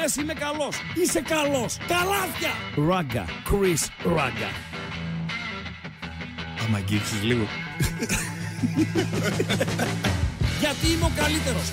να 0.00 0.06
μου 0.06 0.12
λες 0.14 0.16
είμαι 0.16 0.34
καλός. 0.34 0.76
Είσαι 0.94 1.20
καλός. 1.20 1.76
Καλάθια. 1.76 2.52
Ράγκα. 2.88 3.24
Chris 3.50 3.88
Ράγκα. 4.04 4.50
Άμα 6.64 6.76
αγγίξεις 6.76 7.22
λίγο. 7.22 7.46
Γιατί 10.60 10.86
είμαι 10.92 11.04
ο 11.04 11.12
καλύτερος. 11.16 11.72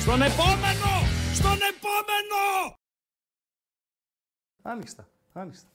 Στον 0.00 0.22
επόμενο! 0.22 0.92
Στον 1.34 1.58
επόμενο! 1.72 2.76
Άνοιξτα. 4.62 5.08
Άνοιξτα. 5.32 5.66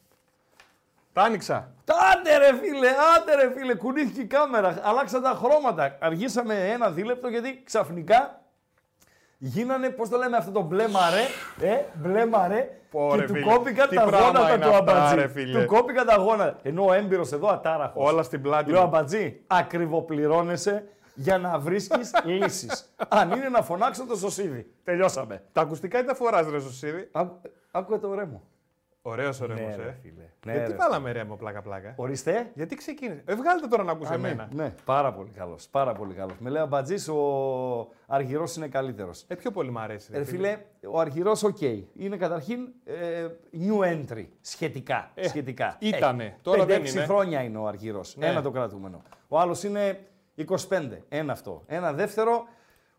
Τα 1.18 1.24
άνοιξα. 1.24 1.72
Άντε 2.14 2.38
ρε 2.38 2.58
φίλε, 2.58 2.88
άντε 2.90 3.36
ρε 3.36 3.52
φίλε, 3.52 3.75
κουνήθηκε 3.75 4.22
η 4.22 4.25
κάμερα, 4.25 4.78
αλλάξαν 4.84 5.22
τα 5.22 5.40
χρώματα. 5.44 5.98
Αργήσαμε 6.00 6.69
ένα 6.72 6.90
δίλεπτο 6.90 7.28
γιατί 7.28 7.62
ξαφνικά 7.66 8.42
γίνανε, 9.38 9.90
πώς 9.90 10.10
το 10.10 10.18
λέμε 10.18 10.38
αυτό 10.38 10.52
το 10.52 10.62
μπλε 10.62 10.88
μαρέ, 10.88 11.22
ε, 11.62 11.78
μπλε 11.94 12.25
μαρέ 12.25 12.69
Πω, 12.92 13.08
και 13.12 13.19
ρε 13.19 13.25
του 13.25 13.34
φίλε, 13.34 13.46
κόπηκαν 13.54 13.90
τι 13.90 13.96
τα 13.96 14.04
πράγμα 14.06 14.25
γόνατα 14.28 14.54
είναι 14.54 14.66
του 14.66 14.69
αυτά, 14.74 14.78
αμπατζή. 14.94 15.16
ρε 15.16 15.28
φίλε. 15.28 15.60
Του 15.60 15.66
κόπηκαν 15.66 16.06
τα 16.06 16.16
γόνατα. 16.16 16.60
Ενώ 16.64 16.86
ο 16.86 16.94
έμπειρος 16.94 17.31
εδώ 17.31 17.48
ατάραχος. 17.48 18.10
Όλα 18.12 18.24
στην 18.24 18.42
πλάτη 18.42 18.72
Λέω 18.72 18.80
μου. 18.80 18.86
αμπατζή, 18.86 19.42
ακριβοπληρώνεσαι 19.48 20.88
για 21.14 21.38
να 21.38 21.60
βρίσκεις 21.60 22.12
λύσεις. 22.24 22.94
Αν 23.08 23.31
είναι 23.31 23.50
να 23.50 23.62
φωνάξω 23.62 24.06
το 24.06 24.16
σωσίδι. 24.16 24.72
Τελειώσαμε. 24.84 25.44
Τα 25.52 25.62
ακουστικά 25.62 26.00
τι 26.00 26.06
τα 26.06 26.16
φοράς 26.16 26.50
ρε 26.50 26.60
Σωσίδη; 26.60 27.10
Άκου- 27.12 27.50
Άκουε 27.72 27.98
το 27.98 28.14
ρέμο. 28.14 28.44
Ωραίος 29.09 29.42
ο 29.42 29.48
Ναι, 29.48 29.54
Ρέμος, 29.54 29.75
ρε 29.75 29.83
ε. 29.88 29.95
φίλε. 30.01 30.24
Ναι, 30.45 30.51
Γιατί 30.51 30.71
ρε 30.71 30.77
βάλαμε 30.77 31.12
Ρέμο 31.12 31.36
πλάκα 31.36 31.62
πλάκα; 31.62 31.94
Ορίστε. 31.95 32.51
Γιατί 32.54 32.75
ξεκίνησε; 32.75 33.21
Ε, 33.25 33.36
βγάλτε 33.36 33.68
τώρα 33.68 33.83
να 33.83 33.92
ακούσει 33.92 34.13
Α, 34.13 34.18
ναι, 34.18 34.27
εμένα. 34.27 34.50
ναι, 34.54 34.74
πάρα 34.86 35.13
πολύ 35.13 35.30
καλός. 35.30 35.68
Πάρα 35.68 35.94
πολύ 35.94 36.13
καλός. 36.13 36.36
Με 36.39 36.50
λέει 36.50 36.62
ο 36.62 36.63
Αμπατζή, 36.65 37.12
ο 37.12 37.92
Αργυρός 38.07 38.56
είναι 38.56 38.68
καλύτερος. 38.68 39.25
Ε, 39.27 39.36
πιο 39.36 39.51
πολύ 39.51 39.71
μ' 39.71 39.77
αρέσει. 39.77 40.12
ρε 40.13 40.19
Ε, 40.19 40.24
φίλε, 40.24 40.57
ο 40.92 41.00
Αργυρός, 41.00 41.44
οκ. 41.44 41.62
Είναι 41.94 42.18
καταρχήν 42.18 42.59
ε, 42.86 43.27
new 43.54 43.80
entry. 43.83 44.25
Σχετικά. 44.42 45.12
Ε, 45.15 45.27
σχετικά. 45.27 45.75
ήτανε. 45.80 46.38
Τώρα 46.42 46.65
δεν 46.65 46.81
5-6 46.81 46.89
είναι. 46.89 47.04
χρόνια 47.06 47.42
είναι 47.44 47.57
ο 47.57 47.68
Αργυρός. 47.68 48.15
Ναι. 48.18 48.27
Ένα 48.27 48.42
το 48.42 48.51
κρατούμενο. 48.51 49.01
Ο 49.27 49.39
άλλος 49.39 49.63
είναι 49.63 50.00
25. 50.69 51.01
Ένα 51.09 51.31
αυτό. 51.31 51.63
Ένα 51.68 51.94
δεύτερο, 51.94 52.48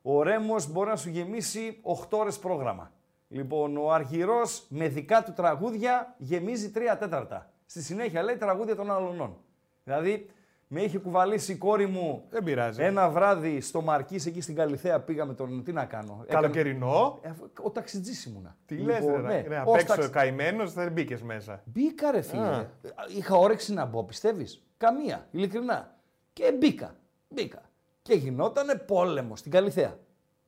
ο 0.02 0.22
Ρέμος 0.22 0.72
μπορεί 0.72 0.88
να 0.88 0.96
σου 0.96 1.08
γεμίσει 1.10 1.81
8 1.82 2.19
ώρες 2.19 2.38
πρόγραμμα. 2.38 2.90
Λοιπόν, 3.29 3.77
ο 3.77 3.93
Αργυρό 3.93 4.41
με 4.69 4.89
δικά 4.89 5.23
του 5.23 5.33
τραγούδια 5.33 6.15
γεμίζει 6.19 6.71
3 6.75 6.97
τέταρτα. 6.99 7.51
Στη 7.67 7.83
συνέχεια 7.83 8.23
λέει 8.23 8.37
τραγούδια 8.37 8.77
των 8.77 8.91
αλωνών. 8.91 9.37
Δηλαδή, 9.85 10.31
με 10.69 10.81
είχε 10.83 10.99
κουβαλήσει 10.99 11.53
η 11.53 11.57
κόρη 11.57 11.87
μου 11.87 12.25
Δεν 12.31 12.45
πειράζει. 12.45 12.83
ένα 12.83 13.09
βράδυ 13.09 13.61
στο 13.61 13.81
Μαρκής 13.83 14.27
εκεί 14.27 14.41
στην 14.41 14.55
Καλυθέα 14.55 15.01
πήγαμε 15.01 15.35
τον. 15.35 15.65
Τι 15.65 15.73
να 15.73 15.85
κάνω; 15.85 16.25
Καλοκαιρινό. 16.29 17.19
Έκανα- 17.23 17.37
Ε, 17.43 17.61
Ο 17.63 17.71
ταξιτζή 17.71 18.29
ήμουνα. 18.31 18.57
Τι 18.67 18.75
Λοιπόν, 18.75 18.87
λες 18.91 19.05
ρε, 19.05 19.21
ναι, 19.21 19.45
ρε, 19.49 19.57
ως 19.57 19.63
απ' 19.63 19.75
έξω 19.75 19.87
ταξι- 19.95 20.11
καημένος 20.11 20.73
δεν 20.73 20.93
μπήκες 20.93 21.23
μέσα. 21.23 21.63
Μπήκα 21.65 22.11
ρε 22.11 22.21
φίλε. 22.21 22.43
Α. 22.43 22.71
Είχα 23.17 23.37
όρεξη 23.37 23.73
να 23.73 23.85
μπω, 23.85 24.05
πιστεύεις; 24.05 24.63
Καμία, 24.77 25.27
ειλικρινά. 25.31 25.97
Και 26.33 26.53
μπήκα. 26.59 26.95
Μπήκα. 27.29 27.63
Και 28.03 28.15
γινότανε 28.15 28.75
πόλεμο 28.75 29.37
στην 29.37 29.51
Καλυθέα. 29.51 29.99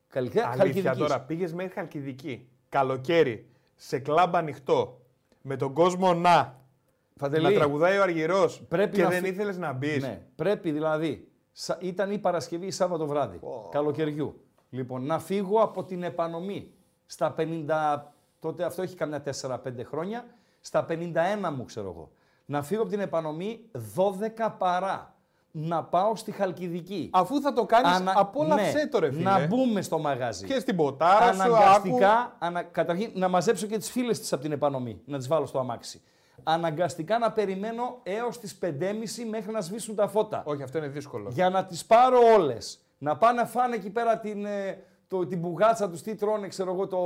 Καλυθέα, 0.09 0.45
Αλήθεια 0.47 0.65
Χαλκιδικής. 0.65 0.99
τώρα, 0.99 1.21
πήγες 1.21 1.53
μέχρι 1.53 1.73
Χαλκιδική. 1.73 2.49
Καλοκαίρι, 2.71 3.49
σε 3.75 3.99
κλαμπ 3.99 4.37
ανοιχτό. 4.37 5.01
Με 5.43 5.57
τον 5.57 5.73
κόσμο 5.73 6.15
να. 6.15 6.59
Φαντελή, 7.17 7.45
Να 7.45 7.53
τραγουδάει 7.53 7.99
ο 7.99 8.03
Αργυρός 8.03 8.63
πρέπει 8.69 8.97
και 8.97 9.03
να 9.03 9.09
δεν 9.09 9.23
φυ- 9.23 9.33
ήθελες 9.33 9.59
να 9.59 9.73
μπεις. 9.73 10.03
Ναι, 10.03 10.23
πρέπει 10.37 10.71
δηλαδή 10.71 11.25
Σα- 11.53 11.79
Ήταν 11.81 12.11
η 12.11 12.19
Παρασκευή 12.19 12.67
ή 12.67 12.71
Σάββατο 12.71 13.07
βράδυ, 13.07 13.41
καλοκαιριού. 13.71 14.41
Λοιπόν, 14.71 15.05
να 15.07 15.19
φύγω 15.19 15.61
από 15.61 15.85
την 15.85 16.03
επανομή 16.03 16.73
στα 17.07 17.35
50, 17.39 18.13
τότε 18.41 18.65
αυτό 18.65 18.83
έχει 18.83 18.95
καμιά 18.97 19.23
4-5 19.23 19.85
χρόνια, 19.85 20.25
στα 20.61 20.85
51 20.89 21.51
μου 21.57 21.65
ξέρω 21.65 21.89
εγώ. 21.89 22.11
Να 22.45 22.63
φύγω 22.63 22.81
από 22.83 22.91
την 22.91 23.01
επανομή 23.01 23.61
12 23.95 24.55
παρά. 24.59 25.10
Να 25.53 25.83
πάω 25.85 26.17
στη 26.17 26.31
Χαλκιδική. 26.31 27.11
Αφού 27.13 27.41
θα 27.41 27.53
το 27.53 27.65
κάνεις, 27.65 27.91
Ανα- 27.97 28.13
απόλαυσέ 28.17 28.73
ναι, 28.79 28.87
το 28.87 28.99
ρε 28.99 29.11
φίλε. 29.13 29.23
Να 29.23 29.47
μπούμε 29.47 29.83
στο 29.83 29.99
μαγαζί. 29.99 30.47
Και 30.47 30.59
στην 30.59 30.77
ποτάρα 30.77 31.33
σου, 31.33 31.43
άκου. 31.43 31.55
Αναγκαστικά, 31.55 32.37
ανα, 32.39 32.63
καταρχήν 32.63 33.11
να 33.15 33.29
μαζέψω 33.29 33.67
και 33.67 33.79
τις 33.79 33.91
φίλες 33.91 34.19
της 34.21 34.33
από 34.33 34.43
την 34.43 34.53
επανομή, 34.53 35.01
να 35.05 35.19
τις 35.19 35.29
βάλω 35.29 35.47
στο 35.47 35.59
αμάξι. 35.59 36.01
Αναγκαστικά 36.43 37.19
να 37.19 37.33
περιμένω 37.33 37.99
έως 38.03 38.39
τις 38.39 38.59
5.30 38.63 39.25
μέχρι 39.31 39.53
να 39.53 39.61
σβήσουν 39.61 39.95
τα 39.95 40.09
φώτα. 40.09 40.43
Όχι, 40.47 40.63
αυτό 40.63 40.79
είναι 40.79 40.89
δύσκολο. 40.89 41.29
Για 41.33 41.51
να 41.51 41.65
τις 41.65 41.85
πάρω 41.85 42.19
όλες. 42.37 42.79
Να 42.99 43.17
πάνε 43.17 43.41
να 43.41 43.47
φάνε 43.47 43.75
εκεί 43.75 43.91
πέρα 43.91 44.19
την, 44.19 44.45
ε, 44.45 44.79
το, 45.09 45.27
την 45.27 45.39
μπουγάτσα 45.39 45.91
τους, 45.91 46.03
τι 46.03 46.15
τρώνε, 46.15 46.49
ξέρω 46.49 46.73
εγώ, 46.73 46.87
το 46.87 46.99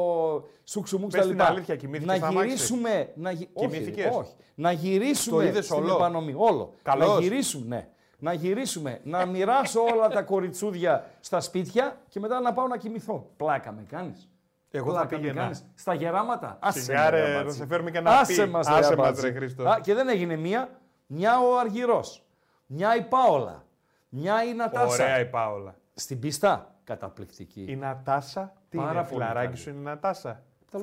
σουξουμούξ 0.64 1.12
Πες 1.12 1.20
τα 1.22 1.28
την 1.28 1.36
λοιπά. 1.38 1.48
αλήθεια, 1.50 1.76
κοιμήθηκες 1.76 2.06
Να 2.06 2.16
στο 2.16 2.26
αμάξι; 2.26 2.48
γυρίσουμε. 2.48 3.12
Να, 3.14 3.30
γι- 3.30 3.48
όχι, 3.52 3.68
Κοιμήθηκες; 3.68 4.14
όχι. 4.16 4.32
Να 4.54 4.72
γυρίσουμε 4.72 5.42
Το 5.42 5.48
είδες 5.48 5.64
στην 5.64 5.76
όλο; 5.76 5.94
επανομή. 5.94 6.34
Όλο. 6.36 6.72
Καλώς. 6.82 7.14
Να 7.14 7.20
γυρίσουμε, 7.20 7.66
ναι. 7.76 7.88
Να 8.24 8.32
γυρίσουμε, 8.32 9.00
να 9.04 9.26
μοιράσω 9.26 9.80
όλα 9.80 10.08
τα 10.08 10.22
κοριτσούδια 10.22 11.04
στα 11.20 11.40
σπίτια 11.40 11.96
και 12.08 12.20
μετά 12.20 12.40
να 12.40 12.52
πάω 12.52 12.66
να 12.66 12.76
κοιμηθώ. 12.76 13.30
Πλάκα 13.36 13.72
με 13.72 13.82
κάνεις. 13.88 14.28
Εγώ 14.70 14.84
θα 14.86 14.90
Πλάκα 14.92 15.14
με 15.16 15.20
πήγαινα. 15.20 15.40
κάνεις. 15.40 15.64
Στα 15.74 15.94
γεράματα. 15.94 16.58
Άσε 16.60 16.80
Σιγά, 16.80 17.04
με, 17.04 17.10
ρε, 17.10 17.20
ρε, 17.26 17.34
να 17.36 17.42
μπάτσι. 17.42 17.56
σε 17.58 17.66
φέρουμε 17.66 17.90
και 17.90 17.98
ένα 17.98 18.10
Άσε 18.18 18.44
πι. 18.44 18.50
μας, 18.50 18.66
Άσε 18.68 18.88
ρε, 18.90 18.96
μας, 18.96 19.06
μπάτσι. 19.06 19.26
ρε, 19.26 19.32
Χρήστο. 19.32 19.68
Α, 19.68 19.80
και 19.80 19.94
δεν 19.94 20.08
έγινε 20.08 20.36
μία. 20.36 20.68
Μια 21.06 21.40
ο 21.40 21.58
Αργυρός. 21.58 22.24
Μια 22.66 22.96
η 22.96 23.02
Πάολα. 23.02 23.64
Μια 24.08 24.44
η 24.44 24.54
Νατάσα. 24.54 24.86
Ωραία 25.04 25.20
η 25.20 25.26
Πάολα. 25.26 25.74
Στην 25.94 26.18
πίστα. 26.18 26.74
Καταπληκτική. 26.84 27.64
Η 27.68 27.76
Νατάσα, 27.76 28.52
τι 28.68 28.76
Πάρα 28.76 28.90
είναι, 28.90 28.98
πολύ 28.98 29.08
φιλαράκι 29.12 29.46
καλή. 29.46 29.56
σου 29.56 29.70
είναι 29.70 29.78
η 29.78 29.82
Νατάσα; 29.82 30.42
Τα 30.70 30.78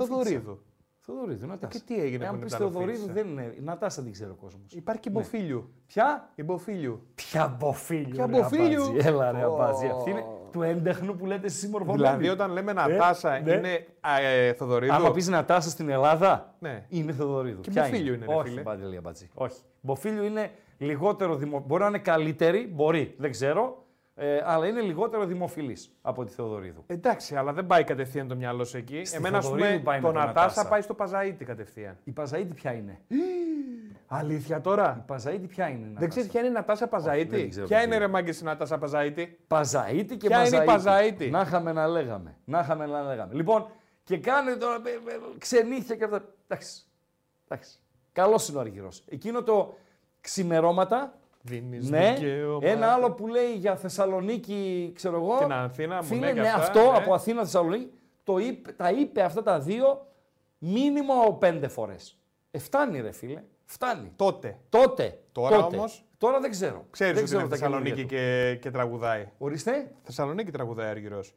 Θοδωρίδου. 1.05 1.39
Θοδωρίδου, 1.39 1.47
Νατάσα. 1.47 1.79
και 1.79 1.81
τι 1.85 2.01
έγινε 2.01 2.23
Εάν 2.23 2.29
που 2.31 2.35
είναι 2.35 2.45
πεις 2.45 2.51
τα 2.53 2.57
Θεοδωρίδου 2.57 2.91
Λοφίτσα. 2.91 3.13
δεν 3.13 3.27
είναι. 3.27 3.53
Η 3.57 3.61
Νατάσα 3.61 4.01
δεν 4.01 4.11
ξέρει 4.11 4.29
ο 4.29 4.35
κόσμο. 4.41 4.59
Υπάρχει 4.69 5.01
και 5.01 5.09
Μποφίλιου. 5.09 5.69
Ποια; 5.87 6.29
Η 6.35 6.43
Μποφίλιου. 6.43 7.07
Ποια 7.15 7.55
μποφίλιο. 7.59 8.09
Ποια 8.09 8.25
ρε, 8.25 8.31
μποφίλιο. 8.31 8.83
αμπάτζι. 8.83 9.07
Έλα 9.07 9.31
ρε 9.31 9.45
Ω. 9.45 9.53
αμπάτζι. 9.53 9.85
Αυτή 9.87 10.09
είναι 10.09 10.23
του 10.51 10.61
έντεχνου 10.61 11.15
που 11.15 11.25
λέτε 11.25 11.45
εσείς 11.45 11.69
μορφωμένοι. 11.69 11.97
Δηλαδή 11.97 12.29
όταν 12.29 12.51
λέμε 12.51 12.73
Νατάσα 12.73 13.39
ναι. 13.39 13.51
είναι 13.53 13.85
α, 13.99 14.19
ε, 14.21 14.53
Θοδωρίδου; 14.53 14.93
Άμα 14.93 15.11
πεις 15.11 15.27
Νατάσα 15.27 15.69
στην 15.69 15.89
Ελλάδα, 15.89 16.55
Ναι. 16.59 16.85
είναι 16.89 17.11
Θεοδωρίδου. 17.11 17.61
Και 17.61 17.69
Ποια 17.69 17.81
Μποφίλιο 17.81 18.13
είναι, 18.13 18.25
ρε 18.25 18.33
Όχι, 18.35 18.49
φίλε. 18.49 18.61
Παντελή 18.61 18.97
Αμπατζή. 18.97 19.29
Όχι. 19.33 19.61
Μποφίλιο 19.81 20.23
είναι 20.23 20.51
λιγότερο 20.77 21.35
δημο... 21.35 21.63
Μπορεί 21.67 21.81
να 21.81 21.87
είναι 21.87 21.99
καλύτερη, 21.99 22.71
μπορεί, 22.73 23.15
δεν 23.17 23.31
ξέρω, 23.31 23.85
ε, 24.15 24.41
αλλά 24.45 24.67
είναι 24.67 24.81
λιγότερο 24.81 25.25
δημοφιλής 25.25 25.91
από 26.01 26.23
τη 26.23 26.31
Θεοδωρίδου. 26.33 26.83
Εντάξει, 26.87 27.35
αλλά 27.35 27.53
δεν 27.53 27.65
πάει 27.65 27.83
κατευθείαν 27.83 28.27
το 28.27 28.35
μυαλό 28.35 28.63
σου 28.63 28.77
εκεί. 28.77 29.05
Στη 29.05 29.17
Εμένα, 29.17 29.37
ας 29.37 29.45
Θοδωρίδου 29.45 29.67
πούμε, 29.69 29.81
πάει 29.83 29.99
με 30.01 30.07
το 30.07 30.13
τον 30.13 30.21
Νατάσα 30.21 30.45
Νατάσα. 30.47 30.67
πάει 30.67 30.81
στο 30.81 30.93
Παζαίτη 30.93 31.45
κατευθείαν. 31.45 31.97
Η 32.03 32.13
Παζαΐτη 32.17 32.55
ποια 32.55 32.73
είναι; 32.73 32.99
Αλήθεια 34.07 34.57
Η 34.57 34.61
τώρα. 34.61 35.05
Παζαΐτη 35.07 35.47
ποια 35.47 35.67
είναι. 35.69 35.83
Δεν 35.85 35.93
Νατάσα; 35.93 36.07
ξέρει 36.07 36.27
ποια 36.27 36.39
είναι 36.39 36.49
η 36.49 36.51
Νατάσα 36.51 36.87
δεν 36.87 36.89
Παζαίτη. 36.89 37.47
ξέρω 37.47 37.65
Ποια 37.67 37.77
τι 37.77 37.83
είναι 37.85 37.95
είναι. 37.95 38.05
ρε 38.05 38.11
μάγκες 38.11 38.39
η 38.39 38.43
Νατάσα 38.43 38.77
Παζαίτη. 38.77 39.39
Παζαΐτη 39.47 40.17
και 40.17 40.27
Ποια 40.27 40.45
είναι 40.47 40.57
η 40.57 40.65
Παζαΐτη; 40.67 41.29
Να 41.29 41.41
είχαμε 41.41 41.71
να 41.71 41.87
λέγαμε. 41.87 42.37
Να 42.45 42.59
είχαμε 42.59 42.85
να 42.85 43.01
λέγαμε. 43.01 43.33
Λοιπόν, 43.33 43.65
και 44.03 44.17
κάνε 44.17 44.55
τώρα 44.55 44.75
ε, 44.75 44.89
ε, 44.89 45.37
ξενύχια 45.37 45.95
και 45.95 46.03
αυτά. 46.03 46.25
Εντάξει. 46.47 46.81
Εντάξει. 47.47 47.79
Καλός 48.11 48.47
είναι 48.49 48.57
ο 48.57 48.61
Αργυρός. 48.61 49.03
Εκείνο 49.09 49.43
το 49.43 49.77
ξημερώματα. 50.21 51.13
Δίνεις 51.41 51.89
Ναι, 51.89 52.15
ένα 52.61 52.87
άλλο 52.87 53.11
που 53.11 53.27
λέει 53.27 53.53
για 53.53 53.75
Θεσσαλονίκη, 53.75 54.91
ξέρω 54.95 55.15
εγώ. 55.15 55.37
Την 55.37 55.51
Αθήνα, 55.51 55.95
μου 55.95 56.03
Φίλε, 56.03 56.19
λέει 56.19 56.33
και 56.33 56.41
ναι, 56.41 56.47
αυτά, 56.47 56.61
αυτό 56.61 56.91
ναι. 56.91 56.97
από 56.97 57.13
Αθήνα 57.13 57.43
Θεσσαλονίκη. 57.43 57.91
Το 58.23 58.37
είπε, 58.37 58.71
τα 58.71 58.91
είπε 58.91 59.21
αυτά 59.21 59.43
τα 59.43 59.59
δύο 59.59 60.07
μήνυμο 60.57 61.37
πέντε 61.39 61.67
φορές. 61.67 62.17
Ε, 62.51 62.59
φτάνει, 62.59 63.01
ρε 63.01 63.11
φίλε. 63.11 63.43
Φτάνει. 63.65 64.11
Τότε. 64.15 64.57
Τότε. 64.69 65.19
Τώρα 65.31 65.61
τότε. 65.61 65.75
όμως, 65.75 66.05
Τώρα 66.21 66.39
δεν 66.39 66.51
ξέρω. 66.51 66.85
Ξέρεις 66.89 67.13
δεν 67.15 67.23
ότι 67.23 67.33
είναι 67.33 67.43
τα 67.43 67.49
Θεσσαλονίκη 67.49 68.05
καινούργια 68.05 68.53
και, 68.53 68.59
και 68.61 68.71
τραγουδάει. 68.71 69.23
του. 69.23 69.31
Ορίστε. 69.37 69.91
Θεσσαλονίκη 70.03 70.51
τραγουδάει 70.51 70.89
Αργυρός. 70.89 71.35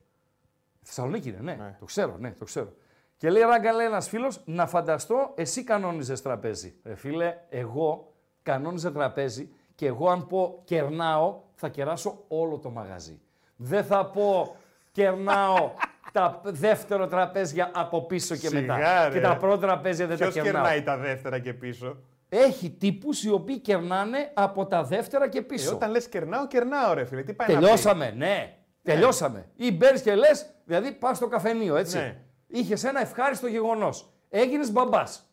Θεσσαλονίκη 0.83 1.29
είναι, 1.29 1.39
ναι. 1.41 1.55
Ναι. 1.55 1.77
Το 1.79 1.85
ξέρω, 1.85 2.17
ναι, 2.19 2.31
το 2.39 2.45
ξέρω. 2.45 2.73
Και 3.17 3.31
λέει 3.31 3.43
ράγκα, 3.43 3.73
λέει 3.73 3.87
ένας 3.87 4.09
φίλος, 4.09 4.43
να 4.45 4.67
φανταστώ, 4.67 5.33
εσύ 5.35 5.65
κανόνιζες 5.65 6.23
τραπέζι. 6.23 6.75
Ρε 6.85 6.95
φίλε, 6.95 7.37
εγώ 7.49 8.13
κανόνιζα 8.43 8.93
τραπέζι 8.93 9.51
και 9.75 9.87
εγώ 9.87 10.09
αν 10.11 10.27
πω 10.27 10.61
κερνάω, 10.65 11.41
θα 11.55 11.69
κεράσω 11.69 12.25
όλο 12.29 12.59
το 12.59 12.71
μαγαζί. 12.71 13.21
Δεν 13.57 13.85
θα 13.85 14.07
πω 14.07 14.57
κερνάω 14.93 15.71
τα 16.13 16.41
δεύτερο 16.45 17.07
τραπέζια 17.07 17.71
από 17.75 18.03
πίσω 18.07 18.37
και 18.37 18.47
Σιγά, 18.49 18.61
μετά. 18.61 19.09
ρε. 19.09 19.15
Και 19.15 19.21
τα 19.21 19.37
πρώτα 19.37 19.67
τραπέζια 19.67 20.07
δεν 20.07 20.17
Ποιος 20.17 20.35
τα 20.35 20.41
κερνάω. 20.43 20.63
κερνάει 20.63 20.83
τα 20.83 20.97
δεύτερα 20.97 21.39
και 21.39 21.55
πίσω; 21.55 21.97
Έχει 22.29 22.71
τύπους 22.71 23.23
οι 23.25 23.31
οποίοι 23.31 23.59
κερνάνε 23.59 24.31
από 24.35 24.67
τα 24.67 24.83
δεύτερα 24.85 25.29
και 25.29 25.39
Ε, 25.39 25.43
πίσω. 25.43 25.75
όταν 25.75 25.91
λες 25.91 26.09
κερνάω, 26.09 26.47
κερνάω 26.47 26.93
ρε 26.95 27.05
φίλε. 27.05 27.23
Τι 27.23 27.33
πάει 27.33 27.49
να 27.49 27.55
πει; 27.55 27.61
Τελειώσαμε, 27.61 28.11
ναι. 28.17 28.57
Τελειώσαμε. 28.83 29.49
Ή 29.57 29.73
μπαίνεις 29.73 30.01
και 30.03 30.15
λες, 30.15 30.47
δηλαδή 30.65 30.93
πας 30.93 31.17
στο 31.17 31.29
καφενείο, 31.29 31.77
έτσι. 31.77 31.97
Ναι. 31.97 32.17
Είχες 32.47 32.85
ένα 32.85 33.01
ευχάριστο 33.01 33.47
γεγονός. 33.47 34.13
Έγινες 34.31 34.73
μπαμπάς. 34.73 35.29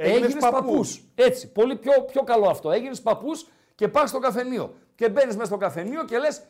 Έγινες 0.00 0.22
Έγινες 0.24 0.50
παππούς. 0.50 1.00
Έτσι. 1.14 1.48
Πολύ 1.52 1.76
πιο, 1.76 1.92
πιο 2.12 2.22
καλό 2.22 2.48
αυτό. 2.48 2.70
Έγινες 2.70 3.00
παππούς 3.00 3.46
και 3.74 3.88
πας 3.88 4.08
στο 4.08 4.18
καφενείο. 4.18 4.74
Και 4.94 5.08
μπαίνεις 5.08 5.34
μέσα 5.34 5.46
στο 5.46 5.56
καφενείο 5.56 6.04
και 6.04 6.18
λες 6.18 6.40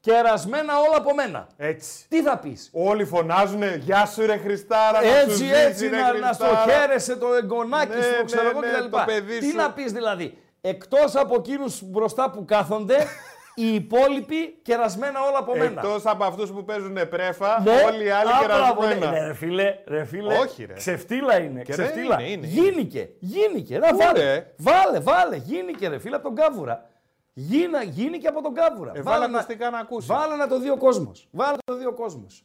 κερασμένα 0.00 0.78
όλα 0.78 0.96
από 0.96 1.14
μένα. 1.14 1.46
Έτσι. 1.56 2.08
Τι 2.08 2.22
θα 2.22 2.38
πεις; 2.38 2.70
Όλοι 2.72 3.04
φωνάζουνε 3.04 3.80
Γεια 3.84 4.06
σου 4.06 4.26
ρε 4.26 4.36
Χριστάρα. 4.36 5.00
να 5.00 5.08
σου 5.08 5.14
Έτσι, 5.16 5.32
ζήσει, 5.36 5.50
έτσι, 5.54 5.88
ρε 5.88 5.96
να, 6.00 6.18
να 6.18 6.32
στο 6.32 6.44
Χριστάρα». 6.44 6.72
χαίρεσαι 6.72 7.16
το 7.16 7.34
εγγονάκι 7.34 7.96
Ναι, 7.96 8.02
σου, 8.02 8.10
ναι, 8.18 8.24
ξέρω 8.24 8.48
εγώ 8.48 8.60
ναι, 8.60 8.66
κτλ. 8.68 8.88
το 8.90 9.02
παιδί 9.06 9.38
Τι 9.38 9.46
σου. 9.50 9.56
να 9.56 9.72
πεις 9.72 9.92
δηλαδή; 9.92 10.38
Εκτός 10.60 11.14
από 11.16 11.34
εκείνους 11.34 11.82
μπροστά 11.82 12.30
που 12.30 12.44
κάθονται, 12.44 13.06
οι 13.54 13.74
υπόλοιποι 13.74 14.58
κερασμένα 14.62 15.20
όλα 15.28 15.38
από 15.38 15.52
μένα. 15.56 15.80
Εκτός 15.80 16.06
από 16.06 16.24
αυτούς 16.24 16.50
που 16.50 16.64
παίζουν 16.64 17.08
πρέφα, 17.08 17.60
Ναι. 17.64 17.70
όλοι 17.86 18.04
οι 18.04 18.10
άλλοι 18.10 18.30
Α, 18.30 18.40
μπράβο, 18.44 18.80
κερασμένα. 18.80 19.10
Ναι, 19.12 19.18
ναι, 19.20 19.26
ρε 19.26 19.34
φίλε, 19.34 19.74
ρε 19.86 20.04
φίλε. 20.04 20.34
Όχι, 20.36 20.64
ρε. 20.64 20.72
Ξεφτύλα 20.72 21.38
είναι. 21.40 21.62
Και 21.62 21.74
ρε, 21.74 21.82
ξεφτύλα. 21.82 22.20
είναι, 22.20 22.30
είναι, 22.30 22.46
Γίνηκε, 22.46 23.08
γίνηκε. 23.18 23.78
Να 23.78 23.88
Πού, 23.90 23.96
βάλε. 23.96 24.22
ρε; 24.24 24.54
Βάλε, 24.56 25.00
βάλε. 25.00 25.36
Γίνηκε, 25.36 25.88
ρε 25.88 25.98
φίλε, 25.98 26.16
από 26.16 26.24
τον 26.24 26.34
Κάβουρα. 26.34 26.84
Γίνα, 27.32 27.82
γίνηκε 27.82 28.26
από 28.28 28.42
τον 28.42 28.54
Κάβουρα. 28.54 28.92
Ε, 28.94 29.02
βάλε 29.02 29.24
ακουστικά 29.24 29.70
να 29.70 29.78
ακούσει. 29.78 30.06
Βάλε 30.06 30.34
να 30.36 30.48
το 30.48 30.58
δει 30.60 30.70
ο 30.70 30.76
κόσμος. 30.76 31.28
Βάλε 31.30 31.50
να 31.66 31.74
το 31.74 31.76
δει 31.78 31.86
ο 31.86 31.92
κόσμος. 31.92 32.44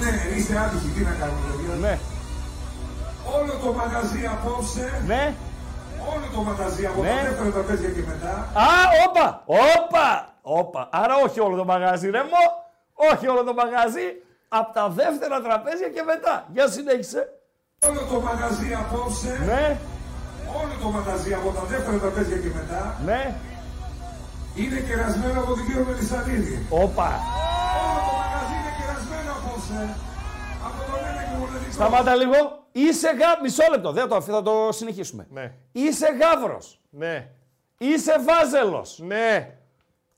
Ναι, 0.00 0.36
είστε 0.36 0.58
άτυχοι, 0.58 0.88
τι 0.98 1.00
να 1.04 1.10
κάνουμε, 1.20 1.40
παιδιά; 1.56 1.88
Ναι, 1.88 1.98
Όλο 3.38 3.52
το 3.64 3.72
μαγαζί 3.72 4.26
απόψε, 4.26 5.02
ναι. 5.06 5.34
Όλο 6.12 6.26
το 6.34 6.40
μαγαζί 6.48 6.86
από 6.86 7.02
Ναι. 7.02 7.08
τα 7.08 7.22
δεύτερα 7.28 7.50
τραπέζια 7.56 7.90
και 7.96 8.02
μετά, 8.10 8.32
Α, 8.66 8.68
όπα, 9.06 9.26
όπα, 9.76 10.08
όπα. 10.60 10.82
Άρα 10.92 11.14
όχι 11.24 11.38
όλο 11.46 11.56
το 11.56 11.64
μαγάζι, 11.64 12.10
ρε 12.10 12.22
μου. 12.30 12.42
Όχι 13.10 13.24
όλο 13.32 13.42
το 13.48 13.54
μαγάζι. 13.60 14.06
Από 14.58 14.70
τα 14.78 14.84
δεύτερα 15.00 15.36
τραπέζια 15.46 15.88
και 15.94 16.02
μετά. 16.12 16.34
Για 16.54 16.66
συνέχισε. 16.76 17.20
όλο 17.88 18.00
το 18.12 18.16
μαγαζί 18.28 18.68
απόψε, 18.82 19.32
Ναι, 19.50 19.64
όλο 20.60 20.74
το 20.82 20.88
μαγαζί 20.96 21.32
από 21.40 21.48
τα 21.56 21.62
δεύτερα 21.70 21.96
τραπέζια 22.04 22.36
και 22.44 22.50
μετά, 22.58 22.82
ναι. 23.08 23.20
είναι 24.60 24.78
κερασμένο 24.88 25.36
από 25.42 25.48
τον 25.54 25.64
κύριο 25.66 25.84
Μελισσανίδη. 25.88 26.56
Όπα. 26.84 27.08
Όλο 27.82 27.98
το 28.08 28.12
μαγαζί 28.22 28.54
είναι 28.60 28.72
κερασμένο 28.78 29.30
απόψε 29.38 29.80
από 30.66 30.78
τον 30.88 31.00
ένα 31.10 31.12
και 31.12 31.12
μοναδικό. 31.12 31.13
Σταμάτα 31.72 32.14
λίγο. 32.14 32.66
Είσαι 32.72 33.08
γα... 33.08 33.40
Μισό 33.42 33.64
λεπτό. 33.70 33.92
Δεν 33.92 34.08
θα 34.08 34.08
το, 34.08 34.20
θα 34.20 34.42
το 34.42 34.68
συνεχίσουμε. 34.72 35.26
Ναι. 35.30 35.52
Είσαι 35.72 36.06
γάβρος. 36.06 36.80
Ναι. 36.90 37.30
Είσαι 37.78 38.14
βάζελος. 38.20 38.98
Ναι. 38.98 39.56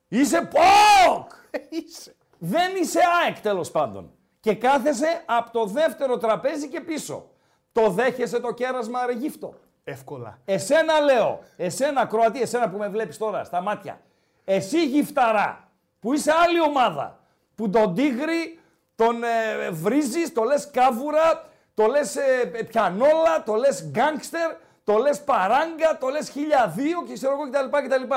Είσαι 0.09 0.41
ποκ. 0.41 1.31
Είσαι. 1.85 2.15
Δεν 2.39 2.77
είσαι 2.81 3.01
ΑΕΚ 3.25 3.41
τέλος 3.41 3.71
πάντων. 3.71 4.11
Και 4.41 4.55
κάθεσαι 4.55 5.23
από 5.27 5.51
το 5.51 5.65
δεύτερο 5.65 6.17
τραπέζι 6.17 6.69
και 6.69 6.81
πίσω. 6.81 7.31
Το 7.73 7.91
δέχεσαι 7.91 8.41
το 8.41 8.53
κέρασμα 8.53 8.99
αρεγύφτο. 8.99 9.55
Εύκολα. 9.85 10.39
Εσένα 10.45 11.01
λέω, 11.01 11.41
εσένα 11.57 12.07
Κροατή, 12.07 12.41
εσένα 12.41 12.71
που 12.71 12.79
με 12.79 12.89
βλέπεις 12.89 13.19
τώρα 13.19 13.45
στα 13.45 13.61
μάτια. 13.61 14.01
Εσύ 14.45 14.87
γυφταρά, 14.87 15.69
που 16.01 16.13
είσαι 16.13 16.33
άλλη 16.45 16.61
ομάδα, 16.61 17.19
που 17.55 17.71
τον 17.71 17.95
τίγρη 17.95 18.59
τον 18.97 19.23
ε, 19.25 19.71
βρίζεις, 19.71 20.33
το 20.33 20.43
λες 20.43 20.71
κάβουρα, 20.71 21.45
το 21.75 21.87
λες 21.87 22.17
ε, 22.17 22.51
ε, 22.53 22.63
πιανόλα, 22.63 23.43
το 23.45 23.55
λες 23.55 23.85
γκάνγκστερ, 23.91 24.51
το 24.85 24.97
λες 24.97 25.21
παράγκα, 25.21 25.99
το 26.01 26.09
λες 26.09 26.29
χιλιαδίο 26.29 27.03
και 27.07 27.13
ξέρω 27.13 27.33
εγώ 27.33 27.51
κτλ. 27.51 27.95
κτλ. 27.95 28.15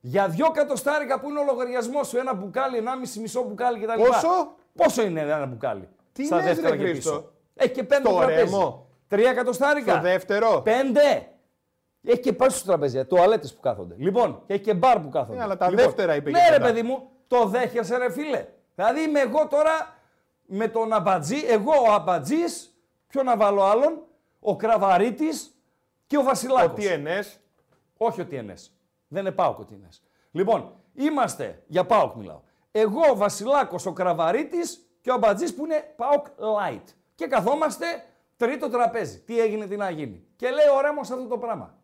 Για 0.00 0.28
δυο 0.28 0.50
κατοστάρικα 0.50 1.20
που 1.20 1.28
είναι 1.30 1.38
ο 1.38 1.44
λογαριασμός 1.44 2.08
σου, 2.08 2.18
ένα 2.18 2.34
μπουκάλι, 2.34 2.76
ένα 2.76 2.96
μισή 2.96 3.20
μισό 3.20 3.42
μπουκάλι 3.42 3.78
κτλ. 3.86 4.02
Πόσο; 4.02 4.54
Πόσο 4.76 5.02
είναι 5.02 5.20
ένα 5.20 5.46
μπουκάλι; 5.46 5.88
Τι 6.12 6.24
στα 6.24 6.36
λες, 6.36 6.44
δεύτερα 6.44 6.70
ρε 6.70 6.76
και 6.76 6.88
Χρήστο; 6.88 7.10
πίσω. 7.10 7.32
Έχει 7.54 7.70
και 7.70 7.82
πέντε 7.84 8.08
Στο 8.08 8.16
τραπέζι. 8.18 8.38
ρέμο. 8.44 8.86
Τρία 9.08 9.30
εκατοστάρικα. 9.30 9.94
Το 9.94 10.00
δεύτερο. 10.00 10.60
Πέντε. 10.60 11.26
Έχει 12.04 12.20
και 12.20 12.32
πάση 12.32 12.56
στο 12.58 12.66
τραπέζι, 12.66 13.04
τουαλέτες 13.04 13.54
που 13.54 13.60
κάθονται. 13.60 13.94
Λοιπόν, 13.98 14.42
και 14.46 14.52
έχει 14.52 14.62
και 14.62 14.74
μπαρ 14.74 14.98
που 14.98 15.08
κάθονται. 15.08 15.36
Ναι, 15.36 15.42
αλλά 15.42 15.56
τα 15.56 15.70
λοιπόν, 15.70 15.84
δεύτερα 15.84 16.14
είπε 16.14 16.30
Ναι, 16.30 16.38
και 16.38 16.44
ρε 16.50 16.58
μετά. 16.58 16.64
παιδί 16.64 16.82
μου, 16.82 17.10
το 17.26 17.44
δέχεσαι, 17.44 17.96
ρε 17.96 18.10
φίλε. 18.10 18.46
Δηλαδή 18.74 19.00
είμαι 19.02 19.20
εγώ 19.20 19.46
τώρα 19.46 19.94
με 20.54 20.68
τον 20.68 20.92
αμπατζή, 20.92 21.44
εγώ 21.46 21.72
ο 21.88 21.92
αμπατζής, 21.92 22.76
ποιο 23.06 23.22
να 23.22 23.36
βάλω 23.36 23.62
άλλον, 23.62 24.02
ο 24.40 24.56
Κραβαρίτης 24.56 25.56
και 26.06 26.16
ο 26.16 26.20
Ο 26.20 26.24
Βασιλάκο. 26.24 26.74
TNS. 26.76 27.38
Όχι 27.96 28.20
ο 28.20 28.26
TNS. 28.30 28.70
Δεν 29.08 29.20
είναι 29.20 29.30
ΠΑΟΚ 29.30 29.58
ο 29.58 29.66
TNS. 29.70 29.98
Λοιπόν, 30.30 30.74
είμαστε, 30.94 31.62
για 31.66 31.84
ΠΑΟΚ 31.84 32.14
μιλάω. 32.14 32.40
Εγώ, 32.70 33.00
ο 33.10 33.16
Βασιλάκος, 33.16 33.86
ο 33.86 33.92
Κραβαρίτης 33.92 34.88
και 35.00 35.10
ο 35.10 35.14
Αμπατζής 35.14 35.54
που 35.54 35.64
είναι 35.64 35.94
ΠΑΟΚ 35.96 36.26
Light. 36.26 36.84
Και 37.14 37.26
καθόμαστε 37.26 37.86
τρίτο 38.36 38.68
τραπέζι. 38.68 39.18
Τι 39.20 39.40
έγινε, 39.40 39.66
τι 39.66 39.76
να 39.76 39.90
γίνει. 39.90 40.26
Και 40.36 40.50
λέει 40.50 40.76
ο 40.76 40.80
Ρέμος 40.80 41.10
αυτό 41.10 41.26
το 41.26 41.38
πράγμα. 41.38 41.78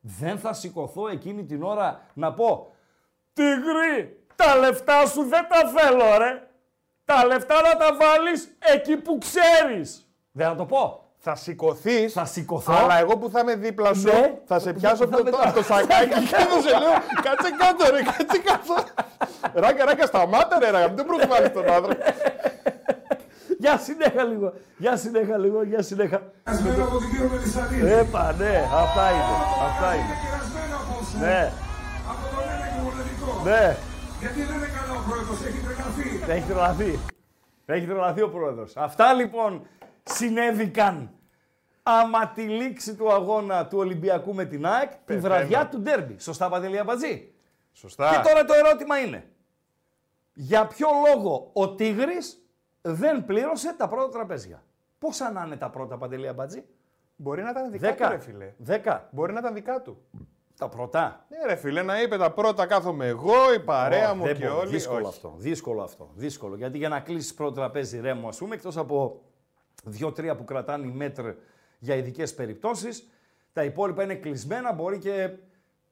Δεν 0.00 0.38
θα 0.38 0.52
σηκωθώ 0.52 1.08
εκείνη 1.08 1.44
την 1.44 1.62
ώρα 1.62 2.00
να 2.14 2.32
πω 2.34 2.74
«Τιγρή, 3.32 4.26
τα 4.36 4.56
λεφτά 4.56 5.06
σου 5.06 5.22
δεν 5.22 5.46
τα 5.48 5.68
θέλω 5.68 6.18
ρε. 6.18 6.48
Τα 7.04 7.26
λεφτά 7.26 7.54
να 7.54 7.76
τα 7.76 7.96
βάλεις 8.00 8.48
εκεί 8.74 8.96
που 8.96 9.18
ξέρεις». 9.18 10.08
Δεν 10.32 10.46
θα 10.48 10.54
το 10.54 10.64
πω. 10.64 10.98
Θα 11.26 11.34
σηκωθείς. 11.34 12.12
Θα 12.12 12.24
σηκωθώ. 12.24 12.72
Αλλά 12.74 12.98
εγώ 12.98 13.16
που 13.18 13.30
θα 13.30 13.40
είμαι 13.40 13.54
δίπλα 13.54 13.94
σου, 13.94 14.02
Ναι. 14.02 14.34
θα 14.46 14.58
σε 14.58 14.72
πιάσω 14.72 14.96
Θα 14.96 15.04
από 15.04 15.16
το, 15.16 15.22
μετά. 15.24 15.42
από 15.48 15.52
το 15.56 15.62
σακάκι 15.62 16.08
και 16.08 16.14
θα 16.26 16.60
σε 16.60 16.68
λέω 16.78 16.92
Κάτσε 17.22 17.50
κάτω, 17.58 17.90
ρε, 17.94 18.02
κάτσε 18.02 18.38
κάτω. 18.44 18.74
Ράγκα, 19.52 19.84
ράγκα, 19.84 20.06
σταμάτα, 20.06 20.58
ρε, 20.58 20.70
ράγκα, 20.70 20.90
μην 20.90 21.06
προσβάλλει 21.06 21.50
τον 21.50 21.70
άνθρωπο. 21.72 22.02
Για 23.58 23.78
συνέχα 23.78 24.22
λίγο. 24.24 24.52
Για 24.76 24.96
συνέχα 24.96 25.38
λίγο. 25.38 25.62
Για 25.62 25.82
συνέχα. 25.82 26.22
Κερασμένο 26.44 26.84
από 26.84 26.98
την 26.98 27.08
κύριο 27.10 27.28
Μελισσανίδη. 27.32 27.92
Έπα, 27.92 28.34
ναι. 28.38 28.68
Αυτά 28.82 29.10
είναι. 29.10 29.34
Αυτά 29.68 29.94
Είναι 29.94 30.04
είναι. 30.04 30.14
κερασμένο 30.24 30.76
απόψε. 30.82 31.16
Ναι. 31.18 31.52
Από 32.10 32.24
τον 32.34 32.44
ένα 32.54 32.66
και 32.72 32.80
μοναδικό. 32.82 33.42
Ναι. 33.44 33.76
Γιατί 34.24 34.42
δεν 34.42 34.56
είναι 34.56 34.66
καλά 34.66 35.00
ο 35.00 35.02
πρόεδρος, 35.08 35.44
έχει 35.44 35.58
τρελαθεί. 35.64 36.32
Έχει 36.32 36.46
τρελαθεί. 36.46 36.98
Έχει 37.66 37.86
τρελαθεί 37.86 38.22
ο 38.22 38.30
πρόεδρος. 38.30 38.76
Αυτά 38.76 39.12
λοιπόν 39.12 39.66
συνέβηκαν 40.02 41.10
άμα 41.82 42.28
τη 42.28 42.42
λήξη 42.42 42.94
του 42.94 43.12
αγώνα 43.12 43.66
του 43.66 43.78
Ολυμπιακού 43.78 44.34
με 44.34 44.44
την 44.44 44.66
ΑΕΚ 44.66 44.90
τη 44.90 44.96
Πεθαίνω. 45.04 45.22
βραδιά 45.22 45.68
του 45.68 45.78
ντέρμπι. 45.80 46.18
Σωστά, 46.18 46.48
Παντελή 46.48 46.78
Αμπατζή; 46.78 47.32
Σωστά. 47.72 48.10
Και 48.10 48.28
τώρα 48.28 48.44
το 48.44 48.54
ερώτημα 48.54 48.98
είναι. 48.98 49.28
Για 50.32 50.66
ποιο 50.66 50.88
λόγο 51.14 51.50
ο 51.52 51.74
Τίγρης 51.74 52.42
δεν 52.82 53.24
πλήρωσε 53.24 53.74
τα 53.76 53.88
πρώτα 53.88 54.08
τραπέζια; 54.08 54.62
Πόσα 54.98 55.32
να 55.32 55.42
είναι 55.46 55.56
τα 55.56 55.70
πρώτα, 55.70 55.96
Παντελή 55.98 56.28
Αμπατζή; 56.28 56.64
Μπορεί 57.16 57.42
να 57.42 57.50
ήταν 57.50 57.70
δικά 57.70 57.88
του, 57.88 57.94
Δέκα. 57.96 58.08
ρε 58.08 58.18
φίλε. 58.18 58.52
Δέκα. 58.58 59.08
Μπορεί 59.10 59.32
να 59.32 59.38
ήταν 59.38 59.54
δικά 59.54 59.82
του. 59.82 60.02
Τα 60.58 60.68
πρώτα; 60.68 61.26
Ναι, 61.28 61.36
ρε 61.46 61.54
φίλε, 61.56 61.82
να 61.82 62.02
είπε 62.02 62.16
τα 62.16 62.30
πρώτα 62.32 62.66
κάθομαι 62.66 63.06
εγώ, 63.06 63.52
η 63.54 63.60
παρέα 63.60 64.10
Ω, 64.10 64.14
μου 64.14 64.24
δεν 64.24 64.36
και 64.36 64.46
μπορεί. 64.46 64.58
όλοι. 64.58 64.68
Δύσκολο 64.70 64.98
Όχι. 64.98 65.08
αυτό. 65.08 65.34
Δύσκολο 65.38 65.82
αυτό. 65.82 66.10
Δύσκολο. 66.14 66.56
Γιατί 66.56 66.78
για 66.78 66.88
να 66.88 67.00
κλείσεις 67.00 67.34
πρώτο 67.34 67.54
τραπέζι 67.54 68.00
ρέμο, 68.00 68.28
ας 68.28 68.38
πούμε, 68.38 68.54
εκτός 68.54 68.76
από 68.76 69.20
δύο-τρία 69.84 70.36
που 70.36 70.44
κρατάνε 70.44 70.86
οι 70.86 70.90
μέτρ 70.90 71.30
για 71.78 71.94
ειδικές 71.94 72.34
περιπτώσεις, 72.34 73.08
τα 73.52 73.64
υπόλοιπα 73.64 74.02
είναι 74.02 74.14
κλεισμένα. 74.14 74.72
Μπορεί 74.72 74.98
και 74.98 75.30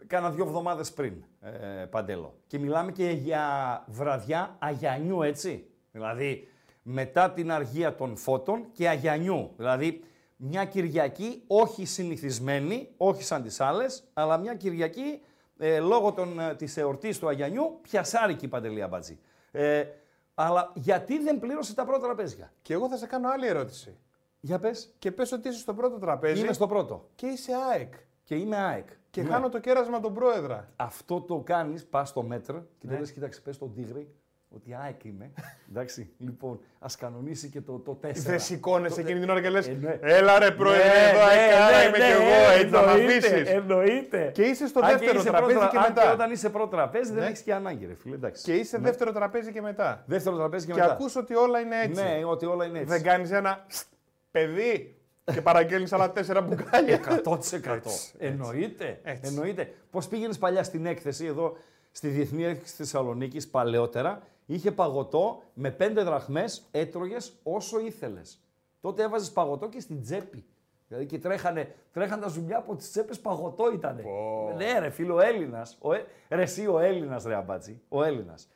κάνα 0.06 0.30
δύο 0.30 0.44
εβδομάδες 0.44 0.92
πριν. 0.92 1.12
Ε, 1.40 1.84
παντέλο. 1.84 2.34
Και 2.46 2.58
μιλάμε 2.58 2.92
και 2.92 3.10
για 3.10 3.44
βραδιά 3.86 4.56
Αγιανιού, 4.58 5.22
έτσι. 5.22 5.66
Δηλαδή 5.92 6.48
μετά 6.82 7.30
την 7.30 7.52
αργία 7.52 7.94
των 7.94 8.16
φώτων 8.16 8.64
και 8.72 8.88
Αγιανιού. 8.88 9.50
Δηλαδή 9.56 10.04
μια 10.44 10.64
Κυριακή 10.64 11.42
όχι 11.46 11.84
συνηθισμένη, 11.84 12.88
όχι 12.96 13.22
σαν 13.22 13.42
τις 13.42 13.60
άλλες, 13.60 14.04
αλλά 14.12 14.36
μια 14.36 14.54
Κυριακή 14.54 15.20
ε, 15.58 15.78
λόγω 15.80 16.12
των, 16.12 16.40
ε, 16.40 16.54
της 16.54 16.76
εορτής 16.76 17.18
του 17.18 17.28
Αγιανιού, 17.28 17.78
πιασάρικη 17.82 18.48
παντελή 18.48 18.82
αμπατζή. 18.82 19.18
Ε, 19.50 19.84
αλλά 20.34 20.72
γιατί 20.74 21.18
δεν 21.18 21.38
πλήρωσε 21.38 21.74
τα 21.74 21.84
πρώτα 21.84 22.00
τραπέζια; 22.06 22.52
Και 22.62 22.72
εγώ 22.72 22.88
θα 22.88 22.96
σε 22.96 23.06
κάνω 23.06 23.28
άλλη 23.28 23.46
ερώτηση. 23.46 23.96
Για 24.40 24.58
πες. 24.58 24.94
Και 24.98 25.12
πες 25.12 25.32
ότι 25.32 25.48
είσαι 25.48 25.58
στο 25.58 25.74
πρώτο 25.74 25.98
τραπέζι 25.98 26.42
Είμαι 26.42 26.52
στο 26.52 26.66
πρώτο. 26.66 27.08
και 27.14 27.26
είσαι 27.26 27.52
ΑΕΚ. 27.72 27.94
Και 28.24 28.34
είμαι 28.34 28.56
ΑΕΚ. 28.56 28.88
Και 29.10 29.22
Ναι. 29.22 29.28
χάνω 29.28 29.48
το 29.48 29.58
κέρασμα 29.58 30.00
τον 30.00 30.14
πρόεδρα. 30.14 30.72
Αυτό 30.76 31.20
το 31.20 31.38
κάνεις, 31.38 31.86
πας 31.86 32.08
στο 32.08 32.22
μέτρο 32.22 32.66
και 32.78 32.86
Ναι. 32.86 32.92
το 32.94 32.98
λες, 33.00 33.12
κοίταξε, 33.12 33.40
πες 33.40 33.54
στον 33.54 33.74
Τίγρη 33.74 34.14
ότι 34.54 34.76
ΑΕΚ 34.82 35.04
είμαι. 35.04 35.30
Εντάξει, 35.70 36.10
λοιπόν, 36.18 36.60
ας 36.78 36.96
κανονίσει 36.96 37.48
και 37.48 37.60
το, 37.60 37.78
το 37.78 37.98
4. 38.06 38.10
Δεν 38.14 38.40
σηκώνεσαι 38.40 39.00
εκείνη 39.00 39.20
την 39.20 39.30
ώρα 39.30 39.40
και 39.40 39.48
λες: 39.48 39.68
Ε, 39.68 39.72
ναι. 39.80 39.98
Έλα 40.02 40.38
ρε 40.38 40.50
πρόεδρε, 40.50 40.82
Ναι, 40.88 41.08
εδώ 41.10 41.26
ναι, 41.26 41.32
έκανα, 41.46 41.70
ναι, 41.78 41.84
είμαι 41.84 41.98
ναι, 41.98 42.04
κι 42.04 42.10
εγώ, 42.12 42.50
έτσι 42.58 42.68
θα 42.68 42.80
με 42.86 42.92
εννοείται, 42.92 43.26
αφήσεις. 43.26 43.48
Εννοείται. 43.48 44.30
Και 44.34 44.42
είσαι 44.42 44.66
στο 44.66 44.80
Αν 44.80 44.86
και 44.86 44.92
δεύτερο 44.96 45.18
είσαι 45.20 45.28
τραπέζι 45.30 45.52
πρώτο- 45.58 45.70
και 45.70 45.76
αν 45.78 45.84
μετά. 45.94 46.12
όταν 46.12 46.30
είσαι 46.30 46.50
πρώτο 46.50 46.66
τραπέζι 46.76 47.12
δεν 47.12 47.20
Ναι. 47.22 47.26
έχεις 47.26 47.40
και 47.40 47.54
ανάγκη, 47.54 47.86
ρε 47.86 47.94
φίλε. 47.94 48.14
Εντάξει. 48.14 48.42
Και 48.42 48.52
είσαι 48.54 48.78
δεύτερο 48.78 49.12
τραπέζι 49.12 49.52
και 49.52 49.60
μετά. 49.60 50.02
Δεύτερο 50.06 50.36
τραπέζι 50.36 50.66
και, 50.66 50.72
Και 50.72 50.80
μετά. 50.80 50.92
ακούς 50.92 51.16
ότι 51.16 51.34
όλα 51.34 51.60
είναι 51.60 51.80
έτσι. 51.82 52.02
Ναι, 52.02 52.20
ότι 52.26 52.46
όλα 52.46 52.64
είναι 52.64 52.78
έτσι. 52.78 52.92
Δεν 52.92 53.02
κάνεις 53.02 53.30
ένα 53.30 53.66
παιδί 54.30 54.96
και 55.32 55.40
παραγγέλνεις 55.42 55.92
άλλα 55.92 56.12
τέσσερα 56.12 56.40
μπουκάλια. 56.46 57.00
100%. 57.24 58.12
Εννοείται. 58.18 59.00
Έτσι. 59.02 59.20
Εννοείται. 59.34 59.74
Πώς 59.90 60.08
πήγαινες 60.08 60.38
παλιά 60.38 60.62
στην 60.62 60.86
έκθεση 60.86 61.24
εδώ 61.26 61.56
στη 61.90 62.08
Διεθνή 62.08 62.44
Έκθεση 62.44 62.74
Θεσσαλονίκης 62.74 63.48
παλαιότερα, 63.48 64.22
είχε 64.46 64.72
παγωτό 64.72 65.42
με 65.54 65.70
πέντε 65.70 66.02
δραχμές, 66.02 66.68
έτρωγες 66.70 67.32
όσο 67.42 67.80
ήθελες. 67.80 68.40
Τότε 68.80 69.02
έβαζες 69.02 69.32
παγωτό 69.32 69.68
και 69.68 69.80
στην 69.80 70.02
τσέπη. 70.02 70.44
Δηλαδή 70.88 71.06
και 71.06 71.18
τρέχανε, 71.18 71.74
τρέχαν 71.92 72.20
τα 72.20 72.28
ζουμιά 72.28 72.56
από 72.56 72.76
τις 72.76 72.90
τσέπες 72.90 73.20
παγωτό 73.20 73.72
ήταν. 73.72 74.00
Ναι, 74.56 74.78
ρε 74.78 74.90
φίλο, 74.90 75.14
ο 75.14 75.20
Έλληνας. 75.20 75.78
Ε, 76.28 76.34
ρε, 76.34 76.42
εσύ 76.42 76.66
ο 76.66 76.78
Έλληνας, 76.78 77.24
ρε 77.24 77.34
αμπάτσι. 77.34 77.82
Ο 77.88 78.02
Έλληνας. 78.02 78.48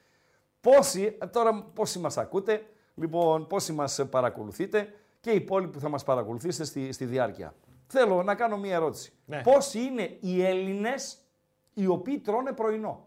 Πόσοι, 0.60 1.16
ε, 1.20 1.26
τώρα 1.26 1.62
πόσοι 1.74 1.98
μας 1.98 2.18
ακούτε, 2.18 2.66
λοιπόν, 2.94 3.46
πόσοι 3.46 3.72
μας 3.72 3.98
ε, 3.98 4.04
παρακολουθείτε 4.04 4.88
και 5.20 5.30
οι 5.30 5.34
υπόλοιποι 5.34 5.72
που 5.72 5.80
θα 5.80 5.88
μας 5.88 6.04
παρακολουθήσετε 6.04 6.64
στη, 6.64 6.92
στη 6.92 7.04
διάρκεια. 7.04 7.54
Θέλω 7.86 8.22
να 8.22 8.34
κάνω 8.34 8.56
μία 8.56 8.74
ερώτηση. 8.74 9.12
Ναι. 9.24 9.42
Πόσοι 9.42 9.80
είναι 9.80 10.16
οι 10.20 10.44
Έλληνες 10.44 11.18
οι 11.74 11.86
οποίοι 11.86 12.18
τρώνε 12.18 12.52
πρωινό; 12.52 13.06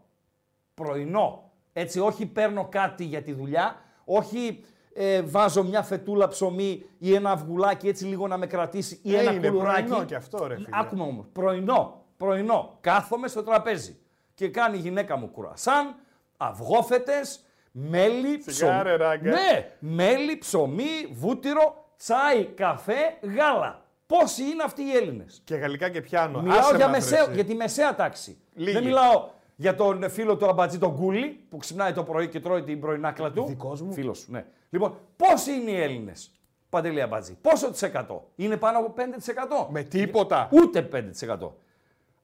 Πρωινό. 0.74 1.49
Έτσι, 1.72 2.00
όχι 2.00 2.26
παίρνω 2.26 2.68
κάτι 2.70 3.04
για 3.04 3.22
τη 3.22 3.32
δουλειά, 3.32 3.76
όχι 4.04 4.64
ε, 4.94 5.22
βάζω 5.22 5.62
μια 5.62 5.82
φετούλα 5.82 6.28
ψωμί 6.28 6.84
ή 6.98 7.14
ένα 7.14 7.30
αυγουλάκι 7.30 7.88
έτσι 7.88 8.04
λίγο 8.04 8.26
να 8.26 8.36
με 8.36 8.46
κρατήσει 8.46 9.00
ή 9.02 9.14
Ε, 9.14 9.18
ένα 9.18 9.32
είναι 9.32 9.48
κουλουράκι. 9.48 9.82
πρωινό 9.88 10.04
κι 10.04 10.14
αυτό, 10.14 10.46
ρε 10.46 10.54
φίλε. 10.54 10.68
Άκουμε 10.72 11.02
όμως. 11.02 11.26
Πρωινό. 11.32 12.04
Πρωινό. 12.16 12.76
Κάθομαι 12.80 13.28
στο 13.28 13.42
τραπέζι 13.42 13.96
και 14.34 14.48
κάνει 14.48 14.76
η 14.76 14.80
γυναίκα 14.80 15.16
μου 15.16 15.26
κουρασάν, 15.30 15.94
αυγόφετες, 16.36 17.40
μέλι, 17.72 18.38
ψωμί. 18.38 18.54
Σιγάρε, 18.56 18.96
ράγκα. 18.96 19.30
Ναι, 19.30 19.70
μέλι, 19.78 20.36
ψωμί, 20.38 21.08
βούτυρο, 21.12 21.84
τσάι, 21.96 22.44
καφέ, 22.44 23.18
γάλα. 23.36 23.84
Πόσοι 24.06 24.42
είναι 24.42 24.62
αυτοί 24.62 24.82
οι 24.82 24.96
Έλληνες; 24.96 25.40
Και 25.44 25.54
γαλλικά 25.54 25.88
και 25.88 26.00
πιάνω. 26.00 26.40
Μιλάω 26.42 26.58
Άσε 26.58 26.76
για, 26.76 26.88
μας, 26.88 26.96
μεσαίο, 26.96 27.26
ρε, 27.26 27.34
για 27.34 27.44
τη 27.44 27.54
μεσαία 27.54 27.94
τάξη. 27.94 28.38
Λίγοι. 28.54 28.72
Δεν 28.72 28.84
μιλάω 28.84 29.28
για 29.60 29.74
τον 29.74 30.10
φίλο 30.10 30.36
του 30.36 30.46
αμπατζή 30.46 30.78
τον 30.78 30.90
Γκούλι 30.90 31.40
που 31.48 31.56
ξυπνάει 31.56 31.92
το 31.92 32.04
πρωί 32.04 32.28
και 32.28 32.40
τρώει 32.40 32.62
την 32.62 32.80
πρωινάκλα 32.80 33.32
του. 33.32 33.44
Δικός 33.44 33.82
μου. 33.82 33.92
Φίλος 33.92 34.18
σου, 34.18 34.32
ναι. 34.32 34.44
Λοιπόν, 34.70 34.98
πόσοι 35.16 35.52
είναι 35.52 35.70
οι 35.70 35.80
Έλληνες, 35.80 36.30
Παντελή 36.68 37.00
Αμπατζή, 37.02 37.38
πόσο 37.40 37.70
της 37.70 37.82
εκατό; 37.82 38.30
Είναι 38.36 38.56
πάνω 38.56 38.78
από 38.78 38.94
5%. 38.96 39.66
Με 39.70 39.82
τίποτα. 39.82 40.48
Ούτε 40.52 40.88
5%. 40.92 41.52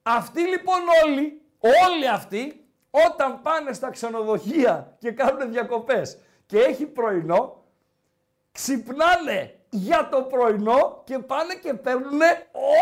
Αυτοί 0.02 0.40
λοιπόν 0.40 0.78
όλοι, 1.04 1.40
όλοι 1.92 2.08
αυτοί, 2.08 2.64
όταν 2.90 3.42
πάνε 3.42 3.72
στα 3.72 3.90
ξενοδοχεία 3.90 4.96
και 4.98 5.10
κάνουν 5.10 5.50
διακοπές 5.50 6.18
και 6.46 6.58
έχει 6.58 6.86
πρωινό, 6.86 7.64
ξυπνάνε 8.52 9.58
για 9.76 10.08
το 10.10 10.22
πρωινό 10.22 11.00
και 11.04 11.18
πάνε 11.18 11.54
και 11.62 11.72
παίρνουν 11.74 12.20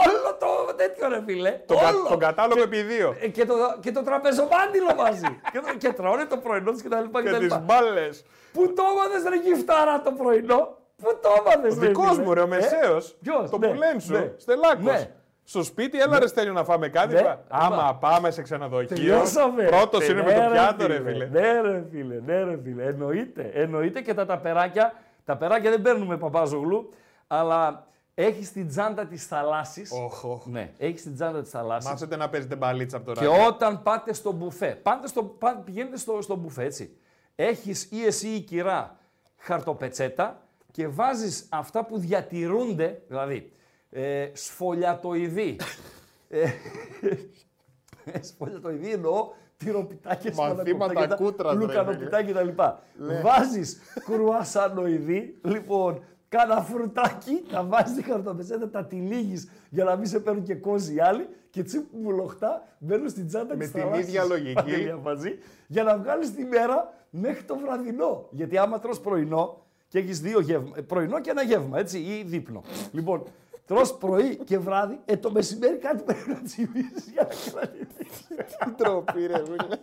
όλο 0.04 0.28
το 0.38 0.74
τέτοιο 0.74 1.08
ρε 1.08 1.22
φίλε. 1.26 1.50
Τον, 1.66 1.78
κα- 1.78 1.88
όλο. 1.88 2.06
τον 2.08 2.18
κατάλογο 2.18 2.62
επί 2.62 2.82
δύο. 2.82 3.16
Ε, 3.20 3.28
και, 3.28 3.44
το, 3.44 3.54
και 3.80 3.92
το 3.92 4.02
τραπεζομάντιλο 4.02 4.94
μαζί. 4.96 5.40
και, 5.52 5.60
το- 5.60 5.76
και 5.78 5.92
τρώνε 5.92 6.24
το 6.24 6.36
πρωινό 6.36 6.70
τους 6.72 6.82
και 6.82 6.88
τα 6.88 7.00
λοιπά 7.00 7.20
και, 7.20 7.26
Και 7.26 7.32
τα 7.32 7.38
τις 7.38 7.46
λοιπά. 7.46 7.58
μπάλες. 7.66 8.24
Πού 8.52 8.72
το 8.72 8.82
έμαθες 8.92 9.28
ρε 9.30 9.36
γυφτάρα 9.36 10.00
το 10.00 10.10
πρωινό; 10.12 10.76
Πού 11.02 11.18
το 11.22 11.28
έμαθες 11.38 11.76
Ο 11.76 11.80
ρε 11.80 11.86
δικός 11.86 12.10
φίλε; 12.10 12.22
μου, 12.24 12.34
ρε, 12.34 12.40
ο 12.40 12.44
Ε, 12.44 12.46
μεσαίος. 12.46 13.16
ποιος; 13.22 13.50
Το 13.50 13.58
Ναι, 13.58 13.68
πουλέν 13.68 14.00
σου. 14.00 14.12
ναι. 14.12 14.32
Στελάκος. 14.36 14.84
Ναι. 14.84 15.10
Στο 15.46 15.62
σπίτι, 15.62 15.98
έλα 16.00 16.18
ρε 16.18 16.26
Στέλιο 16.26 16.52
να 16.52 16.64
φάμε 16.64 16.88
κάτι. 16.88 17.14
Ναι. 17.14 17.20
Πα- 17.22 17.44
Άμα 17.48 17.96
πάμε 18.00 18.30
σε 18.30 18.42
ξενοδοχείο. 18.42 18.86
Τελειώσαμε. 18.96 19.62
Πρώτος 19.64 20.08
Ε, 20.08 20.12
είναι 20.12 20.22
με 20.22 20.32
ναι, 20.34 20.44
το 20.44 20.50
πιάτο, 20.52 20.86
ρε 20.86 20.94
φίλε. 20.96 21.10
φίλε. 21.12 21.28
Ναι, 21.40 21.60
ρε 21.60 21.84
φίλε, 21.90 22.20
ναι, 22.26 22.42
ρε 22.44 22.58
φίλε. 22.64 22.82
Εννοείται. 22.84 23.50
Εννοείται 23.54 24.00
και 24.00 24.14
τα 24.14 24.26
ταπεράκια. 24.26 24.92
Τα 25.24 25.36
περάκια 25.36 25.70
δεν 25.70 25.82
παίρνουμε 25.82 26.18
παπάζογλου, 26.18 26.90
αλλά 27.26 27.86
έχεις 28.14 28.52
την 28.52 28.68
τσάντα 28.68 29.06
της 29.06 29.26
θαλάσσης. 29.26 29.90
Οχ, 29.92 30.24
οχ. 30.24 30.46
Ναι, 30.46 30.72
έχεις 30.78 31.02
την 31.02 31.14
τσάντα 31.14 31.40
της 31.42 31.50
θαλάσσης. 31.50 31.90
Μάθετε 31.90 32.16
να 32.16 32.28
παίζετε 32.28 32.56
μπαλίτσα 32.56 32.96
από 32.96 33.12
Και 33.12 33.24
τώρα. 33.24 33.46
όταν 33.46 33.82
πάτε 33.82 34.12
στο 34.12 34.32
μπουφέ, 34.32 34.68
πάτε 34.82 35.06
στο, 35.06 35.22
πά- 35.24 35.64
πηγαίνετε 35.64 35.96
στο, 35.96 36.18
στο 36.22 36.36
μπουφέ, 36.36 36.64
έτσι. 36.64 36.96
Έχεις 37.36 37.88
ή 37.90 38.04
εσύ 38.04 38.28
ή 38.28 38.34
η 38.34 38.40
κυρά 38.40 38.96
χαρτοπετσέτα 39.36 40.42
και 40.70 40.88
βάζεις 40.88 41.46
αυτά 41.50 41.84
που 41.84 41.98
διατηρούνται, 41.98 43.02
δηλαδή 43.08 43.52
ε, 43.90 44.28
σφολιατοειδή, 44.32 45.56
Ε, 46.28 46.48
Σφολιατοειδή 48.20 48.90
εννοώ 48.92 49.28
τυροπιτάκια, 49.64 50.32
Μαθήματα 50.34 51.14
κούτρας, 51.14 51.52
ρε, 51.52 51.58
λουκανοπιτάκια 51.58 52.32
κτλ. 52.32 52.62
Βάζεις 53.22 53.78
κρουασανοειδή, 54.04 55.38
λοιπόν, 55.42 56.02
κάνα 56.28 56.62
φρουτάκι, 56.62 57.44
τα 57.52 57.62
βάζεις 57.64 57.90
στη 57.90 58.02
χαρτοπετσέτα, 58.02 58.70
τα 58.70 58.84
τυλίγεις 58.84 59.48
για 59.70 59.84
να 59.84 59.96
μην 59.96 60.06
σε 60.06 60.20
παίρνουν 60.20 60.42
και 60.42 60.54
κόζι 60.54 60.94
οι 60.94 61.00
άλλοι 61.00 61.28
και 61.50 61.62
τσίπ 61.62 61.84
μουλοχτά 62.02 62.62
μπαίνουν 62.78 63.08
στην 63.08 63.26
τσάντα 63.26 63.56
Με 63.56 63.64
της 63.64 63.72
την 63.72 63.82
θαλάσσης, 63.82 64.06
ίδια 64.06 64.24
λογική. 64.24 64.52
Παντελία, 64.52 64.96
μαζί, 64.96 65.38
για 65.66 65.82
να 65.82 65.98
βγάλεις 65.98 66.34
τη 66.34 66.44
μέρα 66.44 66.92
μέχρι 67.10 67.42
το 67.42 67.56
βραδινό. 67.56 68.26
Γιατί 68.30 68.58
άμα 68.58 68.78
τρως 68.78 69.00
πρωινό 69.00 69.62
και 69.88 69.98
έχεις 69.98 70.20
δύο 70.20 70.40
γεύμα, 70.40 70.70
ε, 70.76 70.80
πρωινό 70.80 71.20
και 71.20 71.30
ένα 71.30 71.42
γεύμα, 71.42 71.78
έτσι, 71.78 71.98
ή 71.98 72.24
δείπνο. 72.26 72.62
λοιπόν, 72.92 73.22
τρως 73.66 73.94
πρωί 73.98 74.36
και 74.36 74.58
βράδυ, 74.58 74.98
ε, 75.04 75.16
το 75.16 75.30
μεσημέρι 75.30 75.76
κάτι 75.76 76.02
πρέπει 76.02 76.28
να 76.30 76.42
τσιμπήσεις 76.42 77.08
για 77.12 77.22
να 77.22 77.60
κρατήσεις. 77.60 78.26
Τι 78.64 78.70
τροπή, 78.76 79.26
ρε 79.26 79.42
φίλε. 79.44 79.76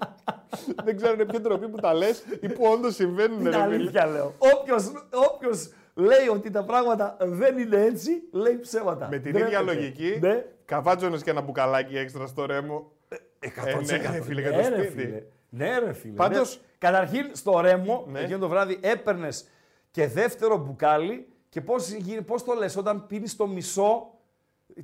Δεν 0.83 0.95
ξέρω 0.97 1.13
είναι 1.13 1.25
ποια 1.25 1.41
τροπή 1.41 1.67
που 1.69 1.77
τα 1.77 1.93
λες 1.93 2.23
ή 2.41 2.49
που 2.49 2.65
όντως 2.65 2.95
συμβαίνουν, 2.95 3.37
Την 3.37 3.45
ρε 3.45 3.51
φίλε. 3.51 3.63
αλήθεια 3.63 4.05
λέω. 4.05 4.33
Όποιος, 4.37 4.91
όποιος 5.31 5.69
λέει 5.93 6.27
ότι 6.31 6.49
τα 6.49 6.63
πράγματα 6.63 7.17
δεν 7.19 7.57
είναι 7.57 7.81
έτσι, 7.81 8.11
λέει 8.31 8.59
ψέματα. 8.59 9.07
Με 9.11 9.17
την 9.17 9.31
Ντρέπεται. 9.31 9.45
ίδια 9.45 9.61
λογική, 9.61 10.17
Ναι. 10.21 10.45
καβάτζονες 10.65 11.23
και 11.23 11.29
ένα 11.29 11.41
μπουκαλάκι 11.41 11.97
έξτρα 11.97 12.27
στο 12.27 12.45
ρέμο. 12.45 12.91
Ε, 13.39 13.47
ναι, 13.85 13.97
ρε 14.11 14.21
φίλε, 14.21 14.41
για 14.41 14.51
το 14.51 14.57
Ναι, 14.57 14.69
ρε, 14.69 14.75
σπίτι. 14.83 15.01
φίλε. 15.01 15.23
Ναι, 15.49 15.79
ρε 15.79 15.93
φίλε. 15.93 16.13
Πάντως- 16.13 16.55
Ναι. 16.57 16.61
Καταρχήν 16.77 17.25
στο 17.31 17.59
ρέμο, 17.59 18.05
Ναι. 18.11 18.19
εκείνο 18.19 18.37
το 18.37 18.47
βράδυ 18.47 18.77
έπαιρνες 18.81 19.47
και 19.91 20.07
δεύτερο 20.07 20.57
μπουκάλι 20.57 21.27
και 21.51 21.61
πώς, 21.61 21.89
γι- 21.91 22.21
πώς 22.21 22.43
το 22.43 22.53
λες, 22.53 22.75
όταν 22.77 23.05
πίνεις 23.07 23.35
το 23.35 23.47
μισό, 23.47 24.07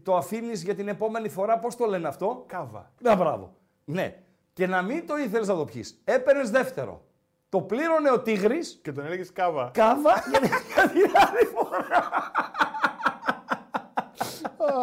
το 0.03 0.15
αφήνεις 0.15 0.63
για 0.63 0.75
την 0.75 0.87
επόμενη 0.87 1.29
φορά, 1.29 1.59
πώς 1.59 1.75
το 1.75 1.85
λένε 1.85 2.07
αυτό; 2.07 2.43
Κάβα. 2.47 2.91
Να 3.01 3.15
μπράβο. 3.15 3.53
Ναι. 3.85 4.15
Και 4.53 4.67
να 4.67 4.81
μην 4.81 5.07
το 5.07 5.17
ήθελες 5.17 5.47
να 5.47 5.55
το 5.55 5.65
πιείς. 5.65 6.01
Έπαιρνες 6.03 6.49
δεύτερο. 6.49 7.01
Το 7.49 7.61
πλήρωνε 7.61 8.11
ο 8.11 8.19
Τίγρης, 8.19 8.79
Και 8.83 8.91
τον 8.91 9.05
έλεγες 9.05 9.31
κάβα. 9.31 9.69
κάβα 9.73 10.13
για 10.29 10.39
για 10.73 10.89
την 10.89 11.11
άλλη 11.15 11.45
φορά. 11.55 12.31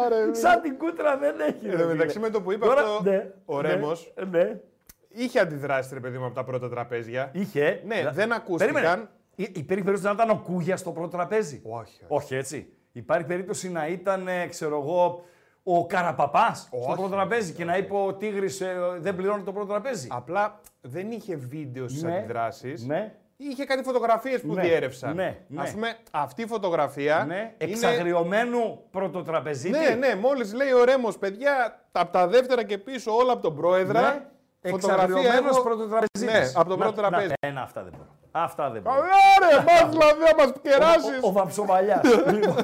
Άρε, 0.05 0.21
φίλε. 0.23 0.33
Σαν 0.33 0.61
την 0.61 0.77
κούτρα 0.77 1.17
δεν 1.17 1.39
έχει. 1.39 1.65
Εν 1.65 1.71
ρε 1.75 1.81
τω 1.81 1.87
μεταξύ 1.87 2.13
φίλε. 2.15 2.25
με 2.25 2.31
το 2.31 2.41
που 2.41 2.51
είπε 2.51 2.65
Τώρα- 2.65 2.81
αυτό 2.81 3.09
ναι, 3.09 3.31
ο 3.45 3.61
ναι, 3.61 3.67
Ρέμος, 3.67 4.13
Ναι. 4.31 4.59
είχε 5.07 5.39
αντιδράσει 5.39 5.93
ρε 5.93 5.99
παιδί 5.99 6.17
μου 6.17 6.25
από 6.25 6.35
τα 6.35 6.43
πρώτα 6.43 6.69
τραπέζια. 6.69 7.29
Είχε. 7.33 7.81
Ναι, 7.85 8.01
Δα- 8.03 8.11
δεν 8.11 8.31
ακούστηκαν. 8.31 8.73
Περίμενε. 8.73 9.09
Υ- 9.35 9.57
Υπήρχε 9.57 9.83
περίπτωση 9.83 10.03
να 10.03 10.11
ήταν 10.11 10.29
ο 10.29 10.41
Κούγιας 10.43 10.79
στο 10.79 10.91
πρώτο 10.91 11.07
τραπέζι; 11.07 11.61
Όχι, 11.65 11.81
όχι. 12.03 12.05
Όχι 12.07 12.35
έτσι. 12.35 12.69
Υπάρχει 12.91 13.25
περίπτωση 13.25 13.71
να 13.71 13.87
ήταν, 13.87 14.27
ε, 14.27 14.45
ξέρω 14.47 14.81
εγώ, 14.81 15.23
ο 15.63 15.85
Καραπαπάς 15.85 16.59
στο 16.59 16.77
Όχι, 16.77 16.91
πρώτο 16.93 17.09
τραπέζι 17.09 17.53
και 17.53 17.65
να 17.65 17.77
είπε 17.77 17.93
ο 17.95 18.13
Τίγρης 18.13 18.61
δεν 18.99 19.15
πληρώνει 19.15 19.43
το 19.43 19.51
πρώτο 19.51 19.67
τραπέζι. 19.67 20.07
Απλά 20.11 20.59
δεν 20.81 21.11
είχε 21.11 21.35
βίντεο 21.35 21.87
στις 21.87 22.03
Ναι, 22.03 22.17
αντιδράσεις. 22.17 22.85
Ναι. 22.85 23.13
Είχε 23.37 23.65
κάτι 23.65 23.83
φωτογραφίες 23.83 24.41
που 24.41 24.53
Ναι, 24.53 24.61
διέρευσαν. 24.61 25.15
ναι, 25.15 25.37
ναι. 25.47 25.61
Ας 25.61 25.71
πούμε, 25.71 25.95
αυτή 26.11 26.41
η 26.41 26.45
φωτογραφία. 26.47 27.23
ναι. 27.27 27.35
είναι- 27.35 27.53
Εξαγριωμένου 27.57 28.79
πρωτοτραπεζίτη. 28.91 29.77
Ναι, 29.77 29.89
ναι, 30.07 30.15
μόλις 30.15 30.53
λέει 30.53 30.71
ο 30.71 30.83
Ρέμος, 30.83 31.17
παιδιά, 31.17 31.83
από 31.91 32.11
τα 32.11 32.27
δεύτερα 32.27 32.63
και 32.63 32.77
πίσω 32.77 33.15
όλα 33.15 33.31
από 33.31 33.41
τον 33.41 33.55
πρόεδρα. 33.55 34.01
Ναι. 34.01 34.25
Εξαγριωμένος 34.61 35.49
έχω- 35.55 35.61
πρωτοτραπεζίτης. 35.63 36.21
Ναι, 36.53 36.59
από 36.59 36.69
το 36.69 36.77
πρώτο 36.77 36.91
τραπέζι. 37.01 37.33
Ένα, 37.39 37.61
αυτά 37.61 37.83
δεν 37.83 37.93
μπορώ. 37.97 38.09
Αυτά 38.37 38.69
δεν 38.69 38.81
μπορώ. 38.81 38.95
Καλά, 38.95 39.49
ρε, 39.49 39.63
μα 39.83 39.89
δηλαδή 39.89 40.19
να 40.19 40.45
μα 40.45 40.51
κεράσεις. 40.61 41.19
Ο, 41.21 41.25
ο, 41.25 41.27
ο 41.27 41.31
Βαψομαλιάς. 41.31 42.03
λοιπόν, 42.03 42.55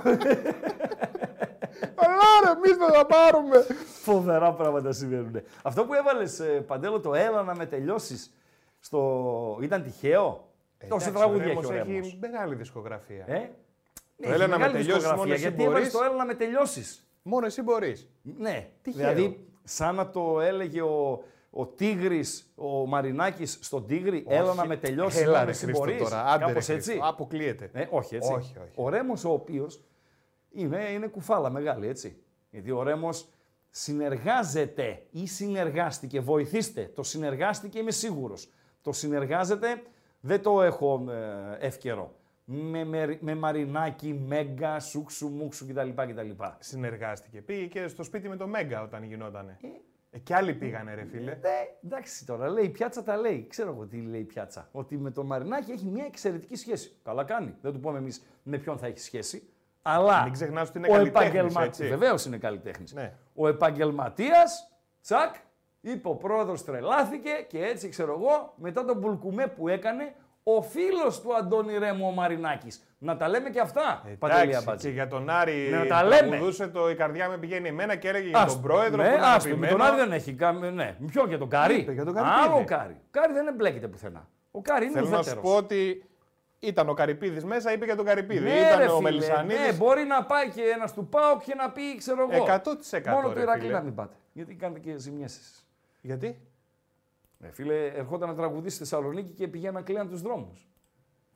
Καλά, 1.96 2.30
ρε, 2.44 2.52
εμείς 2.56 2.78
δεν 2.78 2.92
θα 2.94 3.06
πάρουμε. 3.06 3.66
φοβερά 4.04 4.54
πράγματα 4.54 4.92
συμβαίνουν. 4.92 5.42
Αυτό 5.62 5.86
που 5.86 5.94
έβαλες, 5.94 6.42
Παντέλο, 6.68 7.00
το 7.00 7.14
έλα 7.14 7.42
να 7.44 7.56
με 7.56 7.66
τελειώσεις. 7.66 8.34
Στο... 8.80 9.58
Ήταν 9.62 9.84
τυχαίο; 9.84 10.48
Τόσο 10.88 11.10
Εντάξει, 11.10 11.12
τραγούδια 11.12 11.46
ο 11.46 11.50
έχει 11.50 11.50
Ρέμος 11.50 11.66
ο 11.66 11.72
Ρέμος. 11.72 12.08
έχει 12.08 12.18
μεγάλη 12.22 12.56
δισκογραφία. 12.56 13.24
Ε; 13.28 13.50
Το 14.24 14.32
έλα 14.32 14.48
να 14.48 14.60
με 14.60 14.70
τελειώσεις 14.70 15.12
μόνο 15.12 15.32
εσύ 15.34 15.42
Γιατί 15.42 15.64
έβαλες 15.64 15.80
μπορείς. 15.80 15.92
το 15.92 16.04
έλα 16.04 16.16
να 16.16 16.26
με 16.26 16.34
τελειώσεις. 16.34 17.06
Μόνο 17.22 17.46
εσύ 17.46 17.62
μπορείς. 17.62 18.10
Ναι. 18.22 18.68
Τυχαίο. 18.82 19.14
Δηλαδή, 19.14 19.48
σαν 19.64 19.96
να 19.96 20.10
το 20.10 20.40
έλεγε 20.42 20.82
ο, 20.82 21.24
ο 21.54 21.66
Τίγρης, 21.68 22.52
ο 22.56 22.86
Μαρινάκης 22.86 23.58
στον 23.62 23.88
Τίγρη, 23.88 24.26
έλα 24.28 24.54
να 24.54 24.66
με 24.66 24.78
τελειώσεις. 24.78 25.22
Έλα, 25.22 25.32
να 25.32 25.40
ρε 25.40 25.46
με 25.46 25.54
Χρήστο 25.54 25.68
συμπορείς. 25.68 25.98
τώρα. 26.02 26.26
Άντε, 26.26 26.46
ρε, 26.46 26.52
Κάπως 26.52 26.66
Χρήστο. 26.66 26.92
έτσι. 26.92 27.00
Αποκλείεται. 27.04 27.70
Ε, 27.74 27.88
όχι, 27.90 28.16
έτσι. 28.16 28.32
Όχι, 28.34 28.58
όχι. 28.58 28.72
Ο 28.76 28.90
Ρέμος, 28.90 29.24
ο 29.26 29.32
οποίος 29.32 29.84
είναι, 30.52 30.84
είναι 30.92 31.08
κουφάλα 31.08 31.50
μεγάλη, 31.50 31.88
έτσι. 31.88 32.18
Γιατί 32.50 32.72
ο 32.72 32.84
Ρέμος 32.84 33.28
συνεργάζεται 33.70 35.04
ή 35.12 35.28
συνεργάστηκε. 35.28 36.20
Βοηθήστε. 36.20 36.92
Το 36.96 37.04
συνεργάστηκε, 37.04 37.80
είμαι 37.80 37.92
σίγουρος. 37.92 38.50
Το 38.82 38.92
συνεργάζεται, 38.92 39.82
δεν 40.20 40.42
το 40.42 40.62
έχω 40.62 41.06
ε, 41.12 41.66
εύκαιρο. 41.66 42.16
Με, 42.46 42.84
με, 42.84 43.18
με 43.22 43.36
μαρινάκι, 43.36 44.14
μέγκα, 44.28 44.80
σούξου, 44.80 45.28
μουξου 45.30 45.68
κτλ. 45.68 45.90
κτλ. 45.90 46.30
Συνεργάστηκε. 46.60 47.42
Πήγε 47.42 47.66
και 47.66 47.88
στο 47.88 48.04
σπίτι 48.04 48.28
με 48.30 48.36
το 48.36 48.48
Μέγκα 48.48 48.82
όταν 48.82 49.04
γινότανε. 49.04 49.58
Ε, 49.62 49.68
κι 50.24 50.34
άλλοι 50.34 50.54
πήγανε, 50.54 50.94
ρε 50.94 51.06
φίλε. 51.06 51.32
Ναι, 51.32 51.68
εντάξει 51.84 52.26
τώρα, 52.26 52.50
λέει 52.50 52.64
η 52.64 52.70
πιάτσα 52.70 53.04
τα 53.04 53.18
λέει. 53.18 53.48
Ξέρω 53.50 53.72
εγώ 53.72 53.86
τι 53.86 53.98
λέει 53.98 54.22
η 54.22 54.24
πιάτσα. 54.24 54.70
Ότι 54.72 54.98
με 54.98 55.12
τον 55.12 55.26
Μαρινάκη 55.26 55.72
έχει 55.72 55.86
μια 55.86 56.06
εξαιρετική 56.06 56.56
σχέση. 56.56 57.00
Καλά 57.04 57.24
κάνει. 57.24 57.56
Δεν 57.62 57.74
του 57.74 57.80
πούμε 57.80 57.98
εμείς 57.98 58.22
με 58.44 58.58
ποιον 58.58 58.78
θα 58.78 58.88
έχει 58.88 59.00
σχέση. 59.00 59.50
Αλλά 59.82 60.24
Μην 60.24 60.34
ξεχνάς 60.34 60.70
ότι 60.70 60.78
είναι 60.78 60.88
ο 60.88 60.92
καλλιτέχνης, 60.92 61.30
επαγγελματίας, 61.30 61.80
έτσι. 61.80 61.88
Βεβαίως 61.88 62.26
είναι 62.26 62.38
καλλιτέχνης. 62.38 62.94
Ναι. 62.94 63.14
Ο 63.36 63.48
επαγγελματίας, 63.48 64.72
τσακ, 65.02 65.36
είπε 65.82 66.08
ο 66.08 66.16
πρόεδρος 66.16 66.64
τρελάθηκε 66.64 67.46
και 67.48 67.64
έτσι 67.64 67.90
ξέρω 67.90 68.14
εγώ, 68.14 68.54
μετά 68.56 68.86
τον 68.86 69.00
πουλκουμέ 69.00 69.48
που 69.48 69.68
έκανε, 69.68 70.16
ο 70.44 70.62
φίλος 70.62 71.22
του 71.22 71.36
Αντώνη 71.36 71.78
Ρέμου 71.78 72.08
ο 72.08 72.12
Μαρινάκης. 72.12 72.84
Να 73.04 73.18
τα 73.18 73.28
λέμε 73.30 73.50
και 73.50 73.60
αυτά. 73.60 74.04
Παντελή 74.20 74.42
Εντάξει, 74.42 74.58
Αμπάτζη. 74.58 74.88
και 74.88 74.94
για 74.94 75.08
τον 75.08 75.30
Άρη 75.30 75.68
Ναι, 75.72 75.78
να 75.78 75.86
τα 75.86 76.04
λέμε. 76.04 76.28
τραγουδούσε 76.28 76.68
το 76.68 76.90
«Η 76.90 76.96
καρδιά 76.96 77.30
με 77.30 77.38
πηγαίνει 77.38 77.68
εμένα» 77.68 77.96
και 77.96 78.08
έλεγε 78.08 78.28
για 78.30 78.38
Άστο. 78.40 78.54
τον 78.54 78.62
πρόεδρο 78.62 79.04
ναι, 79.04 79.10
που 79.10 79.16
είναι 79.16 79.26
άστο, 79.26 79.50
με 79.50 79.54
αγαπημένο. 79.56 79.78
τον 79.78 79.82
Άρη 79.86 79.96
δεν 79.96 80.12
έχει. 80.12 80.34
κα- 80.34 80.52
Ναι. 80.52 80.96
Ποιο 81.08 81.26
για 81.28 81.38
τον 81.38 81.50
Κάρι; 81.50 81.76
Είπε, 81.76 81.92
για 81.92 82.06
τον 82.06 82.14
Κάρι 82.14 82.28
τι 82.28 82.34
Άλλο 82.34 82.60
είπε. 82.60 82.74
ο 82.74 82.78
Κάρι. 82.78 82.94
Ο 82.94 83.08
Κάρι 83.12 83.34
δεν 83.34 83.48
εμπλέκεται 83.48 83.88
πουθενά. 83.88 84.28
Ο 84.52 84.62
Κάρι 84.62 84.86
είναι 84.86 84.94
Θέλω 84.94 85.08
να 85.08 85.12
σου 85.16 85.20
ουδέτερος. 85.22 85.44
πω 85.44 85.56
ότι 85.58 86.06
ήταν 86.60 86.90
ο 86.90 86.94
Καρυπίδης 86.94 87.46
μέσα, 87.46 87.74
είπε 87.74 87.86
για 87.86 87.96
τον 87.96 88.06
Καρυπίδη. 88.06 88.40
Ναι, 88.44 88.54
ήταν 88.54 88.78
ρε, 88.80 88.86
ο 88.86 88.96
φίλε, 88.98 89.02
Μελισανίδης. 89.10 89.60
Ναι, 89.66 89.74
μπορεί 89.74 90.04
να 90.04 90.24
πάει 90.24 90.50
και 90.50 90.62
ένας 90.76 90.94
του 90.94 91.08
Πάοκ 91.08 91.42
και 91.44 91.56
να 91.56 91.70
πει, 91.72 91.98
ξέρω 91.98 92.28
εγώ. 92.32 92.44
100% 92.44 93.12
Μόνο 93.12 93.28
ρε, 93.28 93.34
το 93.34 93.42
Ηρακλή 93.42 93.62
φίλε. 93.62 93.74
να 93.74 93.82
μην 93.82 93.96
πάτε. 93.96 94.16
Γιατί 94.34 94.56
κάνετε 94.56 94.80
και 94.80 94.98
ζημιές 94.98 95.26
εσείς. 95.26 95.68
Γιατί; 96.02 96.40
Ε, 97.44 97.52
φίλε, 97.52 97.86
ερχόταν 97.86 98.30
να 98.30 98.36
τραγουδήσει 98.36 98.76
στη 98.76 98.84
Θεσσαλονίκη 98.84 99.34
και 99.34 99.48
πηγαίναν 99.48 99.84
κλείναν 99.84 100.10
τους 100.10 100.22
δρόμους. 100.22 100.68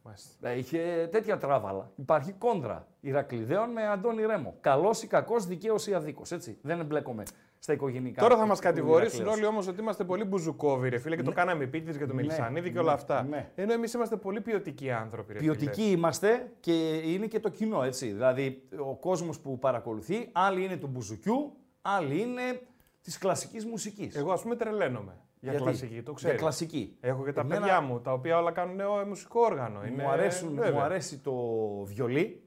Μάλιστα. 0.06 0.50
Ε, 0.50 0.58
είχε 0.58 1.08
τέτοια 1.12 1.38
τράβαλα. 1.38 1.92
Υπάρχει 1.96 2.32
κόντρα 2.32 2.88
Ηρακλειδαίων 3.02 3.70
με 3.70 3.88
Αντώνη 3.88 4.26
Ρέμο. 4.26 4.56
Καλός 4.62 5.04
ή 5.04 5.08
κακός, 5.08 5.46
δικαίω 5.46 5.76
ή 5.90 5.94
αδίκως. 5.94 6.32
Έτσι. 6.32 6.58
Δεν 6.62 6.80
εμπλέκομαι 6.80 7.24
στα 7.60 7.74
οικογενικά. 7.74 8.22
Τώρα 8.22 8.36
θα 8.36 8.42
του- 8.42 8.48
μας 8.48 8.58
του 8.58 8.64
κατηγορήσουν 8.64 9.16
Ηρακλέως. 9.20 9.38
όλοι 9.38 9.46
όμως 9.46 9.68
ότι 9.68 9.82
είμαστε 9.82 10.04
πολύ 10.04 10.24
μπουζουκόβοι, 10.24 10.90
ρε 10.90 10.98
φίλε, 10.98 11.16
και 11.16 11.22
το 11.22 11.32
κάναμε 11.32 11.64
επίτηδες 11.64 11.96
για 11.98 12.08
το 12.08 12.14
Μελισανίδη 12.14 12.72
και 12.72 12.80
όλα 12.80 12.92
αυτά. 12.94 13.24
ναι. 13.24 13.52
Ενώ 13.56 13.74
εμείς 13.74 13.94
είμαστε 13.94 14.16
πολύ 14.16 14.42
ποιοτικοί 14.42 14.92
άνθρωποι, 14.92 15.34
ρε 15.34 15.40
Ποιοτικοί 15.40 15.82
φίλε. 15.82 15.88
είμαστε 15.88 16.52
και 16.60 16.74
είναι 16.96 17.26
και 17.28 17.40
το 17.40 17.50
κοινό, 17.50 17.84
έτσι. 17.84 18.08
Δηλαδή, 18.12 18.62
ο 18.80 18.96
κόσμος 18.96 19.40
που 19.40 19.60
παρακολουθεί, 19.60 20.30
άλλοι 20.32 20.64
είναι 20.64 20.78
του 20.78 20.88
μπουζουκιού, 20.88 21.52
άλλοι 21.82 22.22
είναι 22.22 22.62
της 23.02 23.18
κλασικής 23.18 23.66
μουσικής. 23.66 24.16
Εγώ 24.16 24.32
ας 24.32 24.42
πούμε 24.42 24.56
τρελαίνομαι 24.56 25.18
για 25.52 25.60
κλασική, 25.60 26.02
το 26.02 26.14
ξέρω. 26.14 26.32
Για 26.34 26.42
κλασική. 26.42 26.98
Έχω 27.02 27.24
και 27.26 27.32
τα 27.34 27.42
Εμένα 27.42 27.60
παιδιά 27.60 27.82
μου, 27.82 28.02
τα 28.02 28.14
οποία 28.14 28.38
όλα 28.38 28.52
κάνουν 28.52 28.76
νέο 28.76 29.06
μουσικό 29.06 29.40
όργανο. 29.42 29.80
Μου, 29.80 29.86
Είναι... 29.86 30.06
αρέσουν, 30.08 30.56
βέβαια. 30.56 30.72
μου 30.72 30.80
αρέσει 30.80 31.20
το 31.20 31.34
βιολί. 31.84 32.44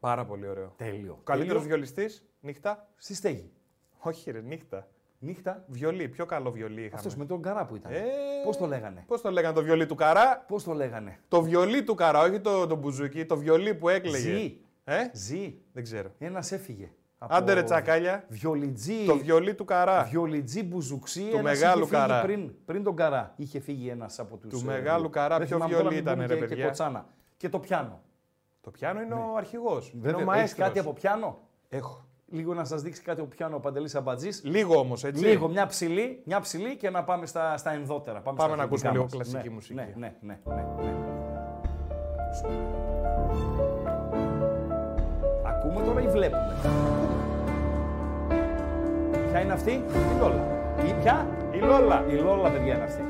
Πάρα 0.00 0.24
πολύ 0.24 0.48
ωραίο. 0.48 0.72
Τέλειο. 0.76 1.12
Ο 1.12 1.22
καλύτερος 1.24 1.62
Τέλειο. 1.62 1.68
βιολιστής, 1.76 2.28
νύχτα; 2.40 2.88
Στη 2.96 3.14
στέγη. 3.14 3.52
Όχι, 3.98 4.30
ρε, 4.30 4.40
νύχτα. 4.40 4.88
Νύχτα; 5.18 5.64
Βιολί, 5.66 6.08
πιο 6.08 6.26
καλό 6.26 6.50
βιολί 6.50 6.80
είχαμε. 6.80 6.94
Αυτός 6.94 7.16
με 7.16 7.26
τον 7.26 7.42
καρά 7.42 7.66
που 7.66 7.76
ήταν. 7.76 7.92
Ε, 7.92 8.00
Πώς 8.44 8.56
το 8.56 8.66
λέγανε; 8.66 9.04
Πώς 9.06 9.20
το 9.20 9.30
λέγανε 9.30 9.54
το 9.54 9.62
βιολί 9.62 9.86
του 9.86 9.94
Καρά; 9.94 10.44
Πώς 10.48 10.64
το 10.64 10.72
λέγανε; 10.72 11.18
Το 11.28 11.42
βιολί 11.42 11.82
του 11.84 11.94
Καρά, 11.94 12.20
όχι 12.20 12.40
το, 12.40 12.66
το 12.66 12.76
μπουζούκι, 12.76 13.24
το 13.24 13.36
βιολί 13.36 13.74
που 13.74 13.88
έκλαιγε. 13.88 14.30
Ζει. 14.36 14.56
Ε; 14.84 15.08
Ζει. 15.12 15.54
Δεν 15.72 15.82
ξέρω. 15.82 16.10
Ένας 16.18 16.52
έφυγε. 16.52 16.90
Από 17.24 17.34
Άντε 17.34 17.52
ρε 17.52 17.62
τσακάλια. 17.62 18.24
Βιολιτζή. 18.28 19.04
Το 19.06 19.16
βιολί 19.16 19.54
του 19.54 19.64
Καρά. 19.64 20.02
Βιολιτζή 20.10 20.62
μπουζουξή. 20.62 21.20
Του 21.20 21.36
ένας 21.36 21.42
μεγάλου 21.42 21.82
είχε 21.82 21.88
φύγει 21.88 22.00
Καρά. 22.00 22.20
Πριν, 22.22 22.50
πριν 22.64 22.82
τον 22.82 22.96
καρά. 22.96 23.32
Είχε 23.36 23.60
φύγει 23.60 23.88
ένας 23.88 24.18
από 24.18 24.36
τους. 24.36 24.50
Του 24.60 24.64
μεγάλου 24.66 25.10
Καρά, 25.10 25.38
ποιο 25.38 25.58
βιολί 25.68 25.96
ήτανε, 25.96 26.26
ρε, 26.26 26.34
Και 26.34 26.44
παιδιά; 26.44 26.64
κοτσάνα. 26.66 27.06
Και 27.36 27.48
το 27.48 27.58
πιάνο. 27.58 28.00
Το 28.60 28.70
πιάνο 28.70 29.00
είναι 29.00 29.14
ο 29.14 29.36
αρχηγός. 29.36 29.90
Είναι 29.90 30.00
ο 30.00 30.10
Βέβαια, 30.10 30.20
έχεις 30.20 30.26
μαέστρος. 30.36 30.66
κάτι 30.66 30.78
από 30.78 30.92
πιάνο; 30.92 31.38
Έχω. 31.68 32.04
Λίγο 32.28 32.54
να 32.54 32.64
σας 32.64 32.82
δείξει 32.82 33.02
κάτι 33.02 33.20
από 33.20 33.28
πιάνο 33.28 33.56
ο 33.56 33.60
Παντελής 33.60 33.94
Αμπατζής. 33.94 34.42
Λίγο 34.44 34.78
όμως, 34.78 35.04
έτσι. 35.04 35.24
Λίγο, 35.24 35.48
μια 35.48 35.66
ψηλή, 35.66 36.22
μια 36.24 36.40
ψηλή 36.40 36.76
και 36.76 36.90
να 36.90 37.04
πάμε 37.04 37.26
στα, 37.26 37.56
στα 37.56 37.72
ενδότερα. 37.72 38.20
Πάμε, 38.20 38.36
Πάμε 38.38 38.54
στα 38.54 38.56
να 38.56 38.62
αφεντικά 38.68 38.88
ακούσουμε 38.88 38.92
λίγο 38.92 39.02
μας. 39.02 39.12
κλασική 39.12 39.48
Ναι, 39.48 39.54
μουσική. 39.54 39.74
Ναι, 39.74 39.92
ναι, 39.96 40.16
ναι. 40.20 40.38
ναι, 40.44 40.62
ναι. 40.82 40.94
Ακούμε 45.72 45.86
τώρα 45.86 46.02
ή 46.02 46.08
βλέπουμε. 46.08 46.56
Ποια 49.30 49.40
είναι 49.40 49.52
αυτή; 49.52 49.70
Η 49.70 50.18
Λόλα. 50.20 50.46
Η, 50.86 50.92
ποια; 51.02 51.26
Η 51.52 51.58
Λόλα. 51.58 52.04
Η 52.08 52.14
Λόλα, 52.14 52.50
παιδιά, 52.50 52.74
είναι 52.74 52.84
αυτή. 52.84 53.04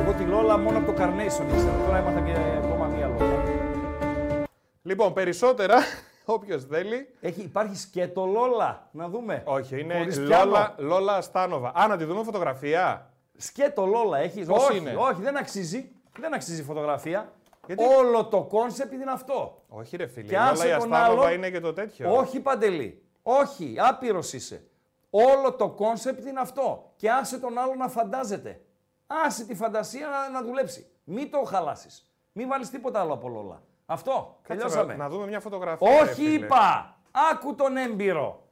Εγώ 0.00 0.12
τη 0.12 0.24
Λόλα 0.24 0.58
μόνο 0.58 0.78
από 0.78 0.92
το 0.92 1.02
Carnation 1.02 1.52
ήξερα. 1.52 1.84
Τώρα 1.86 1.98
έμαθα 1.98 2.20
και 2.20 2.32
ακόμα 2.64 2.86
μία 2.86 3.06
Λόλα. 3.06 3.44
Λοιπόν, 4.82 5.12
περισσότερα, 5.12 5.76
όποιος 6.36 6.64
θέλει. 6.64 7.08
Έχει, 7.20 7.40
υπάρχει 7.40 7.76
σκέτο 7.76 8.26
Λόλα. 8.26 8.88
Να 8.92 9.08
δούμε. 9.08 9.42
Όχι, 9.44 9.80
είναι 9.80 9.96
Χωρίς 9.96 10.20
πιάνο. 10.20 10.44
Λόλα, 10.44 10.74
Λόλα 10.76 11.20
Στάνοβα. 11.20 11.72
Α, 11.74 11.86
να 11.88 11.96
τη 11.96 12.04
δούμε 12.04 12.22
φωτογραφία. 12.22 13.10
Σκέτο 13.36 13.86
Λόλα 13.86 14.18
έχεις. 14.18 14.46
Πώς 14.46 14.68
όχι, 14.68 14.76
είναι; 14.78 14.94
όχι, 14.98 15.20
δεν 15.22 15.36
αξίζει. 15.36 15.90
Δεν 16.20 16.34
αξίζει 16.34 16.62
φωτογραφία. 16.62 17.32
Γιατί; 17.66 17.84
Όλο 17.84 18.24
το 18.26 18.42
κόνσεπτ 18.42 18.92
είναι 18.92 19.10
αυτό. 19.10 19.62
Όχι, 19.68 19.96
ρε 19.96 20.06
φίλε. 20.06 20.26
Και 20.26 20.34
η 20.34 20.36
Λόλα 20.38 20.50
άσε 20.50 20.68
η 20.68 20.70
τον 20.78 20.92
Αστάνοβα 20.94 21.22
άλλο. 21.26 21.34
είναι 21.34 21.50
και 21.50 21.60
το 21.60 21.72
τέτοιο. 21.72 22.16
Όχι 22.16 22.40
παντελή. 22.40 23.02
Όχι, 23.22 23.74
άπειρος 23.78 24.32
είσαι. 24.32 24.64
Όλο 25.10 25.52
το 25.52 25.68
κόνσεπτ 25.70 26.26
είναι 26.26 26.40
αυτό. 26.40 26.92
Και 26.96 27.10
άσε 27.10 27.38
τον 27.38 27.58
άλλο 27.58 27.74
να 27.74 27.88
φαντάζεται. 27.88 28.60
Άσε 29.26 29.44
τη 29.44 29.54
φαντασία 29.54 30.06
να, 30.08 30.28
να 30.40 30.46
δουλέψει. 30.46 30.90
Μην 31.04 31.30
το 31.30 31.42
χαλάσεις. 31.42 32.10
Μην 32.32 32.48
βάλεις 32.48 32.70
τίποτα 32.70 33.00
άλλο 33.00 33.12
από 33.12 33.28
Λόλα. 33.28 33.62
Αυτό. 33.86 34.38
Κάτσε 34.42 34.62
Τελειώσαμε. 34.62 34.94
να, 34.96 35.02
να 35.02 35.08
δούμε 35.10 35.26
μια 35.26 35.40
φωτογραφία. 35.40 35.90
ρε 35.90 36.00
Όχι, 36.02 36.14
φίλε. 36.14 36.44
είπα. 36.46 36.96
Άκου 37.32 37.54
τον 37.54 37.76
έμπειρο. 37.76 38.42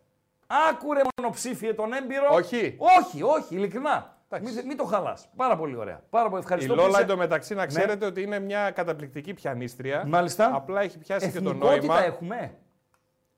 Άκου 0.70 0.92
ρε 0.92 1.00
μονοψήφιε 1.16 1.74
τον 1.74 1.92
έμπειρο. 1.92 2.28
Όχι. 2.30 2.76
Όχι, 2.98 3.22
όχι, 3.22 3.54
ειλικρινά. 3.54 4.17
Εντάξει. 4.30 4.54
Μην, 4.54 4.66
μην 4.66 4.76
το 4.76 4.84
χαλάς. 4.84 5.28
Πάρα 5.36 5.56
πολύ 5.56 5.76
ωραία. 5.76 6.00
Πάρα 6.10 6.24
πολύ 6.28 6.40
Η 6.40 6.42
ευχαριστώ. 6.44 6.72
που 6.74 6.78
Λόλα 6.78 6.90
είσαι- 6.90 7.00
εντωμεταξύ 7.02 7.54
να 7.54 7.66
ξέρετε 7.66 8.06
ότι 8.06 8.22
είναι 8.22 8.38
μια 8.38 8.70
καταπληκτική 8.70 9.34
πιανίστρια. 9.34 10.04
Μάλιστα. 10.06 10.50
Απλά 10.54 10.80
έχει 10.80 10.98
πιάσει 10.98 11.30
και 11.30 11.40
το 11.40 11.48
Εθνικότητα 11.50 11.86
νόημα. 11.86 12.04
έχουμε; 12.04 12.54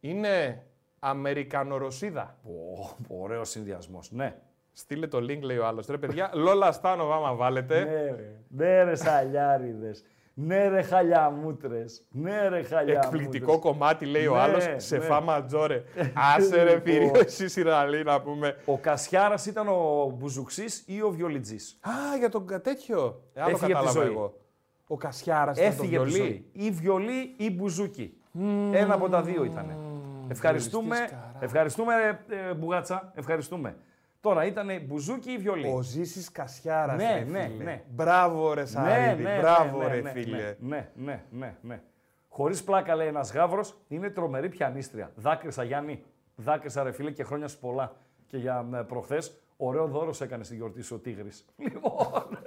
Είναι 0.00 0.62
Αμερικανορωσίδα. 0.98 2.36
Ω, 2.44 2.88
ωραίος 3.22 3.48
συνδυασμός. 3.50 4.10
Ναι. 4.12 4.36
Στείλε 4.72 5.06
το 5.06 5.18
link, 5.18 5.40
λέει 5.40 5.56
ο 5.58 5.66
άλλος. 5.66 5.86
Ρε 5.86 5.98
παιδιά, 5.98 6.30
Λόλα 6.34 6.72
Στάνοβα, 6.72 7.14
άμα 7.14 7.34
βάλετε. 7.34 7.84
Ναι 7.84 7.90
ρε, 7.90 8.36
ναι 8.48 8.82
ρε 8.82 8.94
σαλιάριδες. 8.94 10.04
Ναι 10.34 10.68
ρε 10.68 10.82
χαλιαμούτρες. 10.82 12.02
Ναι 12.10 12.48
ρε 12.48 12.62
χαλιαμούτρες. 12.62 13.04
Εκπληκτικό 13.20 13.58
κομμάτι, 13.58 14.06
λέει 14.06 14.26
ο 14.26 14.34
Ναι, 14.34 14.40
άλλος. 14.40 14.66
ναι. 14.66 14.78
Σε 14.78 15.00
φάμα 15.00 15.44
τζόρε. 15.44 15.82
Άσε 16.36 16.62
ρε 16.62 16.80
φίλε, 16.80 16.98
Λοιπόν. 16.98 17.20
εσύ 17.24 17.48
Σιραλή 17.48 18.02
να 18.04 18.20
πούμε. 18.20 18.56
Ο 18.64 18.78
Κασιάρας 18.78 19.46
ήταν 19.46 19.68
ο 19.68 20.10
Μπουζουξής 20.18 20.82
ή 20.86 21.02
ο 21.02 21.10
Βιολιτζής. 21.10 21.78
Α, 21.80 22.16
για 22.18 22.28
τον 22.28 22.46
κα- 22.46 22.60
τέτοιο. 22.60 23.22
Ε, 23.34 23.40
Άλλο 23.40 23.50
Έφυγε 23.50 23.72
από 23.72 23.80
τη 23.82 23.86
κατάλαβα 23.86 24.00
ζωή. 24.06 24.16
εγώ. 24.16 24.34
Ο 24.86 24.96
Κασιάρας 24.96 25.58
ήταν 25.58 25.70
το 25.70 25.76
Έφυγε 25.76 25.96
από 25.96 26.04
τη 26.04 26.10
βιολί. 26.12 26.26
ζωή. 26.26 26.66
Ή 26.66 26.70
βιολί 26.70 27.34
ή 27.36 27.50
μπουζούκι. 27.50 28.14
Ένα 28.72 28.94
από 28.94 29.08
τα 29.08 29.22
δύο 29.22 29.44
ήταν. 29.44 29.74
Ευχαριστούμε, 30.28 30.94
βιολιστής 30.94 31.10
καρά. 31.18 31.44
ευχαριστούμε 31.44 31.94
ρε, 31.96 32.08
ε, 32.48 32.54
Μπουγάτσα, 32.54 33.12
ευχαριστούμε. 33.14 33.76
Τώρα 34.20 34.44
ήταν 34.44 34.68
μπουζούκι 34.86 35.30
ή 35.32 35.36
βιολί; 35.38 35.72
Ο 35.76 35.80
Ζήσης 35.82 36.32
Κασιάρας. 36.32 36.96
Ναι, 36.96 37.14
ρε, 37.14 37.24
ναι, 37.24 37.46
φίλε. 37.48 37.64
ναι. 37.64 37.82
Μπράβο, 37.90 38.54
ρε 38.54 38.64
Σαρίδη. 38.66 39.22
Μπράβο, 39.40 39.88
ρε 39.88 40.10
φίλε. 40.10 40.56
Ναι, 40.58 40.90
ναι, 40.94 41.24
ναι, 41.30 41.56
ναι. 41.60 41.82
Χωρίς 42.28 42.64
πλάκα 42.64 42.94
λέει 42.94 43.06
ένας 43.06 43.32
γάβρος, 43.32 43.76
είναι 43.88 44.10
τρομερή 44.10 44.48
πιανίστρια. 44.48 45.10
Δάκρυσα 45.14 45.62
Γιάννη. 45.62 46.02
Δάκρυσα 46.36 46.82
ρε 46.82 46.92
φίλε 46.92 47.10
και 47.10 47.24
χρόνια 47.24 47.48
σου 47.48 47.58
πολλά. 47.58 47.92
Και 48.26 48.36
για 48.36 48.84
προχθές, 48.88 49.40
ωραίο 49.56 49.86
δώρο 49.86 50.12
σε 50.12 50.24
έκανε 50.24 50.44
στη 50.44 50.54
γιορτή 50.54 50.82
σου 50.82 50.94
ο 50.94 50.98
Τίγρης. 50.98 51.44
Λοιπόν, 51.56 52.38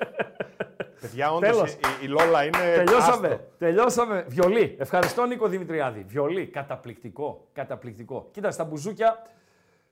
Παιδιά, 1.01 1.31
όντως 1.33 1.49
Τέλος. 1.49 1.71
η, 1.73 1.77
η 2.03 2.07
Λόλα 2.07 2.43
είναι. 2.43 2.57
τελειώσαμε. 2.75 3.27
άστο. 3.27 3.39
Τελειώσαμε. 3.57 4.25
Βιολί. 4.27 4.75
Ευχαριστώ 4.79 5.25
Νίκο 5.25 5.47
Δημητριάδη. 5.47 6.03
Βιολί. 6.07 6.47
Καταπληκτικό. 6.47 7.47
Καταπληκτικό. 7.53 8.27
Κοίτα 8.31 8.51
στα 8.51 8.63
μπουζούκια, 8.63 9.25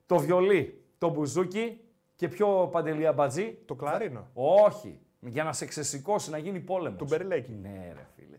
το 0.06 0.18
βιολί, 0.18 0.81
το 1.02 1.10
μπουζούκι 1.10 1.80
και 2.16 2.28
πιο 2.28 2.70
παντελή 2.72 3.08
αμπατζή. 3.08 3.58
Το 3.66 3.76
κλαρίνο. 3.76 4.28
Όχι. 4.34 5.00
Για 5.20 5.44
να 5.44 5.54
σε 5.54 5.66
ξεσηκώσει, 5.66 6.30
να 6.32 6.38
γίνει 6.38 6.60
πόλεμος. 6.60 6.98
Του 6.98 7.06
Μπερλέκη. 7.10 7.52
Ναι, 7.62 7.92
ρε 7.96 8.06
φίλε. 8.16 8.38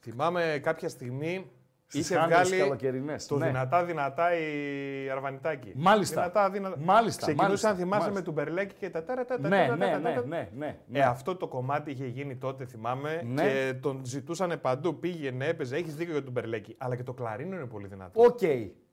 Θυμάμαι 0.00 0.60
κάποια 0.62 0.88
στιγμή 0.88 1.50
Στις 1.86 2.00
είχε 2.10 2.18
χάντρες 2.18 2.38
βγάλει 2.48 2.62
καλοκαιρινές, 2.62 3.26
το 3.26 3.36
ναι. 3.36 3.46
δυνατά 3.46 3.84
δυνατά 3.84 4.34
η 4.38 5.10
Αρβανιτάκη. 5.10 5.72
Μάλιστα. 5.74 6.14
Δυνατά, 6.20 6.50
δυνατά. 6.50 6.76
Μάλιστα, 6.80 7.20
Ξεκινούσε 7.20 7.46
μάλιστα, 7.46 7.68
αν 7.68 7.76
θυμάσαι 7.76 8.00
μάλιστα. 8.00 8.20
με 8.20 8.22
του 8.26 8.32
Μπερλέκη 8.32 8.74
και 8.74 8.90
τα 8.90 9.02
τέρα 9.04 9.24
τέρα 9.24 9.40
Ναι, 9.40 9.48
τέρα, 9.48 9.76
ναι, 9.76 9.84
τέρα, 9.84 9.98
ναι, 9.98 10.08
τέρα. 10.08 10.26
ναι, 10.26 10.48
ναι, 10.56 10.66
Ε, 10.66 10.76
ναι. 10.86 11.00
αυτό 11.00 11.36
το 11.36 11.48
κομμάτι 11.48 11.90
είχε 11.90 12.06
γίνει 12.06 12.36
τότε, 12.36 12.64
θυμάμαι. 12.64 13.22
Ναι. 13.26 13.42
Και 13.42 13.74
τον 13.80 14.00
ζητούσαν 14.04 14.60
παντού. 14.60 14.98
Πήγαινε, 14.98 15.46
έπαιζε. 15.46 15.76
Έχεις 15.76 15.94
δίκιο 15.96 16.12
για 16.12 16.22
τον 16.22 16.32
Μπερλέκη. 16.32 16.74
Αλλά 16.78 16.96
και 16.96 17.02
το 17.02 17.12
κλαρίνο 17.12 17.56
είναι 17.56 17.66
πολύ 17.66 17.86
δυνατό. 17.86 18.22
Οκ. 18.22 18.40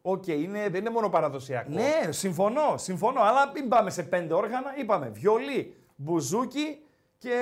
Οκ, 0.10 0.28
είναι... 0.28 0.70
Δεν 0.70 0.80
είναι 0.82 0.89
μόνο 0.89 1.10
παραδοσιακό. 1.10 1.70
Ναι, 1.72 2.12
συμφωνώ, 2.12 2.74
συμφωνώ. 2.78 3.22
Αλλά 3.22 3.52
μην 3.54 3.67
πάμε 3.67 3.89
σε 3.89 4.04
πέντε 4.04 4.34
όργανα. 4.34 4.74
Είπαμε 4.80 5.10
βιολί, 5.13 5.76
μπουζούκι 5.96 6.82
και 7.17 7.36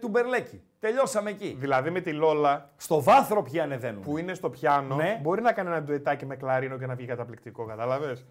τουμπερλέκι. 0.00 0.62
Τελειώσαμε 0.80 1.30
εκεί. 1.30 1.56
Δηλαδή 1.58 1.90
με 1.90 2.00
τη 2.00 2.12
Λόλα 2.12 2.70
Στο 2.76 3.02
βάθρο 3.02 3.42
ποιοι 3.42 3.60
ανεβαίνουν. 3.60 4.02
που 4.02 4.18
είναι 4.18 4.34
στο 4.34 4.50
πιάνο, 4.50 4.94
Ναι. 4.96 5.18
μπορεί 5.22 5.42
να 5.42 5.52
κάνει 5.52 5.68
ένα 5.68 5.82
ντουετάκι 5.82 6.26
με 6.26 6.36
κλαρίνο 6.36 6.78
και 6.78 6.86
να 6.86 6.94
βγει 6.94 7.06
καταπληκτικό. 7.06 7.64
Κατάλαβες; 7.64 8.26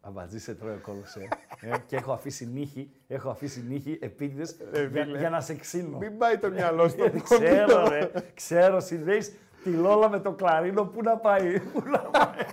Αμπατζή 0.00 0.38
σε 0.38 0.54
τρώει 0.54 0.72
ο 0.74 0.78
κώλος, 0.82 1.14
ε. 1.16 1.28
Ε, 1.60 1.78
και 1.86 1.96
έχω 1.96 2.12
αφήσει 2.12 2.46
νύχι, 2.52 2.90
έχω 3.06 3.30
αφήσει 3.30 3.64
νύχη 3.68 3.98
επίτηδες 4.02 4.50
Ε, 4.72 4.86
για, 4.92 5.04
φίλε. 5.04 5.18
για 5.18 5.30
να 5.30 5.40
σε 5.40 5.54
ξύνω. 5.54 5.98
Μην 5.98 6.18
πάει 6.18 6.38
το 6.38 6.50
μυαλό 6.50 6.88
στο 6.88 7.10
ξέρω, 7.22 7.88
ρε. 7.88 8.10
Ξέρω, 8.34 8.80
συνδέεις 8.80 9.32
τη 9.64 9.70
Λόλα 9.70 10.08
με 10.08 10.20
το 10.20 10.32
κλαρίνο. 10.32 10.84
Πού 10.84 11.02
να 11.02 11.16
πάει, 11.16 11.60
πού 11.60 11.82
να 11.84 11.98
πάει. 11.98 12.46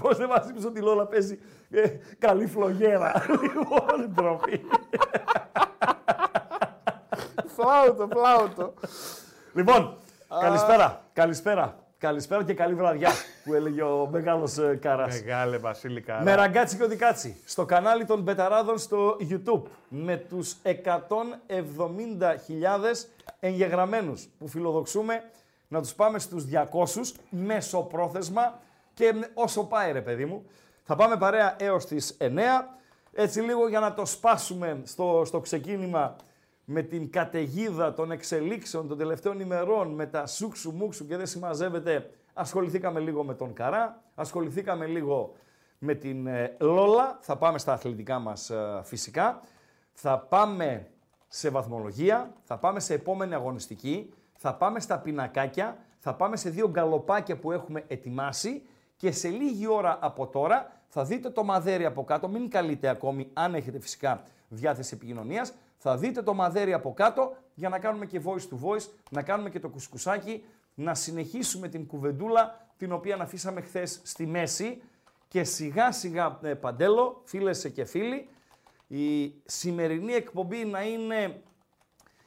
Πώς 0.00 0.16
δεν 0.16 0.28
μας 0.28 0.48
είπες 0.48 0.64
ότι 0.64 0.78
η 0.78 0.82
Λόλα 0.82 1.06
παίζει 1.06 1.38
ε, 1.70 1.88
καλή 2.18 2.46
φλογέρα. 2.46 3.24
λοιπόν, 3.42 4.10
ντροπή. 4.14 4.60
Φλάουτο, 7.46 8.08
φλάουτο. 8.10 8.74
λοιπόν, 9.52 9.96
καλησπέρα, 10.40 11.02
καλησπέρα. 11.12 11.81
Καλησπέρα 12.02 12.44
και 12.44 12.54
καλή 12.54 12.74
βραδιά, 12.74 13.10
που 13.44 13.54
έλεγε 13.54 13.82
ο 13.82 14.08
μεγάλος 14.10 14.58
ε, 14.58 14.78
Κάρας. 14.80 15.20
Μεγάλε 15.20 15.58
Βασίλικα. 15.58 16.20
Με 16.22 16.34
Ραγκάτση 16.34 16.76
κι 16.76 16.82
ό,τι 16.82 17.02
κάτσει. 17.02 17.36
Στο 17.44 17.64
κανάλι 17.64 18.04
των 18.04 18.22
Μπεταράδων 18.22 18.78
στο 18.78 19.16
YouTube. 19.30 19.62
Με 19.88 20.16
τους 20.16 20.56
170.000 20.64 20.74
εγγεγραμμένους 23.40 24.28
που 24.38 24.48
φιλοδοξούμε 24.48 25.22
να 25.68 25.80
τους 25.80 25.94
πάμε 25.94 26.18
στους 26.18 26.44
200 26.52 26.64
μεσοπρόθεσμα 27.30 28.58
και 28.94 29.14
όσο 29.34 29.64
πάει 29.64 29.92
ρε 29.92 30.00
παιδί 30.00 30.24
μου. 30.24 30.46
Θα 30.84 30.96
πάμε 30.96 31.16
παρέα 31.16 31.56
έως 31.58 31.86
τις 31.86 32.16
9. 32.20 32.24
Έτσι 33.12 33.40
λίγο 33.40 33.68
για 33.68 33.80
να 33.80 33.94
το 33.94 34.06
σπάσουμε 34.06 34.80
στο, 34.84 35.22
στο 35.26 35.40
ξεκίνημα 35.40 36.16
με 36.64 36.82
την 36.82 37.10
καταιγίδα 37.10 37.94
των 37.94 38.10
εξελίξεων 38.10 38.88
των 38.88 38.98
τελευταίων 38.98 39.40
ημερών, 39.40 39.88
με 39.94 40.06
τα 40.06 40.26
σούξου 40.26 40.70
μουξου 40.70 41.06
και 41.06 41.16
δεν 41.16 41.26
συμμαζεύεται, 41.26 42.10
ασχοληθήκαμε 42.32 43.00
λίγο 43.00 43.24
με 43.24 43.34
τον 43.34 43.52
Καρά, 43.52 44.02
ασχοληθήκαμε 44.14 44.86
λίγο 44.86 45.34
με 45.78 45.94
την 45.94 46.26
ε, 46.26 46.56
Λόλα, 46.58 47.18
θα 47.20 47.36
πάμε 47.36 47.58
στα 47.58 47.72
αθλητικά 47.72 48.18
μας 48.18 48.50
ε, 48.50 48.80
φυσικά, 48.82 49.40
θα 49.92 50.18
πάμε 50.18 50.86
σε 51.28 51.50
βαθμολογία, 51.50 52.32
θα 52.42 52.58
πάμε 52.58 52.80
σε 52.80 52.94
επόμενη 52.94 53.34
αγωνιστική, 53.34 54.14
θα 54.36 54.54
πάμε 54.54 54.80
στα 54.80 54.98
πινακάκια, 54.98 55.76
θα 55.98 56.14
πάμε 56.14 56.36
σε 56.36 56.50
δύο 56.50 56.68
γκαλοπάκια 56.68 57.38
που 57.38 57.52
έχουμε 57.52 57.84
ετοιμάσει 57.88 58.62
και 58.96 59.12
σε 59.12 59.28
λίγη 59.28 59.66
ώρα 59.66 59.98
από 60.00 60.26
τώρα 60.26 60.70
θα 60.88 61.04
δείτε 61.04 61.30
το 61.30 61.44
μαδέρι 61.44 61.84
από 61.84 62.04
κάτω, 62.04 62.28
μην 62.28 62.50
καλείτε 62.50 62.88
ακόμη 62.88 63.28
αν 63.32 63.54
έχετε 63.54 63.80
φυσικά 63.80 64.22
διάθεση 64.48 64.94
επικοινωνίας, 64.94 65.52
θα 65.84 65.96
δείτε 65.96 66.22
το 66.22 66.34
μαδέρι 66.34 66.72
από 66.72 66.92
κάτω 66.94 67.36
για 67.54 67.68
να 67.68 67.78
κάνουμε 67.78 68.06
και 68.06 68.20
voice 68.24 68.54
to 68.54 68.68
voice, 68.68 68.88
να 69.10 69.22
κάνουμε 69.22 69.50
και 69.50 69.60
το 69.60 69.68
κουσκουσάκι, 69.68 70.44
να 70.74 70.94
συνεχίσουμε 70.94 71.68
την 71.68 71.86
κουβεντούλα 71.86 72.66
την 72.76 72.92
οποία 72.92 73.16
αφήσαμε 73.20 73.60
χθες 73.60 74.00
στη 74.02 74.26
μέση 74.26 74.82
και 75.28 75.44
σιγά 75.44 75.92
σιγά 75.92 76.38
ε, 76.42 76.54
παντέλο, 76.54 77.22
φίλες 77.24 77.70
και 77.74 77.84
φίλοι, 77.84 78.28
η 78.86 79.34
σημερινή 79.44 80.12
εκπομπή 80.12 80.64
να 80.64 80.82
είναι 80.82 81.42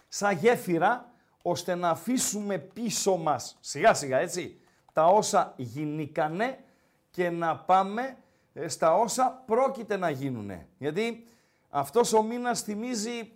σαν 0.07 0.37
γέφυρα, 0.37 1.11
ώστε 1.41 1.75
να 1.75 1.89
αφήσουμε 1.89 2.57
πίσω 2.57 3.17
μας, 3.17 3.57
σιγά 3.59 3.93
σιγά 3.93 4.17
έτσι, 4.17 4.59
τα 4.93 5.05
όσα 5.05 5.53
γινήκανε 5.55 6.63
και 7.11 7.29
να 7.29 7.57
πάμε 7.57 8.17
ε, 8.53 8.67
στα 8.67 8.95
όσα 8.95 9.43
πρόκειται 9.45 9.97
να 9.97 10.09
γίνουνε. 10.09 10.67
Γιατί 10.77 11.27
αυτός 11.69 12.13
ο 12.13 12.21
μήνας 12.21 12.61
θυμίζει 12.61 13.29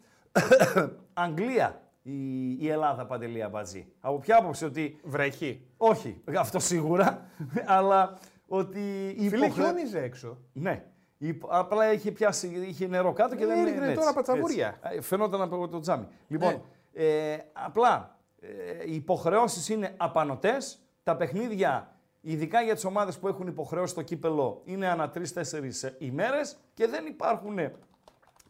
Αγγλία 1.14 1.82
η, 2.02 2.52
η 2.64 2.70
Ελλάδα 2.70 3.06
Παντελή 3.06 3.44
Αμπατζή. 3.44 3.88
Από 4.00 4.18
ποια 4.20 4.38
άποψη 4.38 4.66
ότι 4.66 5.00
Βρέχει. 5.04 5.68
όχι, 5.78 6.22
αυτό 6.38 6.60
σίγουρα, 6.60 7.26
αλλά 7.66 8.18
ότι 8.48 9.08
η 9.18 9.30
Φίλε, 9.30 9.46
υποχρε- 9.46 9.66
χιόνιζε 9.68 10.00
έξω. 10.02 10.38
ναι. 10.54 10.84
Η- 11.22 11.40
απλά 11.48 11.92
είχε 11.94 12.12
πιάσει, 12.12 12.48
είχε 12.48 12.88
νερό 12.88 13.14
κάτω 13.14 13.36
και 13.36 13.44
Ε, 13.44 13.48
δεν 13.48 13.58
έριχνε 13.58 13.78
είναι 13.78 13.86
έτσι, 13.86 14.00
τώρα 14.00 14.14
πατσαβούρια. 14.14 14.80
έτσι. 14.84 14.98
Ε, 14.98 15.02
Φαινόταν 15.02 15.42
από 15.42 15.68
το 15.68 15.80
τζάμι. 15.80 16.08
Λοιπόν, 16.28 16.62
Ναι. 16.94 17.04
ε, 17.06 17.38
απλά 17.54 18.18
ε, 18.42 18.48
οι 18.86 18.96
υποχρεώσεις 18.96 19.70
είναι 19.70 19.94
απανοτές, 19.98 20.80
τα 21.04 21.16
παιχνίδια 21.16 21.94
ειδικά 22.22 22.62
για 22.62 22.74
τις 22.74 22.86
ομάδες 22.86 23.18
που 23.20 23.28
έχουν 23.28 23.48
υποχρεώσει 23.48 23.96
το 23.96 24.02
κύπελο, 24.02 24.62
είναι 24.66 24.88
ανά 24.88 25.10
τρεις-τέσσερις 25.10 25.96
ημέρες 26.00 26.58
και 26.74 26.88
δεν 26.88 27.06
υπάρχουν 27.06 27.58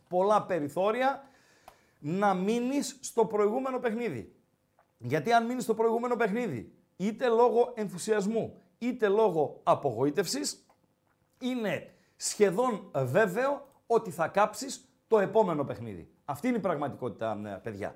πολλά 0.09 0.43
περιθώρια 0.43 1.23
να 1.99 2.33
μείνεις 2.33 2.97
στο 3.01 3.25
προηγούμενο 3.25 3.79
παιχνίδι. 3.79 4.35
Γιατί 4.97 5.31
αν 5.31 5.45
μείνεις 5.45 5.63
στο 5.63 5.73
προηγούμενο 5.73 6.15
παιχνίδι, 6.15 6.73
είτε 6.95 7.27
λόγω 7.27 7.73
ενθουσιασμού, 7.75 8.61
είτε 8.77 9.07
λόγω 9.07 9.59
απογοήτευσης, 9.63 10.65
είναι 11.39 11.93
σχεδόν 12.15 12.91
βέβαιο 12.95 13.67
ότι 13.87 14.11
θα 14.11 14.27
κάψεις 14.27 14.89
το 15.07 15.19
επόμενο 15.19 15.63
παιχνίδι. 15.63 16.11
Αυτή 16.25 16.47
είναι 16.47 16.57
η 16.57 16.61
πραγματικότητα, 16.61 17.41
ε, 17.45 17.59
παιδιά. 17.63 17.95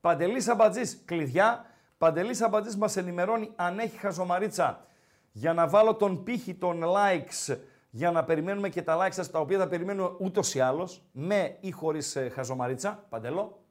Παντελής 0.00 0.48
Αμπατζής, 0.48 1.02
κλειδιά. 1.04 1.64
Παντελής 1.98 2.42
Αμπατζής 2.42 2.76
μας 2.76 2.96
ενημερώνει 2.96 3.52
αν 3.56 3.78
έχει 3.78 3.96
χαζομαρίτσα 3.96 4.86
για 5.32 5.52
να 5.52 5.68
βάλω 5.68 5.94
τον 5.94 6.22
πύχη 6.22 6.54
των 6.54 6.82
likes 6.84 7.56
για 7.90 8.10
να 8.10 8.24
περιμένουμε 8.24 8.68
και 8.68 8.82
τα 8.82 8.98
likes 9.06 9.12
σας 9.12 9.30
τα 9.30 9.38
οποία 9.40 9.58
θα 9.58 9.68
περιμένουμε 9.68 10.10
ούτως 10.18 10.54
ή 10.54 10.60
άλλως 10.60 11.02
με 11.12 11.56
ή 11.60 11.70
χωρίς 11.70 12.16
ε, 12.16 12.28
χαζομαρίτσα. 12.28 13.04
Παντελό. 13.08 13.62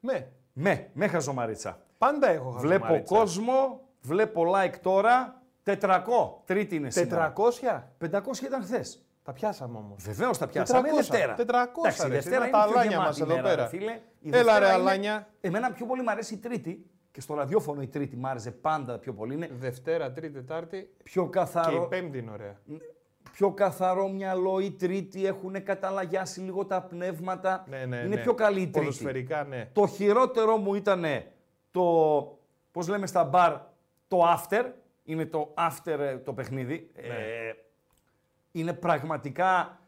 Με. 0.00 0.32
Με, 0.52 0.90
με 0.92 1.06
χαζομαρίτσα. 1.06 1.78
Πάντα 1.98 2.28
έχω 2.28 2.50
Βλέπω 2.50 2.82
χαζομαρίτσα. 2.84 3.14
κόσμο, 3.14 3.80
βλέπω 4.00 4.42
like 4.54 4.74
τώρα. 4.82 5.42
400. 5.64 6.02
Τρίτη 6.44 6.76
είναι 6.76 6.90
σήμερα. 6.90 7.32
400. 7.36 7.82
500 8.10 8.42
ήταν 8.44 8.62
χθες. 8.62 9.04
Τα 9.22 9.32
πιάσαμε 9.32 9.78
όμως. 9.78 10.02
Βεβαίως 10.04 10.38
τα 10.38 10.46
πιάσαμε. 10.46 10.88
400. 10.90 10.94
Δευτέρα. 10.94 11.34
400, 11.34 11.42
Εντάξει, 11.78 12.06
η 12.06 12.08
ρε, 12.08 12.14
Δευτέρα 12.14 12.36
είναι 12.36 12.44
είναι 12.46 12.56
τα 12.56 12.62
πιο 12.64 12.70
αλάνια 12.72 12.90
γεμάτη 12.90 13.08
μας 13.08 13.20
εδώ 13.20 13.34
μέρα, 13.34 13.42
πέρα. 13.48 13.62
ρε 13.62 13.68
φίλε. 13.68 13.92
Η 14.20 14.28
Έλα, 14.28 14.42
Δευτέρα 14.42 14.58
ρε, 14.58 14.64
είναι- 14.64 14.74
αλάνια. 14.74 15.28
Εμένα 15.40 15.72
πιο 15.72 15.86
πολύ 15.86 16.02
μου 16.02 16.10
αρέσει 16.10 16.34
η 16.34 16.36
Τρίτη 16.36 16.86
και 17.10 17.20
στο 17.20 17.34
ραδιόφωνο 17.34 17.82
η 17.82 17.86
Τρίτη 17.86 18.16
μου 18.16 18.28
άρεσε 18.28 18.50
πάντα 18.50 18.98
πιο 18.98 19.12
πολύ. 19.12 19.34
Είναι 19.34 19.50
Δευτέρα, 19.52 20.12
Τρίτη, 20.12 20.32
Τετάρτη 20.32 20.90
πιο 21.02 21.22
και 21.22 21.28
η 21.28 21.32
καθαρό, 21.32 21.86
Πέμπτη 21.86 22.18
είναι 22.18 22.30
ωραία. 22.30 22.60
πιο 23.32 23.52
καθαρό 23.52 24.08
μυαλό 24.08 24.60
η 24.60 24.70
Τρίτη. 24.70 25.26
Έχουν 25.26 25.62
καταλαγιάσει 25.62 26.40
λίγο 26.40 26.66
τα 26.66 26.82
πνεύματα. 26.82 27.64
Ναι, 27.68 27.84
ναι, 27.84 27.96
είναι 27.96 28.14
ναι. 28.14 28.22
πιο 28.22 28.34
καλή 28.34 28.60
η 28.60 28.68
Τρίτη. 28.68 28.78
Ποδοσφαιρικά, 28.78 29.44
ναι. 29.44 29.70
Το 29.72 29.86
χειρότερο 29.86 30.56
μου 30.56 30.74
ήταν 30.74 31.04
το, 31.70 31.82
πώς 32.72 32.88
λέμε 32.88 33.06
στα 33.06 33.24
μπαρ, 33.24 33.52
το 34.08 34.18
after. 34.34 34.64
Είναι 35.04 35.26
το 35.26 35.54
after 35.58 35.98
ε, 35.98 36.16
το 36.18 36.32
παιχνίδι. 36.32 36.90
Ναι. 36.94 37.14
Ε, 37.14 37.54
είναι 38.52 38.72
πραγματικά, 38.72 39.80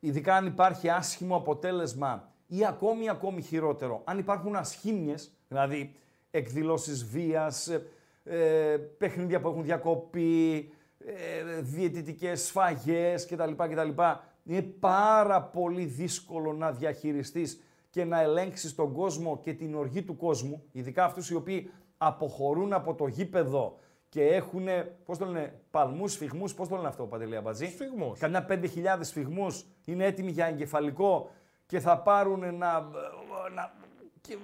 ειδικά 0.00 0.34
αν 0.34 0.46
υπάρχει 0.46 0.88
άσχημο 0.88 1.36
αποτέλεσμα 1.36 2.32
ή 2.46 2.66
ακόμη 2.66 3.08
ακόμη 3.08 3.42
χειρότερο, 3.42 4.02
αν 4.04 4.18
υπάρχουν 4.18 4.56
ασχήμιες, 4.56 5.32
δηλαδή 5.48 5.94
εκδηλώσεις 6.30 7.04
βίας, 7.04 7.68
ε, 7.68 7.86
ε, 8.24 8.76
παιχνίδια 8.76 9.40
που 9.40 9.48
έχουν 9.48 9.62
διακοπεί, 9.62 10.72
ε, 10.98 11.60
διαιτητικές 11.60 12.42
σφαγές 12.42 13.26
κτλ. 13.26 13.52
κτλ. 13.52 14.02
Είναι 14.44 14.62
πάρα 14.62 15.42
πολύ 15.42 15.84
δύσκολο 15.84 16.52
να 16.52 16.72
διαχειριστείς 16.72 17.60
και 17.90 18.04
να 18.04 18.20
ελέγξεις 18.20 18.74
τον 18.74 18.92
κόσμο 18.92 19.40
και 19.40 19.52
την 19.52 19.74
οργή 19.74 20.02
του 20.02 20.16
κόσμου, 20.16 20.62
ειδικά 20.72 21.04
αυτούς 21.04 21.30
οι 21.30 21.34
οποίοι 21.34 21.70
αποχωρούν 21.98 22.72
από 22.72 22.94
το 22.94 23.06
γήπεδο 23.06 23.78
και 24.08 24.24
έχουν, 24.24 24.66
πώς 25.04 25.18
το 25.18 25.24
λένε, 25.24 25.60
παλμούς, 25.70 26.12
σφυγμούς, 26.12 26.54
πώς 26.54 26.68
το 26.68 26.76
λένε 26.76 26.88
αυτό, 26.88 27.04
Παντελή 27.06 27.36
Αμπατζή; 27.36 27.66
Σφυγμούς. 27.66 28.18
Καμιά 28.18 28.46
5.000 28.48 28.98
σφυγμούς 29.00 29.66
είναι 29.84 30.04
έτοιμοι 30.04 30.30
για 30.30 30.46
εγκεφαλικό 30.46 31.30
και 31.66 31.80
θα 31.80 31.98
πάρουν 31.98 32.40
να... 32.40 32.80
να 33.54 33.72
και, 34.20 34.36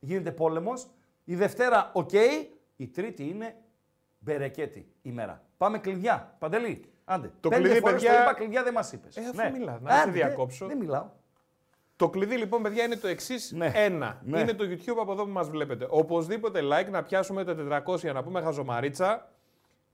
γίνεται 0.00 0.30
πόλεμος. 0.32 0.86
Η 1.24 1.34
Δευτέρα, 1.34 1.90
οκ. 1.94 2.12
Η 2.76 2.88
Τρίτη 2.88 3.28
είναι 3.28 3.54
μπερεκέτη 4.18 4.92
ημέρα. 5.02 5.42
Πάμε 5.56 5.78
κλειδιά. 5.78 6.36
Παντελή, 6.38 6.84
άντε. 7.04 7.32
Το 7.40 7.48
Πέντε 7.48 7.62
κλειδί, 7.62 7.80
φορές 7.80 7.94
παιδιά- 7.94 8.16
το 8.16 8.22
είπα, 8.22 8.34
κλειδιά 8.34 8.62
δεν 8.62 8.72
μας 8.72 8.92
είπες. 8.92 9.16
Ε, 9.16 9.20
αφού 9.20 9.52
μιλάς, 9.58 9.80
να 9.80 9.90
σε 9.90 10.00
Άντε, 10.00 10.10
διακόψω. 10.10 10.66
Δεν 10.66 10.76
μιλάω. 10.78 11.08
Το 11.96 12.10
κλειδί 12.10 12.36
λοιπόν, 12.36 12.62
παιδιά, 12.62 12.84
είναι 12.84 12.96
το 12.96 13.08
εξής. 13.08 13.52
Ναι. 13.52 13.70
Ένα. 13.74 14.20
Ναι. 14.24 14.40
Είναι 14.40 14.52
το 14.54 14.64
YouTube 14.64 14.96
από 15.00 15.12
εδώ 15.12 15.24
που 15.24 15.30
μας 15.30 15.48
βλέπετε. 15.48 15.86
Οπωσδήποτε 15.90 16.60
like 16.62 16.90
να 16.90 17.02
πιάσουμε 17.02 17.44
τα 17.44 17.54
400 17.54 18.12
να 18.12 18.22
πούμε 18.22 18.40
χαζομαρίτσα. 18.40 19.28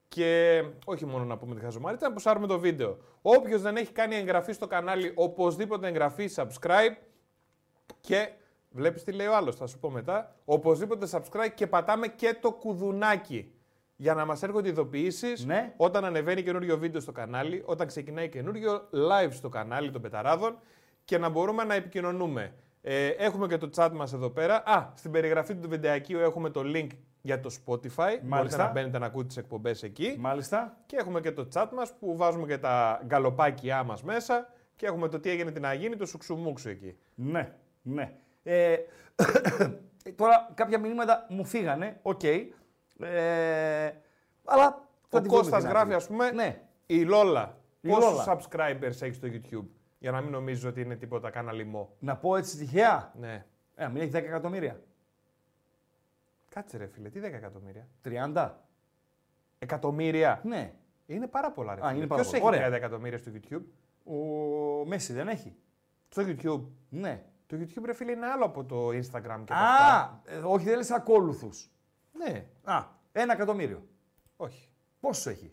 Και 0.09 0.63
όχι 0.85 1.07
μόνο 1.07 1.25
να 1.25 1.37
πούμε 1.39 1.55
τη 1.55 1.61
χαζομαρίτσα, 1.61 2.09
να 2.09 2.13
πουσάρουμε 2.15 2.47
το 2.47 2.59
βίντεο. 2.59 2.99
Όποιος 3.23 3.63
δεν 3.63 3.77
έχει 3.77 3.93
κάνει 3.93 4.15
εγγραφή 4.17 4.53
στο 4.53 4.67
κανάλι, 4.67 5.13
οπωσδήποτε 5.15 5.89
εγγραφή, 5.89 6.29
subscribe. 6.35 6.97
Και 8.01 8.29
βλέπεις 8.71 9.03
τι 9.05 9.13
λέει 9.13 9.27
ο 9.27 9.37
άλλος, 9.37 9.57
θα 9.57 9.67
σου 9.67 9.79
πω 9.79 9.91
μετά. 9.91 10.37
Οπωσδήποτε 10.45 11.07
subscribe 11.11 11.51
και 11.55 11.67
πατάμε 11.67 12.09
και 12.09 12.37
το 12.41 12.53
κουδουνάκι. 12.53 13.55
Για 13.97 14.15
να 14.15 14.25
μας 14.25 14.43
έρχονται 14.43 14.69
ειδοποιήσεις 14.69 15.45
Ναι. 15.45 15.73
όταν 15.77 16.05
ανεβαίνει 16.05 16.43
καινούριο 16.43 16.79
βίντεο 16.79 17.01
στο 17.01 17.13
κανάλι, 17.13 17.63
όταν 17.67 17.87
ξεκινάει 17.87 18.29
καινούριο 18.29 18.89
live 18.93 19.31
στο 19.31 19.49
κανάλι 19.49 19.91
των 19.91 20.03
Πεταράδων 20.03 20.59
και 21.05 21.19
να 21.19 21.29
μπορούμε 21.29 21.65
να 21.65 21.75
επικοινωνούμε. 21.75 22.53
Ε, 22.83 23.07
έχουμε 23.09 23.47
και 23.47 23.57
το 23.57 23.71
chat 23.77 23.91
μας 23.95 24.13
εδώ 24.13 24.31
πέρα. 24.31 24.63
Α, 24.67 24.93
στην 24.95 25.11
περιγραφή 25.11 25.55
του 25.55 25.69
βιντεακίου 25.69 26.19
έχουμε 26.19 26.51
το 26.51 26.63
link 26.65 26.87
για 27.23 27.41
το 27.41 27.51
Spotify. 27.65 28.19
Μπορείτε 28.23 28.57
να 28.57 28.71
μπαίνετε 28.71 28.99
να 28.99 29.07
ακούτε 29.07 29.27
τις 29.27 29.37
εκπομπές 29.37 29.83
εκεί. 29.83 30.17
Μάλιστα. 30.19 30.77
Και 30.87 30.97
έχουμε 30.97 31.21
και 31.21 31.33
το 31.33 31.49
chat 31.55 31.69
μας 31.75 31.93
που 31.99 32.17
βάζουμε 32.17 32.47
και 32.47 32.59
τα 32.59 33.03
γκαλοπάκια 33.05 33.83
μας 33.85 34.03
μέσα 34.03 34.53
και 34.77 34.87
έχουμε 34.87 35.09
το 35.09 35.21
τι 35.21 35.31
έγινε 35.31 35.51
την 35.51 35.67
Αγίνη, 35.67 35.97
το 35.97 36.07
σουξουμούξου 36.07 36.69
εκεί. 36.69 36.97
Ναι, 37.15 37.53
ναι. 37.83 38.13
Ε, 38.53 38.77
τώρα 40.17 40.51
κάποια 40.55 40.79
μηνύματα 40.79 41.27
μου 41.29 41.45
φύγανε, 41.45 41.99
οκ. 42.03 42.23
Ε, 42.23 42.41
αλλά 44.45 44.89
θα 45.09 45.19
Ο 45.19 45.21
τη 45.21 45.29
βρούμε 45.29 45.29
Κώστας 45.29 45.61
την 45.63 45.71
γράφει 45.71 45.85
άκρη. 45.85 45.95
ας 45.95 46.07
πούμε 46.07 46.31
Ναι. 46.31 46.63
η 46.87 47.03
Λόλα. 47.05 47.59
Η 47.81 47.89
Πόσους 47.89 48.11
Λόλα. 48.11 48.25
subscribers 48.41 48.83
έχει 49.03 49.13
στο 49.13 49.29
YouTube 49.31 49.67
για 49.99 50.11
να 50.11 50.21
μην 50.21 50.31
νομίζεις 50.31 50.65
ότι 50.65 50.81
είναι 50.81 50.97
τίποτα 50.97 51.31
κάνα 51.31 51.53
λοιμό. 51.53 51.97
Να 51.99 52.17
πω 52.17 52.37
έτσι 52.37 52.57
τυχαία; 52.57 53.13
Ναι. 53.21 53.45
Ε, 53.75 53.89
μην 53.89 54.03
έχει 54.03 54.11
10 54.11 54.15
εκατομμύρια. 54.15 54.81
Κάτσε 56.49 56.77
ρε 56.77 56.87
φίλε, 56.87 57.09
τι 57.09 57.21
10 57.21 57.23
εκατομμύρια; 57.23 57.89
30. 58.05 58.51
Εκατομμύρια. 59.59 60.41
Ναι. 60.45 60.73
Είναι 61.07 61.27
πάρα 61.27 61.51
πολλά 61.53 61.75
ρε 61.75 61.81
Α, 61.81 61.85
φίλε. 61.87 61.99
είναι 61.99 62.07
πάρα 62.07 62.23
Ποιος 62.23 62.41
πολλά. 62.41 62.57
έχει 62.57 62.65
Ωραία. 62.65 62.69
30 62.71 62.77
εκατομμύρια 62.83 63.19
στο 63.19 63.31
YouTube; 63.35 63.63
Ο 64.05 64.15
Μέση 64.87 65.13
δεν 65.13 65.29
έχει. 65.29 65.55
Στο 66.09 66.23
YouTube. 66.27 66.63
Ναι. 66.89 67.25
Το 67.51 67.57
YouTube 67.61 67.83
ρε 67.85 67.93
φίλε 67.95 68.13
είναι 68.13 68.27
άλλο 68.27 68.45
από 68.45 68.65
το 68.65 68.89
Instagram 68.89 69.41
και 69.45 69.53
τα 69.53 69.55
Α, 69.57 69.75
αυτά. 69.75 70.23
ε, 70.25 70.37
όχι 70.45 70.65
δεν 70.65 70.77
λες 70.77 70.91
ακόλουθους. 70.91 71.71
Ναι, 72.13 72.47
Α, 72.65 72.85
ένα 73.13 73.33
εκατομμύριο. 73.33 73.83
όχι. 74.37 74.69
Πόσο 75.01 75.31
έχει; 75.31 75.53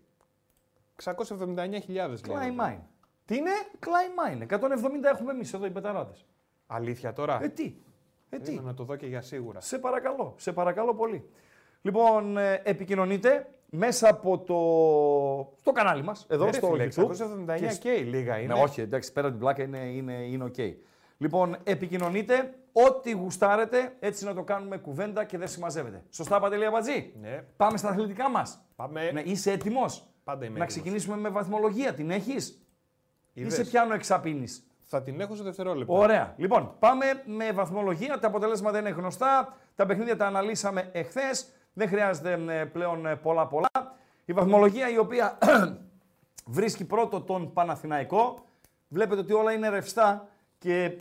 679.000 1.03 1.05
Klein 1.05 2.37
λέει. 2.37 2.55
Mine. 2.59 2.79
Τι 3.25 3.35
είναι; 3.35 3.51
Klein 3.79 4.41
Mine. 4.43 4.47
170 4.59 5.03
έχουμε 5.13 5.31
εμείς 5.31 5.53
εδώ 5.53 5.65
οι 5.65 5.69
πεταράδες. 5.71 6.25
Αλήθεια 6.67 7.13
τώρα; 7.13 7.43
Ε, 7.43 7.47
τι; 7.49 7.63
Ε, 8.29 8.37
τι; 8.37 8.43
Περίμενα 8.43 8.61
να 8.67 8.73
το 8.73 8.83
δω 8.83 8.95
και 8.95 9.05
για 9.07 9.21
σίγουρα. 9.21 9.61
Σε 9.61 9.79
παρακαλώ, 9.79 10.33
σε 10.37 10.51
παρακαλώ 10.53 10.95
πολύ. 10.95 11.29
Λοιπόν, 11.81 12.37
ε, 12.37 12.61
επικοινωνείτε 12.63 13.49
μέσα 13.69 14.09
από 14.09 14.37
το, 14.39 14.55
στο 15.59 15.71
κανάλι 15.71 16.03
μας, 16.03 16.25
εδώ 16.29 16.43
Ε, 16.43 16.49
ρε 16.49 16.53
στο 16.53 16.67
φίλε, 16.67 16.87
YouTube. 16.95 17.09
679 17.55 17.59
και 17.59 17.77
και, 17.79 17.91
λίγα 18.03 18.37
είναι. 18.39 18.53
Ναι, 18.53 18.61
όχι, 18.61 18.81
εντάξει, 18.81 19.11
πέρα 19.11 19.27
από 19.27 19.35
την 19.35 19.45
πλάκα 19.45 19.63
είναι, 19.63 19.77
είναι, 19.77 20.13
είναι 20.13 20.51
ok. 20.57 20.73
Λοιπόν, 21.17 21.57
επικοινωνείτε, 21.63 22.53
ό,τι 22.71 23.11
γουστάρετε, 23.11 23.95
έτσι 23.99 24.25
να 24.25 24.33
το 24.33 24.43
κάνουμε 24.43 24.77
κουβέντα 24.77 25.23
και 25.23 25.37
δεν 25.37 25.47
συμμαζεύεται. 25.47 26.03
Σωστά, 26.09 26.39
Παντελή 26.39 26.65
Αμπατζή. 26.65 27.13
Ναι. 27.21 27.43
Πάμε 27.57 27.77
στα 27.77 27.89
αθλητικά 27.89 28.29
μας; 28.29 28.65
Πάμε. 28.75 29.11
Ναι, 29.11 29.21
είσαι 29.21 29.51
έτοιμος; 29.51 30.07
Πάντα 30.23 30.45
είμαι 30.45 30.57
να 30.57 30.63
έτοιμος. 30.63 30.67
ξεκινήσουμε 30.67 31.17
με 31.17 31.29
βαθμολογία. 31.29 31.93
Την 31.93 32.09
έχεις; 32.11 32.61
Είδες. 33.33 33.53
Ή 33.53 33.55
σε 33.55 33.69
πιάνω 33.69 33.93
εξαπίνεις; 33.93 34.67
Θα 34.83 35.01
την 35.01 35.19
έχω 35.19 35.35
σε 35.35 35.43
δευτερόλεπτα. 35.43 35.93
Ωραία. 35.93 36.33
Λοιπόν, 36.37 36.75
πάμε 36.79 37.05
με 37.25 37.51
βαθμολογία. 37.51 38.19
Τα 38.19 38.27
αποτελέσματα 38.27 38.79
είναι 38.79 38.89
γνωστά. 38.89 39.57
Τα 39.75 39.85
παιχνίδια 39.85 40.17
τα 40.17 40.25
αναλύσαμε 40.25 40.89
εχθές. 40.91 41.51
Δεν 41.73 41.87
χρειάζεται 41.87 42.59
ε, 42.59 42.65
πλέον 42.65 43.05
ε, 43.05 43.15
πολλά 43.15 43.47
πολλά. 43.47 43.69
Η 44.25 44.33
βαθμολογία 44.33 44.89
η 44.89 44.97
οποία 44.97 45.37
βρίσκει 46.57 46.85
πρώτο 46.85 47.21
τον 47.21 47.53
Παναθηναϊκό. 47.53 48.45
Βλέπετε 48.87 49.21
ότι 49.21 49.33
όλα 49.33 49.51
είναι 49.51 49.69
ρευστά 49.69 50.27
και 50.57 50.97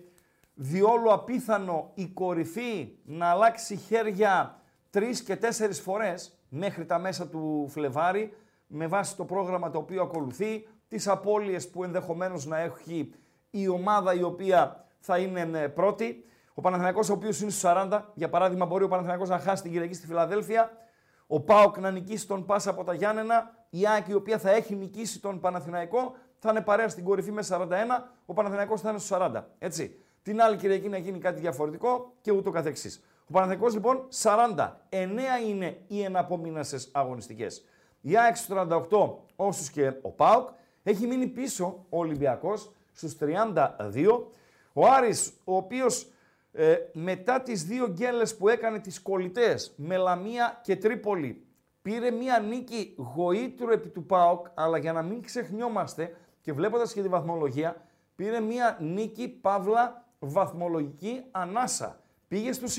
διόλου 0.58 1.12
απίθανο 1.12 1.90
η 1.94 2.06
κορυφή 2.06 2.92
να 3.04 3.26
αλλάξει 3.26 3.76
χέρια 3.76 4.60
τρεις 4.90 5.22
και 5.22 5.36
τέσσερις 5.36 5.80
φορές 5.80 6.38
μέχρι 6.48 6.86
τα 6.86 6.98
μέσα 6.98 7.28
του 7.28 7.66
Φλεβάρι 7.68 8.36
με 8.66 8.86
βάση 8.86 9.16
το 9.16 9.24
πρόγραμμα 9.24 9.70
το 9.70 9.78
οποίο 9.78 10.02
ακολουθεί, 10.02 10.68
τις 10.88 11.08
απώλειες 11.08 11.70
που 11.70 11.84
ενδεχομένως 11.84 12.46
να 12.46 12.58
έχει 12.58 13.12
η 13.50 13.68
ομάδα 13.68 14.14
η 14.14 14.22
οποία 14.22 14.84
θα 14.98 15.18
είναι 15.18 15.60
ε, 15.60 15.68
πρώτη. 15.68 16.24
Ο 16.54 16.60
Παναθηναϊκός 16.60 17.10
ο 17.10 17.12
οποίος 17.12 17.40
είναι 17.40 17.50
στους 17.50 17.70
40, 17.70 18.00
για 18.14 18.28
παράδειγμα 18.28 18.66
μπορεί 18.66 18.84
ο 18.84 18.88
Παναθηναϊκός 18.88 19.28
να 19.28 19.38
χάσει 19.38 19.62
την 19.62 19.72
Κυριακή 19.72 19.94
στη 19.94 20.06
Φιλαδέλφια, 20.06 20.70
ο 21.26 21.40
Πάοκ 21.40 21.78
να 21.78 21.90
νικήσει 21.90 22.26
τον 22.26 22.44
Πάσα 22.44 22.70
από 22.70 22.84
τα 22.84 22.94
Γιάννενα, 22.94 23.66
η 23.70 23.86
Άκη 23.96 24.10
η 24.10 24.14
οποία 24.14 24.38
θα 24.38 24.50
έχει 24.50 24.74
νικήσει 24.74 25.20
τον 25.20 25.40
Παναθηναϊκό, 25.40 26.14
θα 26.38 26.50
είναι 26.50 26.60
παρέα 26.60 26.88
στην 26.88 27.04
κορυφή 27.04 27.32
με 27.32 27.42
41, 27.48 27.64
ο 28.26 28.32
Παναθηναϊκός 28.32 28.80
θα 28.80 28.90
είναι 28.90 28.98
στους 28.98 29.18
40. 29.18 29.44
Έτσι. 29.58 30.05
Την 30.26 30.40
άλλη 30.40 30.56
Κυριακή 30.56 30.88
να 30.88 30.98
γίνει 30.98 31.18
κάτι 31.18 31.40
διαφορετικό 31.40 32.12
και 32.20 32.32
ούτω 32.32 32.50
καθεξής. 32.50 33.02
Ο 33.20 33.32
Παναθηναϊκός 33.32 33.74
λοιπόν 33.74 34.08
40. 34.22 34.72
9 34.88 34.98
είναι 35.48 35.78
οι 35.86 36.02
εναπομείνασες 36.02 36.88
αγωνιστικές. 36.92 37.64
η 38.00 38.16
ΑΕΚ 38.16 38.36
στους 38.36 38.56
38 38.90 39.14
όσους 39.36 39.70
και 39.70 39.92
ο 40.02 40.10
ΠΑΟΚ. 40.10 40.48
Έχει 40.82 41.06
μείνει 41.06 41.26
πίσω 41.26 41.86
ο 41.88 41.98
Ολυμπιακός 41.98 42.72
στους 42.92 43.16
32. 43.20 44.26
Ο 44.72 44.86
Άρης, 44.86 45.32
ο 45.44 45.56
οποίος 45.56 46.10
ε, 46.52 46.76
μετά 46.92 47.42
τις 47.42 47.64
δύο 47.64 47.88
γκέλες 47.88 48.36
που 48.36 48.48
έκανε 48.48 48.78
τις 48.78 49.00
κολλητές 49.00 49.74
με 49.76 49.96
Λαμία 49.96 50.60
και 50.62 50.76
Τρίπολη 50.76 51.46
πήρε 51.82 52.10
μία 52.10 52.38
νίκη 52.38 52.94
γοήτρου 53.14 53.70
επί 53.70 53.88
του 53.88 54.06
ΠΑΟΚ, 54.06 54.46
αλλά 54.54 54.78
για 54.78 54.92
να 54.92 55.02
μην 55.02 55.22
ξεχνιόμαστε 55.22 56.16
και 56.40 56.52
βλέποντας 56.52 56.92
και 56.92 57.02
τη 57.02 57.08
βαθμολογία, 57.08 57.76
πήρε 58.16 58.40
μία 58.40 58.76
νίκη 58.80 59.28
παύλα 59.28 60.04
βαθμολογική 60.18 61.24
ανάσα. 61.30 62.00
Πήγε 62.28 62.52
στους 62.52 62.76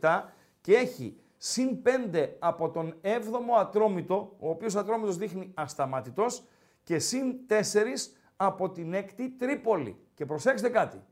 27 0.00 0.22
και 0.60 0.74
έχει 0.74 1.16
συν 1.36 1.82
5 2.12 2.28
από 2.38 2.70
τον 2.70 2.94
7ο 3.02 3.58
Ατρόμητο, 3.58 4.36
ο 4.38 4.48
οποίος 4.48 4.76
Ατρόμητος 4.76 5.16
δείχνει 5.16 5.50
ασταμάτητος, 5.54 6.44
και 6.82 6.98
συν 6.98 7.34
4 7.46 8.16
από 8.36 8.70
την 8.70 8.94
6η 8.94 9.30
Τρίπολη. 9.38 9.98
Και 10.14 10.26
προσέξτε 10.26 10.68
κάτι, 10.68 11.02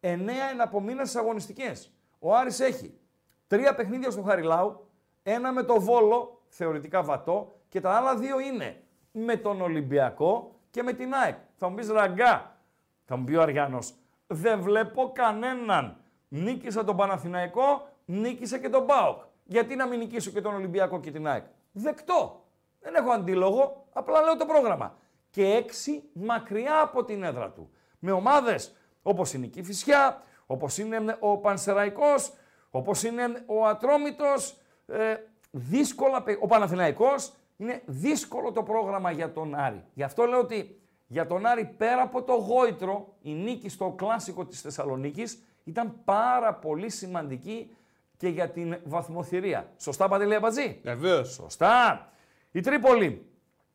9 0.00 0.50
εναπομείνες 0.52 1.16
αγωνιστικές. 1.16 1.92
Ο 2.18 2.34
Άρης 2.34 2.60
έχει 2.60 2.98
τρία 3.46 3.74
παιχνίδια 3.74 4.10
στο 4.10 4.22
Χαριλάου, 4.22 4.88
ένα 5.22 5.52
με 5.52 5.62
το 5.62 5.80
Βόλο, 5.80 6.42
θεωρητικά 6.48 7.02
βατό, 7.02 7.60
και 7.68 7.80
τα 7.80 7.90
άλλα 7.90 8.16
δύο 8.16 8.40
είναι 8.40 8.82
με 9.12 9.36
τον 9.36 9.60
Ολυμπιακό 9.60 10.60
και 10.70 10.82
με 10.82 10.92
την 10.92 11.14
ΑΕΚ. 11.14 11.36
Θα 11.56 11.68
μου 11.68 11.74
πεις 11.74 11.88
ραγκά, 11.88 12.58
θα 13.04 13.16
μου 13.16 13.24
πει 13.24 13.34
ο 13.34 13.42
Αριάνος, 13.42 13.94
δεν 14.32 14.60
βλέπω 14.60 15.10
κανέναν. 15.14 15.96
Νίκησα 16.28 16.84
τον 16.84 16.96
Παναθηναϊκό, 16.96 17.88
νίκησε 18.04 18.58
και 18.58 18.68
τον 18.68 18.86
ΠΑΟΚ. 18.86 19.22
Γιατί 19.44 19.76
να 19.76 19.86
μην 19.86 19.98
νικήσω 19.98 20.30
και 20.30 20.40
τον 20.40 20.54
Ολυμπιακό 20.54 21.00
και 21.00 21.10
την 21.10 21.26
ΑΕΚ; 21.26 21.44
Δεκτό. 21.72 22.44
Δεν 22.80 22.94
έχω 22.94 23.10
αντίλογο, 23.10 23.86
απλά 23.92 24.22
λέω 24.22 24.36
το 24.36 24.46
πρόγραμμα. 24.46 24.96
Και 25.30 25.44
έξι 25.44 26.02
μακριά 26.12 26.80
από 26.80 27.04
την 27.04 27.22
έδρα 27.22 27.50
του. 27.50 27.70
Με 27.98 28.12
ομάδες 28.12 28.76
όπως 29.02 29.32
είναι 29.32 29.46
η 29.46 29.48
Κηφισιά, 29.48 30.22
όπως 30.46 30.78
είναι 30.78 31.16
ο 31.20 31.38
Πανσεραϊκός, 31.38 32.32
όπως 32.70 33.02
είναι 33.02 33.42
ο 33.46 33.66
Ατρόμητος, 33.66 34.60
ε, 34.86 35.14
δύσκολα, 35.50 36.24
ο 36.40 36.46
Παναθηναϊκός, 36.46 37.32
είναι 37.56 37.82
δύσκολο 37.86 38.52
το 38.52 38.62
πρόγραμμα 38.62 39.10
για 39.10 39.32
τον 39.32 39.54
Άρη. 39.54 39.84
Γι' 39.94 40.02
αυτό 40.02 40.24
λέω 40.24 40.38
ότι 40.38 40.79
για 41.12 41.26
τον 41.26 41.46
Άρη 41.46 41.64
πέρα 41.64 42.02
από 42.02 42.22
το 42.22 42.32
γόητρο, 42.32 43.14
η 43.22 43.32
νίκη 43.32 43.68
στο 43.68 43.94
κλάσικο 43.96 44.46
της 44.46 44.60
Θεσσαλονίκης 44.60 45.42
ήταν 45.64 45.94
πάρα 46.04 46.54
πολύ 46.54 46.90
σημαντική 46.90 47.76
και 48.16 48.28
για 48.28 48.50
την 48.50 48.76
βαθμοθυρία. 48.84 49.72
Σωστά, 49.76 50.08
Παντελή 50.08 50.34
Αμπατζή; 50.34 50.80
Βεβαίως. 50.82 51.32
Σωστά. 51.32 52.08
Η 52.52 52.60
Τρίπολη, 52.60 53.26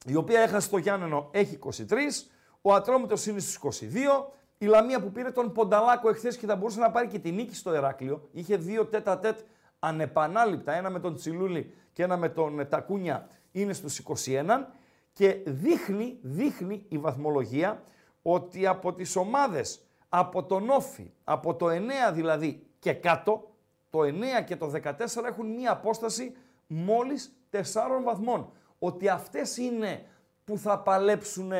η 0.05 0.15
οποία 0.15 0.39
έχασε 0.39 0.69
το 0.69 0.77
Γιάννενο, 0.77 1.29
έχει 1.31 1.55
23. 1.55 2.29
Ο 2.61 2.73
Ατρόμητος 2.73 3.25
είναι 3.25 3.39
στους 3.39 3.55
22. 3.55 4.33
Η 4.57 4.65
Λαμία 4.65 5.01
που 5.01 5.11
πήρε 5.11 5.31
τον 5.31 5.51
Πονταλάκο 5.51 6.09
εχθές 6.09 6.37
και 6.37 6.45
θα 6.45 6.55
μπορούσε 6.55 6.79
να 6.79 6.91
πάρει 6.91 7.07
και 7.07 7.19
τη 7.19 7.31
νίκη 7.31 7.55
στο 7.55 7.71
Εράκλειο. 7.71 8.29
Είχε 8.31 8.57
δύο 8.57 8.85
τέτα 8.85 9.19
τέτ 9.19 9.39
ανεπανάληπτα, 9.79 10.73
ένα 10.73 10.89
με 10.89 10.99
τον 10.99 11.15
Τσιλούλη 11.15 11.73
και 11.93 12.03
ένα 12.03 12.17
με 12.17 12.29
τον 12.29 12.67
Τακούνια, 12.69 13.27
είναι 13.51 13.73
στους 13.73 13.99
21 13.99 14.67
και 15.15 15.41
δείχνει, 15.45 16.17
δείχνει 16.21 16.85
η 16.87 16.97
βαθμολογία 16.97 17.83
ότι 18.21 18.67
από 18.67 18.93
τις 18.93 19.15
ομάδες, 19.15 19.85
από 20.09 20.43
τον 20.43 20.69
Όφη, 20.69 21.11
από 21.23 21.55
το 21.55 21.67
9 21.69 22.13
δηλαδή 22.13 22.67
και 22.79 22.93
κάτω, 22.93 23.51
το 23.89 23.99
9 23.99 24.43
και 24.45 24.55
το 24.55 24.71
14 24.83 25.23
έχουν 25.25 25.53
μία 25.53 25.71
απόσταση 25.71 26.35
μόλις 26.67 27.37
4 27.49 27.61
βαθμών. 28.03 28.51
Ότι 28.79 29.09
αυτές 29.09 29.57
είναι 29.57 30.05
που 30.43 30.57
θα 30.57 30.79
παλέψουν 30.79 31.51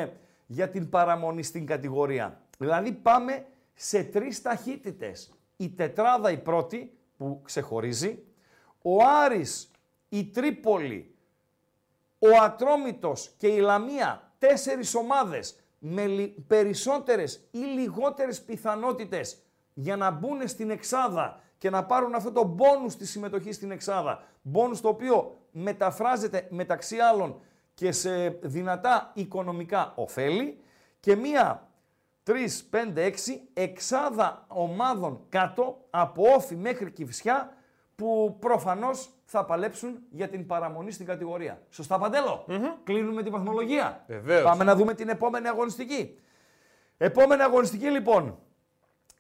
για 0.46 0.70
την 0.70 0.90
παραμονή 0.90 1.44
στην 1.44 1.66
κατηγορία. 1.66 2.42
Δηλαδή 2.58 2.92
πάμε 2.92 3.46
σε 3.74 4.04
τρεις 4.04 4.42
ταχύτητες. 4.42 5.34
Η 5.58 5.70
τετράδα 5.70 6.32
η 6.32 6.38
πρώτη 6.38 6.98
που 7.18 7.42
ξεχωρίζει, 7.44 8.24
ο 8.82 9.04
Άρης, 9.24 9.72
η 10.10 10.26
Τρίπολη, 10.26 11.15
ο 12.26 12.44
Ατρόμητος 12.44 13.34
και 13.38 13.48
η 13.48 13.60
Λαμία, 13.60 14.32
τέσσερις 14.38 14.96
ομάδες 14.96 15.60
με 15.80 16.34
περισσότερες 16.48 17.48
ή 17.52 17.58
λιγότερες 17.58 18.42
πιθανότητες 18.42 19.38
για 19.74 19.96
να 19.96 20.12
μπουν 20.12 20.48
στην 20.48 20.70
εξάδα 20.70 21.40
και 21.58 21.70
να 21.70 21.86
πάρουν 21.86 22.16
αυτό 22.16 22.32
το 22.32 22.44
μπόνους 22.44 22.94
στη 22.94 23.06
συμμετοχής 23.06 23.56
στην 23.56 23.72
εξάδα. 23.72 24.24
Μπόνους 24.42 24.82
το 24.82 24.88
οποίο 24.88 25.38
μεταφράζεται 25.52 26.48
μεταξύ 26.50 26.98
άλλων 26.98 27.40
και 27.74 27.92
σε 27.92 28.28
δυνατά 28.28 29.12
οικονομικά 29.14 29.94
ωφέλη 29.96 30.60
και 31.00 31.16
μία 31.16 31.68
3, 32.24 32.32
5, 32.72 32.98
6 32.98 33.12
εξάδα 33.54 34.46
ομάδων 34.48 35.26
κάτω 35.30 35.86
από 35.90 36.24
όφη 36.36 36.56
μέχρι 36.56 36.92
κυφσιά 36.92 37.54
που 37.96 38.38
προφανώς 38.40 39.10
θα 39.26 39.46
παλέψουν 39.46 40.00
για 40.10 40.30
την 40.30 40.46
παραμονή 40.46 40.92
στην 40.92 41.06
κατηγορία. 41.06 41.62
Σωστά, 41.70 41.98
Παντέλο; 41.98 42.46
Κλείνουμε 42.84 43.24
τη 43.24 43.30
βαθμολογία. 43.30 44.04
Βεβαίως. 44.08 44.44
Πάμε 44.44 44.64
να 44.64 44.76
δούμε 44.76 44.94
την 44.94 45.10
επόμενη 45.10 45.48
αγωνιστική. 45.48 46.20
Επόμενη 46.98 47.42
αγωνιστική 47.42 47.90
λοιπόν. 47.90 48.40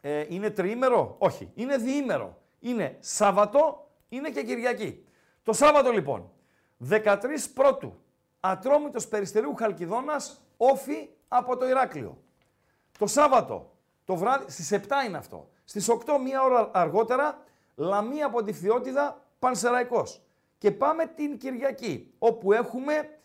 Ε, 0.01 0.25
είναι 0.29 0.49
τριήμερο; 0.49 1.15
Όχι. 1.17 1.51
Είναι 1.55 1.77
διήμερο. 1.77 2.41
Είναι 2.59 2.97
Σάββατο. 2.99 3.89
Είναι 4.09 4.29
και 4.29 4.43
Κυριακή. 4.43 5.05
Το 5.43 5.53
Σάββατο 5.53 5.91
λοιπόν. 5.91 6.31
13 6.89 7.15
πρώτου. 7.53 7.99
Ατρόμητος 8.39 9.07
Περιστερίου 9.07 9.55
Χαλκιδόνας. 9.55 10.41
Όφη 10.57 11.09
από 11.27 11.57
το 11.57 11.67
Ηράκλειο. 11.67 12.17
Το 12.99 13.07
Σάββατο. 13.07 13.71
Το 14.05 14.15
βράδυ. 14.15 14.51
Στις 14.51 14.71
7 14.71 15.05
είναι 15.07 15.17
αυτό. 15.17 15.49
Στις 15.63 15.89
8 15.89 16.17
μία 16.23 16.43
ώρα 16.43 16.69
αργότερα. 16.73 17.39
Λαμία 17.75 18.25
από 18.25 18.43
τη 18.43 18.53
Φθιώτιδα 18.53 19.24
Πανσεραϊκός. 19.39 20.21
Και 20.57 20.71
πάμε 20.71 21.05
την 21.05 21.37
Κυριακή, 21.37 22.13
όπου 22.19 22.53
έχουμε 22.53 23.19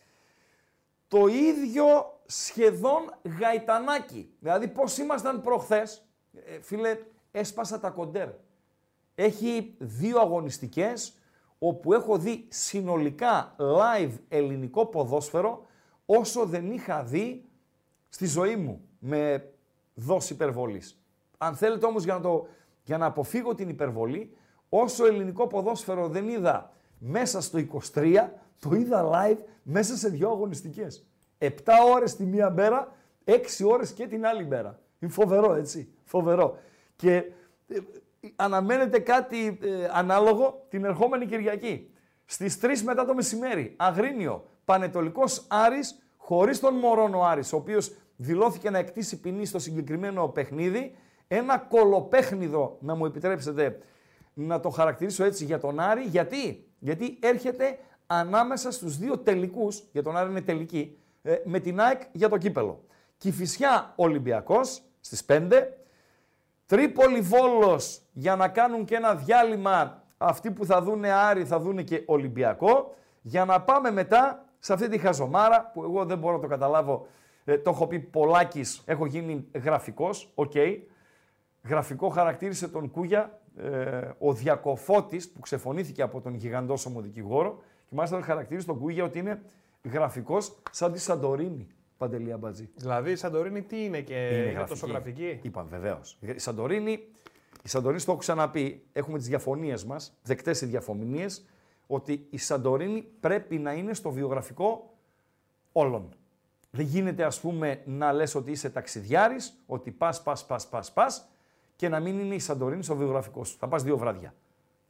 το 1.09 1.27
ίδιο 1.27 2.21
σχεδόν 2.27 3.15
γαϊτανάκι. 3.41 4.35
Δηλαδή 4.41 4.69
πώς 4.69 4.99
ήμασταν 4.99 5.41
προχθές, 5.41 6.07
ε, 6.33 6.61
φίλε, 6.61 6.99
έσπασα 7.31 7.81
τα 7.81 7.91
κοντέρ. 7.91 8.29
Έχει 9.15 9.75
δύο 9.79 10.21
αγωνιστικές, 10.21 11.15
όπου 11.59 11.93
έχω 11.93 12.19
δει 12.19 12.47
συνολικά 12.49 13.57
live 13.59 14.13
ελληνικό 14.29 14.87
ποδόσφαιρο, 14.87 15.67
όσο 16.07 16.45
δεν 16.45 16.71
είχα 16.73 17.03
δει 17.03 17.45
στη 18.09 18.27
ζωή 18.27 18.57
μου, 18.57 18.89
με 18.99 19.53
δόση 19.95 20.33
υπερβολής. 20.33 21.03
Αν 21.39 21.57
θέλετε 21.57 21.87
όμως 21.87 22.05
για 22.05 22.15
να, 22.15 22.21
το, 22.21 22.49
για 22.85 22.99
να 22.99 23.07
αποφύγω 23.07 23.55
την 23.55 23.69
υπερβολή, 23.69 24.37
όσο 24.71 25.07
ελληνικό 25.07 25.47
ποδόσφαιρο 25.47 26.09
δεν 26.09 26.29
είδα 26.29 26.73
μέσα 26.99 27.41
στο 27.41 27.59
23, 27.95 28.29
το 28.59 28.75
είδα 28.75 29.11
live 29.13 29.39
μέσα 29.63 29.97
σε 29.97 30.09
δύο 30.09 30.31
αγωνιστικές. 30.31 31.07
7 31.39 31.49
ώρες 31.95 32.17
τη 32.17 32.25
μία 32.25 32.51
μέρα, 32.51 32.97
6 33.25 33.65
ώρες 33.65 33.93
και 33.93 34.07
την 34.07 34.27
άλλη 34.27 34.47
μέρα. 34.47 34.81
Είναι 34.99 35.13
φοβερό, 35.13 35.55
έτσι. 35.55 35.93
Φοβερό. 36.05 36.59
Και 36.97 37.15
ε, 37.69 37.79
αναμένεται 38.37 38.99
κάτι 38.99 39.59
ε, 39.63 39.89
ανάλογο 39.93 40.67
την 40.69 40.85
ερχόμενη 40.85 41.27
Κυριακή. 41.27 41.91
Στις 42.25 42.59
3 42.63 42.81
μετά 42.85 43.05
το 43.05 43.15
μεσημέρι, 43.15 43.75
Αγρίνιο, 43.77 44.45
Πανετολικός 44.65 45.45
Άρης, 45.49 46.03
χωρίς 46.17 46.61
τον 46.61 46.75
Μωρόνο 46.75 47.23
Άρης, 47.23 47.53
ο 47.53 47.57
οποίος 47.57 47.93
δηλώθηκε 48.17 48.71
να 48.71 48.79
εκτίσει 48.79 49.21
ποινή 49.21 49.45
στο 49.47 49.59
συγκεκριμένο 49.59 50.29
παιχνίδι, 50.29 50.97
ένα 51.29 51.59
κολοπέχνιδο, 51.59 52.77
να 52.81 52.95
μου 52.95 53.07
επιτρέψετε 53.07 53.79
να 54.43 54.61
το 54.61 54.69
χαρακτηρίσω 54.69 55.25
έτσι 55.25 55.45
για 55.45 55.59
τον 55.59 55.81
Άρη. 55.81 56.03
Γιατί, 56.03 56.67
Γιατί 56.79 57.19
έρχεται 57.21 57.79
ανάμεσα 58.07 58.71
στους 58.71 58.99
δύο 58.99 59.19
τελικούς, 59.19 59.83
για 59.93 60.03
τον 60.03 60.17
Άρη 60.17 60.31
είναι 60.31 60.41
τελικοί, 60.41 60.99
ε, 61.23 61.37
με 61.45 61.61
την 61.61 61.81
ΑΕΚ 61.81 62.03
για 62.13 62.29
το 62.29 62.37
κύπελο. 62.37 62.85
Κηφισιά 63.19 63.93
Ολυμπιακός 63.97 64.83
στις 65.01 65.25
5, 65.25 65.79
Τρίπολη 66.67 67.21
Βόλος 67.21 68.01
για 68.13 68.37
να 68.37 68.49
κάνουν 68.49 68.85
και 68.85 68.95
ένα 68.95 69.15
διάλειμμα 69.15 70.03
αυτοί 70.19 70.51
που 70.51 70.65
θα 70.65 70.83
δούνε 70.83 71.11
Άρη 71.13 71.45
θα 71.45 71.59
δούνε 71.59 71.83
και 71.83 72.03
Ολυμπιακό 72.07 72.95
για 73.23 73.45
να 73.45 73.61
πάμε 73.61 73.91
μετά 73.91 74.45
σε 74.59 74.73
αυτή 74.73 74.89
τη 74.89 74.99
χαζομάρα 74.99 75.71
που 75.75 75.83
εγώ 75.83 76.05
δεν 76.05 76.19
μπορώ 76.19 76.35
να 76.35 76.41
το 76.41 76.47
καταλάβω 76.47 77.07
ε, 77.45 77.59
το 77.59 77.71
έχω 77.71 77.87
πει 77.87 77.99
πολλάκις, 77.99 78.83
έχω 78.87 79.07
γίνει 79.07 79.49
γραφικός, 79.53 80.31
οκ. 80.35 80.53
Γραφικό 81.69 82.09
χαρακτήρισε 82.09 82.69
τον 82.69 82.91
Κούγια 82.91 83.40
ε, 83.57 84.11
ο 84.19 84.33
Διακοφώτης 84.33 85.31
που 85.31 85.41
ξεφωνήθηκε 85.41 86.03
από 86.03 86.21
τον 86.21 86.35
γιγαντόσωμο 86.35 87.01
δικηγόρο 87.01 87.63
και 87.89 87.95
μάλιστα 87.95 88.21
χαρακτήρισε 88.23 88.67
τον 88.67 88.79
Κούγια 88.79 89.05
ότι 89.05 89.19
είναι 89.19 89.43
γραφικός 89.93 90.59
σαν 90.71 90.93
τη 90.93 90.99
Σαντορίνη. 91.01 91.69
Παντελή 91.97 92.33
Αμπατζή. 92.33 92.69
Δηλαδή 92.75 93.11
η 93.11 93.17
Σαντορίνη 93.17 93.63
τι 93.63 93.85
είναι 93.85 94.01
και 94.01 94.15
Είναι 94.15 94.37
είναι, 94.37 94.51
γραφική. 94.51 94.69
τόσο 94.69 94.87
γραφική; 94.87 95.39
Είπα 95.43 95.63
βεβαίως. 95.63 96.19
Η 96.21 96.39
Σαντορίνη, 96.39 96.91
η 97.63 97.69
Σαντορίνη 97.69 98.03
το 98.03 98.11
έχω 98.11 98.21
ξαναπεί. 98.21 98.83
Έχουμε 98.93 99.19
τις 99.19 99.27
διαφωνίες 99.27 99.85
μας, 99.85 100.13
δεκτές 100.23 100.61
οι 100.61 100.67
διαφωνίες, 100.67 101.45
ότι 101.87 102.27
η 102.31 102.39
Σαντορίνη 102.39 103.03
πρέπει 103.21 103.59
να 103.59 103.73
είναι 103.73 103.95
στο 103.95 104.11
βιογραφικό 104.11 104.95
όλων. 105.73 106.09
Δεν 106.71 106.85
γίνεται 106.87 107.25
ας 107.25 107.41
πούμε 107.41 107.83
να 107.85 108.13
λες 108.13 108.35
ότι 108.35 108.51
είσαι 108.51 108.71
ταξιδιάρης, 108.71 109.63
ότι 109.67 109.91
πας, 109.91 110.23
πας, 110.23 110.47
πας, 110.47 110.69
πας, 110.69 110.93
πας 110.93 111.30
και 111.81 111.89
να 111.89 112.01
μην 112.01 112.19
είναι 112.19 112.35
η 112.35 112.39
Σαντορίνη 112.39 112.83
στο 112.83 112.97
βιογραφικό 112.97 113.45
σου. 113.45 113.57
Θα 113.59 113.69
πας 113.69 113.83
δύο 113.83 113.97
βράδια. 113.97 114.35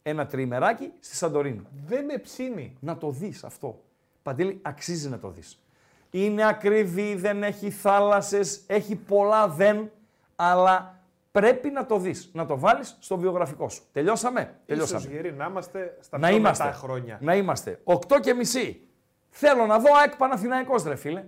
Ένα 0.03 0.25
τριημεράκι 0.25 0.91
στη 0.99 1.15
Σαντορίνη. 1.15 1.61
Δεν 1.85 2.05
με 2.05 2.17
ψήνει. 2.17 2.77
Να 2.79 2.97
το 2.97 3.09
δεις 3.09 3.43
αυτό. 3.43 3.81
Παντέλη, 4.23 4.59
αξίζει 4.61 5.09
να 5.09 5.19
το 5.19 5.29
δεις. 5.29 5.61
Είναι 6.09 6.47
ακριβή, 6.47 7.15
δεν 7.15 7.43
έχει 7.43 7.69
θάλασσες, 7.69 8.63
έχει 8.67 8.95
πολλά 8.95 9.47
δεν, 9.47 9.91
αλλά 10.35 10.99
πρέπει 11.31 11.69
να 11.69 11.85
το 11.85 11.97
δεις, 11.97 12.29
να 12.33 12.45
το 12.45 12.59
βάλεις 12.59 12.97
στο 12.99 13.17
βιογραφικό 13.17 13.69
σου. 13.69 13.83
Τελειώσαμε; 13.91 14.55
Τελειώσαμε. 14.65 14.99
Ίσως 14.99 15.11
γεροί 15.11 15.33
να 15.33 15.45
είμαστε 15.45 15.97
στα 16.01 16.17
Να 16.17 16.27
πιο 16.27 16.37
είμαστε. 16.37 16.63
μετά 16.63 16.75
χρόνια. 16.75 17.17
Να 17.21 17.35
είμαστε. 17.35 17.79
8 17.83 18.19
και 18.21 18.33
μισή. 18.33 18.87
Θέλω 19.29 19.65
να 19.65 19.79
δω 19.79 19.95
ΑΕΚ 20.01 20.15
Παναθηναϊκός 20.15 20.83
ρε 20.83 20.95
φίλε. 20.95 21.25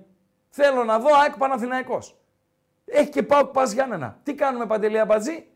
Θέλω 0.50 0.84
να 0.84 1.00
δω 1.00 1.10
ΑΕΚ 1.24 1.38
Παναθηναϊκός. 1.38 2.18
Έχει 2.86 3.10
και 3.10 3.24
πάω 3.24 3.46
πας 3.46 3.72
Γιάννενα. 3.72 4.20
Τι 4.24 4.34
κάνουμε 4.34 4.66
Παντελή 4.66 5.00
Αμπατζή; 5.00 5.48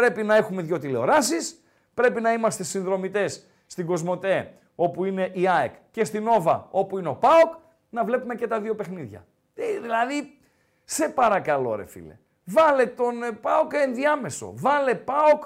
Πρέπει 0.00 0.22
να 0.22 0.36
έχουμε 0.36 0.62
δύο 0.62 0.78
τηλεοράσεις. 0.78 1.60
Πρέπει 1.94 2.20
να 2.20 2.32
είμαστε 2.32 2.62
συνδρομητές 2.64 3.46
στην 3.66 3.86
Κοσμοτέ 3.86 4.52
όπου 4.74 5.04
είναι 5.04 5.30
η 5.32 5.48
ΑΕΚ 5.48 5.74
και 5.90 6.04
στην 6.04 6.28
Όβα 6.28 6.68
όπου 6.70 6.98
είναι 6.98 7.08
ο 7.08 7.14
ΠΑΟΚ 7.14 7.54
να 7.90 8.04
βλέπουμε 8.04 8.34
και 8.34 8.46
τα 8.46 8.60
δύο 8.60 8.74
παιχνίδια. 8.74 9.26
Ε, 9.54 9.80
δηλαδή, 9.80 10.38
σε 10.84 11.08
παρακαλώ 11.08 11.74
ρε 11.74 11.84
φίλε. 11.84 12.18
Βάλε 12.44 12.86
τον 12.86 13.22
ε, 13.22 13.32
ΠΑΟΚ 13.32 13.72
ενδιάμεσο. 13.74 14.52
Βάλε 14.56 14.94
ΠΑΟΚ 14.94 15.42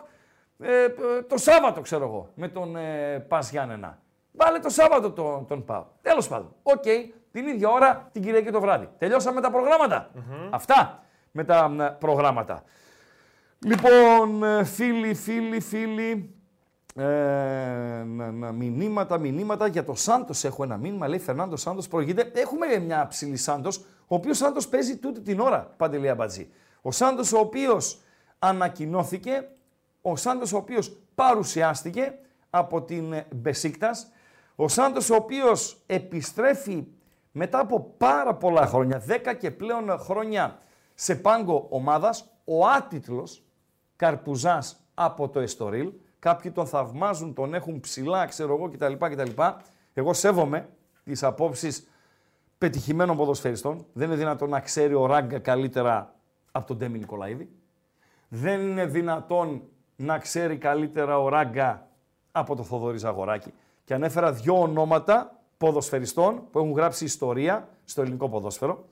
ε, 0.58 0.84
ε, 0.84 0.88
το 1.28 1.36
Σάββατο, 1.36 1.80
ξέρω 1.80 2.04
εγώ, 2.04 2.30
με 2.34 2.48
τον 2.48 2.76
ε, 2.76 3.18
Πας 3.28 3.50
Γιάννενα. 3.50 3.98
Βάλε 4.32 4.58
το 4.58 4.68
Σάββατο 4.68 5.10
τον, 5.10 5.46
τον 5.46 5.64
ΠΑΟΚ. 5.64 5.86
Τέλος 6.02 6.28
πάντων. 6.28 6.54
Οκ, 6.62 6.84
την 7.32 7.46
ίδια 7.46 7.70
ώρα 7.70 8.08
την 8.12 8.22
Κυριακή 8.22 8.50
το 8.50 8.60
βράδυ. 8.60 8.88
Τελειώσαμε 8.98 9.40
τα 9.40 9.50
προγραμματα 9.50 10.10
Αυτά 10.50 11.02
με 11.30 11.44
τα 11.44 11.68
μ, 11.68 11.78
προγράμματα. 11.98 12.62
Λοιπόν, 13.66 14.44
ε, 14.44 14.64
φίλοι, 14.64 15.14
φίλοι, 15.14 15.60
φίλοι, 15.60 16.34
ε, 16.94 17.04
να, 18.04 18.30
να, 18.30 18.52
μηνύματα, 18.52 19.18
μηνύματα. 19.18 19.66
Για 19.66 19.84
το 19.84 19.94
Σάντος 19.94 20.44
έχω 20.44 20.62
ένα 20.62 20.76
μήνυμα. 20.76 21.08
Λέει 21.08 21.18
Φερνάντος 21.18 21.60
Σάντος 21.60 21.88
προηγείται. 21.88 22.30
Έχουμε 22.34 22.78
μια 22.78 23.06
ψηλή 23.06 23.36
Σάντος, 23.36 23.78
ο 23.78 24.14
οποίος 24.14 24.36
Σάντος 24.36 24.68
παίζει 24.68 24.96
τούτη 24.96 25.20
την 25.20 25.40
ώρα, 25.40 25.74
Παντελή 25.76 26.08
Αμπατζή. 26.08 26.48
Ο 26.82 26.90
Σάντος, 26.90 27.32
ο 27.32 27.38
οποίος 27.38 28.00
ανακοινώθηκε, 28.38 29.48
ο 30.02 30.16
Σάντος, 30.16 30.52
ο 30.52 30.56
οποίος 30.56 30.96
παρουσιάστηκε 31.14 32.14
από 32.50 32.82
την 32.82 33.14
Μπεσίκτας, 33.34 34.10
ο 34.54 34.68
Σάντος, 34.68 35.10
ο 35.10 35.14
οποίος 35.14 35.82
επιστρέφει 35.86 36.86
μετά 37.32 37.58
από 37.58 37.94
πάρα 37.98 38.34
πολλά 38.34 38.66
χρόνια, 38.66 38.98
10 38.98 39.34
και 39.34 39.50
πλέον 39.50 39.98
χρόνια 39.98 40.58
σε 40.94 41.14
πάγκο 41.14 41.66
ομάδας, 41.70 42.28
ο 42.44 42.66
άτιτλος 42.66 43.44
Καρπουζάς 43.96 44.76
από 44.94 45.28
το 45.28 45.40
Εστορίλ. 45.40 45.92
Κάποιοι 46.18 46.50
τον 46.50 46.66
θαυμάζουν, 46.66 47.34
τον 47.34 47.54
έχουν 47.54 47.80
ψηλά, 47.80 48.26
ξέρω 48.26 48.54
εγώ 48.54 48.70
κτλ. 48.70 48.92
κτλ. 48.92 49.42
Εγώ 49.94 50.12
σέβομαι 50.12 50.68
τις 51.04 51.22
απόψεις 51.22 51.88
πετυχημένων 52.58 53.16
ποδοσφαιριστών. 53.16 53.86
Δεν 53.92 54.08
είναι 54.08 54.16
δυνατόν 54.16 54.48
να 54.48 54.60
ξέρει 54.60 54.94
ο 54.94 55.06
Ράγκα 55.06 55.38
καλύτερα 55.38 56.14
από 56.52 56.66
τον 56.66 56.76
Ντέμι 56.76 56.98
Νικολαίδη. 56.98 57.50
Δεν 58.28 58.60
είναι 58.60 58.86
δυνατόν 58.86 59.62
να 59.96 60.18
ξέρει 60.18 60.56
καλύτερα 60.58 61.18
ο 61.18 61.28
Ράγκα 61.28 61.88
από 62.32 62.56
τον 62.56 62.64
Θοδωρή 62.64 62.98
Ζαγοράκη. 62.98 63.52
Και 63.84 63.94
ανέφερα 63.94 64.32
δύο 64.32 64.60
ονόματα 64.60 65.40
ποδοσφαιριστών 65.58 66.42
που 66.50 66.58
έχουν 66.58 66.72
γράψει 66.72 67.04
ιστορία 67.04 67.68
στο 67.84 68.02
ελληνικό 68.02 68.28
ποδόσφαιρο. 68.28 68.84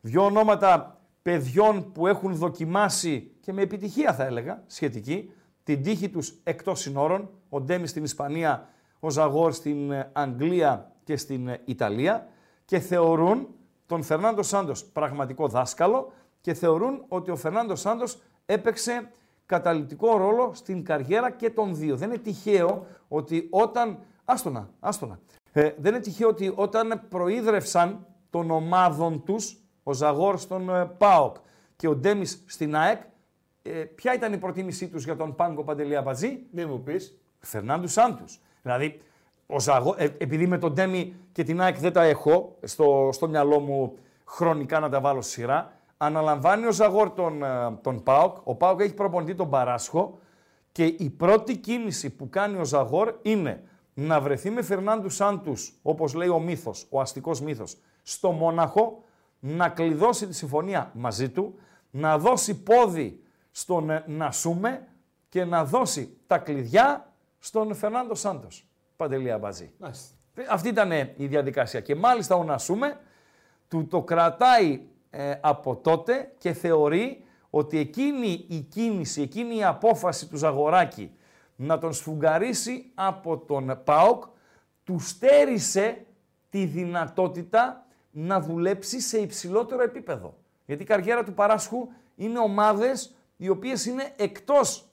Δύο 0.00 0.24
ονόματα 0.24 0.98
παιδιών 1.24 1.92
που 1.92 2.06
έχουν 2.06 2.34
δοκιμάσει 2.34 3.30
και 3.40 3.52
με 3.52 3.62
επιτυχία 3.62 4.14
θα 4.14 4.24
έλεγα, 4.24 4.62
σχετική, 4.66 5.30
την 5.62 5.82
τύχη 5.82 6.08
τους 6.08 6.40
εκτός 6.42 6.80
συνόρων, 6.80 7.30
ο 7.48 7.60
Ντέμις 7.60 7.90
στην 7.90 8.04
Ισπανία, 8.04 8.68
ο 9.00 9.10
Ζαγόρ 9.10 9.52
στην 9.52 9.90
ε, 9.90 10.10
Αγγλία 10.12 10.92
και 11.04 11.16
στην 11.16 11.48
ε, 11.48 11.60
Ιταλία 11.64 12.26
και 12.64 12.78
θεωρούν 12.78 13.48
τον 13.86 14.02
Φερνάντο 14.02 14.42
Σάντος 14.42 14.84
πραγματικό 14.84 15.48
δάσκαλο 15.48 16.12
και 16.40 16.54
θεωρούν 16.54 17.04
ότι 17.08 17.30
ο 17.30 17.36
Φερνάντος 17.36 17.80
Σάντος 17.80 18.18
έπαιξε 18.46 19.10
καταλητικό 19.46 20.16
ρόλο 20.16 20.50
στην 20.54 20.84
καριέρα 20.84 21.30
και 21.30 21.50
των 21.50 21.76
δύο. 21.76 21.96
Δεν 21.96 22.08
είναι 22.08 22.18
τυχαίο 22.18 22.86
ότι 23.08 23.46
όταν... 23.50 23.98
Άστονα, 24.24 24.70
άστονα. 24.80 25.18
Ε, 25.52 25.70
δεν 25.78 25.94
είναι 25.94 26.02
τυχαίο 26.02 26.28
ότι 26.28 26.52
όταν 26.54 27.02
προείδρευσαν 27.08 28.06
των 28.30 28.50
ομάδων 28.50 29.24
τους, 29.24 29.63
ο 29.84 29.92
Ζαγόρ 29.92 30.38
στον 30.38 30.68
ε, 30.74 30.84
ΠΑΟΚ 30.98 31.36
και 31.76 31.88
ο 31.88 31.96
Ντέμις 31.96 32.44
στην 32.46 32.76
ΑΕΚ, 32.76 33.00
ε, 33.62 33.70
ποια 33.70 34.14
ήταν 34.14 34.32
η 34.32 34.38
προτίμησή 34.38 34.88
τους 34.88 35.04
για 35.04 35.16
τον 35.16 35.34
Πάγκο 35.34 35.64
Παντελία 35.64 36.02
Μπατζή, 36.02 36.38
Μη 36.50 36.64
μου 36.64 36.82
πεις. 36.82 37.18
Φερνάντου 37.38 37.88
Σάντους. 37.88 38.40
Δηλαδή, 38.62 39.00
ο 39.46 39.60
Ζαγό, 39.60 39.94
ε, 39.98 40.04
επειδή 40.04 40.46
με 40.46 40.58
τον 40.58 40.72
Ντέμι 40.72 41.14
και 41.32 41.44
την 41.44 41.60
ΑΕΚ 41.60 41.78
δεν 41.78 41.92
τα 41.92 42.02
έχω 42.02 42.56
στο, 42.62 43.08
στο 43.12 43.28
μυαλό 43.28 43.58
μου 43.58 43.96
χρονικά 44.24 44.80
να 44.80 44.88
τα 44.88 45.00
βάλω 45.00 45.20
στη 45.20 45.32
σειρά, 45.32 45.72
αναλαμβάνει 45.96 46.66
ο 46.66 46.72
Ζαγόρ 46.72 47.10
τον, 47.10 47.42
ε, 47.42 47.78
τον 47.82 48.02
ΠΑΟΚ. 48.02 48.36
Ο 48.44 48.54
ΠΑΟΚ 48.54 48.80
έχει 48.80 48.94
προπονητή 48.94 49.34
τον 49.34 49.50
Παράσχο 49.50 50.18
και 50.72 50.84
η 50.84 51.10
πρώτη 51.10 51.56
κίνηση 51.56 52.10
που 52.10 52.28
κάνει 52.28 52.58
ο 52.58 52.64
Ζαγόρ 52.64 53.14
είναι 53.22 53.62
να 53.94 54.20
βρεθεί 54.20 54.50
με 54.50 54.62
Φερνάντου 54.62 55.08
Σάντους, 55.08 55.78
όπως 55.82 56.14
λέει 56.14 56.28
ο 56.28 56.38
μύθος, 56.38 56.86
ο 56.90 57.00
αστικός 57.00 57.40
μύθος, 57.40 57.76
στο 58.02 58.30
Μόναχο, 58.30 59.03
να 59.46 59.68
κλειδώσει 59.68 60.26
τη 60.26 60.34
συμφωνία 60.34 60.90
μαζί 60.94 61.28
του, 61.28 61.58
να 61.90 62.18
δώσει 62.18 62.62
πόδι 62.62 63.22
στον 63.50 63.90
ε, 63.90 64.04
Νασούμε 64.06 64.88
και 65.28 65.44
να 65.44 65.64
δώσει 65.64 66.16
τα 66.26 66.38
κλειδιά 66.38 67.12
στον 67.38 67.74
Φερνάντο 67.74 68.14
Σάντος. 68.14 68.68
Παντελή 68.96 69.32
Αμπατζή. 69.32 69.72
Μάλιστα. 69.78 70.14
Αυτή 70.48 70.68
ήταν 70.68 70.92
ε, 70.92 71.14
η 71.16 71.26
διαδικασία. 71.26 71.80
Και 71.80 71.94
μάλιστα 71.94 72.34
ο 72.34 72.44
Νασούμε 72.44 73.00
του 73.68 73.86
το 73.86 74.02
κρατάει 74.02 74.80
ε, 75.10 75.34
από 75.40 75.76
τότε 75.76 76.32
και 76.38 76.52
θεωρεί 76.52 77.24
ότι 77.50 77.78
εκείνη 77.78 78.44
η 78.48 78.60
κίνηση, 78.60 79.22
εκείνη 79.22 79.56
η 79.56 79.64
απόφαση 79.64 80.28
του 80.28 80.36
Ζαγοράκη 80.36 81.10
να 81.56 81.78
τον 81.78 81.92
σφουγγαρίσει 81.92 82.90
από 82.94 83.38
τον 83.38 83.80
ΠΑΟΚ 83.84 84.24
του 84.84 84.98
στέρισε 84.98 86.04
τη 86.50 86.64
δυνατότητα 86.64 87.83
να 88.16 88.40
δουλέψει 88.40 89.00
σε 89.00 89.18
υψηλότερο 89.18 89.82
επίπεδο. 89.82 90.34
Γιατί 90.66 90.82
η 90.82 90.86
καριέρα 90.86 91.24
του 91.24 91.34
Παράσχου 91.34 91.88
είναι 92.16 92.38
ομάδες 92.38 93.14
οι 93.36 93.48
οποίες 93.48 93.86
είναι 93.86 94.12
εκτός 94.16 94.88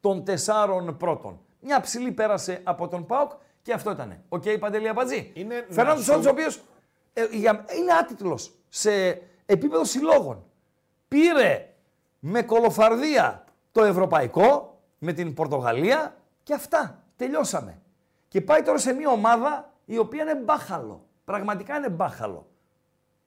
των 0.00 0.24
τεσσάρων 0.24 0.96
πρώτων. 0.96 1.40
Μια 1.60 1.80
ψηλή 1.80 2.12
πέρασε 2.12 2.60
από 2.64 2.88
τον 2.88 3.06
ΠΑΟΚ 3.06 3.30
και 3.62 3.72
αυτό 3.72 3.90
ήταν. 3.90 4.22
Οκ, 4.28 4.42
Παντελή 4.58 4.88
Αμπατζή. 4.88 5.30
Είναι 5.34 5.66
Φερνάντο 5.70 5.96
να 5.98 6.02
Σάντος, 6.04 6.22
σου- 6.22 6.28
ο 6.28 6.30
οποίος 6.30 6.62
είναι 7.78 7.92
άτιτλος 8.00 8.52
σε 8.68 8.92
επίπεδο 9.46 9.84
συλλόγων. 9.84 10.44
Πήρε 11.08 11.74
με 12.18 12.42
κωλοφαρδία 12.42 13.44
το 13.72 13.84
ευρωπαϊκό 13.84 14.80
με 14.98 15.12
την 15.12 15.34
Πορτογαλία 15.34 16.16
και 16.42 16.54
αυτά. 16.54 17.02
Τελειώσαμε. 17.16 17.80
Και 18.28 18.40
πάει 18.40 18.62
τώρα 18.62 18.78
σε 18.78 18.92
μια 18.92 19.10
ομάδα 19.10 19.72
η 19.84 19.98
οποία 19.98 20.22
είναι 20.22 20.34
μπάχαλο. 20.34 21.06
Πραγματικά 21.24 21.76
είναι 21.76 21.88
μπάχαλο. 21.88 22.46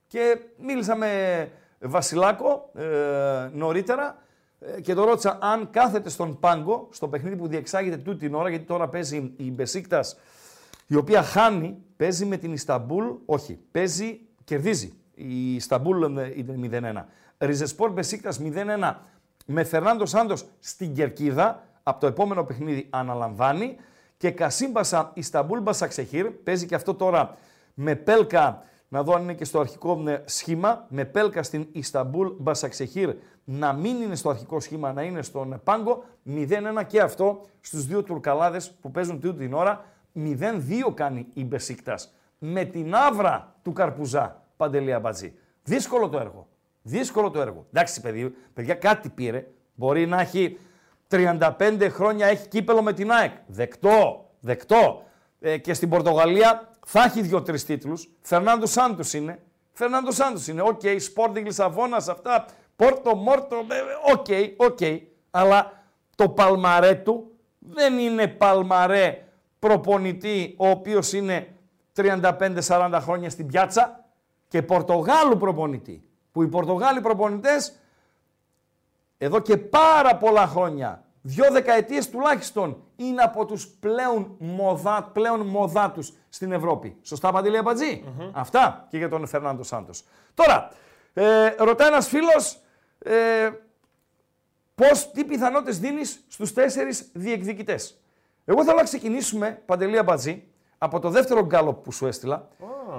Και 0.08 0.38
μίλησα 0.58 0.96
με 0.96 1.52
Βασιλάκο 1.80 2.70
ε, 2.74 3.50
νωρίτερα 3.54 4.18
ε, 4.60 4.82
και 4.82 4.94
το 4.94 5.04
ρώτησα 5.04 5.38
αν 5.42 5.70
κάθεται 5.70 6.10
στον 6.10 6.40
πάγκο, 6.40 6.88
στο 6.92 7.08
παιχνίδι 7.08 7.36
που 7.36 7.48
διεξάγεται 7.48 7.98
τούτη 7.98 8.18
την 8.18 8.36
ώρα, 8.36 8.50
γιατί 8.50 8.66
τώρα 8.66 8.90
παίζει 8.90 9.34
η 9.38 9.52
Μπεσίκτας, 9.52 10.18
η 10.88 10.96
οποία 10.96 11.24
χάνει, 11.24 11.78
παίζει 11.98 12.26
με 12.26 12.38
την 12.38 12.54
Ισταμπούλ, 12.54 13.06
όχι, 13.26 13.60
παίζει, 13.72 14.20
κερδίζει. 14.44 14.94
Η 15.16 15.56
Ισταμπούλ 15.56 16.18
ε, 16.18 16.34
είναι 16.36 16.82
0-1. 16.98 17.04
Ριζεσπορ 17.38 17.92
Μπεσίκτας 17.92 18.42
0-1 18.44 18.96
με 19.46 19.64
Φερνάντο 19.64 20.06
Σάντος 20.06 20.46
στην 20.60 20.94
Κερκίδα, 20.94 21.64
από 21.84 22.00
το 22.00 22.08
επόμενο 22.08 22.44
παιχνίδι 22.44 22.88
αναλαμβάνει 22.90 23.76
και 24.18 24.32
Κασίμπασα 24.32 25.12
Ισταμπούλ 25.14 25.60
Μπασακσεχίρ, 25.60 26.30
παίζει 26.30 26.66
και 26.66 26.76
αυτό 26.76 26.94
τώρα 26.94 27.38
με 27.76 27.96
Πέλκα, 27.96 28.64
να 28.88 29.04
δω 29.04 29.14
αν 29.14 29.24
είναι 29.24 29.34
και 29.34 29.46
στο 29.46 29.60
αρχικό 29.60 30.04
ε, 30.08 30.22
σχήμα, 30.26 30.86
με 30.90 31.06
Πέλκα 31.06 31.44
στην 31.44 31.68
Ισταμπούλ 31.72 32.28
Μπασαξεχήρ 32.38 33.16
να 33.44 33.74
μην 33.74 34.02
είναι 34.02 34.16
στο 34.16 34.30
αρχικό 34.30 34.60
σχήμα, 34.60 34.94
να 34.94 35.04
είναι 35.04 35.22
στον 35.22 35.62
Πάγκο, 35.64 36.04
0-1 36.28 36.50
και 36.88 37.02
αυτό 37.02 37.42
στους 37.62 37.86
δύο 37.86 38.04
Τουρκαλάδες 38.04 38.72
που 38.72 38.92
παίζουν 38.92 39.20
τούτη 39.20 39.38
την 39.38 39.54
ώρα, 39.54 39.86
0-2 40.16 40.94
κάνει 40.94 41.28
η 41.34 41.46
Μπεσίκτας 41.46 42.14
με 42.38 42.64
την 42.64 42.96
άβρα 42.96 43.56
του 43.64 43.74
Καρπουζά, 43.74 44.44
Παντελή 44.58 44.94
Αμπατζή. 44.94 45.34
Δύσκολο 45.64 46.10
το 46.10 46.20
έργο. 46.20 46.48
Δύσκολο 46.82 47.32
το 47.32 47.42
έργο. 47.42 47.66
Εντάξει, 47.70 48.02
παιδί, 48.02 48.36
παιδιά, 48.54 48.74
κάτι 48.74 49.10
πήρε. 49.10 49.48
Μπορεί 49.76 50.06
να 50.06 50.20
έχει 50.22 50.58
35 51.10 51.88
χρόνια 51.90 52.28
έχει 52.28 52.48
κύπελο 52.48 52.82
με 52.82 52.94
την 52.94 53.12
ΑΕΚ. 53.12 53.32
Δεκτό, 53.48 54.30
δεκτό. 54.40 55.04
Ε, 55.40 55.58
και 55.58 55.74
στην 55.74 55.90
Πορτογαλία 55.90 56.70
θα 56.88 57.04
έχει 57.04 57.22
δύο-τρεις 57.22 57.66
τίτλους. 57.66 58.10
Φερνάντο 58.22 58.66
Σάντου 58.66 59.04
είναι. 59.14 59.44
Φερνάντο 59.74 60.12
Σάντου 60.12 60.42
είναι. 60.48 60.62
OK, 60.62 60.80
okay, 60.84 60.98
Sporting 61.16 61.44
Λισαβόνας, 61.44 62.08
αυτά. 62.08 62.46
Πόρτο, 62.76 63.16
Μόρτο. 63.16 63.56
ε, 63.56 64.12
OK, 64.14 64.26
OK. 64.58 64.80
Αλλά 65.32 65.84
το 66.16 66.30
παλμαρέ 66.30 66.94
του 66.94 67.32
δεν 67.60 67.98
είναι 67.98 68.28
παλμαρέ 68.28 69.24
προπονητή 69.60 70.56
ο 70.58 70.68
οποίος 70.68 71.14
είναι 71.14 71.56
35-40 71.96 73.00
χρόνια 73.02 73.30
στην 73.30 73.48
πιάτσα 73.48 74.06
και 74.48 74.62
Πορτογάλου 74.62 75.38
προπονητή. 75.38 76.04
Που 76.32 76.44
οι 76.44 76.48
Πορτογάλοι 76.48 77.02
προπονητές 77.02 77.80
εδώ 79.18 79.40
και 79.40 79.58
πάρα 79.58 80.16
πολλά 80.16 80.48
χρόνια, 80.48 81.05
δύο 81.28 81.52
δεκαετίες 81.52 82.10
τουλάχιστον, 82.10 82.84
είναι 82.96 83.22
από 83.22 83.46
τους 83.46 83.68
πλέον, 83.68 84.36
μοδά, 84.38 85.10
πλέον 85.14 85.40
μοδάτους 85.40 86.14
στην 86.30 86.52
Ευρώπη. 86.52 86.98
Σωστά, 87.02 87.32
Παντελή 87.32 87.58
Αυτά 88.32 88.86
και 88.90 88.98
για 88.98 89.10
τον 89.10 89.28
Φερνάντο 89.28 89.64
Σάντος. 89.64 90.04
Τώρα, 90.34 90.72
ε, 91.14 91.56
ρωτάει 91.58 91.88
ένας 91.88 92.08
φίλος, 92.08 92.60
ε, 93.00 93.50
πώς, 94.76 95.12
τι 95.12 95.26
πιθανότητες 95.26 95.80
δίνεις 95.80 96.26
στους 96.28 96.54
τέσσερις 96.54 97.10
διεκδικητές. 97.14 98.02
Εγώ 98.46 98.64
θέλω 98.64 98.78
να 98.78 98.84
ξεκινήσουμε, 98.84 99.62
Παντελή 99.66 99.98
Αμπατζή, 99.98 100.48
από 100.78 101.00
το 101.00 101.10
δεύτερο 101.10 101.46
γκάλοπ 101.46 101.84
που 101.84 101.92
σου 101.92 102.08
έστειλα. 102.08 102.48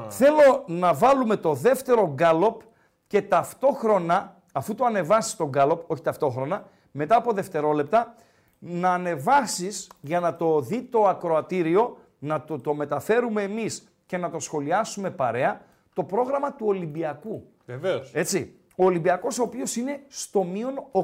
Θέλω 0.08 0.64
να 0.66 0.94
βάλουμε 0.94 1.36
το 1.36 1.54
δεύτερο 1.54 2.12
γκάλοπ 2.14 2.60
και 3.06 3.22
ταυτόχρονα, 3.22 4.36
αφού 4.52 4.74
το 4.74 4.84
ανεβάσεις 4.84 5.36
το 5.36 5.48
γκάλοπ, 5.48 5.90
όχι 5.90 6.02
ταυτόχρονα, 6.02 6.68
μετά 6.96 7.16
από 7.16 7.32
δευτερόλεπτα, 7.32 8.14
να 8.58 8.92
ανεβάσεις 8.92 9.90
για 10.00 10.20
να 10.20 10.36
το 10.36 10.60
δει 10.60 10.82
το 10.82 11.04
ακροατήριο, 11.04 11.98
να 12.18 12.44
το, 12.44 12.58
το 12.58 12.74
μεταφέρουμε 12.74 13.42
εμείς 13.42 13.88
και 14.06 14.16
να 14.16 14.30
το 14.30 14.38
σχολιάσουμε 14.38 15.10
παρέα, 15.10 15.60
το 15.92 16.04
πρόγραμμα 16.04 16.52
του 16.52 16.66
Ολυμπιακού. 16.66 17.46
Βεβαίως. 17.66 18.10
Έτσι. 18.14 18.54
Ο 18.76 18.84
Ολυμπιακός 18.84 19.38
ο 19.38 19.42
οποίος 19.42 19.76
είναι 19.76 20.00
στο 20.08 20.44
μείον 20.44 20.84
8 20.92 21.02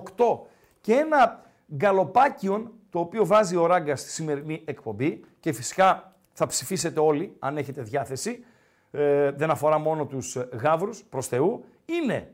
και 0.80 0.94
ένα 0.94 1.42
γκαλοπάκιον 1.74 2.72
το 2.90 2.98
οποίο 2.98 3.26
βάζει 3.26 3.56
ο 3.56 3.66
Ράγκα 3.66 3.96
στη 3.96 4.10
σημερινή 4.10 4.62
εκπομπή 4.64 5.24
και 5.40 5.52
φυσικά 5.52 6.16
θα 6.32 6.46
ψηφίσετε 6.46 7.00
όλοι 7.00 7.36
αν 7.38 7.56
έχετε 7.56 7.82
διάθεση, 7.82 8.44
ε, 8.90 9.30
δεν 9.30 9.50
αφορά 9.50 9.78
μόνο 9.78 10.06
τους 10.06 10.36
ε, 10.36 10.48
γάβρους 10.52 11.02
προς 11.02 11.26
Θεού, 11.26 11.64
είναι 11.84 12.32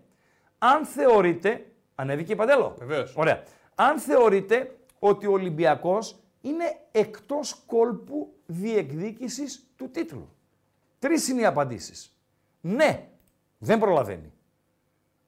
αν 0.59 0.85
θεωρείτε, 0.85 1.67
ανέβηκε 2.01 2.33
η 2.33 2.37
Παντέλο. 2.37 2.75
Βεβαίως. 2.79 3.15
Ωραία. 3.17 3.43
Αν 3.75 3.99
θεωρείτε 3.99 4.77
ότι 4.99 5.27
ο 5.27 5.33
Ολυμπιακός 5.33 6.17
είναι 6.41 6.65
εκτός 6.91 7.63
κόλπου 7.67 8.33
διεκδίκησης 8.47 9.67
του 9.77 9.91
τίτλου. 9.91 10.29
Τρεις 10.99 11.29
είναι 11.29 11.41
οι 11.41 11.45
απαντήσεις. 11.45 12.17
Ναι, 12.61 13.09
δεν 13.59 13.79
προλαβαίνει. 13.79 14.33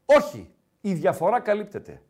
Όχι, 0.05 0.55
η 0.81 0.93
διαφορά 0.93 1.41
καλύπτεται. 1.41 2.03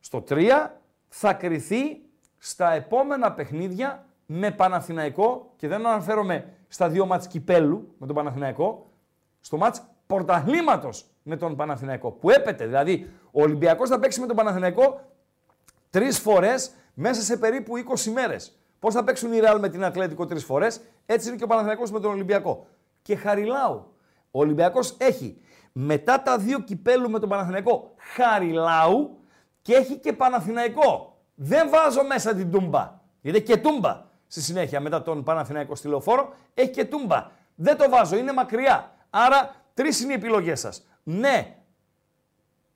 Στο 0.00 0.24
3 0.28 0.70
θα 1.08 1.32
κριθεί 1.32 2.00
στα 2.38 2.72
επόμενα 2.72 3.32
παιχνίδια 3.32 4.06
με 4.26 4.50
Παναθηναϊκό 4.50 5.52
και 5.56 5.68
δεν 5.68 5.86
αναφέρομαι 5.86 6.56
στα 6.68 6.88
δύο 6.88 7.06
μάτς 7.06 7.26
κυπέλου 7.26 7.94
με 7.98 8.06
τον 8.06 8.14
Παναθηναϊκό, 8.14 8.90
στο 9.40 9.56
μάτς 9.56 9.82
πρωταθλήματος 10.14 11.04
με 11.22 11.36
τον 11.36 11.56
Παναθηναϊκό 11.56 12.10
που 12.10 12.30
έπεται. 12.30 12.66
Δηλαδή, 12.66 13.10
ο 13.30 13.42
Ολυμπιακός 13.42 13.88
θα 13.88 13.98
παίξει 13.98 14.20
με 14.20 14.26
τον 14.26 14.36
Παναθηναϊκό 14.36 15.00
τρεις 15.90 16.18
φορές 16.18 16.70
μέσα 16.94 17.22
σε 17.22 17.36
περίπου 17.36 17.76
20 17.76 18.10
μέρες. 18.10 18.58
Πώς 18.78 18.94
θα 18.94 19.04
παίξουν 19.04 19.32
οι 19.32 19.38
Ρεάλ 19.38 19.58
με 19.58 19.68
την 19.68 19.84
Ατλέτικο 19.84 20.26
τρεις 20.26 20.44
φορές, 20.44 20.80
έτσι 21.06 21.28
είναι 21.28 21.36
και 21.36 21.44
ο 21.44 21.46
Παναθηναϊκός 21.46 21.90
με 21.90 22.00
τον 22.00 22.10
Ολυμπιακό. 22.10 22.66
Και 23.02 23.16
Χαριλάου. 23.16 23.92
Ο 24.30 24.40
Ολυμπιακός 24.40 24.96
έχει 24.98 25.40
μετά 25.72 26.22
τα 26.22 26.38
δύο 26.38 26.60
κυπέλου 26.60 27.10
με 27.10 27.18
τον 27.18 27.28
Παναθηναϊκό 27.28 27.94
Χαριλάου 27.96 29.18
και 29.62 29.74
έχει 29.74 29.96
και 29.98 30.12
Παναθηναϊκό. 30.12 31.16
Δεν 31.34 31.68
βάζω 31.70 32.04
μέσα 32.04 32.34
την 32.34 32.50
Τούμπα. 32.50 33.00
Γιατί 33.20 33.38
έχει 33.38 33.46
και 33.46 33.56
Τούμπα 33.56 34.04
στη 34.26 34.42
συνέχεια 34.42 34.80
μετά 34.80 35.02
τον 35.02 35.22
Παναθηναϊκό 35.22 35.74
στη 35.74 35.88
λεωφόρο. 35.88 36.34
Έχει 36.54 36.70
και 36.70 36.84
Τούμπα. 36.84 37.30
Δεν 37.54 37.76
το 37.76 37.88
βάζω, 37.88 38.16
είναι 38.16 38.32
μακριά. 38.32 38.90
Άρα 39.10 39.54
τρεις 39.74 40.00
είναι 40.00 40.12
οι 40.12 40.16
επιλογές 40.16 40.60
σας. 40.60 40.86
Ναι, 41.02 41.56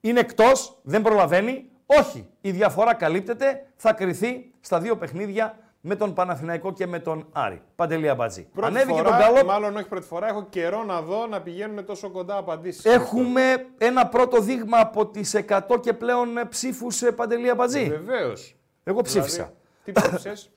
είναι 0.01 0.19
εκτός, 0.19 0.79
δεν 0.83 1.01
προλαβαίνει. 1.01 1.69
Όχι, 1.85 2.29
η 2.41 2.51
διαφορά 2.51 2.93
καλύπτεται, 2.93 3.65
θα 3.75 3.93
κρυθεί 3.93 4.51
στα 4.59 4.79
δύο 4.79 4.97
παιχνίδια 4.97 5.57
με 5.81 5.95
τον 5.95 6.13
Παναθηναϊκό 6.13 6.73
και 6.73 6.87
με 6.87 6.99
τον 6.99 7.27
Άρη. 7.31 7.61
Παντελία 7.75 8.15
Μπατζή. 8.15 8.43
Πρώτη 8.53 8.67
Ανέβηκε 8.67 8.97
φορά, 8.97 9.09
τον 9.09 9.17
Γκάλοπ. 9.19 9.45
μάλλον 9.45 9.75
όχι 9.75 9.87
πρώτη 9.87 10.05
φορά, 10.05 10.27
έχω 10.27 10.45
καιρό 10.49 10.83
να 10.83 11.01
δω 11.01 11.27
να 11.27 11.41
πηγαίνουν 11.41 11.85
τόσο 11.85 12.09
κοντά 12.09 12.37
απαντήσεις. 12.37 12.85
Έχουμε 12.85 13.65
ένα 13.77 14.07
πρώτο 14.07 14.41
δείγμα 14.41 14.79
από 14.79 15.07
τις 15.07 15.35
100 15.35 15.79
και 15.81 15.93
πλέον 15.93 16.27
ψήφους 16.49 17.01
ε, 17.01 17.11
Παντελία 17.11 17.55
Μπατζή. 17.55 17.89
Βεβαίως. 17.89 18.55
Εγώ 18.83 19.01
ψήφισα. 19.01 19.53
Δηλαδή, 19.83 20.01
τι 20.09 20.17
ψήφισες; 20.17 20.51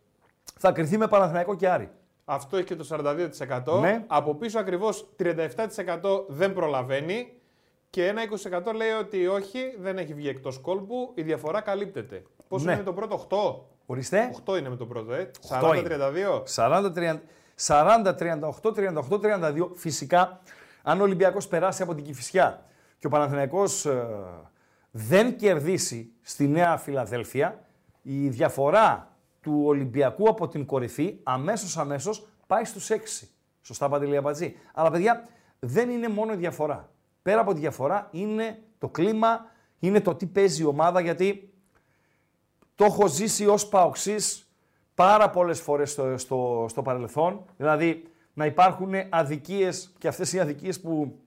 Θα 0.59 0.73
κρυθεί 0.73 0.99
με 0.99 1.09
Παναθηναϊκό 1.09 1.57
και 1.57 1.69
Άρη. 1.69 1.91
Αυτό 2.33 2.57
έχει 2.57 2.67
και 2.67 2.77
το 2.77 2.87
42%. 3.67 3.81
Ναι. 3.81 4.05
Από 4.07 4.35
πίσω 4.35 4.59
ακριβώς 4.59 5.09
37% 5.19 6.25
δεν 6.29 6.53
προλαβαίνει. 6.53 7.33
Και 7.91 8.07
ένα 8.07 8.23
20% 8.69 8.75
λέει 8.75 8.91
ότι 8.91 9.27
όχι, 9.27 9.75
δεν 9.79 9.99
έχει 9.99 10.15
βγει 10.15 10.29
εκτός 10.29 10.59
κόλπου, 10.59 11.13
η 11.15 11.23
διαφορά 11.23 11.61
καλύπτεται. 11.61 12.23
Πόσο 12.49 12.65
Ναι. 12.65 12.73
είναι 12.73 12.83
το 12.83 12.93
πρώτο, 12.93 13.15
8. 13.15 13.65
Ορίστε. 13.87 14.31
8 14.45 14.59
είναι 14.59 14.69
με 14.69 14.77
το 14.77 14.87
πρώτο, 14.87 15.13
ε. 15.15 15.31
Οκτώ 15.51 15.75
είναι. 15.75 15.89
40-32. 15.89 16.43
40, 16.55 17.21
40, 17.57 18.15
38, 18.15 18.73
38, 18.73 19.19
32. 19.21 19.71
Φυσικά, 19.75 20.41
αν 20.83 21.01
ο 21.01 21.03
Ολυμπιακός 21.03 21.49
περάσει 21.49 21.83
από 21.83 21.95
την 21.95 22.05
Κηφισιά 22.05 22.65
και 22.99 23.07
ο 23.07 23.11
Παναθηναϊκός 23.11 23.87
ε, 23.87 24.07
δεν 24.91 25.37
κερδίσει 25.37 26.13
στη 26.23 26.47
Νέα 26.49 26.77
Φιλαδέλφια, 26.77 27.65
η 28.03 28.29
διαφορά 28.29 29.10
του 29.41 29.63
Ολυμπιακού 29.65 30.29
από 30.29 30.49
την 30.49 30.67
κορυφή 30.67 31.19
αμέσως 31.23 31.77
αμέσως 31.79 32.27
πάει 32.47 32.65
στους 32.65 32.91
6. 32.91 33.29
Σωστά 33.63 33.89
Παντελή 33.89 34.17
Αμπατζή. 34.17 34.55
Αλλά 34.75 34.91
παιδιά 34.91 35.29
δεν 35.59 35.91
είναι 35.91 36.09
μόνο 36.09 36.33
η 36.33 36.37
διαφορά. 36.37 36.91
Πέρα 37.23 37.41
από 37.41 37.53
τη 37.53 37.61
διαφορά 37.61 38.09
είναι 38.11 38.63
το 38.79 38.89
κλίμα, 38.89 39.47
είναι 39.79 40.01
το 40.01 40.15
τι 40.15 40.27
παίζει 40.27 40.63
η 40.63 40.65
ομάδα 40.65 41.01
γιατί 41.01 41.53
το 42.75 42.85
έχω 42.85 43.07
ζήσει 43.07 43.47
ως 43.47 43.69
παοξής 43.69 44.51
πάρα 44.95 45.31
πολλές 45.31 45.61
φορές 45.61 45.91
στο, 45.91 46.19
στο, 46.19 46.67
στο 46.69 46.83
παρελθόν. 46.83 47.45
Δηλαδή 47.57 48.05
να 48.35 48.47
υπάρχουν 48.47 48.93
αδικίες 49.09 49.93
και 49.99 50.09
αυτές 50.09 50.33
οι 50.33 50.41
αδικίες 50.41 50.81
που 50.81 51.19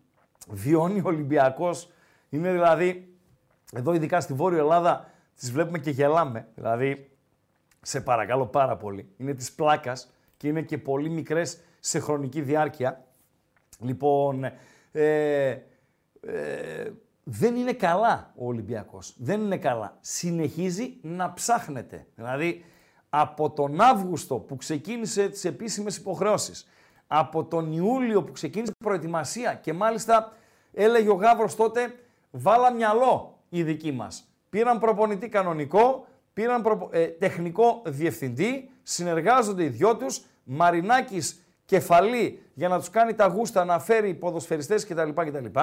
βιώνει 0.50 1.00
ο 1.00 1.04
Ολυμπιακός 1.06 1.90
είναι 2.30 2.52
δηλαδή, 2.52 3.16
εδώ 3.74 3.94
ειδικά 3.94 4.22
στη 4.22 4.34
Βόρεια 4.34 4.60
Ελλάδα 4.60 5.10
τις 5.36 5.52
βλέπουμε 5.52 5.80
και 5.80 5.90
γελάμε. 5.90 6.48
Δηλαδή, 6.56 7.13
σε 7.84 8.02
παρακαλώ 8.02 8.46
πάρα 8.46 8.78
πολύ, 8.78 9.10
είναι 9.18 9.34
της 9.34 9.52
πλάκας 9.52 10.14
και 10.38 10.48
είναι 10.48 10.62
και 10.62 10.78
πολύ 10.78 11.10
μικρές 11.10 11.60
σε 11.80 12.00
χρονική 12.00 12.42
διάρκεια. 12.42 13.06
Λοιπόν, 13.80 14.44
ε, 14.92 15.50
ε, 16.22 16.92
δεν 17.24 17.56
είναι 17.56 17.74
καλά 17.74 18.34
ο 18.36 18.48
Ολυμπιακός. 18.48 19.16
Δεν 19.18 19.42
είναι 19.42 19.58
καλά. 19.58 19.98
Συνεχίζει 20.00 20.98
να 21.02 21.34
ψάχνεται. 21.34 22.08
Δηλαδή, 22.16 22.66
από 23.10 23.52
τον 23.52 23.82
Αύγουστο 23.82 24.36
που 24.36 24.56
ξεκίνησε 24.56 25.30
τις 25.30 25.46
επίσημες 25.46 25.98
υποχρεώσεις, 25.98 26.68
από 27.08 27.44
τον 27.46 27.72
Ιούλιο 27.72 28.24
που 28.24 28.32
ξεκίνησε 28.32 28.72
η 28.80 28.84
προετοιμασία 28.84 29.54
και 29.54 29.74
μάλιστα 29.74 30.34
έλεγε 30.74 31.10
ο 31.10 31.14
Γάβρος 31.14 31.56
τότε, 31.56 31.96
βάλα 32.32 32.72
μυαλό 32.74 33.38
οι 33.50 33.64
δικοί 33.64 33.92
μας. 33.92 34.28
Πήραν 34.50 34.80
προπονητή 34.80 35.30
κανονικό, 35.30 36.08
πήραν 36.34 36.62
προπο- 36.62 36.90
ε, 36.92 37.06
τεχνικό 37.08 37.82
διευθυντή, 37.86 38.70
συνεργάζονται 38.84 39.64
οι 39.64 39.70
δυο 39.70 39.98
τους, 39.98 40.22
Μαρινάκης 40.44 41.44
κεφαλή 41.66 42.42
για 42.54 42.68
να 42.68 42.80
τους 42.80 42.90
κάνει 42.90 43.14
τα 43.14 43.28
γούστα 43.28 43.66
να 43.66 43.80
φέρει 43.80 44.14
ποδοσφαιριστές 44.14 44.86
κτλ. 44.86 45.10
κτλ. 45.10 45.60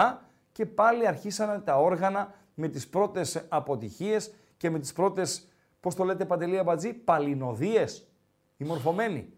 Και 0.53 0.67
πάλι 0.67 1.07
αρχίσανε 1.07 1.59
τα 1.59 1.77
όργανα 1.77 2.35
με 2.55 2.69
τις 2.69 2.89
πρώτες 2.89 3.45
αποτυχίες 3.49 4.33
και 4.57 4.71
με 4.71 4.79
τις 4.79 4.93
πρώτες, 4.93 5.47
πώς 5.81 5.95
το 5.95 6.05
λέτε 6.05 6.25
Παντελή 6.25 6.59
Αμπατζή, 6.59 6.93
παλινοδίες, 6.93 8.07
οι 8.57 8.65
μορφωμένοι. 8.65 9.33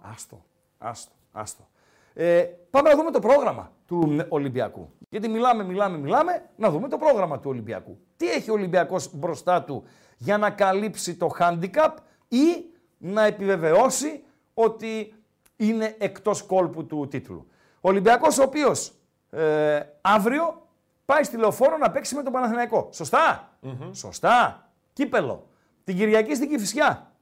Άστο, 0.00 0.44
άστο, 0.78 1.12
άστο. 1.32 1.68
Ε, 2.14 2.42
πάμε 2.70 2.88
να 2.88 2.96
δούμε 2.96 3.10
το 3.10 3.18
πρόγραμμα 3.18 3.72
του 3.86 4.26
Ολυμπιακού. 4.28 4.90
Γιατί 5.08 5.28
μιλάμε, 5.28 5.64
μιλάμε, 5.64 5.98
μιλάμε, 5.98 6.50
να 6.56 6.70
δούμε 6.70 6.88
το 6.88 6.98
πρόγραμμα 6.98 7.38
του 7.40 7.50
Ολυμπιακού. 7.50 7.98
Τι 8.16 8.30
έχει 8.30 8.50
ο 8.50 8.52
Ολυμπιακός 8.52 9.14
μπροστά 9.14 9.62
του 9.62 9.84
για 10.22 10.38
να 10.38 10.50
καλύψει 10.50 11.14
το 11.16 11.30
handicap 11.38 11.94
ή 12.28 12.64
να 12.98 13.24
επιβεβαιώσει 13.24 14.24
ότι 14.54 15.14
είναι 15.56 15.94
εκτός 15.98 16.42
κόλπου 16.42 16.86
του 16.86 17.08
τίτλου. 17.10 17.46
Ο 17.80 17.88
Ολυμπιακός 17.88 18.38
ο 18.38 18.42
οποίος 18.42 18.92
ε, 19.30 19.80
αύριο 20.00 20.66
πάει 21.04 21.22
στη 21.22 21.36
Λεωφόρο 21.36 21.76
να 21.76 21.90
παίξει 21.90 22.14
με 22.14 22.22
τον 22.22 22.32
Παναθηναϊκό. 22.32 22.88
Σωστά; 22.92 23.56
Σωστά. 23.92 24.66
Κύπελο. 24.92 25.46
Την 25.84 25.96
Κυριακή 25.96 26.34
στην 26.34 26.48
Κηφισιά. 26.48 27.12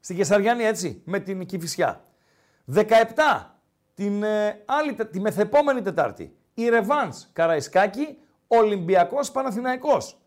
Στην 0.00 0.16
Κεσαριάννη 0.16 0.64
έτσι, 0.64 1.02
με 1.04 1.18
την 1.18 1.46
Κηφισιά. 1.46 2.04
17 2.74 2.80
την, 3.94 4.22
ε, 4.22 4.62
άλλη, 4.66 4.94
τε- 4.94 5.10
τη 5.10 5.20
μεθεπόμενη 5.20 5.82
Τετάρτη. 5.82 6.36
Η 6.54 6.68
Ρεβάνς 6.68 7.26
Καραϊσκάκη, 7.32 8.18
Ολυμπιακός 8.46 9.30
Παναθηναϊκός. 9.30 10.18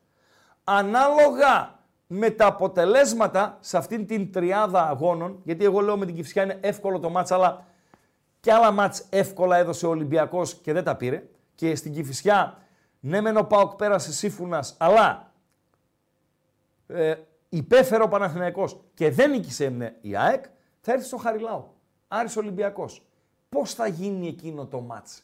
Ανάλογα 0.70 1.80
με 2.07 2.30
τα 2.30 2.45
αποτελέσματα 2.45 3.57
σε 3.59 3.78
αυτήν 3.78 4.07
την 4.07 4.32
τριάδα 4.32 4.88
αγώνων, 4.88 5.39
γιατί 5.43 5.65
εγώ 5.65 5.80
λέω 5.80 5.97
με 5.97 6.05
την 6.05 6.15
Κυφσιά 6.15 6.43
είναι 6.43 6.57
εύκολο 6.61 6.99
το 6.99 7.09
μάτς, 7.09 7.32
αλλά 7.32 7.65
και 8.39 8.53
άλλα 8.53 8.72
μάτς 8.72 9.05
εύκολα 9.09 9.57
έδωσε 9.57 9.86
ο 9.86 9.89
Ολυμπιακός 9.89 10.55
και 10.55 10.74
δεν 10.74 10.84
τα 10.84 10.95
πήρε. 10.95 11.28
Και 11.55 11.76
στην 11.76 11.93
Κυφυσιά, 11.93 12.57
ναι 12.99 13.22
μεν 13.22 13.38
ο 13.38 13.43
Πάοκ 13.43 13.76
πέρασε 13.76 14.13
σύμφωνας, 14.13 14.76
αλλά 14.78 15.32
ε, 16.88 17.15
υπέφερε 17.49 18.03
ο 18.03 18.07
Παναθηναϊκός 18.07 18.80
και 18.93 19.11
δεν 19.11 19.30
νίκησε 19.30 19.70
ναι, 19.70 19.95
η 20.01 20.15
ΑΕΚ, 20.15 20.45
θα 20.82 20.91
έρθει 20.91 21.05
στο 21.05 21.18
Χαριλάου. 21.18 21.74
Άρης 22.07 22.38
Ολυμπιακός. 22.38 23.01
Πώς 23.49 23.74
θα 23.74 23.88
γίνει 23.88 24.28
εκείνο 24.28 24.65
το 24.65 24.80
μάτς; 24.80 25.24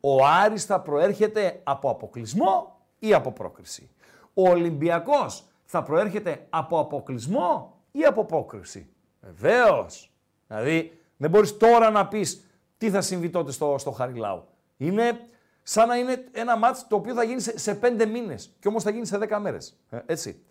Ο 0.00 0.26
Άρης 0.26 0.64
θα 0.64 0.80
προέρχεται 0.80 1.60
από 1.62 1.90
αποκλεισμό 1.90 2.80
ή 2.98 3.14
από 3.14 3.32
πρόκριση; 3.32 3.90
Ο 4.34 4.48
Ολυμπιακός 4.48 5.44
θα 5.64 5.82
προέρχεται 5.82 6.46
από 6.50 6.78
αποκλεισμό 6.78 7.76
ή 7.92 8.04
από 8.04 8.24
πρόκριση. 8.24 8.88
Βεβαίως. 9.20 10.12
Δηλαδή 10.46 11.00
δεν 11.16 11.30
μπορείς 11.30 11.56
τώρα 11.56 11.90
να 11.90 12.06
πεις 12.08 12.46
τι 12.78 12.90
θα 12.90 13.00
συμβεί 13.00 13.30
τότε 13.30 13.52
στο, 13.52 13.74
στο 13.78 13.90
Χαριλάου. 13.90 14.44
Είναι 14.76 15.20
σαν 15.62 15.88
να 15.88 15.96
είναι 15.96 16.24
ένα 16.32 16.56
μάτς 16.56 16.86
το 16.86 16.96
οποίο 16.96 17.14
θα 17.14 17.22
γίνει 17.22 17.40
σε, 17.40 17.58
σε 17.58 17.74
πέντε 17.74 18.06
μήνες 18.06 18.56
και 18.60 18.68
όμως 18.68 18.82
θα 18.82 18.90
γίνει 18.90 19.06
σε 19.06 19.18
δέκα 19.18 19.38
μέρες. 19.38 19.78
Ε, 19.90 19.98
έτσι. 20.06 20.42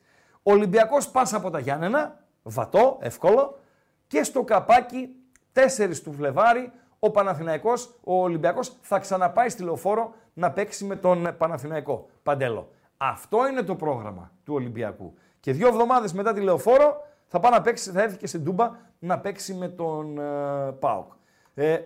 Ο 0.44 0.52
Ολυμπιακός 0.52 1.10
πάσα 1.10 1.38
από 1.38 1.50
τα 1.50 1.60
Γιάννενα, 1.60 2.24
βατό, 2.44 2.98
εύκολο, 3.02 3.60
και 4.08 4.24
στο 4.24 4.44
καπάκι 4.44 5.16
4 5.54 5.96
του 6.04 6.14
Φλεβάρι 6.14 6.72
ο 7.00 7.12
Παναθηναϊκός, 7.12 7.96
ο 8.04 8.22
Ολυμπιακός 8.22 8.76
θα 8.82 9.00
ξαναπάει 9.00 9.50
στη 9.50 9.64
λεωφόρο 9.64 10.14
να 10.34 10.52
παίξει 10.52 10.86
με 10.86 10.96
τον 10.96 11.36
Παναθηναϊκό. 11.38 12.10
Παντέλο. 12.24 12.70
Αυτό 13.04 13.48
είναι 13.48 13.62
το 13.62 13.76
πρόγραμμα 13.76 14.32
του 14.44 14.54
Ολυμπιακού. 14.54 15.14
Και 15.40 15.52
δύο 15.52 15.68
εβδομάδες 15.68 16.14
μετά 16.14 16.34
τη 16.34 16.42
λεωφόρο 16.42 17.08
θα, 17.28 17.40
πάει 17.40 17.52
να 17.52 17.62
παίξει, 17.62 17.92
θα 17.92 18.02
έρθει 18.02 18.18
και 18.18 18.28
στην 18.28 18.44
Τούμπα 18.44 18.72
να 19.00 19.20
παίξει 19.20 19.54
με 19.54 19.68
τον 19.68 20.18
ε, 20.18 20.72
ΠΑΟΚ. 20.80 21.12
Ε, 21.54 21.80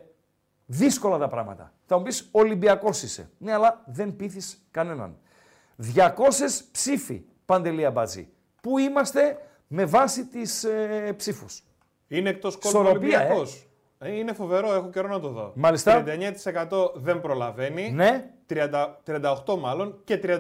δύσκολα 0.66 1.18
τα 1.18 1.28
πράγματα. 1.28 1.74
Θα 1.86 1.98
μου 1.98 2.04
πεις 2.04 2.30
Ολυμπιακός 2.32 3.04
είσαι. 3.04 3.30
Ναι, 3.38 3.54
αλλά 3.54 3.84
δεν 3.86 4.16
πείθεις 4.16 4.68
κανέναν. 4.72 5.18
200 5.96 6.10
ψήφοι, 6.72 7.26
Παντελία 7.46 7.92
Μπατζή. 7.92 8.30
Πού 8.62 8.78
είμαστε 8.78 9.38
με 9.68 9.86
βάση 9.86 10.26
τις 10.26 10.64
ε, 10.64 11.14
ψήφους; 11.18 11.64
Είναι 12.08 12.30
εκτός 12.30 12.58
κόλπου 12.58 12.78
Ισορροπία, 12.78 13.20
Ολυμπιακός. 13.20 13.68
είναι 14.06 14.34
φοβερό, 14.34 14.74
έχω 14.74 14.90
καιρό 14.90 15.08
να 15.08 15.20
το 15.20 15.30
δω. 15.30 15.52
Μάλιστα. 15.56 16.04
39% 16.06 16.92
δεν 16.96 17.22
προλαβαίνει. 17.22 17.92
Ναι. 17.92 18.30
30, 18.50 18.88
38 19.46 19.58
μάλλον. 19.60 20.02
Και 20.04 20.20
38 20.24 20.40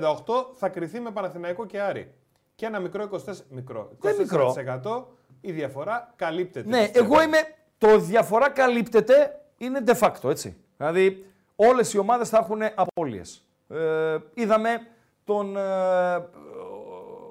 θα 0.54 0.70
κρυθεί 0.70 1.00
με 1.00 1.12
Παναθηναϊκό 1.12 1.66
και 1.66 1.82
Άρη. 1.82 2.14
Και 2.56 2.66
ένα 2.66 2.80
μικρό 2.80 3.10
24%. 3.12 3.34
Μικρό. 3.50 3.92
Δεν 4.00 4.16
μικρό. 4.18 4.56
24% 4.84 5.04
η 5.42 5.52
διαφορά 5.52 6.14
καλύπτεται. 6.16 6.70
Ναι, 6.70 6.82
πιστεύω. 6.82 7.06
εγώ 7.06 7.22
είμαι. 7.24 7.38
Το 7.78 8.00
διαφορά 8.00 8.50
καλύπτεται 8.50 9.42
είναι 9.58 9.84
de 9.86 10.00
facto, 10.00 10.30
έτσι. 10.30 10.58
Δηλαδή, 10.78 11.26
όλες 11.56 11.94
οι 11.94 11.98
ομάδες 11.98 12.30
θα 12.30 12.38
έχουν 12.38 12.62
απώλειες. 12.76 13.48
Ε, 13.70 14.18
είδαμε 14.34 14.88
τον 15.24 15.58
ε, 15.58 15.62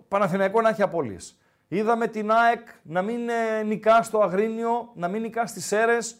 Παναθηναϊκό 0.08 0.60
να 0.60 0.68
έχει 0.68 0.82
απώλειες. 0.82 1.38
Είδαμε 1.68 2.06
την 2.06 2.30
ΑΕΚ 2.30 2.68
να 2.82 3.02
μην 3.02 3.28
ε, 3.28 3.62
νικά 3.62 4.02
στο 4.02 4.20
Αγρίνιο, 4.20 4.90
να 4.94 5.08
μην 5.08 5.22
νικά 5.22 5.46
στις 5.46 5.66
Σέρες. 5.66 6.16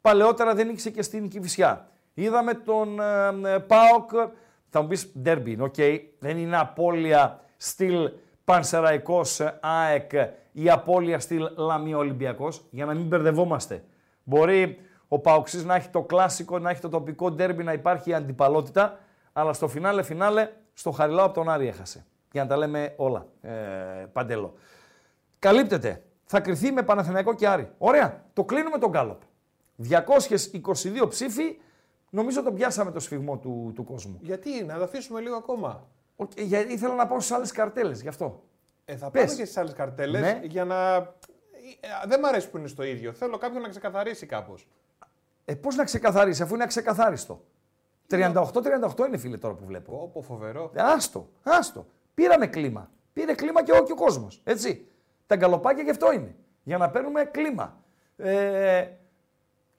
Παλαιότερα 0.00 0.54
δεν 0.54 0.66
νίκησε 0.66 0.90
και 0.90 1.02
στην 1.02 1.28
Κηφισιά. 1.28 1.88
Είδαμε 2.14 2.54
τον 2.54 3.00
ε, 3.00 3.54
ε, 3.54 3.58
ΠΑΟΚ, 3.58 4.10
θα 4.68 4.82
μου 4.82 4.88
πεις 4.88 5.12
ντέρμπι, 5.18 5.60
οκ, 5.60 5.74
δεν 6.18 6.38
είναι 6.38 6.58
απώλεια 6.58 7.40
στυλ 7.56 8.10
Πανσεραϊκός 8.44 9.40
ε, 9.40 9.58
ΑΕΚ 9.60 10.10
ή 10.52 10.70
απώλεια 10.70 11.18
στυλ 11.18 11.48
Λαμία 11.56 11.96
Ολυμπιακός, 11.96 12.64
για 12.70 12.84
να 12.84 12.94
μην 12.94 13.06
μπερδευόμαστε. 13.06 13.84
Μπορεί 14.24 14.78
ο 15.08 15.18
Παοξής 15.18 15.64
να 15.64 15.74
έχει 15.74 15.88
το 15.88 16.02
κλάσικο, 16.02 16.58
να 16.58 16.70
έχει 16.70 16.80
το 16.80 16.88
τοπικό 16.88 17.30
ντέρμπι, 17.30 17.62
να 17.64 17.72
υπάρχει 17.72 18.14
αντιπαλότητα, 18.14 18.98
αλλά 19.32 19.52
στο 19.52 19.68
φινάλε 19.68 20.02
φινάλε, 20.02 20.48
στο 20.72 20.90
Χαριλάου 20.90 21.24
από 21.24 21.34
τον 21.34 21.48
Άρη 21.48 21.66
έχασε. 21.66 22.04
Για 22.32 22.42
να 22.42 22.48
τα 22.48 22.56
λέμε 22.56 22.94
όλα, 22.96 23.26
ε, 23.40 23.50
Παντέλο. 24.12 24.54
Καλύπτεται. 25.38 26.02
Θα 26.24 26.40
κριθεί 26.40 26.72
με 26.72 26.82
Παναθηναϊκό 26.82 27.34
και 27.34 27.48
Άρη. 27.48 27.70
Ωραία. 27.78 28.24
Το 28.32 28.44
κλείνουμε 28.44 28.78
τον 28.78 28.90
Γκάλοπ. 28.90 29.22
222 29.76 31.08
ψήφοι. 31.08 31.56
Νομίζω 32.10 32.42
τον 32.42 32.54
πιάσαμε 32.54 32.90
το 32.90 33.00
σφυγμό 33.00 33.38
του, 33.38 33.72
του 33.74 33.84
κόσμου. 33.84 34.18
Γιατί, 34.22 34.64
να 34.64 34.76
το 34.76 34.82
αφήσουμε 34.84 35.20
λίγο 35.20 35.36
ακόμα. 35.36 35.86
Οκ, 36.16 36.30
γιατί 36.40 36.72
ήθελα 36.72 36.94
να 36.94 37.06
πάω 37.06 37.20
στις 37.20 37.36
άλλες 37.36 37.52
καρτέλες, 37.52 38.02
γι' 38.02 38.08
αυτό. 38.08 38.42
Ε, 38.84 38.96
θα 38.96 39.10
Πες. 39.10 39.22
πάμε 39.24 39.36
και 39.36 39.44
στις 39.44 39.56
άλλες 39.56 39.72
καρτέλες 39.72 40.20
Ναι. 40.20 40.40
για 40.42 40.64
να. 40.64 40.94
Ε, 40.96 41.88
δεν 42.06 42.20
μ' 42.20 42.24
αρέσει 42.24 42.50
που 42.50 42.58
είναι 42.58 42.68
στο 42.68 42.82
ίδιο. 42.82 43.12
Θέλω 43.12 43.38
κάποιον 43.38 43.62
να 43.62 43.68
ξεκαθαρίσει 43.68 44.26
κάπως. 44.26 44.68
Ε, 45.44 45.54
πώς 45.54 45.76
να 45.76 45.84
ξεκαθαρίσει, 45.84 46.42
αφού 46.42 46.54
είναι 46.54 46.62
αξεκαθάριστο. 46.62 47.44
38-38 48.10 49.06
είναι 49.06 49.16
φίλε 49.16 49.36
τώρα 49.36 49.54
που 49.54 49.64
βλέπω. 49.64 50.00
Όπω 50.02 50.22
φοβερό. 50.22 50.70
Ε, 50.74 50.82
Άστο, 50.82 51.28
άστο. 51.42 51.86
Πήραμε 52.14 52.46
κλίμα. 52.46 52.90
Πήρε 53.12 53.34
κλίμα 53.34 53.62
και 53.64 53.72
ο, 53.72 53.82
και 53.82 53.92
ο 53.92 53.94
κόσμος. 53.94 54.40
Έτσι. 54.44 54.88
Τα 55.26 55.36
γκαλοπάκια 55.36 55.82
γι' 55.82 55.90
αυτό 55.90 56.12
είναι. 56.12 56.34
Για 56.62 56.78
να 56.78 56.90
παίρνουμε 56.90 57.24
κλίμα. 57.24 57.82
Ε, 58.16 58.88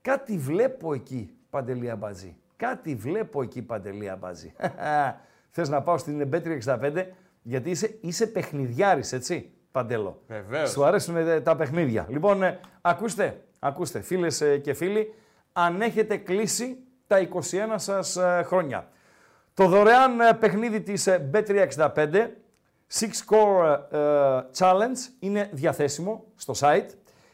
κάτι 0.01 0.37
βλέπω 0.37 0.93
εκεί, 0.93 1.35
Παντελία 1.51 1.95
Μπατζή. 1.95 2.35
Κάτι 2.55 2.95
βλέπω 2.95 3.41
εκεί, 3.41 3.61
Παντελία 3.61 4.15
Μπατζή. 4.15 4.53
Θες 5.53 5.69
να 5.69 5.81
πάω 5.81 5.97
στην 5.97 6.29
Bet365 6.31 7.05
γιατί 7.41 7.69
είσαι, 7.69 7.97
είσαι 8.01 8.27
παιχνιδιάρης, 8.27 9.13
έτσι, 9.13 9.51
Παντέλο. 9.71 10.21
Βεβαίως. 10.27 10.71
Σου 10.71 10.85
αρέσουν 10.85 11.15
ε, 11.15 11.41
τα 11.41 11.55
παιχνίδια. 11.55 12.05
Λοιπόν, 12.09 12.43
ε, 12.43 12.59
ακούστε, 12.81 13.41
ακούστε, 13.59 14.01
φίλες 14.01 14.41
ε, 14.41 14.57
και 14.57 14.73
φίλοι, 14.73 15.13
αν 15.53 15.81
έχετε 15.81 16.17
κλείσει 16.17 16.77
τα 17.07 17.27
21 17.33 17.73
σας 17.75 18.15
ε, 18.15 18.43
χρόνια. 18.45 18.87
Το 19.53 19.67
δωρεάν 19.67 20.19
ε, 20.19 20.33
παιχνίδι 20.33 20.81
της 20.81 21.07
ε, 21.07 21.29
Bet365, 21.33 22.27
Six 22.93 23.09
Score 23.25 23.79
ε, 23.91 23.97
Challenge, 24.57 24.97
είναι 25.19 25.49
διαθέσιμο 25.51 26.23
στο 26.35 26.53
site. 26.57 26.87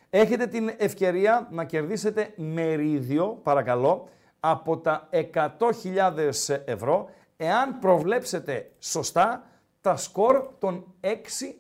Έχετε 0.09 0.47
την 0.47 0.71
ευκαιρία 0.77 1.47
να 1.51 1.63
κερδίσετε 1.63 2.33
μερίδιο, 2.35 3.39
παρακαλώ, 3.43 4.09
από 4.39 4.77
τα 4.77 5.09
100.000 5.11 6.57
ευρώ, 6.65 7.09
εάν 7.37 7.79
προβλέψετε 7.79 8.71
σωστά 8.79 9.43
τα 9.81 9.95
σκορ 9.95 10.47
των 10.59 10.93
6 11.01 11.07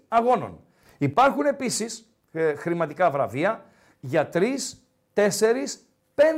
αγώνων. 0.07 0.59
Υπάρχουν 0.97 1.45
επίσης 1.45 2.11
ε, 2.31 2.55
χρηματικά 2.55 3.11
βραβεία 3.11 3.65
για 3.99 4.29
3, 4.33 4.39
4, 5.13 5.29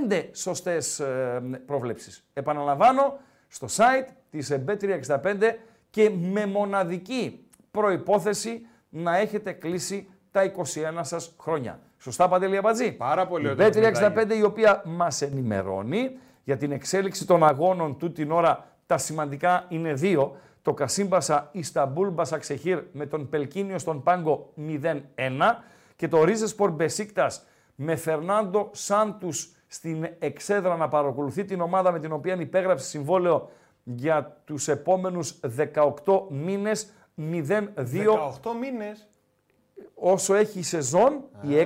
5 0.10 0.30
σωστές 0.32 1.00
ε, 1.00 1.42
προβλέψεις. 1.66 2.26
Επαναλαμβάνω, 2.34 3.20
στο 3.48 3.68
site 3.70 4.08
της 4.30 4.50
ε, 4.50 4.64
Bet365 4.68 5.54
και 5.90 6.10
με 6.10 6.46
μοναδική 6.46 7.48
προϋπόθεση 7.72 8.68
να 8.90 9.18
έχετε 9.18 9.52
κλείσει 9.52 10.10
τα 10.32 10.52
21 10.56 11.00
σας 11.02 11.36
χρόνια. 11.40 11.80
Σωστά, 12.00 12.28
Παντελή 12.28 12.58
Αμπατζή; 12.58 12.92
Πάρα 12.92 13.28
πολύ 13.28 13.48
Η 13.48 13.50
ωραίο 13.50 13.70
το 13.70 13.80
Bet365 13.80 13.92
παιχνιδάκι. 14.14 14.40
η 14.40 14.44
οποία 14.44 14.82
μας 14.86 15.22
ενημερώνει 15.22 16.18
για 16.44 16.58
την 16.58 16.72
εξέλιξη 16.72 17.28
των 17.28 17.44
αγώνων 17.44 17.98
του 17.98 18.12
την 18.12 18.32
ώρα. 18.32 18.68
Τα 18.86 18.98
σημαντικά 18.98 19.66
είναι 19.70 19.94
δύο. 19.94 20.36
Το 20.62 20.74
Κασίμπασα 20.74 21.50
Ισταμπούλ 21.52 22.08
Μπασαξεχήρ 22.10 22.84
με 22.92 23.06
τον 23.06 23.30
Πελκίνιο 23.30 23.78
στον 23.80 24.04
πάγκο 24.04 24.54
0-1 24.56 25.64
και 25.96 26.08
το 26.08 26.24
Ρίζεσπορ 26.24 26.72
Μπεσίκτας 26.72 27.46
με 27.76 27.96
Φερνάντο 27.96 28.70
Σάντους 28.72 29.52
στην 29.68 30.08
εξέδρα 30.20 30.76
να 30.76 30.88
παρακολουθεί 30.88 31.46
την 31.46 31.62
ομάδα 31.62 31.92
με 31.92 32.00
την 32.00 32.12
οποία 32.12 32.36
υπέγραψε 32.40 32.86
συμβόλαιο 32.86 33.50
για 33.84 34.42
τους 34.46 34.68
επόμενους 34.68 35.40
18 35.58 36.28
μήνες 36.30 36.94
0-2 37.16 37.74
18 37.76 38.52
μήνες. 38.60 39.08
Όσο 39.94 40.34
έχει 40.34 40.60
η 40.60 40.64
σεζόν, 40.64 41.24
η 41.42 41.56
6 41.56 41.66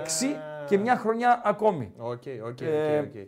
και 0.68 0.78
μια 0.78 0.97
χρονιά 0.97 1.41
ακόμη. 1.45 1.93
OK, 1.97 2.24
OK, 2.45 2.61
Ε, 2.61 2.99
OK, 2.99 3.05
OK. 3.05 3.28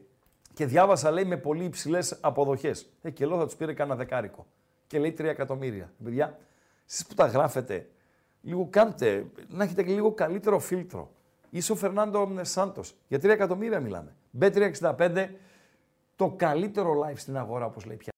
Και 0.53 0.65
διάβασα, 0.65 1.11
λέει, 1.11 1.25
με 1.25 1.37
πολύ 1.37 1.63
υψηλές 1.63 2.17
αποδοχές. 2.21 2.89
Ε, 3.01 3.09
και 3.09 3.25
λέω 3.25 3.37
θα 3.37 3.45
τους 3.45 3.55
πήρε 3.55 3.73
κανένα 3.73 3.95
δεκάρικο. 3.95 4.45
Και 4.87 4.99
λέει 4.99 5.11
3 5.17 5.23
εκατομμύρια. 5.23 5.93
Παιδιά, 6.03 6.37
εσείς 6.87 7.05
που 7.07 7.13
τα 7.13 7.25
γράφετε, 7.25 7.89
λίγο 8.41 8.67
κάντε, 8.69 9.25
να 9.47 9.63
έχετε 9.63 9.83
και 9.83 9.91
λίγο 9.93 10.11
καλύτερο 10.11 10.59
φίλτρο. 10.59 11.11
Είσαι 11.49 11.71
ο 11.71 11.75
Φερνάντο 11.75 12.31
Σάντος. 12.41 12.95
Για 13.07 13.17
3 13.17 13.23
εκατομμύρια 13.29 13.79
μιλάμε. 13.79 14.15
B365, 14.39 15.27
το 16.15 16.33
καλύτερο 16.35 17.05
live 17.05 17.17
στην 17.17 17.37
αγορά, 17.37 17.65
όπως 17.65 17.85
λέει 17.85 17.95
πια. 17.95 18.11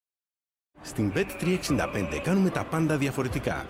Στην 0.80 1.12
Bet365 1.14 2.20
κάνουμε 2.22 2.50
τα 2.50 2.64
πάντα 2.64 2.96
διαφορετικά. 2.98 3.66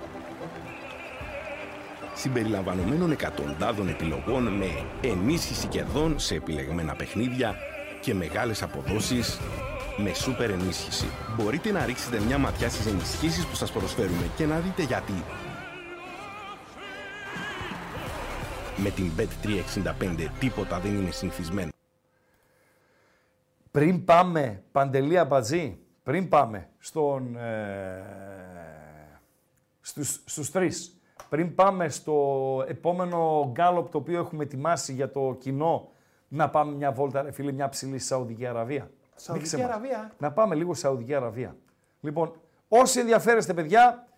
Συμπεριλαμβανομένων 2.19 3.11
εκατοντάδων 3.11 3.89
επιλογών 3.89 4.43
με 4.43 4.67
ενίσχυση 5.01 5.67
κερδών 5.67 6.19
σε 6.19 6.35
επιλεγμένα 6.35 6.95
παιχνίδια, 6.95 7.57
και 8.01 8.15
μεγάλες 8.15 8.63
αποδόσεις 8.63 9.39
με 9.97 10.15
σούπερ 10.15 10.51
ενίσχυση. 10.51 11.07
Μπορείτε 11.37 11.71
να 11.71 11.85
ρίξετε 11.85 12.21
μια 12.21 12.39
ματιά 12.39 12.69
στις 12.69 12.87
ενισχύσεις 12.87 13.47
που 13.47 13.55
σας 13.55 13.73
προσφέρουμε 13.73 14.31
και 14.37 14.47
να 14.47 14.59
δείτε 14.59 14.83
γιατί. 14.83 15.25
Με 18.77 18.91
την 18.91 19.11
Bet365 19.17 20.27
τίποτα 20.39 20.81
δεν 20.81 20.95
είναι 20.95 21.11
συνηθισμένο. 21.11 21.71
Πριν 23.71 24.05
πάμε, 24.05 24.63
Παντελή 24.73 25.19
Αμπατζή, 25.19 25.79
πριν 26.03 26.29
πάμε 26.29 26.69
στον, 26.79 27.37
ε, 27.37 28.05
στους, 29.81 30.21
στους 30.25 30.51
τρεις, 30.51 30.98
πριν 31.29 31.55
πάμε 31.55 31.89
στο 31.89 32.65
επόμενο 32.69 33.51
γκάλωπ 33.53 33.91
το 33.91 33.99
οποίο 33.99 34.19
έχουμε 34.19 34.43
ετοιμάσει 34.43 34.93
για 34.93 35.11
το 35.11 35.37
κοινό, 35.39 35.89
να 36.29 36.51
πάμε 36.51 36.75
μια 36.75 36.93
βόλτα, 36.93 37.23
ρε 37.23 37.31
φίλε, 37.31 37.53
μια 37.53 37.69
ψηλή 37.69 37.99
στη 37.99 38.07
Σαουδική 38.07 38.47
Αραβία. 38.47 38.91
Σαουδική 39.15 39.49
Δείξε 39.49 39.67
μας. 39.67 39.75
Αραβία. 39.75 40.13
Να 40.19 40.33
πάμε 40.33 40.55
λίγο 40.55 40.75
στη 40.75 40.83
Σαουδική 40.83 41.15
Αραβία. 41.15 41.57
Λοιπόν, 42.01 42.33
όσοι 42.69 43.01
ενδιαφέρεστε, 43.01 43.55
παιδιά, 43.55 44.09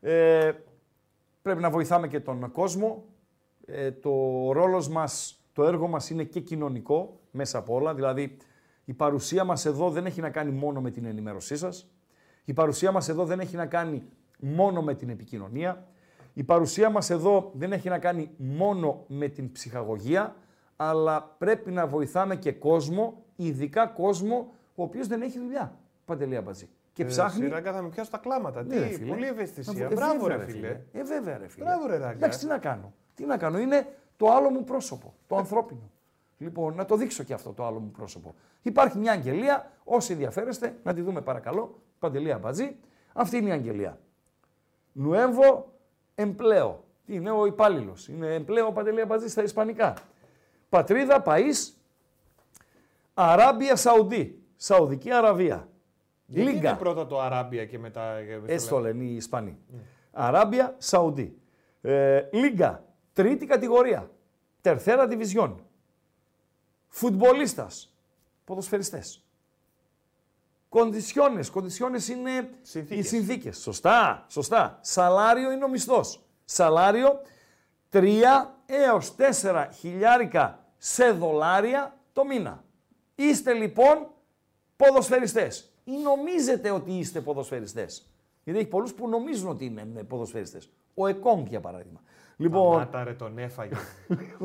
ε, 0.00 0.52
πρέπει 1.42 1.60
να 1.60 1.70
βοηθάμε 1.70 2.08
και 2.08 2.20
τον 2.20 2.52
κόσμο. 2.52 3.04
Ε, 3.66 3.90
το 3.90 4.10
ρόλος 4.52 4.88
μας, 4.88 5.40
το 5.52 5.64
έργο 5.64 5.88
μας 5.88 6.10
είναι 6.10 6.24
και 6.24 6.40
κοινωνικό 6.40 7.20
μέσα 7.30 7.58
από 7.58 7.74
όλα. 7.74 7.94
Δηλαδή, 7.94 8.36
η 8.84 8.92
παρουσία 8.92 9.44
μας 9.44 9.64
εδώ 9.64 9.90
δεν 9.90 10.06
έχει 10.06 10.20
να 10.20 10.30
κάνει 10.30 10.50
μόνο 10.50 10.80
με 10.80 10.90
την 10.90 11.04
ενημέρωσή 11.04 11.56
σας. 11.56 11.88
Η 12.44 12.52
παρουσία 12.52 12.92
μας 12.92 13.08
εδώ 13.08 13.24
δεν 13.24 13.40
έχει 13.40 13.56
να 13.56 13.66
κάνει 13.66 14.02
μόνο 14.38 14.82
με 14.82 14.94
την 14.94 15.08
επικοινωνία. 15.08 15.86
Η 16.34 16.42
παρουσία 16.44 16.90
μας 16.90 17.10
εδώ 17.10 17.50
δεν 17.54 17.72
έχει 17.72 17.88
να 17.88 17.98
κάνει 17.98 18.30
μόνο 18.36 19.04
με 19.06 19.28
την 19.28 19.52
ψυχαγωγία, 19.52 20.36
αλλά 20.76 21.34
πρέπει 21.38 21.70
να 21.70 21.86
βοηθάμε 21.86 22.36
και 22.36 22.52
κόσμο, 22.52 23.22
ειδικά 23.36 23.86
κόσμο, 23.86 24.52
ο 24.74 24.82
οποίος 24.82 25.06
δεν 25.06 25.22
έχει 25.22 25.38
δουλειά. 25.38 25.78
Παντελή 26.04 26.36
Αμπατζή. 26.36 26.68
Και 26.92 27.04
ψάχνει... 27.04 27.46
Ε, 27.46 27.48
Ράγκα 27.48 27.72
θα 27.72 27.82
με 27.82 27.88
πιάσω 27.88 28.10
τα 28.10 28.18
κλάματα. 28.18 28.62
Ναι, 28.62 28.78
ρε 28.78 28.86
Τι, 28.86 28.94
φίλε. 28.94 29.08
πολύ 29.08 29.20
Να 29.20 29.26
ευαισθησία. 29.26 29.72
βο- 29.86 29.92
ε, 29.92 29.94
Μπράβο, 29.94 30.20
βέβαια, 30.26 30.36
ρε 30.44 30.52
φίλε. 30.52 30.80
Ε, 30.92 31.02
βέβαια, 31.02 31.38
ρε 31.38 31.48
φίλε. 31.48 31.64
Μπράβο, 31.64 31.86
ρε 31.86 31.96
Ράγκα. 31.96 32.10
Εντάξει, 32.12 32.38
τι 32.38 32.46
να 32.46 32.58
κάνω. 32.58 32.92
Τι 33.14 33.24
να 33.24 33.36
κάνω. 33.36 33.58
Είναι 33.58 33.86
το 34.16 34.30
άλλο 34.30 34.50
μου 34.50 34.64
πρόσωπο. 34.64 35.14
Το 35.26 35.36
ανθρώπινο. 35.36 35.90
Λοιπόν, 36.38 36.74
να 36.74 36.84
το 36.84 36.96
δείξω 36.96 37.22
και 37.22 37.32
αυτό 37.34 37.52
το 37.52 37.64
άλλο 37.66 37.78
μου 37.78 37.90
πρόσωπο. 37.90 38.34
Υπάρχει 38.62 38.98
μια 38.98 39.12
αγγελία. 39.12 39.70
Όσοι 39.84 40.12
ενδιαφέρεστε, 40.12 40.76
να 40.82 40.94
τη 40.94 41.00
δούμε 41.00 41.20
παρακαλώ. 41.20 41.82
Παντελή 41.98 42.32
Αμπατζή. 42.32 42.76
Αυτή 43.12 43.36
είναι 43.36 43.48
η 43.48 43.52
αγγελία. 43.52 43.98
Νουέμβο 44.92 45.72
Εμπλέο. 46.14 46.84
Τι 47.06 47.14
είναι 47.14 47.30
ο 47.30 47.46
υπάλληλος. 47.46 48.08
Είναι 48.08 48.34
Εμπλέο 48.34 48.72
Παντελή 48.72 49.00
Αμπατζή 49.00 49.28
στα 49.28 49.42
Ισπανικά. 49.42 49.94
Πατρίδα, 50.68 51.22
Παΐς, 51.26 51.72
Αράμπια 53.14 53.76
Σαουδί. 53.76 54.38
Σαουδική 54.56 55.10
Αραβία. 55.10 55.68
Γιατί 56.26 56.50
Λίγκα. 56.50 56.68
είναι 56.68 56.78
πρώτα 56.78 57.06
το 57.06 57.20
Αράμπια 57.20 57.66
και 57.66 57.78
μετά... 57.78 58.16
Έτσι 58.46 58.68
το 58.68 58.78
λένε 58.78 59.04
οι 59.04 59.14
Ισπανοί. 59.14 59.58
Αράμπια, 60.12 60.74
Σαουδί. 60.78 61.36
Ε, 61.80 62.28
Λίγκα, 62.32 62.84
τρίτη 63.12 63.46
κατηγορία. 63.46 64.10
Τερθέρα 64.60 65.06
διβιζιόν. 65.06 65.66
Φουτμπολίστας. 66.88 67.94
Ποδοσφαιριστές. 68.44 69.24
Κοντισιόνες. 70.74 71.50
Κοντισιόνες 71.50 72.08
είναι 72.08 72.50
Συνθήκες. 72.62 73.04
οι 73.04 73.08
συνθήκες. 73.08 73.58
Σωστά, 73.58 74.24
σωστά. 74.28 74.78
Σαλάριο 74.80 75.52
είναι 75.52 75.64
ο 75.64 75.68
μισθός. 75.68 76.20
Σαλάριο 76.44 77.20
3 77.90 78.54
έως 78.66 79.14
4 79.42 79.68
χιλιάρικα 79.78 80.64
σε 80.76 81.10
δολάρια 81.10 81.96
το 82.12 82.24
μήνα. 82.24 82.64
Είστε 83.14 83.52
λοιπόν 83.52 84.10
ποδοσφαιριστές. 84.76 85.72
Ή 85.84 85.92
νομίζετε 85.92 86.70
ότι 86.70 86.92
είστε 86.92 87.20
ποδοσφαιριστές; 87.20 88.10
Γιατί 88.44 88.60
έχει 88.60 88.68
πολλούς 88.68 88.94
που 88.94 89.08
νομίζουν 89.08 89.48
ότι 89.48 89.64
είναι 89.64 89.86
ε, 89.96 90.02
ποδοσφαιριστές. 90.02 90.70
Ο 90.94 91.06
Εκόνγκ 91.06 91.46
για 91.46 91.60
παράδειγμα. 91.60 92.00
Λοιπόν, 92.36 92.70
Σταμάτα 92.70 93.04
ρε 93.04 93.12
τον 93.12 93.38
έφαγε. 93.38 93.74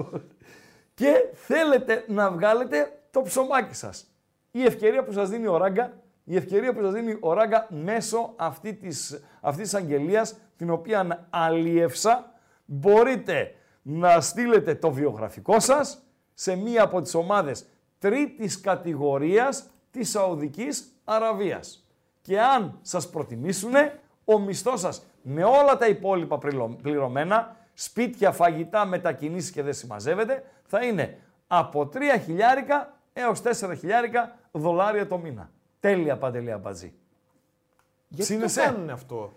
και 0.99 1.29
θέλετε 1.33 2.05
να 2.07 2.31
βγάλετε 2.31 2.99
το 3.11 3.21
ψωμάκι 3.21 3.75
σας. 3.75 4.07
Η 4.51 4.63
ευκαιρία 4.63 5.03
που 5.03 5.11
σας 5.11 5.29
δίνει 5.29 5.47
ο 5.47 5.57
Ράγκα, 5.57 5.93
η 6.23 6.35
ευκαιρία 6.35 6.73
που 6.73 6.81
σας 6.81 6.93
δίνει 6.93 7.17
ο 7.19 7.33
Ράγκα 7.33 7.67
μέσω 7.69 8.33
αυτή 8.35 8.73
της, 8.73 9.23
αυτής 9.41 9.63
της 9.63 9.73
αγγελίας, 9.73 10.37
την 10.57 10.69
οποία 10.69 11.27
αλλιεύσα, 11.29 12.33
μπορείτε 12.65 13.55
να 13.81 14.21
στείλετε 14.21 14.75
το 14.75 14.91
βιογραφικό 14.91 15.59
σας 15.59 16.03
σε 16.33 16.55
μία 16.55 16.83
από 16.83 17.01
τις 17.01 17.13
ομάδες 17.13 17.65
τρίτης 17.99 18.61
κατηγορίας 18.61 19.69
της 19.91 20.09
Σαουδικής 20.09 21.01
Αραβίας. 21.03 21.87
Και 22.21 22.41
αν 22.41 22.79
σας 22.81 23.09
προτιμήσουν, 23.09 23.73
ο 24.25 24.39
μισθός 24.39 24.79
σας 24.79 25.05
με 25.21 25.43
όλα 25.43 25.77
τα 25.77 25.87
υπόλοιπα 25.87 26.37
πληρωμένα, 26.37 26.81
πληρωμένα, 26.81 27.55
σπίτια, 27.73 28.31
φαγητά, 28.31 28.85
μετακινήσεις 28.85 29.51
και 29.51 29.63
δεν 29.63 29.73
συμμαζεύεται, 29.73 30.43
θα 30.65 30.85
είναι 30.85 31.17
από 31.47 31.87
3 31.87 32.17
χιλιάρικα 32.23 32.93
έως 33.13 33.41
4 33.41 33.75
χιλιάρικα 33.77 34.37
δολάρια 34.51 35.07
το 35.07 35.17
μήνα. 35.17 35.49
Τέλεια 35.79 36.17
παντελεία 36.17 36.57
μπατζή. 36.57 36.93
Γιατί 38.07 38.31
το 38.31 38.33
Σύνεσαι. 38.33 38.61
κάνουν 38.61 38.89
αυτό; 38.89 39.33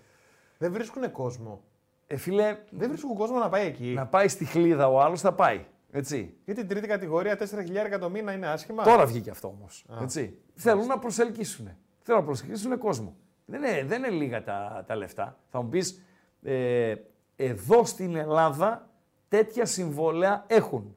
Δεν 0.59 0.73
βρίσκουν 0.73 1.11
κόσμο. 1.13 1.63
Ε, 2.07 2.17
φίλε, 2.17 2.59
Δεν 2.71 2.89
βρίσκουν 2.89 3.15
κόσμο 3.15 3.39
να 3.39 3.49
πάει 3.49 3.67
εκεί. 3.67 3.87
να 3.93 4.07
πάει 4.07 4.29
στη 4.29 4.45
χλίδα 4.45 4.89
ο 4.89 5.01
άλλος 5.01 5.21
θα 5.21 5.33
πάει. 5.35 5.65
Έτσι. 5.91 6.37
Γιατί 6.45 6.61
την 6.61 6.69
τρίτη 6.69 6.87
κατηγορία 6.87 7.39
4.000 7.39 7.99
το 8.01 8.11
μήνα 8.11 8.33
είναι 8.33 8.47
άσχημα; 8.47 8.83
Τώρα 8.85 9.07
βγήκε 9.07 9.31
αυτό 9.31 9.49
όμως. 9.49 9.85
Έτσι. 10.03 10.39
Θέλουν 10.55 10.87
να 10.87 10.99
προσελκύσουν. 10.99 11.77
Θέλουν 12.01 12.21
να 12.21 12.27
προσελκύσουν 12.27 12.79
κόσμο. 12.79 13.17
Δεν 13.45 13.63
είναι, 13.63 13.85
δεν 13.85 13.99
είναι 13.99 14.13
λίγα 14.13 14.43
τα, 14.43 14.85
τα 14.87 14.97
λεφτά. 14.97 15.39
Θα 15.51 15.63
μου 15.63 15.69
πεις, 15.69 16.03
ε, 16.43 16.95
εδώ 17.37 17.85
στην 17.85 18.17
Ελλάδα 18.17 18.89
τέτοια 19.29 19.65
συμβόλαια 19.65 20.45
έχουν 20.47 20.97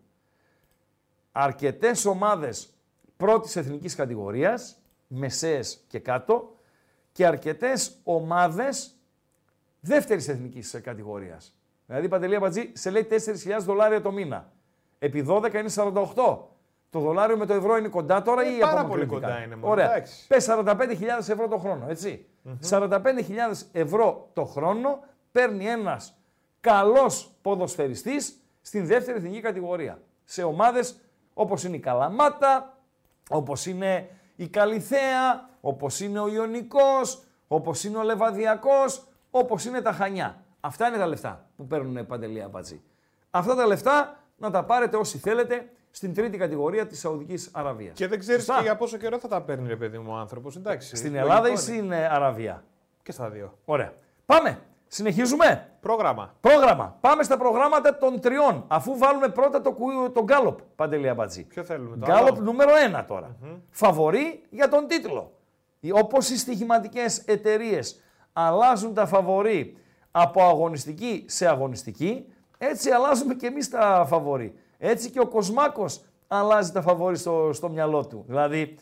αρκετές 1.31 2.05
ομάδες 2.05 2.73
πρώτης 3.17 3.55
εθνικής 3.55 3.95
κατηγορίας, 3.95 4.77
μεσαίες 5.15 5.83
και 5.87 5.99
κάτω, 5.99 6.55
και 7.11 7.25
αρκετές 7.25 7.97
ομάδες 8.03 8.95
δεύτερης 9.79 10.27
εθνικής 10.27 10.79
κατηγορίας. 10.83 11.55
Δηλαδή, 11.85 12.07
Παντελή 12.07 12.35
Αμπατζή 12.35 12.71
σε 12.73 12.89
λέει 12.89 13.03
4.000 13.03 13.63
δολάρια 13.65 14.01
το 14.01 14.11
μήνα. 14.11 14.51
Επί 14.99 15.25
12 15.27 15.53
είναι 15.53 15.69
48. 15.69 16.37
Το 16.89 16.99
δολάριο 16.99 17.37
με 17.37 17.45
το 17.45 17.53
ευρώ 17.53 17.77
είναι 17.77 17.87
κοντά 17.87 18.21
τώρα 18.21 18.41
Ε, 18.41 18.55
ή 18.55 18.57
πάρα 18.57 18.79
απομακρύνθηκαν; 18.79 19.19
πολύ 19.19 19.21
κοντά 19.21 19.43
είναι 19.43 19.55
μόνο, 19.55 19.71
Ωραία. 19.71 19.91
εντάξει. 19.91 20.27
Πες 20.27 20.45
45.000 20.49 21.29
ευρώ 21.29 21.47
το 21.47 21.57
χρόνο, 21.57 21.85
έτσι. 21.89 22.25
45.000 22.69 23.67
ευρώ 23.71 24.29
το 24.33 24.45
χρόνο 24.45 24.99
παίρνει 25.31 25.65
ένας 25.65 26.17
καλός 26.61 27.31
ποδοσφαιριστής 27.41 28.39
στην 28.61 28.85
δεύτερη 28.85 29.17
εθνική 29.17 29.41
κατηγορία. 29.41 30.01
Σε 30.23 30.43
ομάδες 30.43 30.99
όπως 31.33 31.63
είναι 31.63 31.75
η 31.75 31.79
Καλαμάτα, 31.79 32.77
όπως 33.29 33.65
είναι 33.65 34.09
η 34.35 34.47
Καλιθέα, 34.47 35.49
όπως 35.61 35.99
είναι 35.99 36.19
ο 36.19 36.27
Ιωνικός, 36.27 37.23
όπως 37.47 37.83
είναι 37.83 37.97
ο 37.97 38.03
Λεβαδιακός, 38.03 39.07
όπως 39.31 39.65
είναι 39.65 39.81
τα 39.81 39.91
Χανιά. 39.91 40.43
Αυτά 40.59 40.87
είναι 40.87 40.97
τα 40.97 41.07
λεφτά 41.07 41.49
που 41.57 41.67
παίρνουν 41.67 42.05
παντελή 42.05 42.43
απατζή. 42.43 42.81
Αυτά 43.29 43.55
τα 43.55 43.65
λεφτά 43.67 44.19
να 44.37 44.51
τα 44.51 44.63
πάρετε 44.63 44.97
όσοι 44.97 45.17
θέλετε 45.17 45.69
στην 45.91 46.13
τρίτη 46.13 46.37
κατηγορία 46.37 46.87
της 46.87 46.99
Σαουδικής 46.99 47.49
Αραβίας. 47.53 47.93
Και 47.95 48.07
δεν 48.07 48.19
ξέρεις 48.19 48.43
Σωστά. 48.43 48.57
και 48.59 48.65
για 48.65 48.75
πόσο 48.75 48.97
καιρό 48.97 49.19
θα 49.19 49.27
τα 49.27 49.41
παίρνει, 49.41 49.67
ρε 49.67 49.75
παιδί 49.75 49.97
μου, 49.97 50.11
ο 50.11 50.15
άνθρωπος. 50.15 50.55
Εντάξει. 50.55 50.95
Στην 50.95 51.11
λογικό 51.11 51.27
Ελλάδα 51.27 51.47
ή 51.47 51.51
είναι. 51.51 51.59
στην 51.59 51.91
ε, 51.91 52.05
Αραβία; 52.05 52.63
Και 53.03 53.11
στα 53.11 53.29
δύο. 53.29 53.57
Ωραία. 53.65 53.93
Πάμε. 54.25 54.59
Συνεχίζουμε; 54.87 55.69
Πρόγραμμα. 55.79 56.33
Πρόγραμμα. 56.39 56.97
Πάμε 57.01 57.23
στα 57.23 57.37
προγράμματα 57.37 57.97
των 57.97 58.19
τριών. 58.19 58.63
Αφού 58.67 58.97
βάλουμε 58.97 59.27
πρώτα 59.29 59.61
το, 59.61 59.71
κου- 59.71 60.13
το 60.13 60.23
γκάλοπ, 60.23 60.59
Παντελή 60.75 61.09
Αμπατζή. 61.09 61.43
Ποιο 61.43 61.63
θέλουμε 61.63 61.97
το 61.97 62.05
Γκάλοπ 62.05 62.35
άλλο; 62.35 62.43
νούμερο 62.43 62.71
1 62.99 63.03
τώρα. 63.07 63.35
Φαβορή 63.69 64.43
για 64.49 64.67
τον 64.67 64.87
τίτλο. 64.87 65.31
Όπως 65.93 66.29
οι 66.29 66.37
στοιχηματικές 66.37 67.17
εταιρείες 67.17 67.99
αλλάζουν 68.33 68.93
τα 68.93 69.05
φαβορή 69.05 69.77
από 70.11 70.43
αγωνιστική 70.43 71.25
σε 71.27 71.47
αγωνιστική, 71.47 72.25
έτσι 72.57 72.89
αλλάζουμε 72.89 73.33
και 73.33 73.47
εμείς 73.47 73.69
τα 73.69 74.05
φαβορή. 74.07 74.59
Έτσι 74.77 75.09
και 75.09 75.19
ο 75.19 75.27
Κοσμάκος 75.27 76.03
αλλάζει 76.27 76.71
τα 76.71 76.81
φαβορή 76.81 77.17
στο, 77.17 77.49
στο 77.53 77.69
μυαλό 77.69 78.05
του. 78.07 78.23
Δηλαδή, 78.27 78.75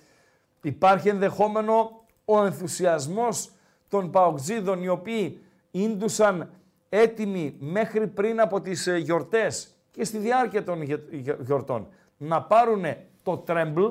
υπάρχει 0.61 1.09
ενδεχόμενο 1.09 2.03
ο 2.25 2.43
ενθουσιασμός 2.45 3.51
των 3.89 4.11
παοξίδων 4.11 4.83
οι 4.83 4.87
οποίοι 4.87 5.42
ίντουσαν 5.75 6.49
έτοιμοι 6.89 7.55
μέχρι 7.59 8.07
πριν 8.07 8.39
από 8.41 8.61
τις 8.61 8.87
ε, 8.87 8.97
γιορτές 8.97 9.75
και 9.91 10.03
στη 10.03 10.17
διάρκεια 10.17 10.63
των 10.63 10.81
γε- 10.81 11.13
γε- 11.13 11.41
γιορτών 11.41 11.87
να 12.17 12.43
πάρουν 12.43 12.83
το 13.23 13.37
τρέμπλ, 13.37 13.83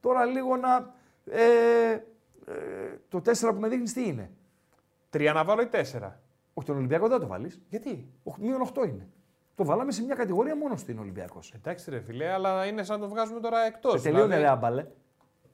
τώρα 0.00 0.24
λίγο 0.24 0.56
να... 0.56 0.94
Ε, 1.30 1.92
ε, 1.92 2.02
το 3.08 3.18
4 3.24 3.32
που 3.54 3.60
με 3.60 3.68
δείχνεις 3.68 3.92
τι 3.92 4.06
είναι; 4.06 4.30
Τρία 5.10 5.32
να 5.32 5.44
βάλω 5.44 5.62
ή 5.62 5.66
τέσσερα; 5.66 6.20
Όχι, 6.54 6.66
τον 6.66 6.76
Ολυμπιακό 6.76 7.08
δεν 7.08 7.20
το 7.20 7.26
βάλεις. 7.26 7.60
Γιατί; 7.68 8.08
Ο- 8.24 8.34
Μείον 8.38 8.68
8 8.74 8.86
είναι. 8.88 9.08
Το 9.54 9.64
βάλαμε 9.64 9.92
σε 9.92 10.02
μια 10.04 10.14
κατηγορία 10.14 10.56
μόνο 10.56 10.76
στην 10.76 10.98
Ολυμπιακός. 10.98 11.52
Εντάξει, 11.56 11.90
ρε 11.90 12.00
φιλέ, 12.00 12.28
αλλά 12.32 12.66
είναι 12.66 12.82
σαν 12.82 13.00
να 13.00 13.06
το 13.06 13.12
βγάζουμε 13.14 13.40
τώρα 13.40 13.58
εκτός. 13.64 13.94
Ε, 13.94 13.98
τελείωνε 14.10 14.38
ρε 14.38 14.48
άμπαλε. 14.48 14.86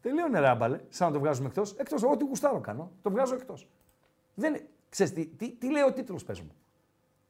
Τελείωνε 0.01 0.41
ρε 0.41 0.49
άμπαλε, 0.49 0.81
σαν 0.89 1.07
να 1.09 1.13
το 1.15 1.21
βγάζουμε 1.21 1.49
εκτός. 1.49 1.73
Εκτός, 1.73 2.03
ό,τι 2.03 2.25
γουστάρω 2.25 2.61
κάνω. 2.61 2.91
Το 3.03 3.11
βγάζω 3.11 3.35
εκτός. 3.35 3.69
Δεν... 4.35 4.61
Ξέρεις, 4.95 5.13
τι, 5.13 5.27
τι, 5.27 5.51
τι 5.51 5.71
λέει 5.71 5.83
ο 5.83 5.93
τίτλος, 5.93 6.25
πες 6.25 6.41
μου. 6.41 6.51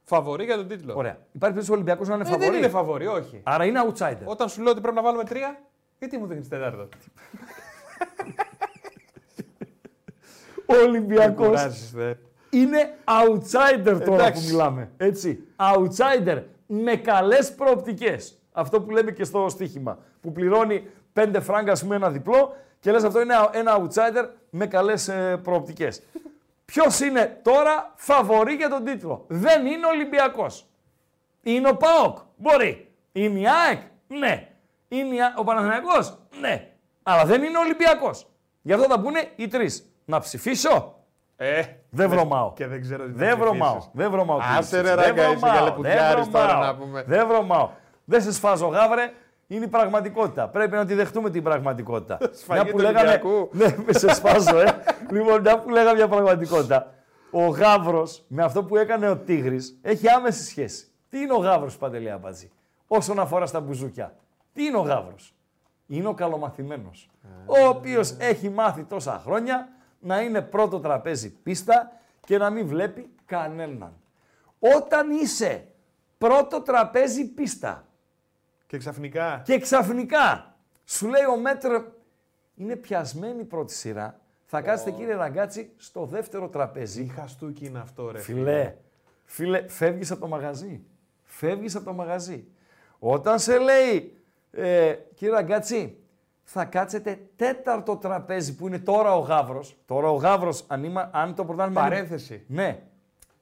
Φαβορή 0.03 0.45
για 0.45 0.55
τον 0.55 0.67
τίτλο. 0.67 0.93
Ωραία. 0.97 1.11
Υπάρχει 1.11 1.39
περίπτωση 1.39 1.71
ο 1.71 1.73
Ολυμπιακός 1.73 2.07
να 2.07 2.13
είναι 2.15 2.23
Ε, 2.23 2.27
φαβορή; 2.27 2.49
δεν 2.49 2.57
είναι 2.57 2.69
φαβορή, 2.69 3.07
όχι. 3.07 3.39
Άρα 3.43 3.65
είναι 3.65 3.79
outsider. 3.87 4.23
Όταν 4.25 4.49
σου 4.49 4.61
λέω 4.61 4.71
ότι 4.71 4.81
πρέπει 4.81 4.95
να 4.95 5.01
βάλουμε 5.01 5.23
τρία, 5.23 5.61
γιατί 5.99 6.17
μου 6.17 6.27
δίνεις 6.27 6.47
τέταρτο; 6.47 6.89
Ο 10.65 10.75
Ολυμπιακός 10.87 11.47
Κουράζεις, 11.47 11.91
δε. 11.91 12.13
είναι 12.49 12.93
outsider 13.05 14.01
τώρα 14.05 14.23
Εντάξει. 14.23 14.41
που 14.45 14.49
μιλάμε. 14.51 14.91
Έτσι. 14.97 15.43
Outsider 15.55 16.41
με 16.67 16.95
καλές 16.95 17.53
προοπτικές. 17.55 18.37
Αυτό 18.51 18.81
που 18.81 18.91
λέμε 18.91 19.11
και 19.11 19.23
στο 19.23 19.49
στοίχημα. 19.49 19.99
Που 20.21 20.31
πληρώνει 20.31 20.87
5 21.13 21.39
φράγκα, 21.41 21.71
ας 21.71 21.81
πούμε, 21.81 21.95
ένα 21.95 22.09
διπλό 22.11 22.55
και 22.79 22.91
λες 22.91 23.03
αυτό 23.03 23.21
είναι 23.21 23.33
ένα 23.51 23.81
outsider 23.81 24.29
με 24.49 24.67
καλές 24.67 25.09
προοπτικές. 25.43 26.01
Ποιος 26.65 26.99
είναι 26.99 27.39
τώρα 27.43 27.93
φαβορή 27.95 28.53
για 28.53 28.69
τον 28.69 28.83
τίτλο; 28.83 29.25
Δεν 29.27 29.65
είναι 29.65 29.85
ο 29.85 29.89
Ολυμπιακός. 29.89 30.67
Είναι 31.41 31.69
ο 31.69 31.75
ΠΑΟΚ; 31.75 32.17
Μπορεί. 32.35 32.91
Είναι 33.11 33.39
η 33.39 33.45
ΑΕΚ; 33.47 33.81
Ναι. 34.07 34.47
Είναι 34.87 35.15
η 35.15 35.21
Α- 35.21 35.33
ο 35.37 35.43
Παναθηναϊκός; 35.43 36.17
Ναι. 36.39 36.69
Αλλά 37.03 37.25
δεν 37.25 37.43
είναι 37.43 37.57
ο 37.57 37.61
Ολυμπιακός. 37.61 38.27
Γι' 38.61 38.73
αυτό 38.73 38.85
θα 38.87 38.99
πούνε 38.99 39.31
οι 39.35 39.47
τρεις. 39.47 39.89
Να 40.05 40.19
ψηφίσω; 40.19 40.99
Ε, 41.37 41.61
Δεν 41.89 42.09
βρωμάω. 42.09 42.53
Και 42.53 42.67
δεν 42.67 42.81
ξέρω 42.81 43.03
τι 43.05 43.11
θα 43.11 43.17
Δεν 43.17 43.27
ψηφίσεις. 43.27 43.57
βρωμάω. 43.57 43.77
Δεν 43.93 44.11
βρωμάω. 44.11 44.37
τι 44.37 44.43
Άσε, 44.47 44.59
ψήφισες. 44.59 44.81
ρε, 44.81 44.95
Δεν 44.95 45.05
ράγκα, 45.05 45.23
είσαι 45.27 45.35
βρωμάω. 45.35 45.57
γαλεπουδιάρης 45.57 46.23
Δεν 46.23 46.31
τώρα, 46.33 46.47
βρωμάω. 46.47 46.65
να 46.71 46.75
πούμε. 46.75 47.03
Δεν 47.07 47.27
βρωμάω. 47.27 47.69
Δεν 48.05 48.21
σε 48.21 48.31
σφάζω 48.33 48.67
γάβρε. 48.67 49.11
Είναι 49.47 49.65
η 49.65 49.67
πραγματικότητα. 49.67 50.47
Πρέπει 50.47 50.75
να 50.75 50.85
τη 50.85 50.93
δεχτούμε 50.93 51.29
την 51.29 51.43
πραγματικότητα. 51.43 52.17
Σφαγή 52.39 52.69
του 52.69 52.77
Ολυμπιακού. 52.77 53.49
Ναι, 53.51 53.75
σε 53.89 54.13
σφάζω, 54.13 54.59
ε. 54.59 54.83
λοιπόν, 55.11 55.41
μια 55.41 55.59
που 55.59 55.69
λέγαμε 55.69 55.97
για 55.97 56.07
πραγματικότητα. 56.07 56.93
Ο 57.31 57.45
Γάβρο 57.45 58.07
με 58.27 58.43
αυτό 58.43 58.63
που 58.63 58.77
έκανε 58.77 59.09
ο 59.09 59.17
Τίγρης 59.17 59.79
έχει 59.81 60.09
άμεση 60.09 60.43
σχέση. 60.43 60.87
Τι 61.09 61.19
είναι 61.19 61.33
ο 61.33 61.37
Γάβρο, 61.37 61.71
Παντελή 61.79 62.11
Αμπατζή, 62.11 62.51
όσον 62.87 63.19
αφορά 63.19 63.45
στα 63.45 63.59
μπουζούκια; 63.59 64.15
Τι 64.53 64.65
είναι 64.65 64.77
ο 64.77 64.81
Γάβρο. 64.81 65.15
Είναι 65.87 66.07
ο 66.07 66.13
καλομαθημένος. 66.13 67.09
Ο 67.45 67.67
οποίος 67.67 68.15
έχει 68.19 68.49
μάθει 68.49 68.83
τόσα 68.83 69.21
χρόνια 69.25 69.69
να 69.99 70.21
είναι 70.21 70.41
πρώτο 70.41 70.79
τραπέζι 70.79 71.29
πίστα 71.29 71.91
και 72.19 72.37
να 72.37 72.49
μην 72.49 72.67
βλέπει 72.67 73.09
κανέναν. 73.25 73.93
Όταν 74.59 75.11
είσαι 75.11 75.67
πρώτο 76.17 76.61
τραπέζι 76.61 77.25
πίστα 77.25 77.84
Και 78.77 78.81
ξαφνικά. 78.81 79.41
και 79.45 79.59
ξαφνικά 79.59 80.55
σου 80.85 81.07
λέει 81.07 81.23
ο 81.25 81.37
Μέτρ 81.37 81.81
είναι 82.55 82.75
πιασμένη 82.75 83.39
η 83.41 83.43
πρώτη 83.45 83.73
σειρά. 83.73 84.19
Θα 84.45 84.61
κάτσετε 84.61 84.91
κύριε 84.91 85.15
Ραγκάτσι 85.15 85.71
στο 85.77 86.05
δεύτερο 86.05 86.49
τραπέζι. 86.49 87.03
Τι 87.03 87.09
χαστούκι 87.13 87.65
είναι 87.65 87.79
αυτό, 87.79 88.11
ρε. 88.11 88.19
Φιλέ, 88.19 88.75
φίλε, 89.25 89.67
φεύγεις 89.67 90.11
από 90.11 90.21
το 90.21 90.27
μαγαζί. 90.27 90.83
Φεύγεις 91.23 91.75
από 91.75 91.85
το 91.85 91.93
μαγαζί. 91.93 92.47
Όταν 92.99 93.39
σε 93.39 93.57
λέει, 93.57 94.17
ε, 94.51 94.93
κύριε 95.15 95.33
Ραγκάτσι, 95.33 95.97
θα 96.43 96.65
κάτσετε 96.65 97.19
τέταρτο 97.35 97.95
τραπέζι 97.95 98.55
που 98.55 98.67
είναι 98.67 98.79
τώρα 98.79 99.15
ο 99.15 99.19
Γάβρος. 99.19 99.77
Τώρα 99.85 100.09
ο 100.11 100.15
Γάβρος, 100.15 100.63
αν, 100.67 100.83
είμα- 100.83 101.09
αν 101.13 101.35
το 101.35 101.45
πρωτάθλημα... 101.45 101.81
είναι- 101.81 101.89
Παρένθεση. 101.89 102.43
Ναι, 102.47 102.81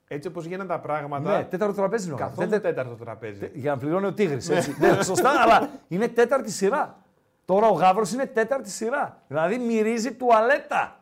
Έτσι 0.08 0.28
όπως 0.28 0.46
γίνανε 0.46 0.70
τα 0.70 0.80
πράγματα. 0.80 1.38
ναι, 1.38 1.44
τέταρτο 1.44 1.74
τραπέζι 1.74 2.06
είναι 2.06 2.14
ο 2.14 2.18
Γάβρος. 2.18 2.38
Καθόλου 2.38 2.50
Δεν- 2.62 2.62
τέταρτο 2.74 3.04
τραπέζι. 3.04 3.52
για 3.54 3.72
να 3.72 3.78
πληρώνει 3.78 4.06
ο 4.06 4.14
Τίγρης, 4.14 4.50
έτσι. 4.50 4.76
ναι, 4.80 5.02
σωστά, 5.04 5.30
αλλά 5.44 5.70
είναι 5.88 6.08
τέταρτη 6.08 6.52
σειρά. 6.52 6.98
Τώρα 7.46 7.68
ο 7.68 7.74
Γάβρος 7.74 8.12
είναι 8.12 8.26
τέταρτη 8.26 8.70
σειρά. 8.70 9.22
Δηλαδή 9.28 9.58
μυρίζει 9.58 10.14
τουαλέτα. 10.14 11.00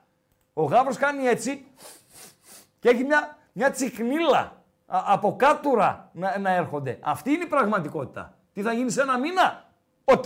Ο 0.54 0.64
Γάβρος 0.64 0.98
κάνει 0.98 1.26
έτσι 1.26 1.66
και 2.80 2.90
έχει 2.90 3.04
μια, 3.04 3.38
μια 3.52 3.72
τσικνίλα 3.72 4.40
α- 4.86 5.04
από 5.06 5.36
κάτουρα 5.36 6.10
να, 6.14 6.40
να 6.40 6.52
έρχονται. 6.56 6.98
Αυτή 7.02 7.32
είναι 7.32 7.44
η 7.44 7.48
πραγματικότητα. 7.48 8.34
Τι 8.54 8.62
θα 8.62 8.72
γίνει 8.74 8.90
σε 8.92 9.02
ένα 9.02 9.18
μήνα; 9.20 9.64
Οκ, 10.04 10.24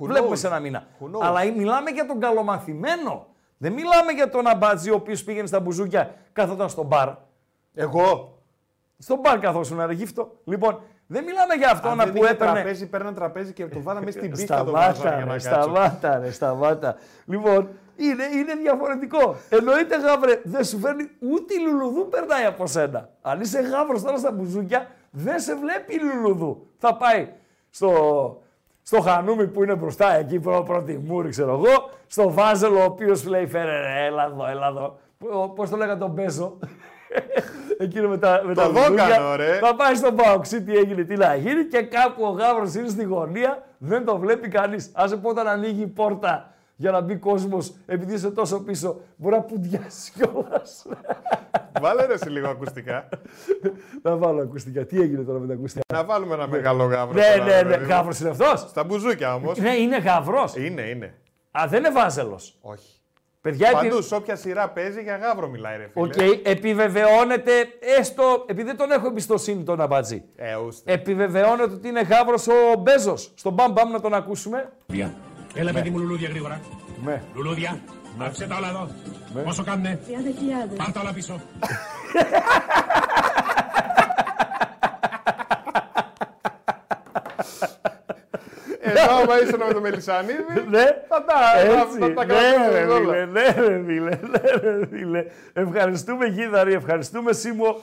βλέπουμε 0.00 0.34
knows? 0.34 0.38
σε 0.38 0.46
ένα 0.46 0.58
μήνα. 0.60 0.86
Who 1.00 1.04
knows? 1.04 1.20
Αλλά 1.22 1.44
μιλάμε 1.44 1.90
για 1.90 2.06
τον 2.06 2.20
καλομαθημένο. 2.20 3.26
Δεν 3.58 3.72
μιλάμε 3.72 4.12
για 4.12 4.30
τον 4.30 4.46
Αμπατζή 4.46 4.90
ο 4.90 4.94
οποίος 4.94 5.24
πήγαινε 5.24 5.46
στα 5.46 5.60
μπουζούκια 5.60 6.14
κάθονταν 6.32 6.68
στο 6.68 6.82
μπαρ. 6.82 7.08
Εγώ; 7.80 8.38
Στο 8.98 9.16
μπαρ 9.16 9.38
καθόσουν 9.38 9.86
ρε 9.86 9.92
γύφτο. 9.92 10.32
Λοιπόν, 10.44 10.80
δεν 11.06 11.24
μιλάμε 11.24 11.54
για 11.54 11.70
αυτόν 11.70 11.90
Αν 11.90 11.96
δεν 11.96 12.12
που 12.12 12.16
είχε 12.24 12.32
έπαιρνε. 12.32 12.52
τραπέζι, 12.54 12.86
παίρναν 12.88 13.14
τραπέζι 13.14 13.52
και 13.52 13.66
το 13.66 13.82
βάλαμε 13.82 14.10
στην 14.10 14.30
πίστα 14.30 14.64
το 14.64 14.70
βάζανε 14.70 14.94
Σταμάτα, 14.94 15.16
για 15.16 15.24
να 15.26 15.32
ρε, 15.32 15.38
κάτσω. 15.40 15.60
σταμάτα, 15.70 16.18
ρε, 16.18 16.30
σταμάτα. 16.30 16.96
Λοιπόν, 17.24 17.68
είναι, 17.96 18.24
είναι 18.36 18.54
διαφορετικό. 18.62 19.36
Εννοείται, 19.48 19.96
γάβρε, 20.00 20.40
δεν 20.44 20.64
σου 20.64 20.78
φέρνει 20.78 21.04
ούτε 21.20 21.54
η 21.54 21.58
λουλουδού 21.66 22.08
περνάει 22.08 22.44
από 22.44 22.66
σένα. 22.66 23.08
Αν 23.22 23.40
είσαι 23.40 23.60
γάβρος 23.60 24.02
τώρα 24.02 24.18
στα 24.18 24.32
μπουζούκια, 24.32 24.86
δεν 25.10 25.40
σε 25.40 25.54
βλέπει 25.56 25.94
η 25.94 25.98
λουλουδού. 25.98 26.66
Θα 26.78 26.96
πάει 26.96 27.28
στο, 27.70 27.92
στο 28.82 29.00
χανούμι 29.00 29.46
που 29.46 29.62
είναι 29.62 29.74
μπροστά 29.74 30.14
εκεί, 30.14 30.38
πρω, 30.40 30.62
πρώτη 30.62 30.98
μούρη, 31.06 31.28
ξέρω 31.28 31.52
εγώ, 31.52 31.90
στο 32.06 32.30
βάζελο 32.32 32.80
ο 32.80 32.84
οποίος 32.84 33.18
σου 33.20 33.28
λέει 33.28 33.46
φέρε 33.46 33.80
ρε, 33.80 34.04
έλα 34.06 34.24
εδώ, 34.24 34.46
έλα 34.46 34.66
εδώ. 34.66 34.98
Πώς 35.54 35.70
το 35.70 35.76
λέγανε 35.76 35.98
τον 36.00 36.10
Μπέζο. 36.10 36.58
Εκείνο 37.78 38.08
με 38.08 38.18
τα, 38.18 38.42
με 38.46 38.54
τα 38.54 38.68
δόκανο, 38.68 38.88
μπουζούκια. 38.90 39.36
ρε. 39.36 39.58
Θα 39.58 39.74
πάει 39.74 39.94
στον 39.94 40.14
Παοξή, 40.16 40.62
τι 40.62 40.76
έγινε, 40.76 41.02
τι 41.02 41.16
να 41.16 41.34
γίνει 41.34 41.64
και 41.64 41.82
κάπου 41.82 42.24
ο 42.24 42.28
γάβρος 42.30 42.74
είναι 42.74 42.88
στη 42.88 43.04
γωνία, 43.04 43.62
δεν 43.78 44.04
το 44.04 44.18
βλέπει 44.18 44.48
κανείς. 44.48 44.90
Άσε 44.94 45.16
πω 45.16 45.28
όταν 45.28 45.46
ανοίγει 45.48 45.82
η 45.82 45.86
πόρτα 45.86 46.52
για 46.76 46.90
να 46.90 47.00
μπει 47.00 47.16
κόσμος, 47.16 47.74
επειδή 47.86 48.14
είσαι 48.14 48.30
τόσο 48.30 48.60
πίσω, 48.62 49.00
μπορεί 49.16 49.34
να 49.34 49.40
πουντιάσει 49.42 50.12
κιόλας. 50.12 50.86
Βάλε 51.80 52.06
ρε 52.06 52.16
σε 52.18 52.28
λίγο 52.28 52.48
ακουστικά. 52.48 53.08
να 54.02 54.16
βάλω 54.16 54.40
ακουστικά. 54.42 54.84
Τι 54.86 55.00
έγινε 55.00 55.22
τώρα 55.22 55.38
με 55.38 55.46
τα 55.46 55.52
ακουστικά; 55.52 55.84
να 55.92 56.04
βάλουμε 56.04 56.34
ένα 56.34 56.48
μεγάλο 56.48 56.84
γάβρο. 56.84 57.14
ναι, 57.14 57.32
τώρα, 57.36 57.44
ναι, 57.44 57.50
ρε 57.60 57.62
ναι. 57.62 57.70
παιδί 57.70 57.84
μου. 57.84 57.90
Γάβρος 57.90 58.20
είναι 58.20 58.28
αυτός; 58.30 58.60
Στα 58.60 58.84
μπουζούκια 58.84 59.34
όμως. 59.34 59.58
ναι, 59.58 59.74
είναι 59.74 59.98
γάβρος. 59.98 60.56
είναι, 60.56 60.82
είναι. 60.82 61.14
Α, 61.50 61.66
δεν 61.68 61.78
είναι 61.78 61.90
βάζελος. 61.90 62.58
Όχι. 62.60 62.97
Παιδιά, 63.40 63.68
επι... 63.68 63.88
Παντού, 63.88 64.02
σε 64.02 64.14
όποια 64.14 64.36
σειρά 64.36 64.68
παίζει 64.68 65.02
για 65.02 65.16
γάβρο 65.16 65.48
μιλάει, 65.48 65.76
ρε 65.76 65.88
φίλε. 65.92 66.04
Οκ, 66.04 66.38
επιβεβαιώνεται 66.42 67.52
έστω, 67.98 68.44
επειδή 68.46 68.66
δεν 68.66 68.76
τον 68.76 68.90
έχω 68.90 69.06
εμπιστοσύνη 69.06 69.62
τον 69.62 69.80
Αμπατζή. 69.80 70.24
Ε, 70.36 70.56
ούστε. 70.56 70.92
Επιβεβαιώνεται 70.92 71.74
ότι 71.74 71.88
είναι 71.88 72.00
γάβρος 72.00 72.46
ο 72.46 72.78
Μπέζος. 72.78 73.32
Στον 73.34 73.52
μπαμ 73.52 73.72
μπαμ 73.72 73.90
να 73.90 74.00
τον 74.00 74.14
ακούσουμε. 74.14 74.72
Έλα, 75.54 75.72
παιδί 75.72 75.90
μου, 75.90 75.98
λουλούδια 75.98 76.28
γρήγορα. 76.28 76.60
Ναι. 77.04 77.22
Λουλούδια. 77.34 77.80
Άφησε 78.18 78.46
τα 78.46 78.56
όλα 78.56 78.68
εδώ. 78.68 78.88
Πόσο 79.44 79.64
κάνουνε. 79.64 80.00
30.000. 80.08 80.76
Πάρ' 80.76 80.92
τα 80.92 81.00
όλα 81.00 81.12
πίσω. 81.12 81.40
άμα 89.10 89.42
ήσουν 89.42 89.62
με 89.66 89.72
το 89.72 89.80
Μελισανίδη, 89.80 90.42
Ναι, 90.68 90.84
θα 91.08 91.24
τα, 91.24 91.60
έτσι. 91.60 91.98
θα, 91.98 92.06
θα 92.06 92.12
τα 92.14 92.24
ναι, 92.24 92.34
ρε, 92.34 92.84
κρατούσες 92.84 92.88
όλα. 92.88 93.12
φίλε, 93.12 93.24
ναι, 93.26 93.66
ρε, 93.66 93.82
φίλε, 93.86 94.18
ναι, 94.30 94.70
ρε, 94.70 94.86
φίλε. 94.86 95.24
Ευχαριστούμε 95.52 96.26
Γίδαρη, 96.26 96.72
ευχαριστούμε 96.72 97.32
Σίμω, 97.32 97.76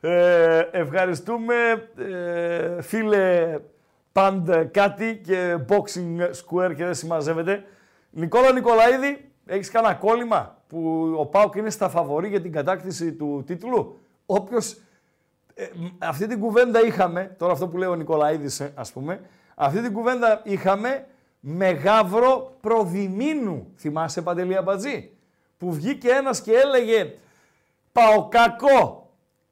ε, 0.00 0.58
ευχαριστούμε 0.70 1.54
ε, 1.98 2.82
φίλε 2.82 3.58
Παντ 4.12 4.50
κάτι 4.70 5.20
και 5.24 5.56
Boxing 5.68 6.20
Square 6.20 6.74
και 6.76 6.84
δεν 6.84 6.94
συμμαζεύεται. 6.94 7.64
Νικόλα 8.10 8.52
Νικολαίδη, 8.52 9.30
έχεις 9.46 9.70
κανένα 9.70 9.94
κόλλημα 9.94 10.56
που 10.68 11.12
ο 11.18 11.26
Πάουκ 11.26 11.54
είναι 11.54 11.70
στα 11.70 11.88
φαβορή 11.88 12.28
για 12.28 12.40
την 12.40 12.52
κατάκτηση 12.52 13.12
του 13.12 13.42
τίτλου; 13.46 13.98
Όποιος 14.26 14.76
ε, 15.54 15.64
μ, 15.74 15.86
αυτή 15.98 16.26
την 16.26 16.40
κουβέντα 16.40 16.86
είχαμε, 16.86 17.34
τώρα 17.38 17.52
αυτό 17.52 17.68
που 17.68 17.76
λέει 17.76 17.88
ο 17.88 17.94
Νικολαίδης 17.94 18.60
ε, 18.60 18.72
ας 18.74 18.92
πούμε, 18.92 19.20
αυτή 19.54 19.80
την 19.80 19.92
κουβέντα 19.92 20.40
είχαμε 20.44 21.06
με 21.40 21.70
γάβρο 21.70 22.56
προδημήνου. 22.60 23.72
Θυμάσαι 23.76 24.22
Παντελή 24.22 24.56
Αμπατζή, 24.56 25.10
που 25.58 25.72
βγήκε 25.72 26.08
ένας 26.10 26.40
και 26.40 26.52
έλεγε 26.52 27.14
Παοκακό, 27.92 29.10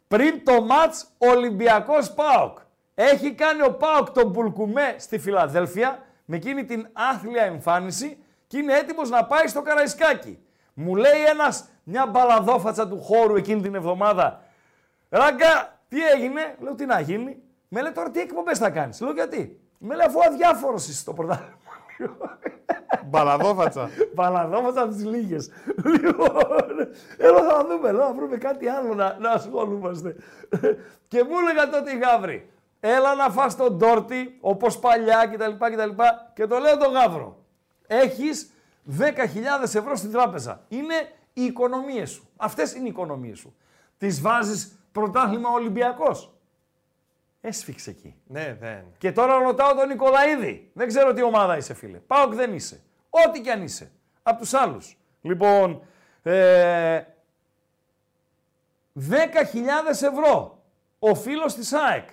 πριν 0.09 0.44
το 0.44 0.62
μάτς 0.62 1.07
Ολυμπιακός 1.18 2.12
Πάοκ. 2.12 2.59
Έχει 2.94 3.34
κάνει 3.34 3.62
ο 3.62 3.72
Πάοκ 3.72 4.11
τον 4.11 4.32
Πουλκουμέ 4.32 4.94
στη 4.98 5.18
Φιλαδέλφια 5.18 6.03
με 6.24 6.36
εκείνη 6.36 6.64
την 6.64 6.88
άθλια 6.92 7.42
εμφάνιση 7.42 8.18
και 8.46 8.59
είναι 8.59 8.74
έτοιμος 8.74 9.11
να 9.11 9.24
πάει 9.24 9.46
στο 9.46 9.62
Καραϊσκάκι. 9.62 10.38
Μου 10.74 10.94
λέει 10.94 11.24
ένας 11.30 11.68
μια 11.82 12.07
μπαλαδόφατσα 12.07 12.88
του 12.88 13.00
χώρου 13.00 13.36
εκείνη 13.36 13.62
την 13.62 13.74
εβδομάδα 13.74 14.42
Ράγκα, 15.09 15.80
τι 15.88 16.07
έγινε, 16.07 16.57
λέω 16.61 16.74
τι 16.74 16.86
να 16.86 17.00
γίνει; 17.00 17.42
Με 17.68 17.82
λέει 17.82 17.92
τώρα 17.92 18.11
τι 18.11 18.20
εκπομπές 18.20 18.59
θα 18.59 18.70
κάνεις; 18.70 19.00
Λέω 19.00 19.12
γιατί; 19.12 19.61
Με 19.85 19.95
λέει 19.95 20.07
αφού 20.07 20.18
αδιάφορος 20.24 20.89
είσαι 20.89 20.99
στο 20.99 21.12
πρωτάθλημα. 21.12 22.39
Μπαλαδόφατσα. 23.07 23.91
Παλαδόμαστε 24.14 24.80
από 24.80 24.91
τις 24.91 25.05
λίγες. 25.05 25.51
Λοιπόν, 25.85 26.30
έλα 27.18 27.43
θα 27.43 27.66
δούμε, 27.68 27.93
λέω, 27.93 28.07
να 28.07 28.12
βρούμε 28.14 28.37
κάτι 28.37 28.68
άλλο 28.68 28.95
να, 28.95 29.16
να 29.20 29.30
ασχολούμαστε. 29.30 30.16
και 31.09 31.24
μου 31.24 31.39
έλεγαν 31.39 31.70
τότε 31.70 31.93
οι 31.93 31.99
γάβροι, 31.99 32.51
έλα 32.80 33.14
να 33.14 33.30
φας 33.30 33.57
τον 33.57 33.78
τόρτι, 33.78 34.39
όπως 34.41 34.78
παλιά 34.78 35.26
κτλ. 35.33 35.51
κτλ. 35.51 36.03
Και 36.35 36.47
το 36.47 36.59
λέω 36.59 36.76
τον 36.76 36.93
γάβρο. 36.93 37.45
Έχεις 37.87 38.51
10.000 38.99 39.05
ευρώ 39.62 39.97
στην 39.97 40.12
τράπεζα. 40.12 40.64
Είναι 40.68 40.95
οι 41.33 41.43
οικονομίες 41.43 42.11
σου. 42.11 42.28
Αυτές 42.37 42.74
είναι 42.74 42.87
οι 42.87 42.91
οικονομίες 42.91 43.39
σου. 43.39 43.55
Τις 43.99 44.20
βάζεις 44.20 44.78
πρωτάθλημα 44.93 45.51
Ολυμπιακός. 45.51 46.32
Έσφιξε 47.45 47.90
εκεί. 47.90 48.14
Ναι, 48.26 48.57
δεν. 48.61 48.84
Και 48.99 49.12
τώρα 49.12 49.38
ρωτάω 49.38 49.74
τον 49.74 49.88
Νικολαίδη. 49.88 50.70
Δεν 50.74 50.86
ξέρω 50.86 51.12
τι 51.12 51.22
ομάδα 51.22 51.57
είσαι, 51.57 51.74
φίλε. 51.74 51.99
Πάοκ 51.99 52.34
δεν 52.34 52.55
είσαι. 52.55 52.82
Ό,τι 53.11 53.40
κι 53.40 53.51
αν 53.51 53.62
είσαι. 53.62 53.93
Από 54.22 54.38
τους 54.38 54.55
άλλους. 54.55 54.99
Λοιπόν, 55.22 55.82
ε, 56.22 57.03
10.000 58.95 60.03
ευρώ. 60.03 60.62
Ο 60.99 61.14
φίλος 61.14 61.55
της 61.55 61.72
ΑΕΚ. 61.72 62.09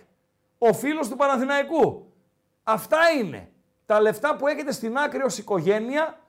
Ο 0.58 0.74
φίλος 0.74 1.10
του 1.10 1.16
Παναθηναϊκού. 1.16 2.14
Αυτά 2.64 2.98
είναι. 3.20 3.52
Τα 3.86 4.02
λεφτά 4.02 4.36
που 4.36 4.48
έχετε 4.48 4.72
στην 4.72 4.98
άκρη 4.98 5.24
ως 5.24 5.38
οικογένεια 5.38 6.20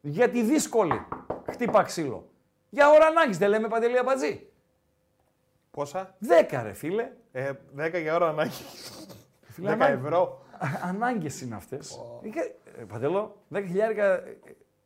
για 0.00 0.30
τη 0.30 0.42
δύσκολη. 0.42 1.06
Χτύπα 1.50 1.82
ξύλο. 1.82 2.30
Για 2.68 2.90
ώρα 2.90 3.06
ανάγκης 3.06 3.38
δεν 3.38 3.48
λέμε 3.48 3.68
Παντελή 3.68 3.98
Αμπατζή. 3.98 4.51
Πόσα; 5.76 6.14
10 6.50 6.60
ρε 6.62 6.72
φίλε. 6.72 7.10
Ε, 7.32 7.52
10 7.78 8.00
για 8.00 8.14
ώρα 8.14 8.28
ανάγκη. 8.28 8.50
10 9.62 9.66
ανάγκη. 9.66 9.92
ευρώ. 9.92 10.42
Ανάγκες 10.88 11.40
είναι 11.40 11.54
αυτές. 11.54 12.00
Παντελώ, 12.88 13.36
10 13.54 13.62
χιλιάρικα. 13.66 14.04
ε, 14.12 14.38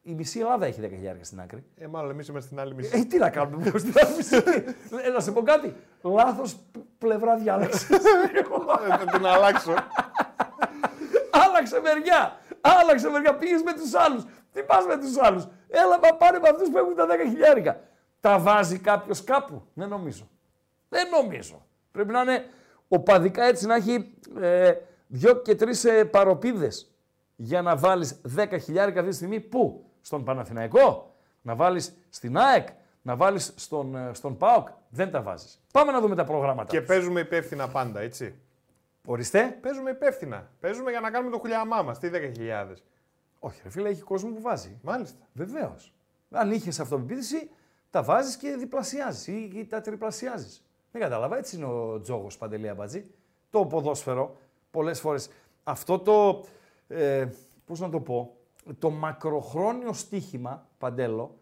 Η 0.03 0.15
μισή 0.15 0.39
Ελλάδα 0.39 0.67
έχει 0.67 0.81
10 0.81 0.89
χιλιάρικα 0.89 1.25
στην 1.25 1.41
άκρη. 1.41 1.65
Ε, 1.77 1.87
μάλλον 1.87 2.11
εμείς 2.11 2.29
είμαστε 2.29 2.47
στην 2.49 2.61
άλλη 2.61 2.73
Ε, 2.73 2.75
μισή. 2.75 3.07
τι 3.07 3.19
να 3.19 3.31
κάνουμε, 3.31 3.71
πώ 3.71 3.79
την 3.79 3.93
άλλη 4.05 4.15
μισή. 4.17 4.37
Ε, 5.07 5.09
να 5.11 5.21
σε 5.21 5.33
πω 5.33 5.43
κάτι. 5.43 5.75
Λάθος 6.03 6.57
πλευρά 6.99 7.37
διάλεξε. 7.37 7.95
Ε, 7.95 8.97
Θα 8.97 9.05
την 9.13 9.27
αλλάξω. 9.27 9.75
Άλλαξε 11.31 11.81
μεριά. 11.81 12.39
Άλλαξε 12.61 13.09
μεριά. 13.09 13.35
Πήγες 13.37 13.63
με 13.63 13.73
τους 13.73 13.95
άλλους. 13.95 14.25
Τι 14.53 14.63
πας 14.63 14.87
με 14.87 14.99
τους 14.99 15.19
άλλους. 15.19 15.47
Έλα, 15.69 15.99
μα 16.03 16.17
πάρε 16.17 16.39
με 16.39 16.49
αυτούς 16.49 16.69
που 16.71 16.79
έχουν 16.79 16.95
τα 16.95 17.07
10 17.07 17.29
χιλιάρικα. 17.29 17.81
Τα 18.21 18.39
βάζει 18.39 18.79
κάποιος 18.79 19.25
κάπου. 19.25 19.63
Δεν 19.75 19.89
νομίζω. 19.89 20.29
Δεν 20.97 21.09
νομίζω. 21.09 21.67
Πρέπει 21.93 22.13
να 22.13 22.21
είναι 22.21 22.45
οπαδικά 22.89 23.45
έτσι 23.45 23.67
να 23.67 23.75
έχει 23.75 24.15
ε, 24.41 24.73
δυο 25.07 25.35
και 25.37 25.55
τρεις 25.55 25.85
ε, 25.85 26.05
παροπίδες 26.05 26.91
για 27.37 27.63
να 27.63 27.77
βάλεις 27.77 28.21
10 28.37 28.57
χιλιάρικα 28.61 28.99
αυτή 28.99 29.11
τη 29.11 29.17
στιγμή. 29.17 29.41
Πού; 29.41 29.85
Στον 30.01 30.25
Παναθηναϊκό; 30.25 31.15
Να 31.43 31.55
βάλεις 31.55 31.97
στην 32.09 32.37
ΑΕΚ; 32.37 32.69
Να 33.03 33.17
βάλεις 33.17 33.53
στον, 33.57 33.97
ε, 33.97 34.11
στον 34.13 34.37
ΠΑΟΚ; 34.37 34.69
Δεν 34.89 35.11
τα 35.11 35.23
βάζεις. 35.23 35.61
Πάμε 35.73 35.93
να 35.93 36.01
δούμε 36.01 36.15
τα 36.15 36.25
προγράμματα. 36.25 36.71
Και 36.71 36.81
παίζουμε 36.81 37.21
υπεύθυνα 37.21 37.69
πάντα, 37.69 38.01
έτσι. 38.01 38.35
Οριστέ. 39.07 39.59
Παίζουμε 39.61 39.91
υπεύθυνα. 39.91 40.51
Παίζουμε 40.61 40.91
για 40.91 41.01
να 41.01 41.11
κάνουμε 41.11 41.31
το 41.31 41.39
χουλιαμά 41.39 41.83
μας. 41.83 41.99
Τι 41.99 42.09
10.000. 42.13 42.83
Όχι, 43.39 43.61
ρε 43.63 43.71
φίλε, 43.71 43.89
έχει 43.89 44.03
κόσμο 44.03 44.31
που 44.31 44.41
βάζει. 44.41 44.79
Μάλιστα. 44.83 45.19
Βεβαίως. 45.33 45.93
Αν 46.31 46.51
είχες 46.51 46.81
αυτοπεποίθηση, 46.81 47.51
τα 47.91 48.03
βάζεις 48.03 48.37
και 48.37 48.57
διπλασιάζεις 48.57 49.27
ή, 49.27 49.51
ή 49.55 49.67
τα 49.67 49.81
τριπλασιάζεις. 49.81 50.66
Δεν 50.99 51.09
κατάλαβα. 51.09 51.37
Έτσι 51.37 51.57
είναι 51.57 51.65
ο 51.65 52.01
τζόγος 52.01 52.39
Παντελή 52.39 52.69
Αμπατζή. 52.69 53.05
Το 53.51 53.65
ποδόσφαιρο 53.67 54.37
πολλές 54.71 55.01
φορές. 55.01 55.31
Αυτό 55.65 55.99
το. 55.99 56.45
Ε, 56.89 57.27
Πώς 57.67 57.81
να 57.81 57.89
το 57.91 58.01
πω. 58.01 58.37
Το 58.79 58.91
μακροχρόνιο 58.91 59.93
στοίχημα, 59.93 60.67
Παντέλο, 60.79 61.39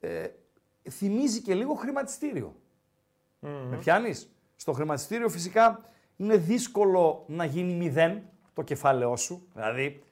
ε, 0.00 0.26
θυμίζει 0.90 1.42
και 1.42 1.54
λίγο 1.54 1.74
χρηματιστήριο. 1.74 2.54
Με 3.40 3.76
πιάνεις; 3.76 4.30
Στο 4.56 4.72
χρηματιστήριο 4.72 5.28
φυσικά 5.28 5.80
είναι 6.16 6.36
δύσκολο 6.36 7.24
να 7.26 7.44
γίνει 7.44 7.72
μηδέν 7.72 8.22
το 8.54 8.62
κεφάλαιό 8.62 9.16
σου. 9.16 9.46
Δηλαδή, 9.54 10.02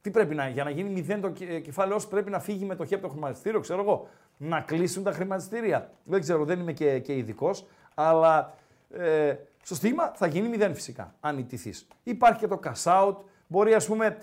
τι 0.00 0.10
πρέπει 0.10 0.34
να, 0.34 0.48
για 0.48 0.64
να 0.64 0.70
γίνει 0.70 0.90
μηδέν 0.90 1.20
το 1.20 1.30
κε- 1.30 1.62
κεφάλαιό 1.62 1.98
σου 1.98 2.08
πρέπει 2.08 2.30
να 2.30 2.40
φύγει 2.40 2.64
μετοχή 2.64 2.94
από 2.94 3.02
το 3.02 3.08
χρηματιστήριο, 3.08 3.60
ξέρω 3.60 3.80
εγώ. 3.82 4.08
Να 4.36 4.60
κλείσουν 4.60 5.02
τα 5.02 5.12
χρηματιστήρια. 5.12 5.90
Δεν 6.04 6.20
ξέρω, 6.20 6.44
δεν 6.44 6.60
είμαι 6.60 6.72
και, 6.72 6.98
και 6.98 7.16
ειδικός, 7.16 7.66
αλλά 7.94 8.54
ε, 8.90 9.34
στο 9.62 9.74
στίγμα 9.74 10.12
θα 10.14 10.26
γίνει 10.26 10.48
μηδέν 10.48 10.74
φυσικά, 10.74 11.14
αν 11.20 11.38
ιτηθείς. 11.38 11.86
Υπάρχει 12.02 12.38
και 12.38 12.46
το 12.46 12.60
cash 12.64 12.82
out, 12.82 13.16
μπορεί 13.46 13.74
ας 13.74 13.86
πούμε 13.86 14.18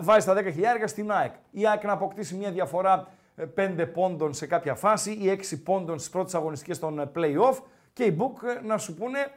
βάζει 0.00 0.26
τα 0.26 0.34
10 0.34 0.42
χιλιάρικα 0.52 0.86
στην 0.86 1.10
ΑΕΚ. 1.10 1.34
Η 1.50 1.66
ΑΕΚ 1.66 1.84
να 1.84 1.92
αποκτήσει 1.92 2.34
μια 2.34 2.50
διαφορά 2.50 3.08
5 3.56 3.88
πόντων 3.92 4.34
σε 4.34 4.46
κάποια 4.46 4.74
φάση 4.74 5.10
ή 5.10 5.40
6 5.50 5.62
πόντων 5.64 5.98
στις 5.98 6.10
πρώτες 6.10 6.34
αγωνιστικές 6.34 6.78
των 6.78 6.98
ε, 6.98 7.10
play-off 7.14 7.58
και 7.92 8.04
οι 8.04 8.16
book 8.20 8.48
ε, 8.48 8.66
να 8.66 8.78
σου 8.78 8.94
πούνε 8.94 9.30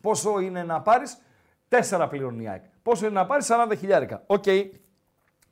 πόσο 0.00 0.38
είναι 0.38 0.62
να 0.62 0.80
πάρεις 0.80 1.18
4 1.68 2.06
πληρώνει 2.10 2.42
η 2.42 2.48
ΑΕΚ. 2.48 2.62
Πόσο 2.82 3.06
είναι 3.06 3.14
να 3.14 3.26
πάρεις; 3.26 3.48
40 3.50 3.72
χιλιάρικα. 3.78 4.22
Οκ, 4.26 4.44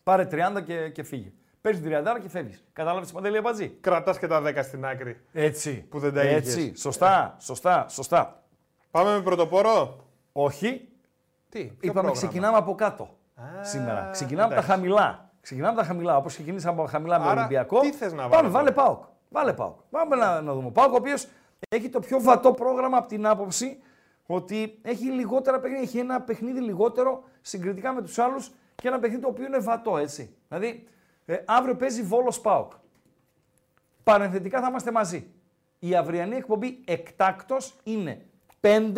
πάρε 0.02 0.28
30 0.30 0.62
και, 0.64 0.88
και 0.88 1.02
φύγε. 1.02 1.32
Παίρνεις 1.66 1.82
30 1.84 2.20
και 2.22 2.28
φεύγεις. 2.28 2.64
Κατάλαβες 2.72 3.12
Παντελή 3.12 3.36
Αμπατζή. 3.36 3.68
Κρατάς 3.80 4.18
και 4.18 4.26
τα 4.26 4.42
10 4.42 4.62
στην 4.62 4.86
άκρη. 4.86 5.20
Έτσι. 5.32 5.86
Που 5.88 5.98
δεν 5.98 6.14
τα 6.14 6.20
Έτσι. 6.20 6.60
είχες. 6.60 6.80
Σωστά, 6.80 7.36
σωστά, 7.38 7.86
σωστά. 7.88 8.42
Πάμε 8.90 9.12
με 9.14 9.22
πρωτοπόρο. 9.22 10.04
Όχι. 10.32 10.88
Τι, 11.48 11.58
ποιο 11.58 11.74
Είπαμε 11.80 11.92
πρόγραμμα; 11.92 12.16
ξεκινάμε 12.16 12.56
από 12.56 12.74
κάτω 12.74 13.08
σήμερα. 13.60 14.08
Ξεκινάμε 14.12 14.44
από 14.44 14.54
τα 14.54 14.60
εντάξει. 14.60 14.70
χαμηλά. 14.70 15.30
Ξεκινάμε 15.40 15.72
από 15.72 15.80
τα 15.80 15.86
χαμηλά. 15.86 16.16
Όπως 16.16 16.32
ξεκινήσαμε 16.32 16.74
από 16.74 16.84
τα 16.84 16.90
χαμηλά 16.90 17.18
με 17.18 17.24
Άρα, 17.24 17.40
Ολυμπιακό. 17.40 17.80
τι 17.80 17.92
θες 17.92 18.12
να 18.12 18.28
Πάμε, 18.28 18.34
βάλω 18.34 18.50
βάλε 18.50 18.70
τώρα; 18.70 18.86
Πάοκ. 18.86 19.04
Βάλε 19.28 19.52
Πάοκ. 19.52 19.80
Πάμε 19.90 20.16
να, 20.16 20.40
να 20.40 20.54
δούμε. 20.54 20.66
Ο 20.66 20.70
Πάοκ, 20.70 20.92
ο 20.92 20.96
οποίος 20.96 21.28
έχει 21.68 21.88
το 21.88 22.00
πιο 22.00 22.20
βατό 22.20 22.52
πρόγραμμα 22.52 22.98
από 22.98 23.08
την 23.08 23.26
άποψη 23.26 23.78
ότι 24.26 24.78
έχει 24.82 25.04
λιγότερα 25.04 25.60
παιχνίδια. 25.60 25.84
Έχει 25.84 25.98
ένα 25.98 26.20
παιχνίδι 26.20 26.60
λιγότερο 26.60 27.22
συγκριτικά 27.40 27.92
με 27.92 28.02
τους 28.02 28.18
άλλους 28.18 28.50
και 28.74 28.88
ένα 28.88 28.98
παιχνίδι 28.98 29.22
το 29.22 29.28
οποίο 29.28 29.46
είναι 29.46 29.58
βατό, 29.58 29.96
έτσι. 29.96 30.34
Δηλαδή, 30.48 30.88
ε, 31.26 31.36
αύριο 31.44 31.76
παίζει 31.76 32.02
Βόλος 32.02 32.40
Πάοκ. 32.40 32.72
Παρενθετικά 34.02 34.60
θα 34.60 34.68
είμαστε 34.68 34.90
μαζί. 34.90 35.30
Η 35.78 35.94
αυριανή 35.94 36.36
εκπομπή 36.36 36.82
εκτάκτος 36.86 37.74
είναι 37.82 38.26
5 38.60 38.92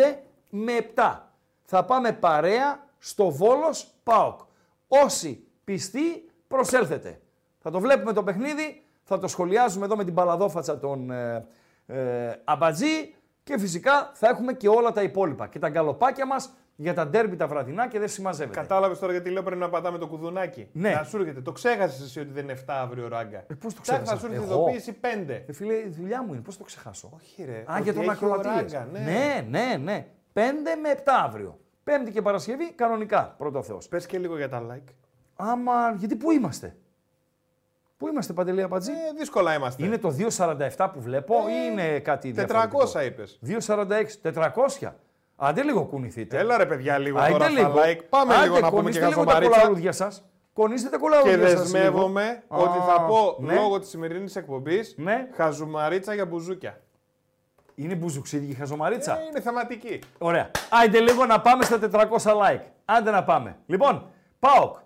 με 0.51 0.73
7. 0.95 1.21
Θα 1.65 1.85
πάμε 1.85 2.13
παρέα 2.13 2.87
στο 2.99 3.31
Βόλος 3.31 3.89
ΠΑΟΚ. 4.03 4.41
Όσοι 4.89 5.47
πιστοί 5.65 6.31
προσέλθετε. 6.49 7.21
Θα 7.59 7.71
το 7.71 7.81
βλέπουμε 7.81 8.13
το 8.13 8.23
παιχνίδι, 8.23 8.83
θα 9.03 9.19
το 9.19 9.29
σχολιάζουμε 9.29 9.85
εδώ 9.85 9.97
με 9.97 10.05
την 10.05 10.15
παλαδόφατσα 10.15 10.79
των 10.79 11.11
ε, 11.11 11.47
ε, 11.87 12.41
Αμπατζή 12.45 13.15
και 13.45 13.59
φυσικά 13.59 14.11
θα 14.15 14.29
έχουμε 14.29 14.53
και 14.53 14.69
όλα 14.69 14.93
τα 14.93 15.03
υπόλοιπα. 15.03 15.47
Και 15.47 15.59
τα 15.59 15.69
γκαλοπάκια 15.69 16.27
μας 16.27 16.51
για 16.81 16.95
τα 16.95 17.07
ντέρμπι 17.07 17.37
τα 17.37 17.47
βραδινά 17.47 17.89
και 17.89 17.99
δεν 17.99 18.09
συμμαζεύεται. 18.09 18.61
Κατάλαβες 18.61 18.99
τώρα 18.99 19.13
γιατί 19.13 19.31
λέω 19.31 19.43
πρέπει 19.43 19.61
να 19.61 19.69
πατάμε 19.69 19.99
το 19.99 20.07
κουδουνάκι. 20.07 20.69
Ναι. 20.73 20.91
Να 20.91 21.03
σου 21.05 21.17
έρχεται. 21.17 21.41
Το 21.41 21.53
ξέχασες 21.53 22.01
εσύ 22.01 22.21
ότι 22.21 22.31
δεν 22.33 22.45
είναι 22.45 22.59
7 22.61 22.63
αύριο 22.67 23.09
ράγκα. 23.09 23.45
Ε, 23.47 23.55
πώς 23.55 23.75
το 23.75 23.81
Τσακ, 23.81 24.03
ξέχασα; 24.03 24.21
Θα 24.21 24.27
σου 24.27 24.33
έρθει 24.33 24.45
Εγώ; 24.45 24.55
ειδοποίηση 24.55 24.97
5. 25.01 25.07
Ε, 25.47 25.53
φίλε, 25.53 25.75
η 25.75 25.89
δουλειά 25.89 26.23
μου 26.23 26.33
είναι, 26.33 26.43
πώς 26.43 26.57
το 26.57 26.65
ξεχάσω; 26.65 27.11
Όχι, 27.15 27.45
ρε. 27.45 27.65
Α, 27.67 27.75
ότι 27.75 27.83
για 27.83 27.95
τον 27.95 28.03
έχει 28.03 28.25
ο 28.25 28.33
ακροατήριες. 28.33 28.73
Ράγκα, 28.73 28.89
ναι. 28.93 29.01
ναι, 29.01 29.47
ναι, 29.49 29.77
ναι. 29.77 30.07
5 30.33 30.41
με 30.83 30.93
7 30.97 31.01
αύριο. 31.25 31.59
Πέμπτη 31.85 32.11
και 32.11 32.23
Παρασκευή, 32.23 32.73
κανονικά, 32.73 33.35
πρώτο 33.39 33.63
Θεός. 33.63 33.89
Πες 33.89 34.07
και 34.07 34.19
λίγο 34.19 34.37
για 34.37 34.49
τα 34.49 34.63
like. 34.71 34.93
Άμα, 35.37 35.95
γιατί 35.97 36.17
πού 36.17 36.31
είμαστε; 36.31 36.77
Πού 37.97 38.09
είμαστε, 38.09 38.33
Παντελή 38.33 38.63
Αμπατζή. 38.63 38.91
Ε, 38.91 38.95
δύσκολα 39.19 39.55
είμαστε. 39.55 39.85
Είναι 39.85 39.99
το 39.99 40.15
2,47 40.19 40.91
που 40.93 41.01
βλέπω 41.01 41.35
ή 41.49 41.71
είναι 41.71 42.01
κάτι 42.01 42.31
400 42.31 42.35
διαφορετικό. 42.35 43.01
είπες. 43.01 43.39
2,46, 43.47 44.21
400. 44.23 44.93
Άντε 45.41 45.63
λίγο 45.63 45.85
κουνηθείτε. 45.85 46.39
Έλα 46.39 46.57
ρε 46.57 46.67
παιδιά 46.67 46.99
λίγο 46.99 47.19
Άντε 47.19 47.33
τώρα 47.33 47.49
λίγο. 47.49 47.71
στα 47.71 47.83
like. 47.85 48.01
Πάμε 48.09 48.35
Άντε, 48.35 48.43
λίγο 48.45 48.59
να 48.61 48.69
πούμε 48.69 48.81
κονίστε 48.83 49.01
και 49.01 49.07
λίγο 49.09 49.25
τα 49.25 49.31
χαζομαρίτσα. 49.31 49.61
κολαρούδια 49.61 49.93
σας. 49.93 50.25
Κονίστε 50.53 50.89
τα 50.89 50.97
Και 50.97 51.03
κολαρούδια 51.03 51.49
σας 51.49 51.61
δεσμεύομαι 51.71 52.43
λίγο. 52.51 52.63
ότι 52.63 52.79
Α, 52.79 52.83
θα 52.83 53.01
πω 53.03 53.37
ναι. 53.41 53.55
λόγω 53.55 53.79
της 53.79 53.89
σημερινής 53.89 54.37
εκπομπής 54.37 54.95
Ναι. 54.99 55.29
χαζουμαρίτσα 55.35 56.15
για 56.15 56.27
μπουζούκια. 56.27 56.81
Είναι 57.75 57.95
μπουζουξίδι 57.95 58.47
η 58.51 58.55
χαζομαρίτσα; 58.55 59.19
Ε, 59.19 59.23
είναι 59.31 59.41
θεματική. 59.41 59.99
Ωραία. 60.19 60.51
Άντε 60.85 61.01
λίγο 61.01 61.25
να 61.27 61.41
πάμε 61.41 61.65
στα 61.65 61.79
400 61.93 62.33
like. 62.33 62.61
Άντε 62.85 63.11
να 63.11 63.25
πάμε. 63.25 63.57
Λοιπόν, 63.67 64.07
ΠΑΟΚ. 64.39 64.77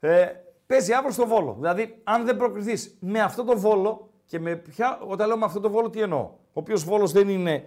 Ε, 0.00 0.26
παίζει 0.66 0.92
αύριο 0.92 1.12
στο 1.12 1.26
Βόλο. 1.26 1.56
Δηλαδή, 1.58 2.00
αν 2.04 2.24
δεν 2.24 2.36
προκριθείς 2.36 2.96
με 3.00 3.20
αυτό 3.20 3.44
το 3.44 3.58
Βόλο 3.58 4.10
και 4.26 4.38
με 4.40 4.54
ποια, 4.56 4.98
όταν 5.06 5.26
λέω 5.28 5.36
με 5.38 5.44
αυτό 5.44 5.60
το 5.60 5.70
Βόλο, 5.70 5.90
τι 5.90 6.00
εννοώ; 6.00 6.20
Ο 6.20 6.36
οποίος 6.52 6.84
Βόλος 6.84 7.12
δεν 7.12 7.28
είναι 7.28 7.64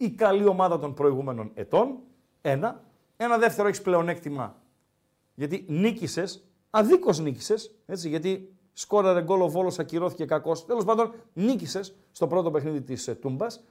η 0.00 0.10
καλή 0.10 0.46
ομάδα 0.46 0.78
των 0.78 0.94
προηγούμενων 0.94 1.50
ετών. 1.54 1.98
Ένα. 2.40 2.84
Ένα 3.16 3.38
δεύτερο 3.38 3.68
έχεις 3.68 3.82
πλεονέκτημα 3.82 4.60
γιατί 5.40 5.64
νίκησες, 5.68 6.44
αδίκως 6.70 7.18
νίκησες, 7.18 7.74
έτσι, 7.86 8.08
γιατί 8.08 8.54
σκόραρε 8.72 9.22
γκολ 9.22 9.40
ο 9.40 9.48
Βόλος, 9.48 9.78
ακυρώθηκε 9.78 10.24
κακός. 10.24 10.66
Τέλος 10.66 10.84
πάντων, 10.84 11.12
νίκησες 11.32 11.94
στο 12.12 12.26
πρώτο 12.26 12.50
παιχνίδι 12.50 12.82
της 12.82 13.08
ε, 13.08 13.14
Τούμπας. 13.14 13.64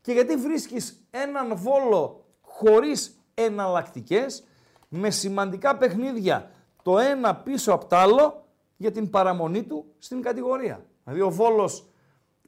Και 0.00 0.12
γιατί 0.12 0.36
βρίσκεις 0.36 1.06
έναν 1.10 1.56
Βόλο 1.56 2.24
χωρίς 2.40 3.18
εναλλακτικές, 3.34 4.44
με 4.88 5.10
σημαντικά 5.10 5.76
παιχνίδια 5.76 6.50
το 6.82 6.98
ένα 6.98 7.36
πίσω 7.36 7.72
από 7.72 7.86
το 7.86 7.96
άλλο 7.96 8.46
για 8.76 8.90
την 8.90 9.10
παραμονή 9.10 9.62
του 9.62 9.84
στην 9.98 10.22
κατηγορία. 10.22 10.86
Δηλαδή 11.04 11.22
ο 11.22 11.30
Βόλος 11.30 11.86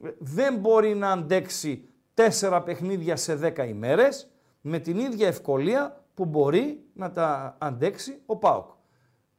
ε, 0.03 0.09
δεν 0.19 0.55
μπορεί 0.55 0.95
να 0.95 1.11
αντέξει 1.11 1.88
τέσσερα 2.19 2.63
παιχνίδια 2.63 3.15
σε 3.15 3.35
δέκα 3.35 3.65
ημέρες 3.65 4.31
με 4.61 4.79
την 4.79 4.99
ίδια 4.99 5.27
ευκολία 5.27 6.03
που 6.13 6.25
μπορεί 6.25 6.85
να 6.93 7.11
τα 7.11 7.55
αντέξει 7.59 8.21
ο 8.25 8.35
ΠΑΟΚ. 8.35 8.69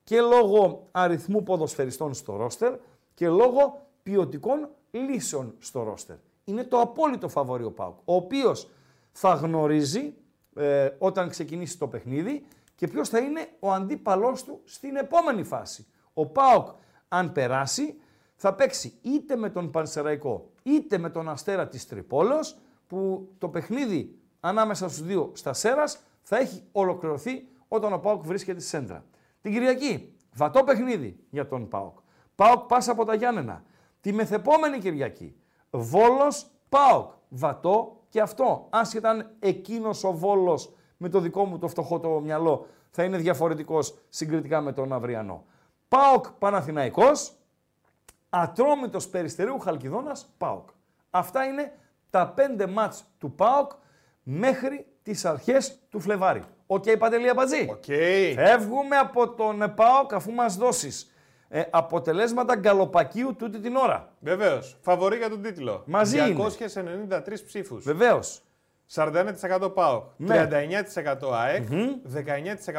Και 0.05 0.20
λόγω 0.20 0.89
αριθμού 0.91 1.43
ποδοσφαιριστών 1.43 2.14
στο 2.14 2.37
ρόστερ 2.37 2.74
και 3.14 3.28
λόγω 3.28 3.87
ποιοτικών 4.03 4.68
λύσεων 4.91 5.55
στο 5.59 5.83
ρόστερ. 5.83 6.16
Είναι 6.45 6.64
το 6.64 6.81
απόλυτο 6.81 7.28
φαβορή 7.28 7.64
ο 7.64 7.72
ΠΑΟΚ, 7.72 7.99
ο 8.05 8.14
οποίος 8.14 8.70
θα 9.12 9.35
γνωρίζει 9.35 10.14
ε, 10.57 10.89
όταν 10.99 11.28
ξεκινήσει 11.28 11.78
το 11.78 11.89
παιχνίδι 11.89 12.47
και 12.74 12.89
ποιος 12.89 13.09
θα 13.09 13.18
είναι 13.18 13.49
ο 13.59 13.72
αντίπαλός 13.72 14.45
του 14.45 14.61
στην 14.64 14.97
επόμενη 14.97 15.43
φάση. 15.43 15.87
Ο 16.14 16.26
ΠΑΟΚ 16.26 16.68
αν 17.09 17.33
περάσει 17.33 18.01
θα 18.37 18.55
παίξει 18.55 18.99
είτε 19.03 19.37
με 19.37 19.51
τον 19.51 19.70
Πανσεραϊκό 19.70 20.51
είτε 20.62 20.99
με 20.99 21.11
τον 21.11 21.28
Αστέρα 21.28 21.68
της 21.68 21.87
Τρυπόλεως 21.87 22.57
που 22.91 23.28
το 23.38 23.49
παιχνίδι 23.49 24.18
ανάμεσα 24.41 24.88
στους 24.88 25.03
δύο 25.03 25.30
στα 25.34 25.53
Σέρας 25.53 26.05
θα 26.22 26.38
έχει 26.38 26.62
ολοκληρωθεί 26.72 27.49
όταν 27.68 27.93
ο 27.93 27.99
ΠΑΟΚ 27.99 28.24
βρίσκεται 28.24 28.61
στη 28.61 28.68
σέντρα. 28.68 29.05
Την 29.41 29.53
Κυριακή, 29.53 30.16
βατό 30.34 30.64
παιχνίδι 30.64 31.24
για 31.30 31.47
τον 31.47 31.68
ΠΑΟΚ. 31.68 31.99
ΠΑΟΚ 32.34 32.66
πάσα 32.66 32.93
από 32.93 33.05
τα 33.05 33.14
Γιάννενα. 33.14 33.62
Τη 34.01 34.12
μεθεπόμενη 34.12 34.78
Κυριακή, 34.78 35.36
Βόλος 35.70 36.47
ΠΑΟΚ. 36.68 37.12
Βατό 37.28 38.03
και 38.09 38.20
αυτό. 38.20 38.66
Άσχετα 38.70 39.11
αν 39.11 39.30
εκείνος 39.38 40.05
ο 40.05 40.12
Βόλος 40.12 40.72
με 40.97 41.09
το 41.09 41.20
δικό 41.20 41.45
μου 41.45 41.59
το 41.59 41.68
φτωχό 41.68 42.01
το 42.01 42.20
μυαλό 42.20 42.66
θα 42.91 43.05
είναι 43.05 43.16
διαφορετικός 43.16 43.99
συγκριτικά 44.09 44.61
με 44.61 44.72
τον 44.72 44.93
Αυριανό. 44.93 45.45
ΠΑΟΚ 45.88 46.30
Παναθηναϊκός, 46.30 47.32
Ατρόμητος 48.30 49.09
Περιστερίου 49.09 49.59
Χαλκιδόνας, 49.59 50.34
ΠΑΟΚ. 50.38 50.68
Αυτά 51.11 51.45
είναι 51.45 51.72
τα 52.11 52.29
πέντε 52.29 52.67
μάτς 52.67 53.05
του 53.19 53.33
ΠΑΟΚ 53.35 53.71
μέχρι 54.23 54.87
τις 55.03 55.25
αρχές 55.25 55.79
του 55.89 56.01
Φλεβάρι. 56.01 56.43
OK, 56.66 56.85
okay, 56.87 56.99
Παντελή 56.99 57.29
Αμπατζή. 57.29 57.67
Οκ. 57.71 57.85
Φεύγουμε 58.35 58.97
από 58.97 59.29
τον 59.31 59.73
ΠΑΟΚ 59.75 60.15
αφού 60.15 60.33
μας 60.33 60.57
δώσεις 60.57 61.15
ε, 61.49 61.63
αποτελέσματα 61.71 62.57
γκαλοπακίου 62.57 63.37
τούτη 63.39 63.61
την 63.61 63.77
ώρα. 63.77 64.13
Βεβαίως. 64.21 64.79
Φαβορή 64.81 65.17
για 65.17 65.29
τον 65.29 65.43
τίτλο. 65.43 65.83
Μαζί 65.87 66.19
293 66.19 67.45
ψήφους. 67.47 67.85
Βεβαίως. 67.85 68.43
41% 68.95 69.71
ΠΑΟΚ, 69.75 70.05
Ναι. 70.17 70.49
39% 70.51 71.33
ΑΕΚ, 71.33 71.67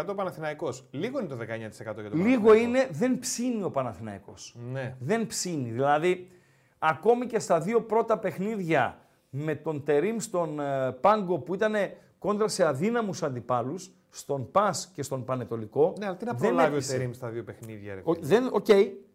19% 0.10 0.16
Παναθηναϊκός. 0.16 0.88
Λίγο 0.92 1.20
είναι 1.20 1.28
το 1.28 1.36
19% 1.36 2.02
για 2.02 2.10
τον 2.10 2.26
Λίγο 2.26 2.48
Παναθηναϊκό. 2.48 2.54
είναι, 2.54 2.88
δεν 2.92 3.20
ψήνει 3.20 3.64
ο 3.64 3.70
Παναθηναϊκός. 3.72 4.56
Ναι. 4.72 4.96
Δεν 5.00 5.28
ψήνει. 5.28 5.70
Δηλαδή, 5.70 6.32
ακόμη 6.80 7.26
και 7.26 7.40
στα 7.40 7.60
δύο 7.60 7.82
πρώτα 7.82 8.18
παιχνίδια 8.18 8.98
με 9.34 9.56
τον 9.56 9.84
Τερίμ 9.84 10.18
στον 10.18 10.60
ε, 10.60 10.92
Πάγκο 10.92 11.40
που 11.40 11.54
ήταν 11.54 11.74
κόντρα 12.20 12.48
σε 12.48 12.66
αδύναμους 12.66 13.24
αντιπάλους, 13.24 13.92
στον 14.10 14.52
ΠΑΣ 14.52 14.92
και 14.94 15.04
στον 15.04 15.26
Πανετολικό. 15.26 15.94
Ναι, 16.00 16.06
αλλά 16.06 16.16
τι 16.16 16.26
να 16.26 16.34
δεν 16.34 16.48
προλάβει 16.50 16.74
ο 16.74 16.76
έπεισε. 16.76 16.92
Τερίμ 16.92 17.12
στα 17.12 17.30
δύο 17.30 17.44
παιχνίδια. 17.44 17.94
Ρε. 17.94 18.02
Ο, 18.04 18.14
φίλε. 18.14 18.26
δεν, 18.26 18.50
OK, 18.52 18.66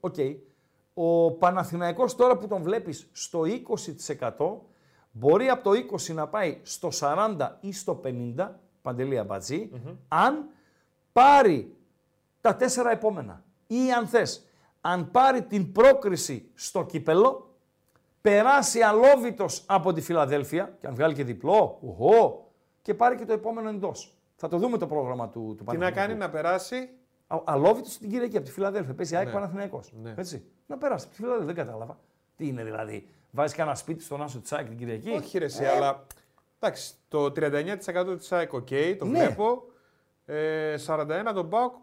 OK. 0.00 0.14
Ο 0.94 1.32
Παναθηναϊκός 1.32 2.14
τώρα 2.14 2.36
που 2.36 2.46
τον 2.46 2.62
βλέπεις 2.62 3.08
στο 3.12 3.42
20% 4.26 4.30
μπορεί 5.10 5.48
από 5.48 5.62
το 5.62 5.70
20 6.10 6.14
να 6.14 6.28
πάει 6.28 6.60
στο 6.62 6.88
40 7.00 7.48
ή 7.60 7.72
στο 7.72 8.00
50, 8.04 8.48
Παντελή 8.82 9.18
Αμπατζή, 9.18 9.70
αν 10.08 10.48
πάρει 11.12 11.76
τα 12.40 12.56
τέσσερα 12.56 12.90
επόμενα. 12.90 13.44
Ή 13.66 13.92
αν 13.92 14.06
θες, 14.06 14.46
αν 14.80 15.10
πάρει 15.10 15.42
την 15.42 15.72
πρόκριση 15.72 16.50
στο 16.54 16.84
κύπελο, 16.84 17.45
περάσει 18.30 18.80
αλόβητος 18.82 19.62
από 19.66 19.92
τη 19.92 20.00
Φιλαδέλφια 20.00 20.76
και 20.80 20.86
αν 20.86 20.94
βγάλει 20.94 21.14
και 21.14 21.24
διπλό, 21.24 21.78
οχο, 21.86 22.50
και 22.82 22.94
πάρει 22.94 23.16
και 23.16 23.24
το 23.24 23.32
επόμενο 23.32 23.68
εντός. 23.68 24.14
Θα 24.36 24.48
το 24.48 24.58
δούμε 24.58 24.78
το 24.78 24.86
πρόγραμμα 24.86 25.28
του, 25.28 25.40
του 25.40 25.54
Τι 25.54 25.58
να 25.58 25.64
Παναθηναϊκού. 25.64 25.96
κάνει 25.96 26.14
να 26.14 26.30
περάσει; 26.30 26.88
Αλόβητος 27.44 27.98
την 27.98 28.10
Κυριακή 28.10 28.36
από 28.36 28.46
τη 28.46 28.52
Φιλαδέλφια. 28.52 28.94
Παίζει 28.94 29.16
ΑΕΚ 29.16 29.26
Ναι. 29.26 29.32
Παναθηναϊκός. 29.32 29.92
Ναι. 30.02 30.14
Έτσι. 30.16 30.44
Να 30.66 30.78
περάσει 30.78 31.04
από 31.04 31.14
τη 31.14 31.22
Φιλαδέλφια. 31.22 31.54
Δεν 31.54 31.64
κατάλαβα. 31.64 31.98
Τι 32.36 32.46
είναι 32.46 32.64
δηλαδή. 32.64 33.08
Βάζεις 33.30 33.56
κανένα 33.56 33.76
σπίτι 33.76 34.02
στον 34.02 34.22
Άσο 34.22 34.38
της 34.40 34.52
ΑΕΚ 34.52 34.68
την 34.68 34.76
Κυριακή; 34.78 35.10
Όχι 35.10 35.38
ρε 35.38 35.44
εσύ, 35.44 35.64
αλλά 35.64 36.06
εντάξει, 36.60 36.94
το 37.08 37.24
39% 37.32 38.16
της 38.18 38.32
ΑΕΚ 38.32 38.52
οκ, 38.52 38.68
το 38.98 39.04
Ναι. 39.04 39.18
βλέπω. 39.18 39.62
Ε, 40.26 40.76
41% 40.86 41.32
τον 41.34 41.48
ΠΑΟΚ 41.48 41.74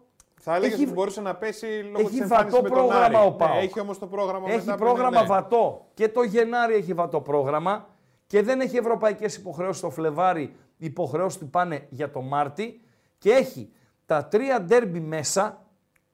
θα 0.46 0.54
έλεγες 0.54 0.74
Έχει- 0.74 0.84
ότι 0.84 0.92
μπορούσε 0.92 1.20
να 1.20 1.34
πέσει 1.34 1.66
λόγω 1.66 1.98
έχει 1.98 2.08
της 2.08 2.20
εμφάνισης 2.20 2.50
βατό 2.60 2.62
με 2.62 2.68
τον 2.68 2.78
πρόγραμμα 2.78 3.04
Άρη. 3.04 3.26
ο 3.26 3.32
ΠΑΟΚ. 3.32 3.54
Ναι, 3.54 3.60
έχει 3.60 3.80
όμως 3.80 3.98
το 3.98 4.06
πρόγραμμα 4.06 4.46
Έχει 4.48 4.56
μετά 4.58 4.74
που 4.76 4.84
είναι, 4.84 4.92
πρόγραμμα 4.92 5.20
ναι. 5.20 5.26
βατό. 5.26 5.86
Και 5.94 6.08
το 6.08 6.22
Γενάρη 6.22 6.74
έχει 6.74 6.92
βατό 6.94 7.20
πρόγραμμα. 7.20 7.86
Και 8.26 8.42
δεν 8.42 8.60
έχει 8.60 8.76
ευρωπαϊκές 8.76 9.36
υποχρεώσεις 9.36 9.82
το 9.82 9.90
Φλεβάρι. 9.90 10.42
Οι 10.76 10.86
υποχρεώσεις 10.86 11.38
του 11.40 11.50
πάνε 11.50 11.86
για 11.90 12.10
το 12.10 12.20
Μάρτι. 12.20 12.80
Και 13.18 13.30
έχει 13.30 13.72
τα 14.06 14.24
τρία 14.26 14.60
ντέρμπι 14.60 15.00
μέσα. 15.00 15.62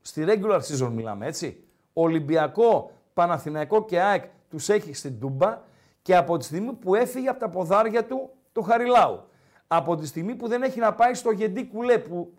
Στη 0.00 0.24
regular 0.28 0.58
season 0.60 0.90
μιλάμε 0.94 1.26
έτσι. 1.26 1.64
Ολυμπιακό, 1.92 2.90
Παναθηναϊκό 3.14 3.84
και 3.84 4.00
ΑΕΚ 4.00 4.24
τους 4.50 4.68
έχει 4.68 4.92
στην 4.94 5.20
Τούμπα. 5.20 5.58
Και 6.02 6.16
από 6.16 6.36
τη 6.36 6.44
στιγμή 6.44 6.72
που 6.72 6.94
έφυγε 6.94 7.28
από 7.28 7.40
τα 7.40 7.48
ποδάρια 7.48 8.04
του 8.04 8.30
το 8.52 8.60
Χαριλάου. 8.60 9.20
Από 9.66 9.96
τη 9.96 10.06
στιγμή 10.06 10.34
που 10.34 10.48
δεν 10.48 10.62
έχει 10.62 10.78
να 10.78 10.94
πάει 10.94 11.14
στο 11.14 11.30
Γεντή 11.30 11.66
Κουλέ 11.66 11.98
που 11.98 12.32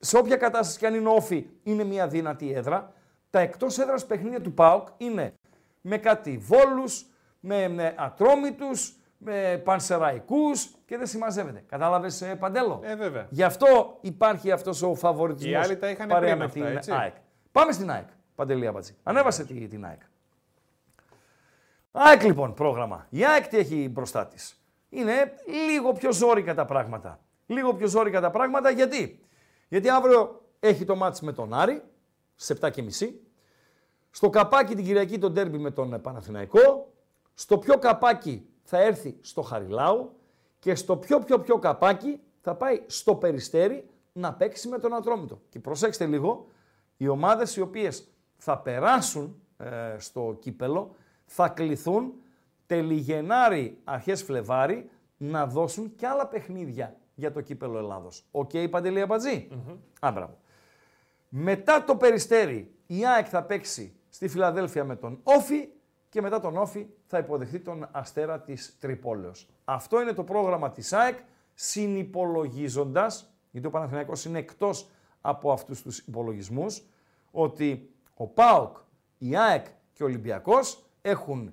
σε 0.00 0.16
όποια 0.18 0.36
κατάσταση 0.36 0.78
και 0.78 0.86
αν 0.86 0.94
είναι 0.94 1.08
όφη 1.08 1.46
είναι 1.62 1.84
μια 1.84 2.08
δυνατή 2.08 2.52
έδρα. 2.52 2.92
Τα 3.30 3.40
εκτός 3.40 3.78
έδρας 3.78 4.06
παιχνίδια 4.06 4.40
του 4.40 4.52
ΠΑΟΚ 4.54 4.88
είναι 4.96 5.34
με 5.80 5.98
κάτι 5.98 6.38
βόλους, 6.38 7.06
με, 7.40 7.68
με 7.68 7.94
ατρόμητους, 7.98 8.94
με 9.18 9.60
πανσεραϊκούς 9.64 10.70
και 10.86 10.96
δεν 10.96 11.06
συμμαζεύεται. 11.06 11.64
Κατάλαβες 11.68 12.20
ε, 12.22 12.34
Παντέλο; 12.34 12.80
Ε, 12.84 12.94
βέβαια. 12.94 13.26
Γι' 13.30 13.42
αυτό 13.42 13.98
υπάρχει 14.00 14.50
αυτός 14.50 14.82
ο 14.82 14.94
φαβοριτισμός 14.94 15.52
Οι 15.52 15.56
άλλοι 15.56 15.76
τα 15.76 15.90
είχαν 15.90 16.08
παρέα 16.08 16.28
πριν 16.28 16.38
με 16.38 16.44
αυτά, 16.44 16.60
την 16.60 16.76
έτσι. 16.76 16.92
ΑΕΚ. 16.92 17.14
Πάμε 17.52 17.72
στην 17.72 17.90
ΑΕΚ, 17.90 18.06
Παντελή 18.34 18.66
Αμπατζή. 18.66 18.96
Ανέβασε 19.02 19.44
τη, 19.44 19.68
την 19.68 19.84
ΑΕΚ. 19.84 20.00
ΑΕΚ 21.92 22.22
λοιπόν 22.22 22.54
πρόγραμμα. 22.54 23.06
Η 23.10 23.24
ΑΕΚ 23.24 23.48
τι 23.48 23.56
έχει 23.56 23.88
μπροστά 23.88 24.26
της; 24.26 24.62
Είναι 24.88 25.34
λίγο 25.66 25.92
πιο 25.92 26.12
ζόρικα 26.12 26.54
τα 26.54 26.64
πράγματα. 26.64 27.20
Λίγο 27.46 27.74
πιο 27.74 27.86
ζόρικα 27.86 28.20
τα 28.20 28.30
πράγματα 28.30 28.70
γιατί; 28.70 29.20
Γιατί 29.70 29.88
αύριο 29.88 30.42
έχει 30.60 30.84
το 30.84 30.96
μάτς 30.96 31.20
με 31.20 31.32
τον 31.32 31.54
Άρη, 31.54 31.82
σε 32.34 32.58
7.30. 32.60 32.80
Στο 34.10 34.30
καπάκι 34.30 34.74
την 34.74 34.84
Κυριακή 34.84 35.18
το 35.18 35.30
ντέρμπι 35.30 35.58
με 35.58 35.70
τον 35.70 36.00
Παναθηναϊκό. 36.00 36.92
Στο 37.34 37.58
πιο 37.58 37.78
καπάκι 37.78 38.46
θα 38.62 38.78
έρθει 38.78 39.18
στο 39.20 39.42
Χαριλάου. 39.42 40.12
Και 40.58 40.74
στο 40.74 40.96
πιο 40.96 41.18
πιο 41.18 41.40
πιο 41.40 41.58
καπάκι 41.58 42.20
θα 42.40 42.54
πάει 42.54 42.82
στο 42.86 43.14
Περιστέρι 43.14 43.88
να 44.12 44.34
παίξει 44.34 44.68
με 44.68 44.78
τον 44.78 44.94
Ατρόμητο. 44.94 45.40
Και 45.48 45.58
προσέξτε 45.58 46.06
λίγο, 46.06 46.46
οι 46.96 47.08
ομάδες 47.08 47.56
οι 47.56 47.60
οποίες 47.60 48.08
θα 48.36 48.58
περάσουν 48.58 49.42
ε, 49.56 49.96
στο 49.98 50.36
κύπελλο 50.40 50.94
θα 51.24 51.48
κληθούν 51.48 52.12
τέλη 52.66 53.11
Γενάρη 53.11 53.78
αρχές 53.84 54.22
Φλεβάρι 54.22 54.90
να 55.16 55.46
δώσουν 55.46 55.94
και 55.96 56.06
άλλα 56.06 56.26
παιχνίδια 56.26 56.99
για 57.20 57.32
το 57.32 57.40
κύπελλο 57.40 57.78
Ελλάδος. 57.78 58.24
Οκ, 58.30 58.50
Παντελή 58.70 59.00
Αμπατζή; 59.00 59.48
Α, 60.00 60.10
μπράβο. 60.12 60.38
Μετά 61.28 61.84
το 61.84 61.96
Περιστέρι, 61.96 62.74
η 62.86 63.06
ΑΕΚ 63.06 63.26
θα 63.30 63.42
παίξει 63.42 63.94
στη 64.08 64.28
Φιλαδέλφια 64.28 64.84
με 64.84 64.96
τον 64.96 65.20
ΟΦΗ 65.22 65.68
και 66.08 66.20
μετά 66.20 66.40
τον 66.40 66.56
ΟΦΗ 66.56 66.86
θα 67.06 67.18
υποδεχθεί 67.18 67.60
τον 67.60 67.88
Αστέρα 67.90 68.40
της 68.40 68.76
Τριπόλεως. 68.80 69.48
Αυτό 69.64 70.00
είναι 70.00 70.12
το 70.12 70.24
πρόγραμμα 70.24 70.70
της 70.70 70.92
ΑΕΚ, 70.92 71.18
συνυπολογίζοντας, 71.54 73.34
γιατί 73.50 73.66
ο 73.66 73.70
Παναθηναϊκός 73.70 74.24
είναι 74.24 74.38
εκτός 74.38 74.88
από 75.20 75.52
αυτούς 75.52 75.82
τους 75.82 75.98
υπολογισμούς, 75.98 76.82
ότι 77.30 77.94
ο 78.14 78.26
ΠΑΟΚ, 78.26 78.76
η 79.18 79.36
ΑΕΚ 79.36 79.66
και 79.92 80.02
ο 80.02 80.06
Ολυμπιακός 80.06 80.84
έχουν 81.02 81.52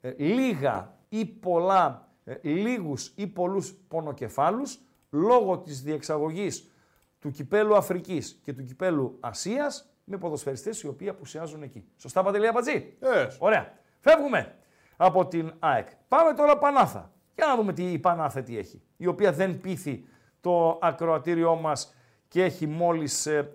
ε, 0.00 0.14
λίγα 0.16 0.96
ή 1.08 1.24
πολλά, 1.26 2.08
ε, 2.24 2.34
λίγους 2.42 3.12
ή 3.16 3.26
πολλούς 3.26 3.74
πονοκεφάλους 3.88 4.78
λόγω 5.10 5.58
της 5.58 5.82
διεξαγωγής 5.82 6.70
του 7.18 7.30
κυπέλου 7.30 7.76
Αφρικής 7.76 8.40
και 8.42 8.52
του 8.52 8.64
κυπέλου 8.64 9.16
Ασίας 9.20 9.90
με 10.04 10.18
ποδοσφαιριστές 10.18 10.82
οι 10.82 10.88
οποίοι 10.88 11.08
απουσιάζουν 11.08 11.62
εκεί. 11.62 11.84
Σωστά, 11.96 12.22
Παντελή 12.22 12.46
Αμπατζή; 12.46 12.96
Ε, 13.00 13.26
Ωραία. 13.38 13.72
Φεύγουμε 14.00 14.54
από 14.96 15.26
την 15.26 15.52
ΑΕΚ. 15.58 15.88
Πάμε 16.08 16.34
τώρα 16.34 16.58
Πανάθα. 16.58 17.12
Για 17.34 17.46
να 17.46 17.56
δούμε 17.56 17.72
τι 17.72 17.92
η 17.92 17.98
Πανάθα 17.98 18.42
τι 18.42 18.58
έχει. 18.58 18.82
Η 18.96 19.06
οποία 19.06 19.32
δεν 19.32 19.60
πείθει 19.60 20.04
το 20.40 20.78
ακροατήριό 20.82 21.54
μας 21.54 21.94
και 22.28 22.44
έχει 22.44 22.66
μόλις 22.66 23.26
ε, 23.26 23.54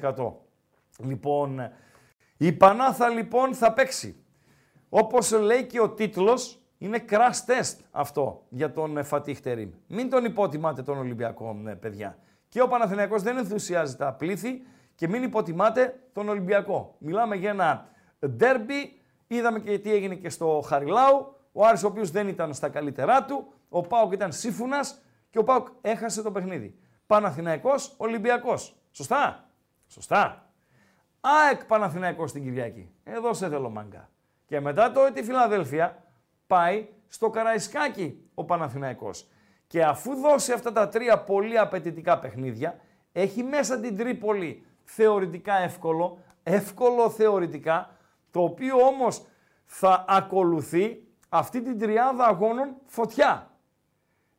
20%. 0.00 0.32
Λοιπόν, 0.98 1.70
η 2.36 2.52
Πανάθα 2.52 3.08
λοιπόν 3.08 3.54
θα 3.54 3.72
παίξει. 3.72 4.24
Όπως 4.88 5.30
λέει 5.30 5.66
και 5.66 5.80
ο 5.80 5.90
τίτλος, 5.90 6.59
είναι 6.80 7.04
crash 7.08 7.46
test 7.46 7.76
αυτό 7.90 8.46
για 8.48 8.72
τον 8.72 8.96
ε, 8.96 9.02
Φατίχ 9.02 9.40
Τερίμ. 9.40 9.70
Μην 9.86 10.10
τον 10.10 10.24
υποτιμάτε 10.24 10.82
τον 10.82 10.98
Ολυμπιακό, 10.98 11.62
ε, 11.66 11.74
παιδιά. 11.74 12.18
Και 12.48 12.62
ο 12.62 12.68
Παναθηναϊκός 12.68 13.22
δεν 13.22 13.36
ενθουσιάζει 13.36 13.96
τα 13.96 14.12
πλήθη 14.12 14.62
και 14.94 15.08
μην 15.08 15.22
υποτιμάτε 15.22 16.00
τον 16.12 16.28
Ολυμπιακό. 16.28 16.94
Μιλάμε 16.98 17.36
για 17.36 17.50
ένα 17.50 17.88
ντέρμπι, 18.26 19.00
είδαμε 19.26 19.60
και 19.60 19.78
τι 19.78 19.92
έγινε 19.92 20.14
και 20.14 20.28
στο 20.28 20.62
Χαριλάου, 20.66 21.36
ο 21.52 21.66
Άρης 21.66 21.82
ο 21.82 21.86
οποίος 21.86 22.10
δεν 22.10 22.28
ήταν 22.28 22.54
στα 22.54 22.68
καλύτερά 22.68 23.24
του, 23.24 23.52
ο 23.68 23.80
Πάοκ 23.80 24.12
ήταν 24.12 24.32
σύμφωνας 24.32 25.00
και 25.30 25.38
ο 25.38 25.44
Πάοκ 25.44 25.68
έχασε 25.80 26.22
το 26.22 26.30
παιχνίδι. 26.30 26.78
Παναθηναϊκός, 27.06 27.94
Ολυμπιακός. 27.96 28.76
Σωστά; 28.90 29.48
Σωστά. 29.86 30.50
ΑΕΚ 31.20 31.64
Παναθηναϊκός 31.64 32.32
την 32.32 32.42
Κυριακή. 32.42 32.90
Εδώ 33.04 33.34
σε 33.34 33.48
θέλω 33.48 33.70
μάγκα. 33.70 34.08
Και 34.46 34.60
μετά 34.60 34.92
το 34.92 35.12
τη 35.12 35.22
Φιλαδέλφια 35.22 36.04
πάει 36.50 36.88
στο 37.08 37.30
Καραϊσκάκι 37.30 38.30
ο 38.34 38.44
Παναθηναϊκός. 38.44 39.28
Και 39.66 39.84
αφού 39.84 40.14
δώσει 40.14 40.52
αυτά 40.52 40.72
τα 40.72 40.88
τρία 40.88 41.18
πολύ 41.18 41.58
απαιτητικά 41.58 42.18
παιχνίδια, 42.18 42.80
έχει 43.12 43.42
μέσα 43.42 43.80
την 43.80 43.96
Τρίπολη 43.96 44.66
θεωρητικά 44.84 45.54
εύκολο, 45.54 46.18
εύκολο 46.42 47.10
θεωρητικά, 47.10 47.96
το 48.30 48.42
οποίο 48.42 48.76
όμως 48.76 49.22
θα 49.64 50.04
ακολουθεί 50.08 51.02
αυτή 51.28 51.62
την 51.62 51.78
τριάδα 51.78 52.26
αγώνων 52.26 52.74
φωτιά. 52.86 53.50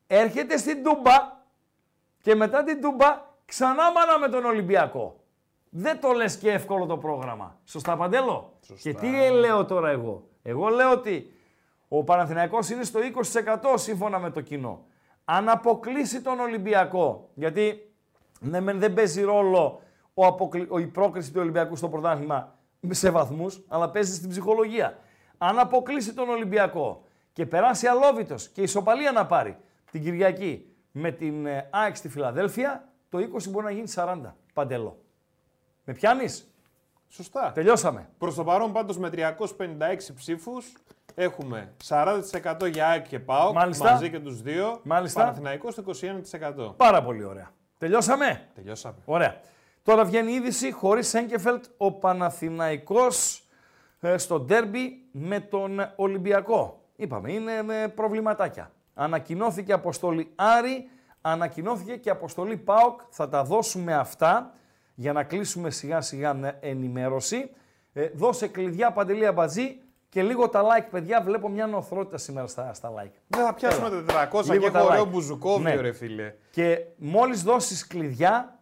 Έρχεται 0.07 0.57
στην 0.57 0.83
Τούμπα 0.83 1.39
και 2.21 2.35
μετά 2.35 2.63
την 2.63 2.81
Τούμπα 2.81 3.21
ξανά 3.45 3.91
μάνα 3.91 4.19
με 4.19 4.27
τον 4.27 4.45
Ολυμπιακό. 4.45 5.15
Δεν 5.69 5.99
το 5.99 6.11
λες 6.11 6.37
και 6.37 6.51
εύκολο 6.51 6.85
το 6.85 6.97
πρόγραμμα. 6.97 7.59
Σωστά 7.65 7.97
Παντέλο; 7.97 8.53
Και 8.81 8.93
τι 8.93 9.29
λέω 9.29 9.65
τώρα 9.65 9.89
εγώ; 9.89 10.27
Εγώ 10.43 10.67
λέω 10.67 10.91
ότι 10.91 11.33
ο 11.93 12.03
Παναθηναϊκός 12.03 12.69
είναι 12.69 12.83
στο 12.83 12.99
20% 13.33 13.73
σύμφωνα 13.75 14.19
με 14.19 14.29
το 14.29 14.41
κοινό. 14.41 14.85
Αν 15.25 15.49
αποκλείσει 15.49 16.21
τον 16.21 16.39
Ολυμπιακό, 16.39 17.29
γιατί 17.33 17.91
ναι, 18.39 18.59
μεν 18.59 18.79
δεν 18.79 18.93
παίζει 18.93 19.21
ρόλο 19.21 19.81
ο 20.13 20.25
αποκλει... 20.25 20.67
ο, 20.69 20.79
η 20.79 20.87
πρόκριση 20.87 21.31
του 21.31 21.39
Ολυμπιακού 21.41 21.75
στο 21.75 21.89
πρωτάθλημα 21.89 22.55
σε 22.89 23.09
βαθμούς, 23.09 23.61
αλλά 23.67 23.89
παίζει 23.89 24.15
στην 24.15 24.29
ψυχολογία. 24.29 24.97
Αν 25.37 25.59
αποκλείσει 25.59 26.13
τον 26.13 26.29
Ολυμπιακό 26.29 27.03
και 27.33 27.45
περάσει 27.45 27.87
αλόβητος 27.87 28.47
και 28.47 28.61
ισοπαλία 28.61 29.11
να 29.11 29.25
πάρει 29.25 29.57
την 29.91 30.03
Κυριακή 30.03 30.65
με 30.91 31.11
την 31.11 31.45
ε, 31.45 31.67
ΑΕΚ 31.71 31.95
στη 31.95 32.09
Φιλαδέλφια, 32.09 32.89
το 33.09 33.17
20 33.17 33.49
μπορεί 33.49 33.65
να 33.65 33.71
γίνει 33.71 33.91
40. 33.95 34.17
Παντελό. 34.53 34.97
Με 35.83 35.93
πιάνεις; 35.93 36.51
Σωστά. 37.07 37.51
Τελειώσαμε. 37.51 38.09
Προς 38.17 38.35
το 38.35 38.43
παρόν 38.43 38.71
πάντως 38.71 38.97
με 38.97 39.09
356 39.13 39.37
ψήφους 40.15 40.73
έχουμε 41.15 41.73
40% 41.87 42.71
για 42.71 42.87
ΑΕΚ 42.87 43.07
και 43.07 43.19
ΠΑΟΚ 43.19 43.53
Μάλιστα. 43.53 43.91
μαζί 43.91 44.09
και 44.09 44.19
τους 44.19 44.41
δύο. 44.41 44.79
Μάλιστα. 44.83 45.19
Παναθηναϊκός 45.19 45.75
το 45.75 45.83
21%. 46.61 46.73
Πάρα 46.77 47.03
πολύ 47.03 47.23
ωραία. 47.23 47.51
Τελειώσαμε; 47.77 48.47
Τελειώσαμε. 48.55 48.95
Ωραία. 49.05 49.39
Τώρα 49.83 50.05
βγαίνει 50.05 50.31
η 50.31 50.35
είδηση 50.35 50.71
χωρίς 50.71 51.07
Σέγκεφελτ 51.07 51.65
ο 51.77 51.91
Παναθηναϊκός 51.91 53.47
ε, 53.99 54.17
στο 54.17 54.39
ντέρμπι 54.39 55.07
με 55.11 55.39
τον 55.39 55.91
Ολυμπιακό. 55.95 56.81
Είπαμε, 56.95 57.31
είναι 57.31 57.61
με 57.61 57.91
προβληματάκια. 57.95 58.71
Ανακοινώθηκε 58.93 59.73
αποστολή 59.73 60.31
Άρη, 60.35 60.89
ανακοινώθηκε 61.21 61.95
και 61.95 62.09
αποστολή 62.09 62.57
ΠΑΟΚ. 62.57 63.01
Θα 63.09 63.29
τα 63.29 63.43
δώσουμε 63.43 63.93
αυτά 63.95 64.53
για 64.95 65.13
να 65.13 65.23
κλείσουμε 65.23 65.69
σιγά 65.69 66.01
σιγά 66.01 66.33
με 66.33 66.57
ενημέρωση. 66.59 67.49
Ε, 67.93 68.09
δώσε 68.13 68.47
κλειδιά 68.47 68.91
Παντελή 68.91 69.25
Αμπατζή 69.25 69.81
και 70.11 70.21
λίγο 70.23 70.49
τα 70.49 70.61
like, 70.63 70.87
παιδιά. 70.91 71.21
Βλέπω 71.21 71.49
μια 71.49 71.67
νοθρότητα 71.67 72.17
σήμερα 72.17 72.47
στα, 72.47 72.73
στα 72.73 72.89
like. 72.91 73.11
Δεν 73.27 73.45
θα 73.45 73.53
πιάσουμε 73.53 73.89
τα 73.89 74.29
400 74.31 74.43
Λίγο 74.51 74.63
και 74.65 74.71
τα 74.71 74.79
έχω 74.79 74.87
ωραίο 74.87 75.03
like. 75.03 75.07
μπουζουκόβιο, 75.09 75.73
Ναι. 75.75 75.81
ρε 75.81 75.91
φίλε. 75.91 76.33
Και 76.51 76.79
μόλις 76.97 77.43
δώσεις 77.43 77.87
κλειδιά, 77.87 78.59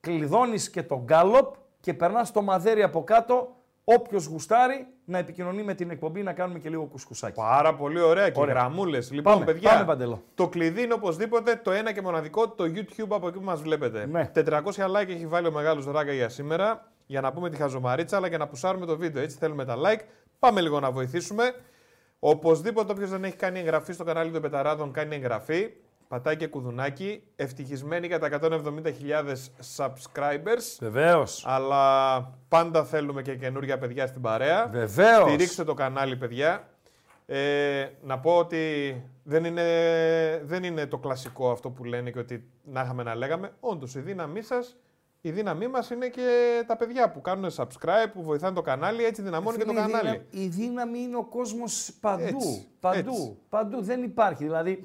κλειδώνεις 0.00 0.70
και 0.70 0.82
τον 0.82 0.98
γκάλοπ 1.04 1.54
και 1.80 1.94
περνάς 1.94 2.32
το 2.32 2.42
μαδέρι 2.42 2.82
από 2.82 3.04
κάτω, 3.04 3.56
όποιος 3.84 4.24
γουστάρει 4.26 4.86
να 5.04 5.18
επικοινωνεί 5.18 5.62
με 5.62 5.74
την 5.74 5.90
εκπομπή 5.90 6.22
να 6.22 6.32
κάνουμε 6.32 6.58
και 6.58 6.68
λίγο 6.68 6.84
κουσκουσάκι. 6.84 7.34
Πάρα 7.40 7.74
πολύ 7.74 8.00
ωραία 8.00 8.30
και 8.30 8.40
Ωραία. 8.40 8.54
γραμμούλες. 8.54 9.10
Λοιπόν, 9.12 9.32
Πάμε, 9.32 9.44
παιδιά, 9.44 9.70
πάμε, 9.70 9.84
Παντελό. 9.84 10.22
το 10.34 10.48
κλειδί 10.48 10.82
είναι 10.82 10.94
οπωσδήποτε 10.94 11.60
το 11.64 11.70
ένα 11.70 11.92
και 11.92 12.02
μοναδικό, 12.02 12.48
το 12.48 12.64
YouTube 12.64 13.06
από 13.08 13.28
εκεί 13.28 13.38
που 13.38 13.44
μας 13.44 13.62
βλέπετε. 13.62 14.06
Ναι. 14.06 14.30
400 14.34 14.86
like 14.86 15.08
έχει 15.08 15.26
βάλει 15.26 15.46
ο 15.46 15.52
μεγάλος 15.52 15.86
Ράγκα 15.86 16.12
για 16.12 16.28
σήμερα, 16.28 16.90
για 17.06 17.20
να 17.20 17.32
πούμε 17.32 17.50
τη 17.50 17.56
χαζομαρίτσα, 17.56 18.16
αλλά 18.16 18.28
και 18.28 18.36
να 18.36 18.46
πουσάρουμε 18.46 18.86
το 18.86 18.96
βίντεο. 18.96 19.22
Έτσι 19.22 19.36
θέλουμε 19.36 19.64
τα 19.64 19.74
like. 19.76 20.00
Πάμε 20.42 20.60
λίγο 20.60 20.80
να 20.80 20.90
βοηθήσουμε. 20.90 21.54
Οπωσδήποτε, 22.18 22.92
όποιος 22.92 23.10
δεν 23.10 23.24
έχει 23.24 23.36
κάνει 23.36 23.58
εγγραφή 23.58 23.92
στο 23.92 24.04
κανάλι 24.04 24.30
των 24.30 24.42
Πεταράδων, 24.42 24.92
κάνει 24.92 25.14
εγγραφή. 25.14 25.70
Πατάει 26.08 26.36
και 26.36 26.46
κουδουνάκι. 26.46 27.22
Ευτυχισμένοι 27.36 28.06
για 28.06 28.18
τα 28.18 28.28
170.000 28.40 29.34
subscribers. 29.76 30.76
Βεβαίως. 30.80 31.44
Αλλά 31.46 32.20
πάντα 32.48 32.84
θέλουμε 32.84 33.22
και 33.22 33.36
καινούργια 33.36 33.78
παιδιά 33.78 34.06
στην 34.06 34.20
παρέα. 34.20 34.66
Βεβαίως. 34.66 35.28
Στηρίξτε 35.28 35.64
το 35.64 35.74
κανάλι, 35.74 36.16
παιδιά. 36.16 36.68
Ε, 37.26 37.88
να 38.02 38.18
πω 38.18 38.36
ότι 38.36 38.94
δεν 39.22 39.44
είναι, 39.44 39.62
δεν 40.44 40.64
είναι 40.64 40.86
το 40.86 40.98
κλασικό 40.98 41.50
αυτό 41.50 41.70
που 41.70 41.84
λένε 41.84 42.10
και 42.10 42.18
ότι 42.18 42.44
να 42.64 42.80
είχαμε 42.82 43.02
να 43.02 43.14
λέγαμε. 43.14 43.52
Όντως, 43.60 43.94
η 43.94 44.00
δύναμή 44.00 44.42
σας, 44.42 44.76
η 45.24 45.30
δύναμή 45.30 45.68
μας 45.68 45.90
είναι 45.90 46.08
και 46.08 46.28
τα 46.66 46.76
παιδιά 46.76 47.10
που 47.10 47.20
κάνουν 47.20 47.50
subscribe, 47.56 48.10
που 48.12 48.22
βοηθάνε 48.22 48.54
το 48.54 48.62
κανάλι, 48.62 49.04
έτσι 49.04 49.22
δυναμώνει 49.22 49.56
και 49.56 49.64
το 49.64 49.70
Φίλε, 49.70 49.80
η 49.80 49.84
κανάλι. 49.90 50.08
δύναμη- 50.08 50.26
Η 50.30 50.46
δύναμη 50.62 50.98
είναι 50.98 51.16
ο 51.16 51.24
κόσμος 51.24 51.92
παντού. 52.00 52.22
Έτσι, 52.22 52.68
παντού. 52.80 52.98
έτσι. 53.10 53.38
Παντού. 53.48 53.82
Δεν 53.82 54.02
υπάρχει. 54.02 54.44
Δηλαδή, 54.44 54.82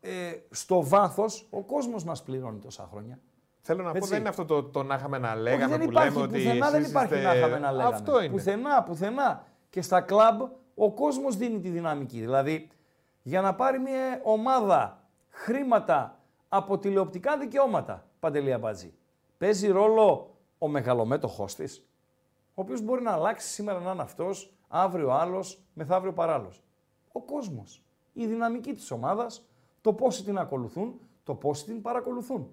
ε, 0.00 0.10
στο 0.50 0.82
βάθος, 0.86 1.46
ο 1.50 1.62
κόσμος 1.62 2.04
μας 2.04 2.22
πληρώνει 2.22 2.58
τόσα 2.58 2.88
χρόνια. 2.90 3.18
Θέλω 3.60 3.82
να 3.82 3.90
πω, 3.90 3.96
Έτσι. 3.96 4.08
δεν 4.10 4.18
είναι 4.20 4.28
αυτό 4.28 4.44
το, 4.44 4.62
το 4.62 4.82
να 4.82 4.94
είχαμε 4.94 5.18
να 5.18 5.34
λέγαμε 5.36 5.64
Όχι, 5.64 5.72
δεν 5.72 5.84
που 5.84 5.90
υπάρχει, 5.90 6.10
λέμε 6.14 6.22
ότι. 6.26 6.32
πουθενά 6.42 6.70
δεν 6.70 6.80
εσείς 6.80 6.90
υπάρχει 6.90 7.14
είστε- 7.14 7.26
να 7.26 7.34
είχαμε 7.36 7.58
να 7.58 7.72
λέγαμε. 7.72 7.94
Αυτό 7.94 8.22
είναι. 8.22 8.32
Πουθενά, 8.32 8.82
πουθενά. 8.82 9.44
Και 9.70 9.82
στα 9.82 10.00
κλαμπ 10.00 10.40
ο 10.74 10.92
κόσμος 10.92 11.36
δίνει 11.36 11.60
τη 11.60 11.68
δυναμική. 11.68 12.20
Δηλαδή, 12.20 12.68
για 13.22 13.40
να 13.40 13.54
πάρει 13.54 13.78
μια 13.78 14.20
ομάδα 14.22 15.02
χρήματα 15.28 16.18
από 16.48 16.78
τηλεοπτικά 16.78 17.38
δικαιώματα, 17.38 18.06
Παντελή 18.20 18.52
Αμπάτζη, 18.52 18.94
παίζει 19.38 19.68
ρόλο 19.68 20.36
ο 20.58 20.68
μεγαλομέτωχός 20.68 21.54
της, 21.54 21.88
ο 22.54 22.60
οποίος 22.62 22.80
μπορεί 22.80 23.02
να 23.02 23.12
αλλάξει 23.12 23.48
σήμερα 23.48 23.80
να 23.80 23.92
είναι 23.92 24.02
αυτός, 24.02 24.54
αύριο 24.68 25.10
άλλος, 25.10 25.64
μεθαύριο 25.74 26.12
παράλληλος. 26.12 26.62
Ο 27.12 27.20
κόσμος. 27.20 27.84
Η 28.12 28.26
δυναμική 28.26 28.72
της 28.72 28.90
ομάδας, 28.90 29.48
το 29.80 29.92
πόσοι 29.92 30.24
την 30.24 30.38
ακολουθούν, 30.38 31.00
το 31.24 31.34
πόσοι 31.34 31.64
την 31.64 31.82
παρακολουθούν 31.82 32.50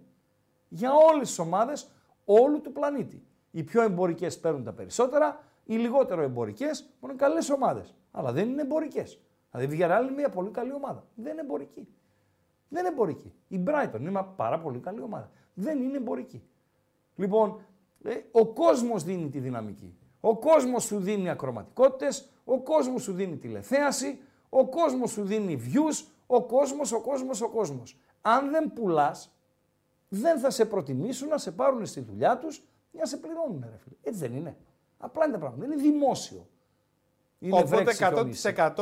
για 0.74 0.92
όλες 0.94 1.28
τις 1.28 1.40
ομάδες 1.40 1.92
όλου 2.26 2.62
του 2.62 2.72
πλανήτη. 2.72 3.24
Οι 3.52 3.64
πιο 3.64 3.82
εμπορικές 3.82 4.40
παίρνουν 4.40 4.64
τα 4.64 4.74
περισσότερα, 4.74 5.44
οι 5.66 5.76
λιγότερο 5.76 6.22
εμπορικές 6.22 6.84
που 7.00 7.08
είναι 7.08 7.16
καλές 7.16 7.50
ομάδες. 7.50 7.96
Αλλά 8.12 8.32
δεν 8.32 8.50
είναι 8.50 8.62
εμπορικές. 8.62 9.22
Δηλαδή 9.52 9.76
η 9.76 9.80
Villarreal 9.80 10.02
είναι 10.02 10.12
μια 10.12 10.30
πολύ 10.30 10.50
καλή 10.50 10.74
ομάδα. 10.74 11.04
Δεν 11.16 11.32
είναι 11.32 11.42
εμπορική. 11.42 11.88
Δεν 12.70 12.80
είναι 12.80 12.94
εμπορική. 12.94 13.34
Η 13.48 13.64
Brighton 13.68 14.00
είναι 14.00 14.10
μια 14.10 14.24
πάρα 14.24 14.60
πολύ 14.60 14.80
καλή 14.80 15.02
ομάδα. 15.02 15.32
Δεν 15.54 15.82
είναι 15.82 15.98
εμπορική. 15.98 16.44
Λοιπόν, 17.22 17.60
ε, 18.04 18.16
ο 18.32 18.46
κόσμος 18.46 19.04
δίνει 19.04 19.30
τη 19.30 19.40
δυναμική. 19.40 19.96
Ο 20.22 20.38
κόσμος 20.38 20.84
σου 20.84 21.00
δίνει 21.00 21.30
ακροματικότητες, 21.30 22.30
ο 22.46 22.60
κόσμος 22.60 23.04
σου 23.04 23.14
δίνει 23.14 23.38
τηλεθέαση, 23.38 24.20
ο 24.50 24.68
κόσμος 24.68 25.12
σου 25.12 25.24
δίνει 25.24 25.62
views, 25.66 26.06
ο 26.28 26.44
κόσμος, 26.44 26.92
ο 26.92 27.02
κόσμος, 27.02 27.42
ο 27.42 27.50
κόσμος. 27.50 27.98
Αν 28.22 28.50
δεν 28.52 28.74
πουλάς, 28.74 29.32
δεν 30.10 30.40
θα 30.40 30.50
σε 30.50 30.66
προτιμήσουν 30.66 31.28
να 31.28 31.38
σε 31.38 31.52
πάρουν 31.52 31.86
στη 31.86 32.02
δουλειά 32.02 32.38
τους 32.38 32.64
για 32.92 33.02
να 33.02 33.06
σε 33.06 33.18
πληρώνουν, 33.18 33.66
ρε 33.70 33.78
φίλε. 33.78 33.96
Έτσι 34.04 34.20
δεν 34.20 34.36
είναι. 34.36 34.58
Απλά 34.98 35.24
είναι 35.24 35.34
τα 35.34 35.40
πράγματα. 35.40 35.66
Δεν 35.66 35.72
είναι 35.72 35.82
δημόσιο. 35.82 36.48
Είναι 37.40 37.54
Οπότε 37.58 37.76
βρέξει, 37.76 38.06
χιονίσει. 38.06 38.54
100% 38.58 38.74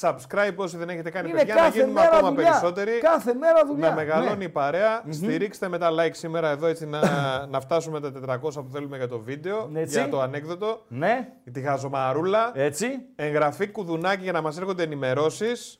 subscribe 0.00 0.54
όσοι 0.56 0.76
δεν 0.76 0.88
έχετε 0.88 1.10
κάνει 1.10 1.28
Είναι 1.28 1.38
παιδιά 1.38 1.54
να 1.54 1.60
κάθε 1.60 1.78
γίνουμε 1.78 2.00
μέρα 2.00 2.16
ακόμα 2.16 2.30
δουλειά. 2.30 2.50
περισσότεροι. 2.50 2.90
Κάθε 2.98 3.34
μέρα 3.34 3.66
δουλειά. 3.66 3.88
Να 3.88 3.94
μεγαλώνει 3.94 4.36
Ναι. 4.36 4.44
η 4.44 4.48
παρέα. 4.48 5.02
Στηρίξτε 5.10 5.68
με 5.68 5.78
τα 5.78 5.90
like 5.90 6.10
σήμερα 6.14 6.50
εδώ 6.50 6.66
έτσι 6.66 6.86
να, 6.86 7.00
να 7.52 7.60
φτάσουμε 7.60 8.00
τα 8.00 8.12
400 8.12 8.38
που 8.40 8.68
θέλουμε 8.72 8.96
για 8.96 9.08
το 9.08 9.18
βίντεο. 9.18 9.68
Ναι, 9.72 9.80
έτσι. 9.80 9.98
Για 9.98 10.08
το 10.08 10.20
ανέκδοτο. 10.20 10.84
Ναι, 10.88 11.28
Τη 11.52 11.60
χαζομαρούλα. 11.60 12.50
έτσι. 12.54 12.86
Εγγραφή 13.16 13.66
κουδουνάκι 13.68 14.22
για 14.22 14.32
να 14.32 14.40
μας 14.42 14.58
έρχονται 14.58 14.82
ενημερώσεις. 14.82 15.78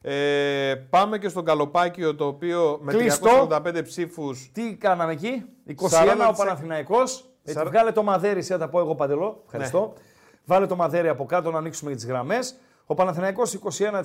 Ε, 0.00 0.74
πάμε 0.90 1.18
και 1.18 1.28
στον 1.28 1.44
Καλοπάκιο 1.44 2.14
το 2.14 2.26
οποίο 2.26 2.78
με 2.82 2.92
Κλειστό. 2.92 3.48
385 3.50 3.82
ψήφους 3.82 4.50
Τι 4.52 4.74
κάναμε 4.76 5.12
εκεί, 5.12 5.44
21 5.66 5.72
40%. 5.72 6.28
ο 6.28 6.32
Παναθηναϊκός. 6.36 7.30
Ε, 7.44 7.52
Σαρ- 7.52 7.68
βγάλε 7.68 7.92
το 7.92 8.02
μαδέρι, 8.02 8.38
εσύ 8.38 8.52
θα 8.52 8.58
τα 8.58 8.68
πω 8.68 8.78
εγώ 8.78 8.94
παντελώ. 8.94 9.42
Ευχαριστώ. 9.44 9.92
Ναι. 9.96 10.02
Βάλε 10.44 10.66
το 10.66 10.76
μαδέρι 10.76 11.08
από 11.08 11.24
κάτω 11.26 11.50
να 11.50 11.58
ανοίξουμε 11.58 11.90
για 11.90 11.98
τις 12.00 12.08
γραμμές. 12.08 12.54
Ο 12.86 12.94
Παναθηναϊκός 12.94 13.58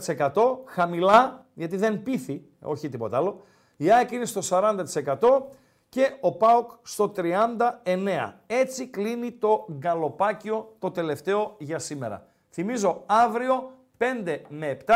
21%, 0.08 0.60
χαμηλά, 0.66 1.46
γιατί 1.54 1.78
δεν 1.78 2.04
πείθει, 2.04 2.46
όχι 2.62 2.90
τίποτα 2.90 3.18
άλλο. 3.18 3.42
Η 3.78 3.92
ΑΕΚ 3.92 4.12
είναι 4.12 4.26
στο 4.26 4.42
40% 4.50 5.44
και 5.90 6.18
ο 6.20 6.32
ΠΑΟΚ 6.32 6.72
στο 6.84 7.12
39%. 7.16 8.34
Έτσι 8.48 8.88
κλείνει 8.88 9.32
το 9.32 9.66
γκαλοπάκιο 9.72 10.76
το 10.80 10.92
τελευταίο 10.92 11.56
για 11.58 11.80
σήμερα. 11.80 12.26
Θυμίζω 12.50 13.04
αύριο 13.06 13.72
5 13.98 14.38
με 14.50 14.78
7 14.86 14.94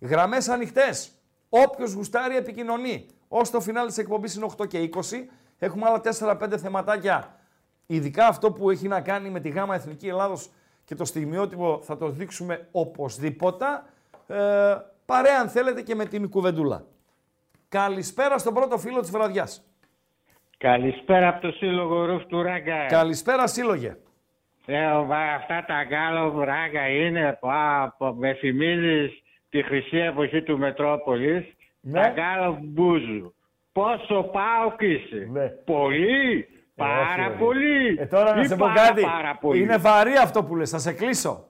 γραμμές 0.00 0.48
ανοιχτές. 0.48 1.12
Όποιος 1.48 1.92
γουστάρει 1.92 2.36
επικοινωνεί. 2.36 3.06
Ως 3.28 3.50
το 3.50 3.60
φινάλι 3.60 3.88
της 3.88 3.98
εκπομπής 3.98 4.34
είναι 4.34 4.46
8 4.58 4.66
και 4.66 4.78
20. 4.78 5.28
Έχουμε 5.58 5.86
άλλα 5.86 6.00
4-5 6.00 6.58
θεματάκια. 6.58 7.36
Ειδικά 7.86 8.26
αυτό 8.26 8.52
που 8.52 8.70
έχει 8.70 8.88
να 8.88 9.00
κάνει 9.00 9.30
με 9.30 9.40
τη 9.40 9.48
γάμα 9.48 9.74
Εθνική 9.74 10.08
Ελλάδος 10.08 10.50
και 10.92 10.98
το 10.98 11.04
στιγμιότυπο 11.04 11.78
θα 11.82 11.96
το 11.96 12.08
δείξουμε 12.08 12.68
οπωσδήποτε. 12.72 13.64
Ε, 14.26 14.36
παρέα 15.06 15.38
αν 15.40 15.48
θέλετε 15.48 15.82
και 15.82 15.94
με 15.94 16.04
την 16.04 16.28
κουβεντούλα. 16.28 16.84
Καλησπέρα 17.68 18.38
στον 18.38 18.54
πρώτο 18.54 18.78
φίλο 18.78 19.00
της 19.00 19.10
βραδιάς. 19.10 19.64
Καλησπέρα 20.58 21.28
από 21.28 21.40
το 21.40 21.50
Σύλλογο 21.52 22.04
Ρουφ 22.04 22.24
του 22.24 22.42
Ράγκα. 22.42 22.86
Καλησπέρα, 22.86 23.46
σύλλογε. 23.46 23.96
Ε, 24.66 25.02
βα- 25.04 25.34
αυτά 25.34 25.64
τα 25.66 25.84
γκάλο 25.84 26.44
ράγκα 26.44 26.88
είναι 26.88 27.38
πα, 27.40 27.94
πα, 27.98 28.14
με 28.14 28.34
θυμίζεις 28.34 29.22
τη 29.48 29.62
χρυσή 29.62 29.96
εποχή 29.96 30.42
του 30.42 30.58
Μετρόπολης. 30.58 31.44
Ναι. 31.80 32.00
Τα 32.00 32.08
γκάλο 32.08 32.58
μπούζου. 32.62 33.34
Πόσο 33.72 34.22
πάω 34.22 34.74
είσαι. 34.78 35.28
Ναι. 35.32 35.46
Πολύ. 35.48 36.48
Πάρα 36.76 37.26
όχι. 37.28 37.38
πολύ. 37.38 37.96
Ε, 37.98 38.06
τώρα 38.06 38.34
να 38.34 38.40
Ή 38.40 38.46
σε 38.46 38.56
πω 38.56 38.66
πάρα, 38.74 38.86
κάτι. 38.88 39.02
Πάρα 39.02 39.36
πολύ. 39.40 39.60
Είναι 39.62 39.76
βαρύ 39.76 40.12
αυτό 40.16 40.44
που 40.44 40.56
λες, 40.56 40.70
θα 40.70 40.78
σε 40.78 40.92
κλείσω. 40.92 41.46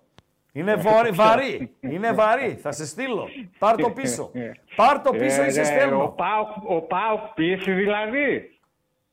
Είναι 0.52 0.74
βορ- 0.74 1.14
βαρύ. 1.22 1.74
Είναι 1.80 2.12
βαρύ. 2.12 2.54
Θα 2.54 2.72
σε 2.72 2.86
στείλω. 2.86 3.28
Πάρ 3.58 3.76
το 3.76 3.90
πίσω. 3.90 4.30
Πάρ 4.76 5.00
το 5.00 5.10
πίσω 5.10 5.42
Ε, 5.42 5.46
ή 5.46 5.50
σε 5.50 5.60
ναι, 5.60 5.66
Ο 5.66 5.70
στέλνω. 5.70 6.08
Πάοκ, 6.08 6.48
ο 6.70 6.80
Πάοκ 6.80 7.34
πίεση 7.34 7.72
δηλαδή. 7.72 8.58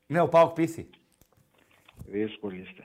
Ναι, 0.06 0.20
ο 0.20 0.28
Πάοκ 0.28 0.52
πήθη. 0.52 0.88
Δύσκολη 2.06 2.60
είστε. 2.60 2.82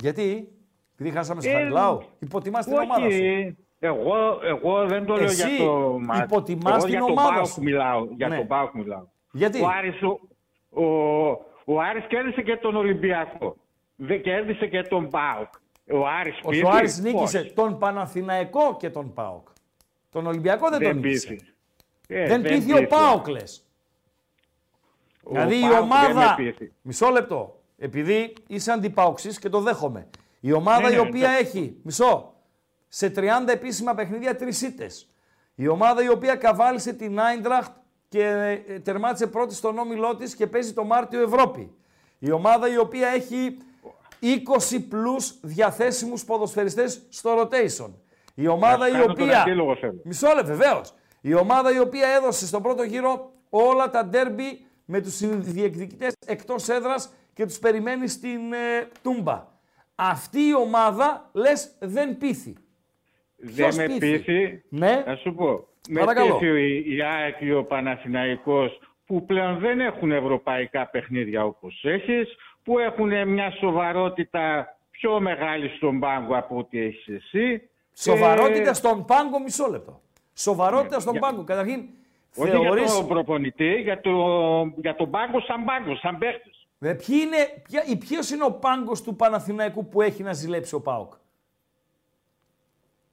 Γιατί, 0.00 0.48
επειδή 0.92 1.16
χάσαμε 1.16 1.40
στο 1.40 1.50
Ε, 1.50 1.54
Χαριλάου, 1.54 2.02
υποτιμάς 2.18 2.64
την 2.64 2.74
ομάδα 2.74 3.00
σου. 3.00 3.06
Όχι, 3.06 3.56
εγώ, 3.78 4.14
εγώ 4.44 4.86
δεν 4.86 5.04
το 5.06 5.14
λέω 5.14 5.24
Εσύ 5.24 5.54
για 5.54 5.64
το 5.64 5.98
μάτς. 6.00 6.20
υποτιμάς 6.20 6.74
Εγώ 6.74 6.84
την 6.84 6.92
για 6.94 7.02
ομάδα 7.02 7.22
τον 7.26 7.34
Πάοκ 7.34 7.46
σου. 7.46 7.62
μιλάω. 7.62 8.04
Για 8.16 8.28
Ναι. 8.28 8.36
τον 8.36 8.46
Πάοκ 8.46 8.74
μιλάω. 8.74 9.02
Γιατί; 9.32 9.62
Ο 9.62 9.66
Άρης, 9.78 10.02
ο, 10.02 10.20
ο, 10.82 10.84
ο 11.64 11.80
Άρης 11.80 12.06
κέρδισε 12.06 12.42
και 12.42 12.56
τον 12.56 12.76
Ολυμπιακό. 12.76 13.56
Δεν 13.96 14.22
κέρδισε 14.22 14.66
και 14.66 14.82
τον 14.82 15.08
Πάοκ. 15.10 15.48
Ο 15.92 16.06
Άρης 16.06 16.38
Όχι, 16.42 16.48
πήρε. 16.60 16.66
ο 16.66 16.70
Άρης 16.70 16.98
νίκησε 16.98 17.38
Όχι, 17.38 17.52
τον 17.52 17.78
Παναθηναϊκό 17.78 18.76
και 18.76 18.90
τον 18.90 19.12
ΠΑΟΚ. 19.12 19.48
Τον 20.10 20.26
Ολυμπιακό 20.26 20.68
δεν, 20.68 20.78
τον 20.82 20.92
Δεν 20.92 20.96
νίκησε. 20.96 21.28
πήθη. 21.28 21.46
Ε, 22.08 22.26
δεν 22.26 22.42
πήθη 22.42 22.72
ο 22.72 22.76
πήθη. 22.76 22.86
ΠΑΟΚ, 22.88 23.28
λες. 23.28 23.66
Ο 25.22 25.30
Δηλαδή 25.30 25.56
η 25.56 25.60
ΠΑΟΚ 25.60 25.72
δεν 25.72 25.82
ομάδα. 25.82 26.34
με 26.38 26.44
πήθη. 26.44 26.72
Μισό 26.82 27.08
λεπτό. 27.10 27.62
Επειδή 27.78 28.32
είσαι 28.46 28.72
αντιπάουξης 28.72 29.38
και 29.38 29.48
το 29.48 29.60
δέχομαι. 29.60 30.08
Η 30.40 30.52
ομάδα 30.52 30.80
Ναι, 30.88 30.88
η 30.88 30.94
ναι, 30.94 31.00
οποία 31.00 31.28
ναι. 31.28 31.36
έχει. 31.36 31.76
Μισό. 31.82 32.34
Σε 32.88 33.08
30 33.16 33.48
επίσημα 33.52 33.94
παιχνίδια 33.94 34.36
τρεις 34.36 34.62
ήττες. 34.62 35.08
Η 35.54 35.68
ομάδα 35.68 36.02
η 36.02 36.08
οποία 36.08 36.34
καβάλισε 36.36 36.92
την 36.92 37.20
Άιντραχτ 37.20 37.72
και 38.14 38.60
ε, 38.66 38.78
τερμάτισε 38.78 39.26
πρώτη 39.26 39.54
στον 39.54 39.78
όμιλό 39.78 40.16
της 40.16 40.34
και 40.34 40.46
παίζει 40.46 40.72
το 40.72 40.84
Μάρτιο 40.84 41.22
Ευρώπη. 41.22 41.72
Η 42.18 42.30
ομάδα 42.30 42.72
η 42.72 42.78
οποία 42.78 43.08
έχει 43.08 43.56
20 44.20 44.78
πλούς 44.88 45.34
διαθέσιμους 45.42 46.24
ποδοσφαιριστές 46.24 47.06
στο 47.08 47.40
rotation. 47.40 47.90
Η 48.34 48.46
ομάδα 48.46 48.88
η 48.88 48.90
κάνω 48.90 49.04
τον 49.04 49.10
οποία... 49.10 49.40
αντίλογο, 49.40 49.76
θέλω. 49.76 50.00
Μισό 50.04 50.26
λεπτό, 50.26 50.44
βεβαίως. 50.44 50.94
Η 51.20 51.34
ομάδα 51.34 51.74
η 51.74 51.78
οποία 51.78 52.08
έδωσε 52.08 52.46
στον 52.46 52.62
πρώτο 52.62 52.82
γύρο 52.82 53.32
όλα 53.48 53.90
τα 53.90 54.06
ντέρμπι 54.06 54.66
με 54.84 55.00
τους 55.00 55.18
διεκδικητές 55.26 56.14
εκτός 56.26 56.68
έδρας 56.68 57.12
και 57.32 57.46
τους 57.46 57.58
περιμένει 57.58 58.08
στην 58.08 58.52
ε, 58.52 58.88
Τούμπα. 59.02 59.46
Αυτή 59.94 60.40
η 60.40 60.54
ομάδα, 60.54 61.30
λες, 61.32 61.76
δεν 61.80 62.18
πείθει. 62.18 62.54
Δεν 63.36 63.54
Ποιος 63.54 63.76
με 63.76 63.86
πείθει; 63.86 63.98
πείθει. 63.98 64.62
Ναι. 64.68 65.02
Θα 65.06 65.16
σου 65.16 65.34
πω. 65.34 65.68
Με 65.88 66.00
Παρακαλώ. 66.00 66.36
πείθει 66.38 66.60
η- 66.60 66.96
η 66.96 67.02
ΑΕΚ 67.02 67.38
και 67.38 67.54
ο 67.54 67.64
Παναθηναϊκός 67.64 68.78
που 69.06 69.24
πλέον 69.26 69.58
δεν 69.58 69.80
έχουν 69.80 70.12
ευρωπαϊκά 70.12 70.86
παιχνίδια 70.86 71.44
όπως 71.44 71.80
έχεις, 71.84 72.28
που 72.62 72.78
έχουν 72.78 73.28
μια 73.28 73.50
σοβαρότητα 73.50 74.76
πιο 74.90 75.20
μεγάλη 75.20 75.68
στον 75.68 76.00
πάγκο 76.00 76.36
από 76.36 76.56
ό,τι 76.58 76.80
έχεις 76.80 77.08
εσύ. 77.08 77.68
Σοβαρότητα 77.96 78.70
Ε, 78.70 78.72
στον 78.72 79.04
πάγκο, 79.04 79.40
μισό 79.40 79.66
λεπτό. 79.70 80.00
Σοβαρότητα 80.34 81.00
στον 81.00 81.12
για- 81.12 81.20
πάγκο. 81.22 81.44
Καταρχήν, 81.44 81.84
Όχι 82.36 82.50
θεωρείς... 82.50 82.84
για 82.84 82.94
τον 83.00 83.08
προπονητή, 83.08 83.74
για, 83.74 84.00
το, 84.00 84.10
για 84.76 84.94
τον 84.94 85.10
πάγκο 85.10 85.40
σαν 85.40 85.64
πάγκο, 85.64 85.96
σαν 85.96 86.18
παίχτης. 86.18 86.66
Ε, 86.80 86.92
ποιοι 86.94 87.16
είναι, 87.22 87.62
ποια, 87.68 87.84
ή 87.86 87.96
ποιος 87.96 88.30
είναι 88.30 88.44
ο 88.44 88.52
πάγκος 88.52 89.02
του 89.02 89.16
Παναθηναϊκού 89.16 89.88
που 89.88 90.02
έχει 90.02 90.22
να 90.22 90.32
ζηλέψει 90.32 90.74
ο 90.74 90.80
ΠΑΟΚ; 90.80 91.12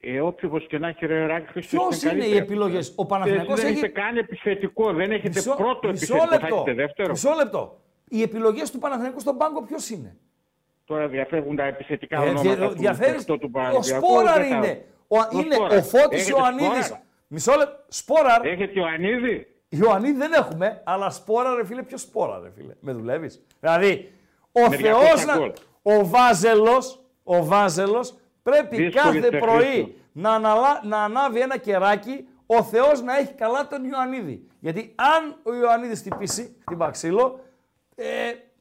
Ε, 0.03 0.19
όποιος 0.21 0.67
και 0.67 0.77
να 0.77 0.87
έχει 0.87 1.05
ρε 1.05 1.25
Ράκη 1.25 1.47
Χριστός 1.51 1.87
Ποιος 1.87 2.01
είναι 2.03 2.11
οι 2.11 2.17
καλύτερα. 2.19 2.43
επιλογές; 2.43 2.93
Ο 2.97 3.01
Ε, 3.03 3.05
Παναθηναϊκός 3.07 3.55
δεν 3.55 3.65
έχει... 3.65 3.73
έχετε 3.77 3.87
κάνει 4.01 4.19
επιθετικό, 4.19 4.93
δεν 4.93 5.11
έχετε 5.11 5.27
Μισό- 5.35 5.55
πρώτο 5.55 5.87
μισό 5.87 6.15
επιθετικό, 6.15 6.17
θα 6.27 6.39
λεπτό. 6.41 6.55
έχετε 6.55 6.73
δεύτερο. 6.73 7.09
Μισό 7.11 7.33
λεπτό. 7.35 7.79
Οι 8.09 8.21
επιλογές 8.21 8.71
του 8.71 8.79
Παναθηναϊκού 8.79 9.19
στον 9.19 9.37
πάγκο 9.37 9.61
ποιος 9.63 9.89
είναι; 9.89 10.15
Τώρα 10.85 11.07
διαφεύγουν 11.07 11.55
τα 11.55 11.63
επιθετικά 11.63 12.15
Ε, 12.17 12.19
ονόματα 12.29 12.55
δια- 12.55 12.67
του 12.67 12.75
διαφέρεις- 12.75 13.15
παιχτό 13.15 13.37
του 13.37 13.47
ο 13.47 13.57
Παναθηναϊκού, 13.57 14.05
Σπόραρ 14.05 14.39
δεν 14.39 14.49
τα- 14.49 14.55
είναι. 14.55 14.85
Ο, 15.07 15.15
είναι 15.39 15.53
Σπόραρ. 15.55 15.77
ο 15.77 15.81
Φώτης 15.83 16.19
Έχετε 16.21 16.37
Ιωαννίδης. 16.37 16.85
Σπόραρ. 16.85 17.03
Μισό 17.27 17.55
λεπτό. 17.57 17.83
Σπόραρ. 17.87 18.45
Έχετε 18.45 18.79
Ιωαννίδη; 18.79 19.47
Ιωαννίδη 19.69 20.17
δεν 20.17 20.33
έχουμε, 20.33 20.81
αλλά 20.83 21.09
σπόρα 21.09 21.55
ρε 21.55 21.65
φίλε, 21.65 21.83
ποιος 21.83 22.01
σπόρα 22.01 22.39
ρε 22.43 22.51
φίλε; 22.55 22.73
Με 22.79 22.91
δουλεύεις; 22.91 23.45
Δηλαδή, 23.59 24.11
ο 24.51 24.69
Με 24.69 24.75
Θεός, 24.75 25.03
200 25.03 25.25
να, 25.25 25.37
γκολ. 25.37 25.51
ο 25.81 26.05
Βάζελος, 26.07 26.99
ο 27.23 27.45
Βάζελος 27.45 28.15
πρέπει 28.43 28.75
Δύσκολη 28.75 28.91
κάθε 28.93 29.17
είστε, 29.17 29.37
πρωί 29.37 29.57
Χρήστο. 29.65 29.89
να, 30.11 30.31
αναλα, 30.33 30.81
να 30.83 31.03
ανάβει 31.03 31.39
ένα 31.39 31.57
κεράκι, 31.57 32.27
ο 32.45 32.63
Θεός 32.63 33.01
να 33.01 33.17
έχει 33.17 33.33
καλά 33.33 33.67
τον 33.67 33.83
Ιωαννίδη. 33.83 34.47
Γιατί 34.59 34.95
αν 34.95 35.35
ο 35.43 35.53
Ιωαννίδης 35.53 35.99
χτυπήσει 35.99 36.55
την 36.65 36.77
Παξίλο, 36.77 37.39
ε, 37.95 38.05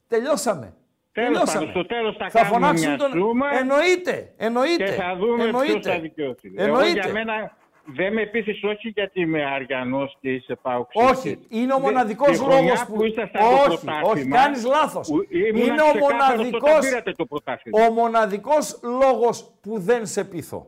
τελειώσαμε. 0.09 0.74
Τέλος 1.12 1.28
τελειώσαμε. 1.31 1.66
πάντων, 1.66 1.70
στο 1.70 1.86
τέλος 1.94 2.16
θα 2.16 2.31
θα 2.31 2.39
κάνουμε 2.40 2.55
φωνάξουν 2.61 2.89
μια 2.89 2.97
τον... 2.98 3.11
σούμα 3.11 3.47
Εννοείται, 3.59 4.32
εννοείται. 4.36 4.85
Και 4.85 4.90
θα 4.90 5.16
δούμε 5.16 5.35
ποιος 5.36 5.47
εννοείται. 5.47 5.90
θα 5.93 5.98
δικαιωθεί. 6.01 6.52
Εγώ 6.57 6.65
Εννοείται. 6.81 7.01
για 7.01 7.12
μένα 7.12 7.57
δεν 7.85 8.12
με 8.12 8.27
πείθεις 8.27 8.62
όχι 8.65 8.89
γιατί 8.89 9.20
είμαι 9.20 9.44
Αριανός 9.44 10.16
και 10.20 10.32
είσαι 10.32 10.59
Πάουξ. 10.62 10.89
Όχι, 10.94 11.39
είναι 11.48 11.73
ο 11.74 11.78
μοναδικός 11.78 12.40
λόγος 12.40 12.85
που... 12.86 12.94
που 12.94 13.05
ήσασταν 13.05 13.43
όχι, 13.43 13.55
το 13.66 13.73
όχι, 13.73 13.85
πρωτάθλημα, 13.85 14.36
κάνεις 14.36 14.65
λάθος. 14.65 15.09
που 15.09 15.27
ήμουν 15.31 15.62
Είναι 15.62 15.82
ο 15.82 15.85
ξεκάθαρος 15.85 16.09
όταν 16.09 16.36
μοναδικός, 16.36 16.78
πήρατε 16.89 17.12
το 17.12 17.27
πρωτάθλημα. 17.27 17.86
ο 17.86 17.93
μοναδικός 17.93 18.81
λόγος 18.82 19.51
που 19.62 19.78
δεν 19.81 20.07
σε 20.07 20.24
πείθω. 20.24 20.66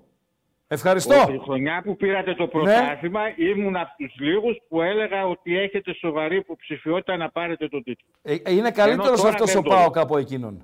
Ευχαριστώ. 0.68 1.14
Όχι, 1.14 1.34
η 1.34 1.38
χρονιά 1.38 1.82
που 1.84 1.96
πήρατε 1.96 2.34
το 2.34 2.46
πρωτάθλημα 2.46 3.20
ήμουν 3.36 3.76
από 3.76 3.90
τους 3.96 4.14
λίγους 4.18 4.56
που 4.68 4.82
έλεγα 4.82 5.26
ότι 5.26 5.58
έχετε 5.58 5.94
σοβαρή 5.94 6.36
υποψηφιότητα 6.36 7.16
να 7.16 7.30
πάρετε 7.30 7.68
τον 7.68 7.82
τίτλο. 7.82 8.06
Ε, 8.22 8.34
ε, 8.44 8.52
είναι 8.54 8.70
καλύτερος 8.70 9.20
τώρα 9.20 9.28
αυτός 9.32 9.50
δεν 9.52 9.58
ο 9.58 9.62
το 9.62 9.68
Πάοκ 9.70 9.94
λέω. 9.94 10.04
από 10.04 10.18
εκείνον. 10.18 10.62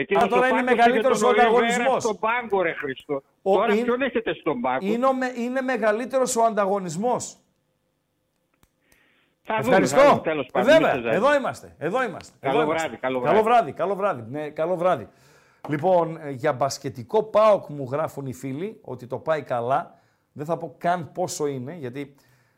Εκείνος 0.00 0.24
Α, 0.24 0.28
τώρα 0.28 0.40
ο 0.40 0.44
είναι 0.48 0.56
πάγκος 0.56 0.74
μεγαλύτερος 0.76 1.16
είχε 1.22 1.26
τον 1.26 1.34
ο 1.36 1.48
Ολιβέρα 1.48 1.64
ανταγωνισμός. 1.64 2.02
Στον 2.02 2.18
πάγκο 2.18 2.62
ρε 2.62 2.72
Χριστό. 2.72 3.22
Ο- 3.42 3.54
Τώρα 3.54 3.72
είναι- 3.74 3.82
ποιον 3.84 4.02
έχετε 4.02 4.34
στον 4.34 4.60
πάγκο; 4.60 4.86
Είναι, 4.86 5.06
ο 5.06 5.14
με- 5.14 5.32
είναι 5.36 5.60
μεγαλύτερος 5.60 6.36
ο 6.36 6.42
ανταγωνισμός. 6.44 7.36
Θα 9.42 9.54
δούμε, 9.62 9.62
θα 9.76 9.82
Ευχαριστώ. 9.82 10.08
δούμε, 10.10 10.20
τέλος 10.22 10.46
Ε, 10.46 10.50
πάντων. 10.52 10.72
Βέβαια, 10.72 10.94
Μην 10.94 11.02
σε 11.02 11.08
εδώ 11.08 11.34
είμαστε. 11.34 11.74
Εδώ 11.78 12.02
είμαστε. 12.04 12.36
Καλό 12.40 12.54
εδώ 12.60 12.64
είμαστε. 12.66 12.86
βράδυ, 12.86 13.00
καλό 13.00 13.20
Καλό 13.20 13.42
βράδυ. 13.42 13.48
βράδυ, 13.48 13.72
καλό 13.72 13.94
βράδυ. 13.94 14.24
Ναι, 14.30 14.48
καλό 14.50 14.76
βράδυ. 14.76 15.08
Λοιπόν, 15.68 16.18
ε, 16.22 16.30
για 16.30 16.52
μπασκετικό 16.52 17.22
ΠΑΟΚ 17.22 17.68
μου 17.68 17.88
γράφουν 17.90 18.26
οι 18.26 18.32
φίλοι 18.34 18.80
ότι 18.84 19.06
το 19.06 19.18
πάει 19.18 19.42
καλά. 19.42 19.98
Δεν 20.32 20.46
θα 20.46 20.56
πω 20.56 20.74
καν 20.78 21.12
πόσο 21.12 21.46
είναι, 21.46 21.74
γιατί 21.74 22.14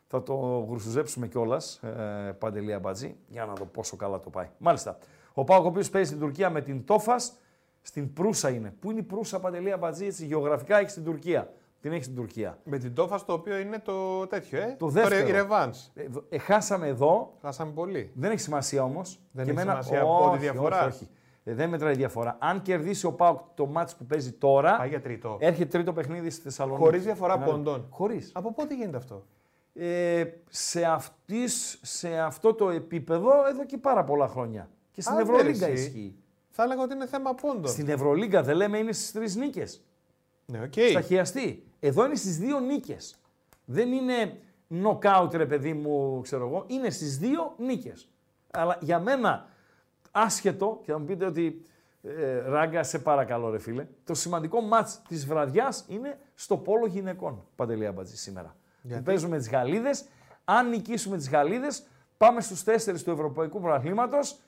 θα 0.07 0.23
το 0.23 0.33
γρουσουζέψουμε 0.69 1.27
κιόλας, 1.27 1.75
ε, 1.83 2.31
Παντελία 2.39 2.79
Μπατζή, 2.79 3.15
για 3.27 3.45
να 3.45 3.53
δω 3.53 3.65
πόσο 3.65 3.95
καλά 3.95 4.19
το 4.19 4.29
πάει. 4.29 4.47
Μάλιστα. 4.57 4.97
Ο 5.33 5.43
ΠΑΟΚ, 5.43 5.63
ο 5.63 5.67
οποίος 5.67 5.89
παίζει 5.89 6.07
στην 6.07 6.19
Τουρκία 6.19 6.49
με 6.49 6.61
την 6.61 6.85
Τόφας, 6.85 7.33
στην 7.81 8.13
Προύσα 8.13 8.49
είναι. 8.49 8.73
Πού 8.79 8.91
είναι 8.91 8.99
η 8.99 9.03
Προύσα, 9.03 9.39
Παντελία 9.39 9.77
Μπατζή, 9.77 10.05
έτσι 10.05 10.25
γεωγραφικά 10.25 10.77
έχει 10.79 10.89
στην 10.89 11.03
Τουρκία. 11.03 11.53
Την 11.81 11.91
έχει 11.91 12.03
στην 12.03 12.15
Τουρκία. 12.15 12.57
Με 12.63 12.77
την 12.77 12.93
Τόφας 12.93 13.25
το 13.25 13.33
οποίο 13.33 13.57
είναι 13.57 13.79
το 13.79 14.27
τέτοιο, 14.27 14.61
ε. 14.61 14.75
Το 14.79 14.87
δεύτερο. 14.87 15.27
η 15.27 15.31
Ρεβάνς. 15.31 15.91
Ε, 15.93 16.07
δο- 16.07 16.23
ε, 16.29 16.37
χάσαμε 16.37 16.87
εδώ, 16.87 17.33
Χάσαμε 17.41 17.71
πολύ. 17.71 18.11
δεν 18.13 18.31
έχει 18.31 18.39
σημασία 18.39 18.83
όμως. 18.83 19.19
Δεν 19.31 19.47
έχει 19.47 19.59
σημασία 19.59 20.01
από 20.01 20.17
όχι, 20.17 20.31
τη 20.31 20.37
διαφορά. 20.37 20.77
Όχι, 20.85 20.87
όχι. 20.87 21.09
Ε, 21.43 21.53
δεν 21.53 21.69
μετράει 21.69 21.93
η 21.93 21.95
διαφορά. 21.95 22.37
Αν 22.39 22.61
κερδίσει 22.61 23.05
ο 23.05 23.11
Πάοκ 23.13 23.39
το 23.53 23.65
μάτς 23.65 23.95
που 23.95 24.05
παίζει 24.05 24.31
τώρα, 24.31 24.77
Πάει 24.77 24.89
για 24.89 25.01
τρίτο. 25.01 25.37
έρχεται 25.39 25.65
τρίτο 25.69 25.93
παιχνίδι 25.93 26.29
στη 26.29 26.41
Θεσσαλονίκη. 26.41 26.83
Χωρίς 26.83 27.03
διαφορά 27.03 27.37
Ναι, 27.37 27.45
πόντων. 27.45 27.85
Χωρίς. 27.89 28.31
Από 28.33 28.53
πότε 28.53 28.75
γίνεται 28.75 28.97
αυτό; 28.97 29.25
Ε, 29.73 30.23
σε, 30.49 30.83
αυτής, 30.85 31.79
σε 31.81 32.17
αυτό 32.19 32.53
το 32.53 32.69
επίπεδο 32.69 33.29
εδώ 33.49 33.65
και 33.65 33.77
πάρα 33.77 34.03
πολλά 34.03 34.27
χρόνια. 34.27 34.69
Και 34.91 35.01
στην 35.01 35.13
Άντε, 35.13 35.21
Ευρωλίγκα 35.21 35.67
ρε, 35.67 35.71
εσύ. 35.71 35.83
ισχύει. 35.83 36.15
Θα 36.49 36.63
έλεγα 36.63 36.81
ότι 36.81 36.93
είναι 36.93 37.07
θέμα 37.07 37.35
πόντων. 37.35 37.67
Στην 37.71 37.89
Ευρωλίγκα 37.89 38.43
δεν 38.43 38.55
λέμε 38.55 38.77
είναι 38.77 38.91
στις 38.91 39.11
τρεις 39.11 39.35
νίκες. 39.35 39.81
Ναι, 40.45 40.61
οκ. 40.61 40.73
Στα 40.89 41.01
χιαστί. 41.01 41.63
Εδώ 41.79 42.05
είναι 42.05 42.15
στις 42.15 42.37
δύο 42.37 42.59
νίκες. 42.59 43.15
Δεν 43.65 43.91
είναι 43.91 44.37
νοκάουτ 44.67 45.33
ρε 45.33 45.45
παιδί 45.45 45.73
μου, 45.73 46.21
ξέρω 46.21 46.47
εγώ. 46.47 46.63
Είναι 46.67 46.89
στις 46.89 47.17
δύο 47.17 47.55
νίκες. 47.57 48.09
Αλλά 48.51 48.77
για 48.81 48.99
μένα, 48.99 49.47
άσχετο, 50.11 50.79
και 50.83 50.91
θα 50.91 50.99
μου 50.99 51.05
πείτε 51.05 51.25
ότι 51.25 51.65
ε, 52.03 52.39
ράγκα, 52.39 52.83
σε 52.83 52.99
παρακαλώ 52.99 53.49
ρε 53.49 53.59
φίλε, 53.59 53.87
το 54.03 54.13
σημαντικό 54.13 54.61
μάτς 54.61 55.01
της 55.07 55.25
βραδιάς 55.25 55.85
είναι 55.87 56.19
στο 56.35 56.57
πόλο 56.57 56.85
γυναικών, 56.85 57.43
Παντελή 57.55 57.85
Αμπατζή, 57.85 58.17
σήμερα. 58.17 58.55
Που 58.89 59.01
παίζουμε 59.03 59.37
τις 59.37 59.49
Γαλλίδες. 59.49 60.05
Αν 60.45 60.69
νικήσουμε 60.69 61.17
τις 61.17 61.29
Γαλλίδες, 61.29 61.83
πάμε 62.17 62.41
στους 62.41 62.63
τέσσερις 62.63 63.03
του 63.03 63.11
Ευρωπαϊκού 63.11 63.61
Πρωταθλήματος 63.61 64.39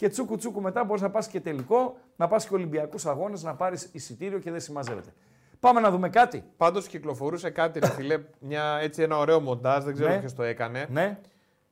και 0.00 0.08
τσούκου 0.08 0.36
τσούκου 0.36 0.60
μετά 0.60 0.84
μπορείς 0.84 1.02
να 1.02 1.10
πας 1.10 1.26
και 1.26 1.40
τελικό, 1.40 1.96
να 2.16 2.28
πας 2.28 2.46
και 2.46 2.54
Ολυμπιακούς 2.54 3.06
Αγώνες, 3.06 3.42
να 3.42 3.54
πάρεις 3.54 3.88
εισιτήριο 3.92 4.38
και 4.38 4.50
δεν 4.50 4.60
συμμαζεύεται. 4.60 5.12
Πάμε 5.60 5.80
να 5.80 5.90
δούμε 5.90 6.08
κάτι. 6.08 6.44
Πάντως 6.56 6.86
κυκλοφορούσε 6.86 7.50
κάτι, 7.50 7.78
ρε 7.78 7.86
φίλε, 7.90 8.18
μια, 8.38 8.78
έτσι 8.82 9.02
ένα 9.02 9.18
ωραίο 9.18 9.40
μοντάζ, 9.40 9.84
δεν 9.84 9.94
ξέρω 9.94 10.08
Ναι. 10.10 10.18
ποιος 10.18 10.34
το 10.34 10.42
έκανε. 10.42 10.86
Ναι. 10.90 11.18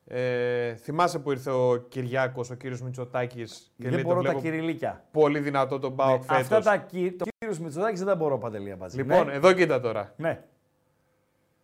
Ε, 0.06 0.74
θυμάσαι 0.74 1.18
που 1.18 1.30
ήρθε 1.30 1.50
ο 1.50 1.76
Κυριάκος, 1.88 2.50
ο 2.50 2.54
κύριος 2.54 2.82
Μητσοτάκης. 2.82 3.72
Και 3.76 3.82
δεν 3.84 3.92
λέει, 3.92 4.02
μπορώ 4.04 4.16
το 4.16 4.22
τα 4.22 4.30
βλέπω 4.30 4.44
κυριλίκια. 4.46 5.04
πολύ 5.12 5.38
δυνατό 5.38 5.78
τον 5.78 5.96
Πάοκ 5.96 6.20
Ναι, 6.20 6.26
φέτος. 6.36 6.40
αυτά 6.40 6.60
τα 6.60 6.76
κι... 6.76 7.12
Το 7.12 7.24
κύριος 7.38 7.58
Μητσοτάκης 7.58 7.98
δεν 7.98 8.08
τα 8.08 8.14
μπορώ 8.14 8.38
παντελή 8.38 8.70
Αμπατζή. 8.72 8.96
Λοιπόν, 8.96 9.26
ναι. 9.26 9.32
εδώ 9.32 9.52
κοίτα 9.52 9.80
τώρα. 9.80 10.12
ναι. 10.16 10.42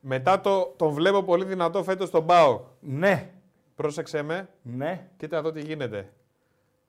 Μετά 0.00 0.40
το, 0.40 0.74
τον 0.76 0.90
βλέπω 0.92 1.22
πολύ 1.22 1.44
δυνατό 1.44 1.82
φέτος 1.84 2.10
τον 2.10 2.26
Πάοκ. 2.26 2.60
Ναι. 2.80 3.30
Πρόσεξε 3.74 4.22
με, 4.22 4.48
Ναι. 4.62 5.06
κοίτα 5.16 5.36
εδώ 5.36 5.52
τι 5.52 5.60
γίνεται. 5.60 6.08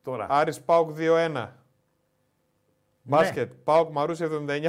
Τώρα. 0.06 0.26
Άρης 0.30 0.60
Πάοκ 0.60 0.90
2-1. 1.34 1.46
Μπάσκετ. 3.02 3.50
Πάοκ 3.64 3.90
Μαρούσι 3.92 4.24
79-85. 4.24 4.68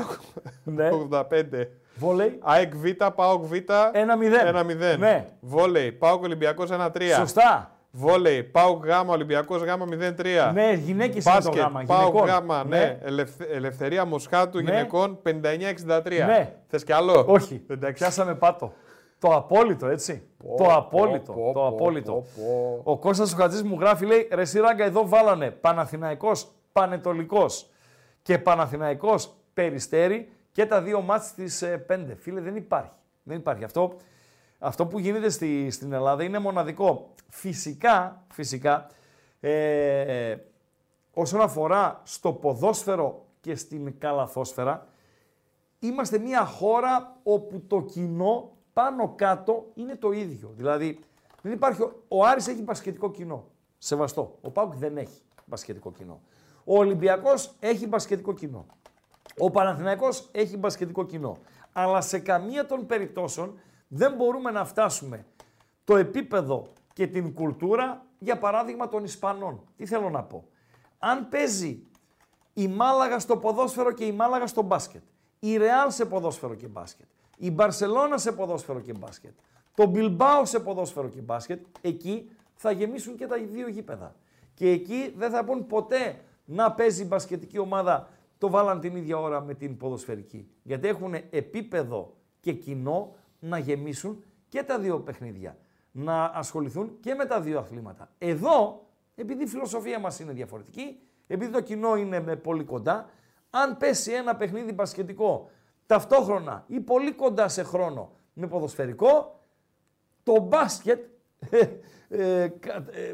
Ναι. 0.63 0.89
Βόλεϊ. 1.95 2.37
ΑΕΚ 2.41 2.75
Β, 2.75 2.85
Πάοκ 3.15 3.45
Β. 3.45 3.53
1-0. 3.53 3.63
1-0. 4.93 4.97
Ναι. 4.99 5.27
Βόλεϊ. 5.39 5.91
Πάοκ 5.91 6.23
Ολυμπιακός 6.23 6.69
1-3. 6.71 7.13
Σωστά. 7.15 7.71
Βόλεϊ. 7.91 8.43
Πάοκ 8.43 8.85
Γ, 8.85 9.09
Ολυμπιακός 9.09 9.61
Γ 9.61 9.67
0-3. 9.67 10.51
Ναι, 10.53 10.73
γυναίκες 10.73 11.25
είναι 11.25 11.33
το 11.33 11.41
Μπάσκετ. 11.43 11.61
γάμα. 11.61 11.83
Πάοκ 11.87 12.15
γυναικών. 12.15 12.61
Γ, 12.63 12.67
ναι. 12.67 12.97
Ελευθε- 13.03 13.51
Ελευθερία 13.51 14.05
Μοσχάτου 14.05 14.57
Ναι. 14.57 14.63
γυναικών 14.63 15.19
59-63. 15.23 16.25
Ναι. 16.25 16.53
Θες 16.67 16.83
κι 16.83 16.93
άλλο; 16.93 17.25
Όχι. 17.27 17.63
Εντάξει. 17.67 18.03
Πιάσαμε 18.03 18.35
πάτο. 18.35 18.73
Το 19.19 19.35
απόλυτο, 19.35 19.87
έτσι. 19.87 20.27
το 20.57 20.73
απόλυτο. 20.73 21.33
πω, 21.33 21.51
το 21.53 21.59
πω, 21.59 21.67
απόλυτο. 21.67 22.11
πω, 22.11 22.25
πω. 22.83 22.91
Ο 22.91 22.97
Κώστας 22.97 23.33
ο 23.33 23.35
Χατζής 23.35 23.63
μου 23.63 23.79
γράφει, 23.79 24.05
λέει, 24.05 24.27
ρε 24.31 24.45
Σιράγκα, 24.45 24.83
εδώ 24.83 25.07
βάλανε 25.07 25.51
Παναθηναϊκός, 25.51 26.51
Πανετολικός 26.71 27.69
και 28.21 28.37
Παναθηναϊκός 28.37 29.33
Περιστέρι 29.53 30.29
και 30.51 30.65
τα 30.65 30.81
δύο 30.81 31.01
μάτς 31.01 31.33
της 31.33 31.61
ε, 31.61 31.85
5. 31.89 31.99
Φίλε, 32.19 32.41
δεν 32.41 32.55
υπάρχει. 32.55 32.91
Δεν 33.23 33.37
υπάρχει. 33.37 33.63
Αυτό, 33.63 33.93
αυτό 34.59 34.85
που 34.85 34.99
γίνεται 34.99 35.29
στη, 35.29 35.71
στην 35.71 35.93
Ελλάδα 35.93 36.23
είναι 36.23 36.39
μοναδικό. 36.39 37.13
Φυσικά, 37.29 38.23
φυσικά, 38.33 38.87
ε, 39.39 40.35
όσον 41.13 41.41
αφορά 41.41 42.01
στο 42.03 42.33
ποδόσφαιρο 42.33 43.25
και 43.41 43.55
στην 43.55 43.97
καλαθόσφαιρα, 43.97 44.87
είμαστε 45.79 46.17
μια 46.17 46.45
χώρα 46.45 47.17
όπου 47.23 47.63
το 47.67 47.81
κοινό 47.81 48.56
πάνω 48.77 49.13
κάτω 49.15 49.65
είναι 49.73 49.95
το 49.95 50.11
ίδιο. 50.11 50.51
Δηλαδή, 50.55 50.99
δεν 51.41 51.51
υπάρχει, 51.51 51.81
ο- 51.81 52.03
ο 52.07 52.25
Άρης 52.25 52.47
έχει 52.47 52.61
μπασκετικό 52.61 53.11
κοινό. 53.11 53.45
Σεβαστό. 53.77 54.37
Ο 54.41 54.49
Πάουκ 54.51 54.75
δεν 54.75 54.97
έχει 54.97 55.21
μπασκετικό 55.45 55.91
κοινό. 55.91 56.21
Ο 56.63 56.77
Ολυμπιακός 56.77 57.55
έχει 57.59 57.87
μπασκετικό 57.87 58.33
κοινό. 58.33 58.65
Ο 59.37 59.51
Παναθηναϊκός 59.51 60.29
έχει 60.31 60.57
μπασκετικό 60.57 61.05
κοινό. 61.05 61.37
Αλλά 61.73 62.01
σε 62.01 62.19
καμία 62.19 62.65
των 62.65 62.85
περιπτώσεων 62.85 63.59
δεν 63.87 64.13
μπορούμε 64.13 64.51
να 64.51 64.65
φτάσουμε 64.65 65.25
το 65.83 65.95
επίπεδο 65.95 66.67
και 66.93 67.07
την 67.07 67.33
κουλτούρα, 67.33 68.05
για 68.19 68.37
παράδειγμα, 68.37 68.87
των 68.87 69.03
Ισπανών. 69.03 69.61
Τι 69.75 69.85
θέλω 69.85 70.09
να 70.09 70.23
πω. 70.23 70.43
Αν 70.99 71.29
παίζει 71.29 71.83
η 72.53 72.67
Μάλαγα 72.67 73.19
στο 73.19 73.37
ποδόσφαιρο 73.37 73.91
και 73.91 74.05
η 74.05 74.11
Μάλαγα 74.11 74.47
στο 74.47 74.61
μπάσκετ, 74.61 75.03
η 75.39 75.57
Ρεάλ 75.57 75.91
σε 75.91 76.05
ποδόσφαιρο 76.05 76.53
και 76.55 76.67
μπάσκετ, 76.67 77.07
η 77.37 77.51
Μπαρσελώνα 77.51 78.17
σε 78.17 78.31
ποδόσφαιρο 78.31 78.79
και 78.79 78.93
μπάσκετ, 78.93 79.33
το 79.73 79.85
Μπιλμπάο 79.85 80.45
σε 80.45 80.59
ποδόσφαιρο 80.59 81.07
και 81.09 81.21
μπάσκετ, 81.21 81.65
εκεί 81.81 82.31
θα 82.55 82.71
γεμίσουν 82.71 83.15
και 83.15 83.27
τα 83.27 83.37
δύο 83.37 83.67
γήπεδα. 83.67 84.15
Και 84.53 84.69
εκεί 84.69 85.13
δεν 85.17 85.31
θα 85.31 85.43
πούν 85.43 85.67
ποτέ 85.67 86.19
να 86.45 86.71
παίζει 86.71 87.01
η 87.01 87.05
μπασκετική 87.09 87.59
ομάδα, 87.59 88.09
το 88.37 88.49
βάλαν 88.49 88.79
την 88.79 88.95
ίδια 88.95 89.17
ώρα 89.17 89.41
με 89.41 89.53
την 89.53 89.77
ποδοσφαιρική. 89.77 90.49
Γιατί 90.63 90.87
έχουν 90.87 91.13
επίπεδο 91.29 92.15
και 92.39 92.53
κοινό 92.53 93.15
να 93.39 93.57
γεμίσουν 93.57 94.23
και 94.49 94.63
τα 94.63 94.79
δύο 94.79 94.99
παιχνίδια. 94.99 95.57
Να 95.91 96.23
ασχοληθούν 96.23 96.97
και 96.99 97.13
με 97.13 97.25
τα 97.25 97.41
δύο 97.41 97.59
αθλήματα. 97.59 98.09
Εδώ, 98.17 98.85
επειδή 99.15 99.43
η 99.43 99.47
φιλοσοφία 99.47 99.99
μας 99.99 100.19
είναι 100.19 100.31
διαφορετική, 100.31 100.99
επειδή 101.27 101.51
το 101.51 101.61
κοινό 101.61 101.95
είναι 101.95 102.19
με 102.19 102.35
πολύ 102.35 102.63
κοντά, 102.63 103.09
αν 103.49 103.77
πέσει 103.77 104.11
ένα 104.11 104.35
παιχνίδι 104.35 104.73
μπασκετικό 104.73 105.49
ταυτόχρονα 105.87 106.63
ή 106.67 106.79
πολύ 106.79 107.11
κοντά 107.13 107.47
σε 107.47 107.63
χρόνο 107.63 108.11
με 108.33 108.47
ποδοσφαιρικό, 108.47 109.39
το 110.23 110.39
μπάσκετ 110.39 111.05
ε, 111.49 111.67
ε, 112.09 112.47
κα- 112.47 112.85
ε, 112.91 113.13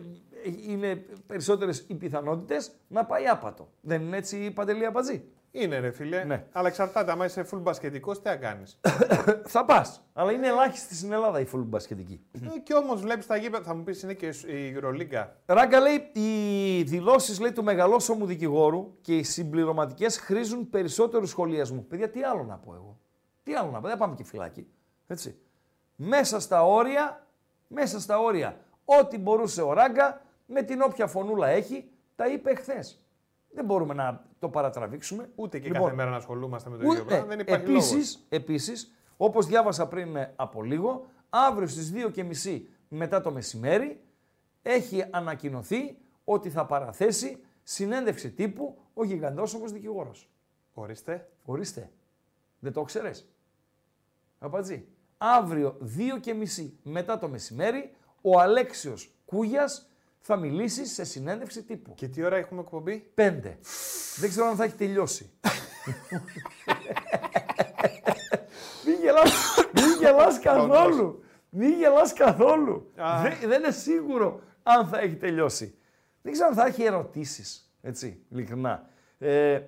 είναι 0.67 0.95
περισσότερες 1.27 1.85
οι 1.87 1.95
πιθανότητες 1.95 2.71
να 2.87 3.05
πάει 3.05 3.27
άπατο. 3.27 3.67
Δεν 3.81 4.01
είναι 4.01 4.17
έτσι 4.17 4.37
η 4.45 4.51
Παντελή 4.51 4.85
Αμπατζή. 4.85 5.23
Είναι 5.55 5.79
ρε 5.79 5.91
φίλε. 5.91 6.23
Ναι. 6.23 6.45
Αλλά 6.51 6.67
εξαρτάται. 6.67 7.11
Αν 7.11 7.21
είσαι 7.21 7.45
full 7.51 7.59
μπασκετικός, 7.61 8.21
τι 8.21 8.29
θα 8.29 8.35
κάνεις; 8.35 8.79
Θα 9.53 9.65
πας. 9.65 10.03
Αλλά 10.13 10.31
είναι 10.31 10.47
ελάχιστη 10.47 10.95
στην 10.95 11.11
Ελλάδα 11.11 11.39
η 11.39 11.45
full 11.53 11.63
μπασκετική. 11.65 12.21
ε, 12.55 12.59
και 12.59 12.73
όμως 12.73 13.01
βλέπεις 13.01 13.25
τα 13.25 13.35
γήπεδα. 13.35 13.63
Θα 13.63 13.73
μου 13.75 13.83
πεις 13.83 14.01
είναι 14.01 14.13
και 14.13 14.27
η 14.27 14.77
Euroliga. 14.77 15.27
Ράγκα 15.45 15.79
λέει, 15.79 16.09
οι 16.13 16.83
δηλώσεις 16.83 17.39
λέει, 17.39 17.51
του 17.51 17.63
μεγαλόσωμου 17.63 18.25
δικηγόρου 18.25 18.97
και 19.01 19.17
οι 19.17 19.23
συμπληρωματικές 19.23 20.17
χρήζουν 20.19 20.69
περισσότερου 20.69 21.25
σχολιασμού. 21.25 21.85
Παιδιά, 21.87 22.09
τι 22.09 22.23
άλλο 22.23 22.43
να 22.43 22.57
πω 22.57 22.73
εγώ; 22.73 22.99
Τι 23.43 23.53
άλλο 23.53 23.71
να 23.71 23.81
πω, 23.81 23.87
δεν 23.87 23.97
πάμε 23.97 24.15
και 24.15 24.23
φυλάκι. 24.23 24.67
Έτσι. 25.07 25.37
Μέσα 25.95 26.39
στα 26.39 26.65
όρια, 26.65 27.27
μέσα 27.67 27.99
στα 27.99 28.19
όρια, 28.19 28.57
ό,τι 28.85 29.17
μπορούσε 29.17 29.61
ο 29.61 29.73
Ράγκα, 29.73 30.21
με 30.45 30.61
την 30.61 30.81
όποια 30.81 31.07
φωνούλα 31.07 31.47
έχει, 31.47 31.89
τα 32.15 32.27
είπε 32.27 32.49
εχθέ. 32.51 32.79
Δεν 33.55 33.65
μπορούμε 33.65 33.93
να 33.93 34.25
το 34.43 34.49
παρατραβήξουμε. 34.49 35.29
Ούτε 35.35 35.59
και 35.59 35.67
Λοιπόν, 35.67 35.81
κάθε 35.83 35.95
μέρα 35.95 36.09
να 36.09 36.15
ασχολούμαστε 36.15 36.69
με 36.69 36.77
το 36.77 36.83
Ου- 36.85 36.91
ίδιο 36.91 37.05
πράγμα. 37.05 37.25
ε, 37.25 37.27
Δεν 37.27 37.39
υπάρχει 37.39 37.63
επίσης, 37.71 38.25
επίσης, 38.29 38.93
όπως 39.17 39.45
διάβασα 39.45 39.87
πριν 39.87 40.15
ε, 40.15 40.33
από 40.35 40.63
λίγο, 40.63 41.05
αύριο 41.29 41.67
στις 41.67 41.91
2.30 41.93 42.61
μετά 42.87 43.21
το 43.21 43.31
μεσημέρι 43.31 44.01
έχει 44.61 45.05
ανακοινωθεί 45.11 45.97
ότι 46.23 46.49
θα 46.49 46.65
παραθέσει 46.65 47.43
συνέντευξη 47.63 48.31
τύπου 48.31 48.77
ο 48.93 49.03
γιγαντόσωμος 49.03 49.71
δικηγόρος. 49.71 50.29
Ορίστε. 50.73 51.29
Ορίστε. 51.45 51.91
Δεν 52.59 52.73
το 52.73 52.83
ξέρεις. 52.83 53.27
Απατζή. 54.39 54.85
Αύριο 55.17 55.77
2.30 55.97 56.69
μετά 56.83 57.17
το 57.19 57.27
μεσημέρι 57.27 57.93
ο 58.21 58.39
Αλέξιος 58.39 59.13
Κούγιας 59.25 59.89
θα 60.25 60.35
μιλήσεις 60.35 60.93
σε 60.93 61.03
συνέντευξη 61.03 61.63
τύπου. 61.63 61.93
Και 61.93 62.07
τι 62.07 62.23
ώρα 62.23 62.35
έχουμε 62.35 62.61
εκπομπή; 62.61 63.11
Πέντε. 63.13 63.57
Δεν 64.15 64.29
ξέρω 64.29 64.47
αν 64.47 64.55
θα 64.55 64.63
έχει 64.63 64.75
τελειώσει. 64.75 65.31
Μην 68.85 68.99
γελάς, 69.01 69.55
μην 69.73 69.97
γελάς 69.99 70.39
καθόλου. 70.39 71.23
Μην 71.49 71.73
γελάς 71.77 72.13
καθόλου. 72.13 72.91
Α. 72.95 73.21
Δεν, 73.21 73.49
δεν 73.49 73.59
είναι 73.59 73.71
σίγουρο 73.71 74.41
αν 74.63 74.87
θα 74.87 74.99
έχει 74.99 75.15
τελειώσει. 75.15 75.77
Δεν 76.21 76.31
ξέρω 76.31 76.47
αν 76.47 76.55
θα 76.55 76.65
έχει 76.65 76.83
ερωτήσεις. 76.83 77.73
Έτσι, 77.81 78.25
ειλικρινά. 78.29 78.89
Ε, 79.17 79.61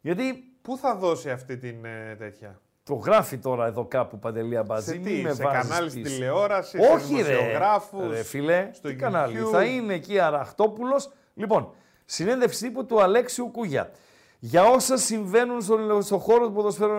γιατί 0.00 0.52
Πού 0.62 0.76
θα 0.76 0.94
δώσει 0.94 1.30
αυτή 1.30 1.56
την 1.56 1.84
ε, 1.84 2.16
τέτοια; 2.18 2.60
Το 2.84 2.94
γράφει 2.94 3.38
τώρα 3.38 3.66
εδώ 3.66 3.84
κάπου 3.84 4.18
Παντελή 4.18 4.56
Αμπατζή. 4.56 4.90
Σε 4.90 4.96
μη 4.98 5.04
τι, 5.04 5.22
με 5.22 5.32
σε 5.32 5.42
βάζεις 5.42 5.68
κανάλι 5.68 5.90
στην 5.90 6.02
πίσω. 6.02 6.14
τηλεόραση, 6.14 6.78
Όχι 6.78 7.16
σε 7.16 7.22
ρε, 7.22 7.36
δημοσιογράφους, 7.36 8.10
ρε 8.10 8.22
φίλε, 8.22 8.70
στο 8.72 8.88
τι 8.88 8.94
κανάλι. 8.96 9.38
YouTube. 9.42 9.50
Θα 9.50 9.64
είναι 9.64 9.94
εκεί 9.94 10.18
Αραχτόπουλος; 10.18 11.12
Λοιπόν, 11.34 11.74
συνέντευξη 12.04 12.64
τύπου 12.64 12.86
του 12.86 13.02
Αλέξιου 13.02 13.50
Κούγια. 13.52 13.90
Για 14.38 14.64
όσα 14.64 14.96
συμβαίνουν 14.96 15.62
στον, 15.62 16.02
στο 16.02 16.18
χώρο 16.18 16.46
του 16.46 16.52
ποδοσφαίρου, 16.52 16.92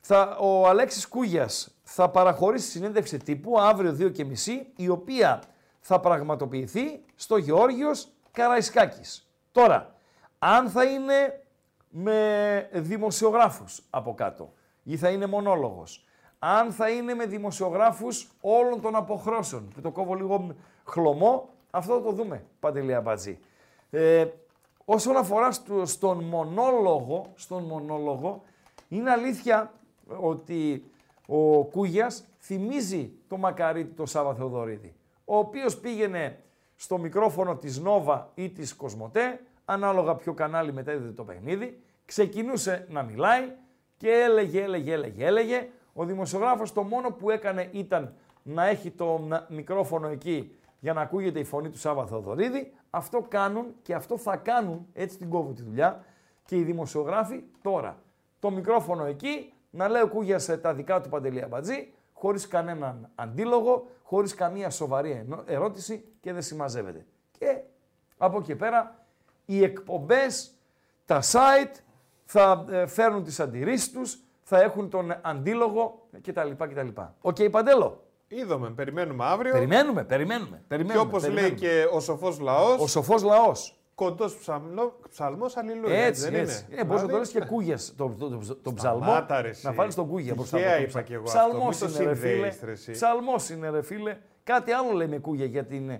θα, 0.00 0.36
ο 0.40 0.66
Αλέξης 0.68 1.08
Κούγιας 1.08 1.74
θα 1.82 2.08
παραχωρήσει 2.10 2.68
συνέντευξη 2.70 3.16
τύπου 3.18 3.60
αύριο 3.60 3.96
2.30 4.00 4.24
η 4.76 4.88
οποία 4.88 5.42
θα 5.80 6.00
πραγματοποιηθεί 6.00 7.00
στο 7.14 7.36
Γεώργιος 7.36 8.08
Καραϊσκάκης. 8.30 9.30
Τώρα, 9.52 9.94
αν 10.38 10.68
θα 10.68 10.84
είναι 10.84 11.42
με 11.90 12.68
δημοσιογράφους 12.72 13.82
από 13.90 14.14
κάτω 14.14 14.52
ή 14.82 14.96
θα 14.96 15.08
είναι 15.08 15.26
μονόλογος, 15.26 16.04
αν 16.38 16.72
θα 16.72 16.90
είναι 16.90 17.14
με 17.14 17.26
δημοσιογράφους 17.26 18.30
όλων 18.40 18.80
των 18.80 18.94
αποχρώσεων, 18.96 19.68
που 19.74 19.80
το 19.80 19.90
κόβω 19.90 20.14
λίγο 20.14 20.54
χλωμό, 20.84 21.48
αυτό 21.70 21.94
θα 21.94 22.02
το 22.02 22.12
δούμε, 22.12 22.44
Παντελή 22.60 22.94
Αμπατζή. 22.94 23.38
Ε, 23.90 24.26
όσον 24.84 25.16
αφορά 25.16 25.52
στο- 25.52 25.86
στον 25.86 26.24
μονόλογο, 26.24 27.32
στον 27.34 27.62
μονόλογο, 27.62 28.42
είναι 28.88 29.10
αλήθεια 29.10 29.72
ότι 30.20 30.84
ο 31.26 31.64
Κούγιας 31.64 32.24
θυμίζει 32.38 33.12
το 33.28 33.36
Μακαρίτη 33.36 33.94
το 33.94 34.06
Σάβα 34.06 34.34
Θεοδωρίδη, 34.34 34.94
ο 35.24 35.36
οποίος 35.36 35.76
πήγαινε 35.78 36.38
στο 36.76 36.98
μικρόφωνο 36.98 37.56
της 37.56 37.78
Νόβα 37.78 38.30
ή 38.34 38.50
της 38.50 38.74
Κοσμοτέ, 38.74 39.40
ανάλογα 39.72 40.14
ποιο 40.14 40.32
κανάλι 40.34 40.72
μετέδιδε 40.72 41.12
το 41.12 41.24
παιχνίδι, 41.24 41.82
ξεκινούσε 42.04 42.86
να 42.88 43.02
μιλάει 43.02 43.52
και 43.96 44.10
έλεγε, 44.10 44.62
έλεγε, 44.62 44.92
έλεγε, 44.92 45.24
έλεγε. 45.26 45.68
Ο 45.92 46.04
δημοσιογράφος 46.04 46.72
το 46.72 46.82
μόνο 46.82 47.10
που 47.10 47.30
έκανε 47.30 47.68
ήταν 47.72 48.14
να 48.42 48.66
έχει 48.66 48.90
το 48.90 49.18
να- 49.18 49.46
μικρόφωνο 49.48 50.08
εκεί 50.08 50.54
για 50.80 50.92
να 50.92 51.00
ακούγεται 51.00 51.38
η 51.38 51.44
φωνή 51.44 51.70
του 51.70 51.78
Σάβα 51.78 52.06
Θεοδωρίδη. 52.06 52.72
Αυτό 52.90 53.24
κάνουν 53.28 53.66
και 53.82 53.94
αυτό 53.94 54.18
θα 54.18 54.36
κάνουν, 54.36 54.86
έτσι 54.92 55.18
την 55.18 55.28
κόβουν 55.28 55.54
τη 55.54 55.62
δουλειά, 55.62 56.04
και 56.44 56.56
οι 56.56 56.62
δημοσιογράφοι 56.62 57.42
τώρα. 57.62 58.02
Το 58.38 58.50
μικρόφωνο 58.50 59.04
εκεί, 59.04 59.52
να 59.70 59.88
λέει 59.88 60.02
ο 60.02 60.08
Κούγιας 60.08 60.48
ε, 60.48 60.56
τα 60.56 60.74
δικά 60.74 61.00
του 61.00 61.08
Παντελή 61.08 61.42
Αμπατζή, 61.42 61.92
χωρίς 62.12 62.48
κανέναν 62.48 63.10
αντίλογο, 63.14 63.86
χωρίς 64.02 64.34
καμία 64.34 64.70
σοβαρή 64.70 65.10
ενο- 65.10 65.42
ερώτηση 65.46 66.04
και 66.20 66.32
δεν 66.32 66.42
συμμαζεύεται. 66.42 67.06
Και 67.38 67.60
από 68.18 68.38
εκεί 68.38 68.54
πέρα 68.56 69.04
οι 69.56 69.62
εκπομπές, 69.64 70.50
τα 71.04 71.20
site 71.22 71.74
θα 72.24 72.64
ε, 72.70 72.86
φέρνουν 72.86 73.24
τις 73.24 73.40
αντιρρήσεις 73.40 73.90
τους, 73.92 74.18
θα 74.42 74.60
έχουν 74.62 74.90
τον 74.90 75.16
αντίλογο 75.22 76.06
κτλ. 76.22 76.50
κτλ. 76.58 76.88
Οκ, 77.20 77.36
Παντέλο. 77.50 78.04
Είδαμε, 78.28 78.70
περιμένουμε 78.70 79.24
αύριο. 79.24 79.52
Περιμένουμε, 79.52 80.04
περιμένουμε. 80.04 80.56
Και 80.56 80.64
περιμένουμε 80.68 81.06
όπως 81.06 81.22
λέει 81.22 81.34
περιμένουμε. 81.34 81.58
και 81.58 81.86
ο 81.92 82.00
σοφός 82.00 82.38
λαός, 82.40 82.80
Ο 82.80 82.86
σοφός 82.86 83.22
λαός. 83.22 83.78
κοντός 83.94 84.38
ψαλμός, 85.10 85.56
αλληλούια. 85.56 85.98
Έτσι, 86.04 86.22
δεν 86.30 86.34
έτσι. 86.34 86.66
είναι. 86.70 86.80
Ε, 86.80 86.84
μπορείς 86.84 87.02
να 87.02 87.08
το 87.08 87.16
λες 87.18 87.28
Δηλαδή, 87.28 87.48
και 87.48 87.54
κούγιας 87.54 87.94
τον 87.96 88.18
το, 88.18 88.28
το, 88.28 88.56
το 88.62 88.72
ψαλμό. 88.72 89.02
Σταμάτα, 89.02 89.40
ρε, 89.42 89.48
εσύ. 89.48 89.66
Να 89.66 89.72
βάλει 89.72 89.94
τον 89.94 90.08
κούγια 90.08 90.34
μπροστά 90.34 90.56
Τυχαία 90.56 90.72
από 90.74 90.82
το 90.82 90.88
είπα 90.90 91.02
κι 91.02 91.12
εγώ 91.12 91.22
Ψαλμός 91.24 91.82
αυτό, 91.82 91.86
μην 91.86 91.96
το 91.96 92.02
είναι, 92.02 92.10
ρε 92.12 92.16
φίλε. 92.18 92.32
συνδέεις, 92.32 92.60
ρε, 92.64 92.72
εσύ. 92.72 92.90
Ψαλμός 92.90 93.48
είναι, 93.50 93.70
ρε 93.70 93.82
φίλε. 93.82 94.16
Κάτι 94.44 94.72
άλλο 94.72 94.92
λέει 94.92 95.06
με 95.06 95.18
κούγια 95.18 95.44
για 95.46 95.64
την 95.64 95.90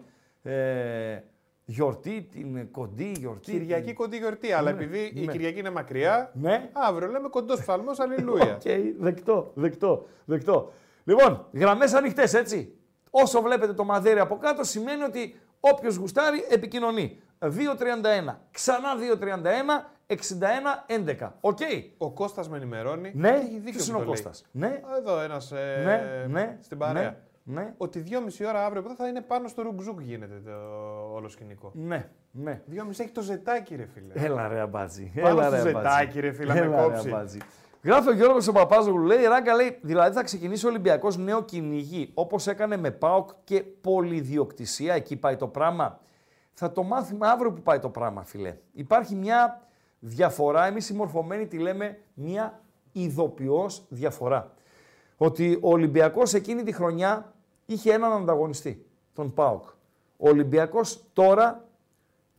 ε, 0.42 1.22
γιορτή, 1.70 2.28
την 2.32 2.70
κοντή 2.70 3.12
γιορτή. 3.18 3.50
Κυριακή 3.52 3.84
την- 3.86 3.94
κοντή 3.94 4.16
γιορτή. 4.16 4.52
Αλλά 4.52 4.72
Ναι, 4.72 4.84
επειδή 4.84 5.12
η 5.14 5.24
ναι. 5.24 5.32
Κυριακή 5.32 5.58
είναι 5.58 5.70
μακριά, 5.70 6.30
Ναι. 6.34 6.70
αύριο 6.72 7.08
λέμε 7.08 7.28
κοντός 7.28 7.60
ψαλμός, 7.60 7.98
αλληλούια. 8.02 8.54
Οκ, 8.54 8.70
δεκτό, 8.98 9.50
δεκτό, 9.54 10.06
δεκτό. 10.24 10.72
Λοιπόν, 11.04 11.46
γραμμές 11.52 11.92
ανοιχτές, 11.94 12.34
έτσι. 12.34 12.74
Όσο 13.10 13.40
βλέπετε 13.42 13.72
το 13.72 13.84
μαδέρι 13.84 14.20
από 14.20 14.36
κάτω, 14.36 14.64
σημαίνει 14.64 15.02
ότι 15.02 15.34
όποιος 15.60 15.96
γουστάρει 15.96 16.44
επικοινωνεί. 16.50 17.20
2.31, 17.38 18.40
ξανά 18.50 18.88
2.31, 18.96 19.90
61-11. 20.06 21.32
Οκ. 21.40 21.58
Ο 21.98 22.10
Κώστας 22.12 22.48
με 22.48 22.56
ενημερώνει. 22.56 23.12
Ναι, 23.14 23.28
έχει 23.28 23.58
δίκιο 23.58 23.70
ποιος 23.70 23.84
που 23.84 23.90
είναι 23.90 23.96
ο 23.96 24.04
το 24.04 24.04
λέει. 24.12 24.22
Κώστας; 24.22 24.44
Ναι, 24.50 24.66
Α, 24.66 24.96
Εδώ 24.98 25.20
ένας 25.20 25.52
ε, 25.52 25.82
ναι, 25.84 26.26
ναι. 26.40 26.58
στην 26.62 26.78
παρέα. 26.78 27.02
Ναι, 27.02 27.16
ναι, 27.52 27.74
Ότι 27.76 27.98
δυόμιση 27.98 28.46
ώρα 28.46 28.64
αύριο 28.66 28.82
που 28.82 28.94
θα 28.96 29.08
είναι 29.08 29.20
πάνω 29.20 29.48
στο 29.48 29.62
Ρουκ 29.62 29.81
Ζουκ 29.81 30.00
γίνεται 30.00 30.40
το 30.44 30.50
όλο 31.14 31.28
σκηνικό. 31.28 31.70
ναι, 31.74 32.08
ναι. 32.30 32.62
Δυόμιση 32.66 33.02
έχει 33.02 33.12
το 33.12 33.20
ζετάκι, 33.22 33.74
ρε 33.76 33.86
φίλε. 33.94 34.12
Έλα 34.26 34.48
ρε 34.48 34.60
Αμπατζή. 34.60 35.12
Πάνω 35.20 35.28
Έλα 35.28 35.42
στο 35.46 35.54
ρε 35.54 35.60
ζετάκι, 35.60 35.86
αμπάτζι. 35.86 36.20
ρε 36.20 36.32
φίλε, 36.32 36.54
να 36.54 36.60
με 36.60 36.66
Έλα, 36.66 36.76
ρε, 36.80 36.82
κόψει. 36.92 37.08
αμπάτζι. 37.08 37.38
Γράφει 37.82 38.08
ο 38.08 38.12
Γιώργος 38.12 38.48
ο 38.48 38.52
Παπάζογλου, 38.52 39.04
λέει 39.04 39.22
Ράγκα 39.24 39.54
λέει, 39.54 39.78
δηλαδή 39.82 40.14
θα 40.16 40.22
ξεκινήσει 40.22 40.66
ο 40.66 40.68
Ολυμπιακός 40.68 41.16
νέο 41.16 41.42
κυνηγή, 41.44 42.10
όπως 42.14 42.46
έκανε 42.46 42.76
με 42.76 42.90
ΠΑΟΚ 42.90 43.30
και 43.44 43.62
πολυδιοκτησία, 43.80 44.94
εκεί 44.94 45.16
πάει 45.16 45.36
το 45.36 45.46
πράγμα. 45.48 46.00
Θα 46.52 46.72
το 46.72 46.82
μάθουμε 46.82 47.28
αύριο 47.28 47.52
που 47.52 47.60
πάει 47.62 47.78
το 47.78 47.88
πράγμα, 47.88 48.22
φίλε. 48.24 48.56
Υπάρχει 48.72 49.14
μια 49.14 49.60
διαφορά, 49.98 50.66
εμείς 50.66 50.88
οι 50.88 50.94
μορφωμένοι 50.94 51.46
τη 51.46 51.58
λέμε 51.58 51.98
μια 52.14 52.60
ειδοποιώς 52.92 53.86
διαφορά. 53.88 54.52
Ότι 55.16 55.58
ο 55.60 55.70
Ολυμπιακός 55.70 56.34
εκείνη 56.34 56.62
τη 56.62 56.72
χρονιά 56.72 57.32
είχε 57.72 57.92
έναν 57.92 58.12
ανταγωνιστή, 58.12 58.86
τον 59.14 59.34
ΠΑΟΚ. 59.34 59.68
Ο 60.16 60.28
Ολυμπιακός 60.28 61.04
τώρα 61.12 61.64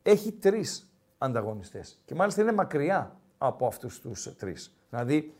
έχει 0.02 0.32
τρεις 0.32 0.92
ανταγωνιστές 1.18 2.00
και 2.04 2.14
μάλιστα 2.14 2.42
είναι 2.42 2.52
μακριά 2.52 3.16
από 3.38 3.66
αυτούς 3.66 4.00
τους 4.00 4.36
τρεις. 4.36 4.76
Δηλαδή, 4.90 5.34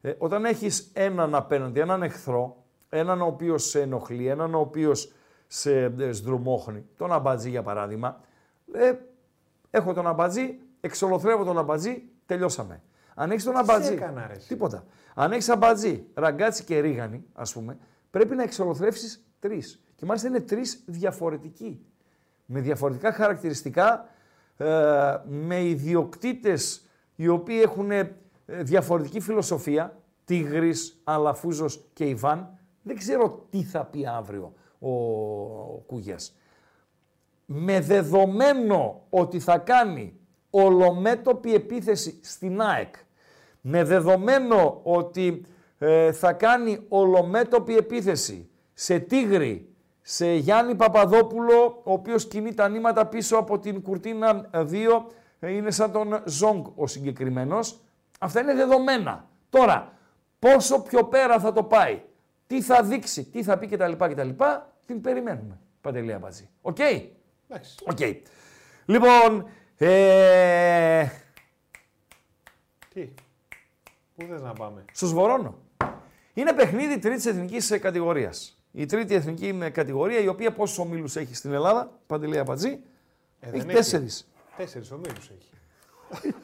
ε, 0.00 0.14
όταν 0.18 0.44
έχεις 0.44 0.90
έναν 0.92 1.34
απέναντι, 1.34 1.80
έναν 1.80 2.02
εχθρό, 2.02 2.56
έναν 2.88 3.20
ο 3.20 3.26
οποίος 3.26 3.68
σε 3.68 3.80
ενοχλεί, 3.80 4.26
έναν 4.26 4.54
ο 4.54 4.58
οποίος 4.58 5.12
σε 5.46 5.84
ε, 5.84 6.12
σδρουμώχνει, 6.12 6.84
τον 6.96 7.12
αμπατζή 7.12 7.50
για 7.50 7.62
παράδειγμα, 7.62 8.20
ε, 8.72 8.92
έχω 9.70 9.92
τον 9.92 10.06
αμπατζή, 10.06 10.58
εξολοθρεύω 10.80 11.44
τον 11.44 11.58
αμπατζή, 11.58 12.02
τελειώσαμε. 12.26 12.82
Αν 13.14 13.30
έχεις 13.30 13.44
τον 13.44 13.56
αμπατζή, 13.56 13.92
έκανα, 13.92 14.26
ρε, 14.26 14.32
εσύ. 14.32 14.48
τίποτα. 14.48 14.84
Αν 15.14 15.32
έχεις 15.32 15.48
αμπατζή, 15.48 16.06
ραγκάτσι 16.14 16.64
και 16.64 16.80
ρίγανη, 16.80 17.24
ας 17.34 17.52
πούμε, 17.52 17.78
πρέπει 18.10 18.34
να 18.34 18.42
εξολοθρεύσεις 18.42 19.25
τρεις. 19.46 19.80
Και 19.96 20.04
μάλιστα 20.04 20.28
είναι 20.28 20.40
τρεις 20.40 20.82
διαφορετικοί 20.86 21.86
με 22.46 22.60
διαφορετικά 22.60 23.12
χαρακτηριστικά, 23.12 24.08
ε, 24.56 24.66
με 25.24 25.64
ιδιοκτήτες 25.64 26.86
οι 27.16 27.28
οποίοι 27.28 27.60
έχουν 27.62 27.90
ε, 27.90 28.16
διαφορετική 28.46 29.20
φιλοσοφία, 29.20 29.96
Τίγρης, 30.24 31.00
Αλαφούζος 31.04 31.84
και 31.92 32.04
Ιβάν. 32.04 32.58
Δεν 32.82 32.96
ξέρω 32.96 33.46
τι 33.50 33.62
θα 33.62 33.84
πει 33.84 34.06
αύριο 34.06 34.52
ο, 34.78 34.90
ο 34.90 35.82
Κούγιας. 35.86 36.36
Με 37.46 37.80
δεδομένο 37.80 39.06
ότι 39.10 39.40
θα 39.40 39.58
κάνει 39.58 40.18
ολομέτωπη 40.50 41.54
επίθεση 41.54 42.20
στην 42.22 42.60
ΑΕΚ, 42.60 42.94
με 43.60 43.84
δεδομένο 43.84 44.80
ότι 44.82 45.44
ε, 45.78 46.12
θα 46.12 46.32
κάνει 46.32 46.84
ολομέτωπη 46.88 47.76
επίθεση 47.76 48.50
σε 48.78 48.98
Τίγρη, 48.98 49.74
σε 50.02 50.32
Γιάννη 50.32 50.74
Παπαδόπουλο, 50.74 51.80
ο 51.84 51.92
οποίος 51.92 52.28
κινεί 52.28 52.54
τα 52.54 52.68
νήματα 52.68 53.06
πίσω 53.06 53.36
από 53.36 53.58
την 53.58 53.82
κουρτίνα 53.82 54.50
2, 54.52 55.06
ε, 55.38 55.50
είναι 55.52 55.70
σαν 55.70 55.92
τον 55.92 56.22
Ζόγκ 56.24 56.66
ο 56.74 56.86
συγκεκριμένος. 56.86 57.80
Αυτά 58.20 58.40
είναι 58.40 58.54
δεδομένα. 58.54 59.28
Τώρα, 59.50 59.92
πόσο 60.38 60.82
πιο 60.82 61.04
πέρα 61.04 61.40
θα 61.40 61.52
το 61.52 61.62
πάει, 61.62 62.02
τι 62.46 62.62
θα 62.62 62.82
δείξει, 62.82 63.24
τι 63.24 63.42
θα 63.42 63.58
πει 63.58 63.66
κτλ. 63.66 63.92
κτλ 63.92 64.28
την 64.86 65.00
περιμένουμε. 65.00 65.58
Παντελή 65.80 66.12
Αμπατζή. 66.12 66.48
Οκ; 66.62 66.78
Εντάξει. 67.48 67.76
Οκ. 67.86 67.98
Λοιπόν, 68.84 69.48
ε, 69.76 71.06
Τι; 72.94 73.08
Πού 74.14 74.26
θες 74.28 74.42
να 74.42 74.52
πάμε; 74.52 74.84
στο 74.92 75.06
Σβορώνο. 75.06 75.58
Είναι 76.34 76.52
παιχνίδι 76.52 76.98
τρίτης 76.98 77.26
εθνικής 77.26 77.78
κατηγορίας. 77.80 78.55
Η 78.78 78.86
τρίτη 78.86 79.14
εθνική 79.14 79.52
με 79.52 79.70
κατηγορία, 79.70 80.20
η 80.20 80.28
οποία 80.28 80.52
πόσους 80.52 80.78
ομίλους 80.78 81.16
έχει 81.16 81.34
στην 81.34 81.52
Ελλάδα, 81.52 81.90
Παντελή 82.06 82.38
Αμπατζή, 82.38 82.80
Ε, 83.40 83.48
έχει 83.48 83.58
δεν 83.58 83.74
τέσσερις. 83.74 84.28
Τέσσερις 84.56 84.90
ομίλους 84.90 85.30
έχει. 85.30 85.50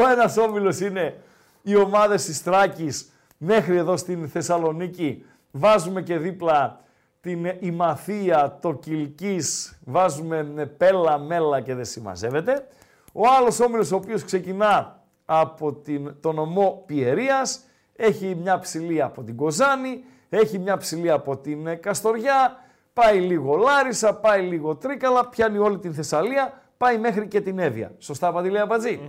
Ο 0.00 0.08
ένας 0.08 0.36
όμιλος 0.36 0.80
είναι 0.80 1.20
οι 1.62 1.76
ομάδες 1.76 2.24
της 2.24 2.42
Τράκης 2.42 3.10
μέχρι 3.36 3.76
εδώ 3.76 3.96
στην 3.96 4.28
Θεσσαλονίκη. 4.28 5.24
Βάζουμε 5.50 6.02
και 6.02 6.18
δίπλα 6.18 6.80
την 7.20 7.46
Ημαθία, 7.60 8.58
το 8.60 8.72
Κιλκής, 8.72 9.78
βάζουμε 9.84 10.42
με 10.42 10.66
πέλα, 10.66 11.18
μέλα 11.18 11.60
και 11.60 11.74
δεν 11.74 11.84
συμμαζεύεται. 11.84 12.66
Ο 13.12 13.22
άλλος 13.38 13.60
όμιλος 13.60 13.92
ο 13.92 13.96
οποίος 13.96 14.24
ξεκινά 14.24 15.02
από 15.24 15.72
την, 15.72 16.14
τον 16.20 16.34
νομό 16.34 16.82
Πιερίας, 16.86 17.60
έχει 18.00 18.34
μια 18.34 18.58
ψηλή 18.58 19.02
από 19.02 19.22
την 19.22 19.36
Κοζάνη, 19.36 20.04
έχει 20.28 20.58
μια 20.58 20.76
ψηλή 20.76 21.10
από 21.10 21.36
την 21.36 21.66
ε, 21.66 21.74
Καστοριά, 21.74 22.56
πάει 22.92 23.20
λίγο 23.20 23.56
Λάρισα, 23.56 24.14
πάει 24.14 24.42
λίγο 24.42 24.76
Τρίκαλα, 24.76 25.28
πιάνει 25.28 25.58
όλη 25.58 25.78
την 25.78 25.94
Θεσσαλία, 25.94 26.62
πάει 26.76 26.98
μέχρι 26.98 27.26
και 27.26 27.40
την 27.40 27.58
Εύβοια. 27.58 27.92
Σωστά, 27.98 28.32
Παντελία 28.32 28.66
Μπατζή. 28.66 29.00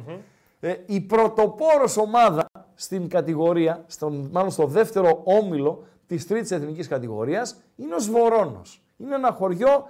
Ε, 0.59 0.75
η 0.85 1.01
πρωτοπόρος 1.01 1.97
ομάδα 1.97 2.45
στην 2.75 3.09
κατηγορία, 3.09 3.83
στον, 3.87 4.29
μάλλον 4.31 4.51
στο 4.51 4.65
δεύτερο 4.65 5.21
όμιλο 5.23 5.83
της 6.07 6.27
τρίτης 6.27 6.51
εθνικής 6.51 6.87
κατηγορίας, 6.87 7.61
είναι 7.75 7.95
ο 7.95 7.99
Σβορώνος. 7.99 8.81
Είναι 8.97 9.15
ένα 9.15 9.31
χωριό 9.31 9.87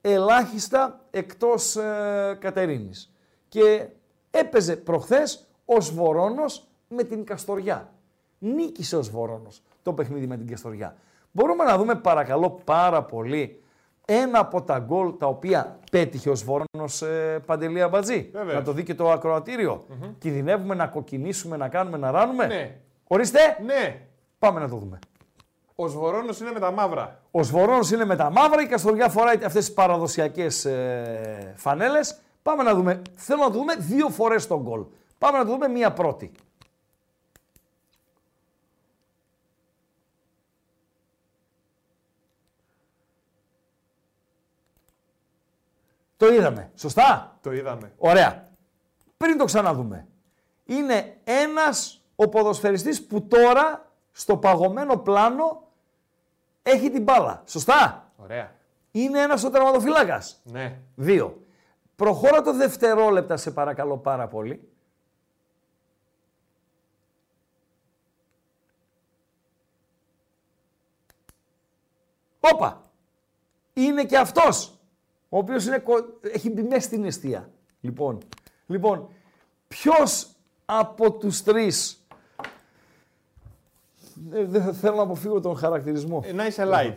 ελάχιστα 0.00 1.00
εκτός 1.10 1.76
ε, 1.76 2.36
Κατερίνης. 2.40 3.12
Και 3.48 3.86
έπαιζε 4.30 4.76
προχθές 4.76 5.46
ο 5.64 5.80
Σβορώνος 5.80 6.66
με 6.88 7.02
την 7.02 7.24
Καστοριά. 7.24 7.92
Νίκησε 8.38 8.96
ο 8.96 9.02
Σβορώνος 9.02 9.62
το 9.82 9.92
παιχνίδι 9.92 10.26
με 10.26 10.36
την 10.36 10.46
Καστοριά. 10.46 10.96
Μπορούμε 11.32 11.64
να 11.64 11.76
δούμε 11.76 11.94
παρακαλώ 11.94 12.60
πάρα 12.64 13.02
πολύ 13.02 13.62
ένα 14.04 14.38
από 14.38 14.62
τα 14.62 14.78
γκολ 14.78 15.12
τα 15.18 15.26
οποία 15.26 15.78
πέτυχε 15.90 16.30
ο 16.30 16.34
Σβόρωνος 16.34 17.02
ε, 17.02 17.42
Παντελή 17.46 17.82
Αμπατζή. 17.82 18.30
Βεβαίως. 18.32 18.54
Να 18.54 18.62
το 18.62 18.72
δει 18.72 18.82
και 18.82 18.94
το 18.94 19.10
ακροατηριο 19.10 19.84
Κινδυνεύουμε 20.18 20.74
να 20.74 20.86
κοκκινήσουμε, 20.86 21.56
να 21.56 21.68
κάνουμε, 21.68 21.96
να 21.96 22.10
ράνουμε. 22.10 22.46
Ναι. 22.46 22.76
Ορίστε, 23.06 23.38
Ναι. 23.64 24.00
πάμε 24.38 24.60
να 24.60 24.68
το 24.68 24.76
δούμε. 24.76 24.98
Ο 25.74 25.86
Σβορώνος 25.88 26.40
είναι 26.40 26.50
με 26.52 26.58
τα 26.60 26.70
μαύρα. 26.70 27.20
Ο 27.30 27.42
Σβορώνος 27.42 27.90
είναι 27.90 28.04
με 28.04 28.16
τα 28.16 28.30
μαύρα, 28.30 28.62
η 28.62 28.66
Καστοριά 28.66 29.08
φοράει 29.08 29.34
αυτές 29.34 29.52
τις 29.64 29.72
παραδοσιακές 29.72 30.64
ε, 30.64 31.52
φανέλες. 31.56 32.18
Πάμε 32.42 32.62
να 32.62 32.74
δούμε, 32.74 33.02
θέλω 33.14 33.42
να 33.42 33.50
το 33.50 33.58
δούμε 33.58 33.74
δύο 33.78 34.08
φορές 34.08 34.46
τον 34.46 34.60
γκολ. 34.62 34.84
Πάμε 35.18 35.38
να 35.38 35.44
το 35.44 35.50
δούμε 35.50 35.68
μία 35.68 35.92
πρώτη. 35.92 36.32
Το 46.18 46.26
είδαμε. 46.34 46.70
Σωστά; 46.74 47.38
Το 47.42 47.52
είδαμε. 47.52 47.92
Ωραία. 47.98 48.48
Πριν 49.16 49.38
το 49.38 49.44
ξαναδούμε. 49.44 50.06
Είναι 50.64 51.16
ένας 51.24 52.02
ο 52.16 52.28
ποδοσφαιριστής 52.28 53.06
που 53.06 53.26
τώρα 53.26 53.92
στο 54.12 54.36
παγωμένο 54.36 54.96
πλάνο 54.96 55.62
έχει 56.62 56.90
την 56.90 57.02
μπάλα. 57.02 57.42
Σωστά; 57.46 58.12
Ωραία. 58.16 58.54
Είναι 58.90 59.20
ένας 59.20 59.44
ο 59.44 59.50
τερματοφυλάκας. 59.50 60.40
Ναι. 60.44 60.80
Δύο. 60.94 61.42
Προχώρα 61.96 62.42
το 62.42 62.52
δευτερόλεπτα 62.52 63.36
σε 63.36 63.50
παρακαλώ 63.50 63.98
πάρα 63.98 64.28
πολύ. 64.28 64.68
Όπα! 72.40 72.82
Είναι 73.72 74.04
και 74.04 74.18
αυτός 74.18 74.77
ο 75.28 75.38
οποίος 75.38 75.66
είναι, 75.66 75.78
κο- 75.78 76.18
έχει 76.32 76.50
μπει 76.50 76.62
μέσα 76.62 76.80
στην 76.80 77.04
αιστεία. 77.04 77.50
Λοιπόν, 77.80 78.18
λοιπόν 78.66 79.08
ποιος 79.68 80.28
από 80.64 81.12
τους 81.12 81.42
τρεις 81.42 82.02
δεν 84.28 84.48
δεν 84.50 84.74
θέλω 84.74 84.96
να 84.96 85.02
αποφύγω 85.02 85.40
τον 85.40 85.56
χαρακτηρισμό. 85.56 86.22
Ε, 86.26 86.32
Να 86.32 86.46
είσαι 86.46 86.64
light. 86.72 86.96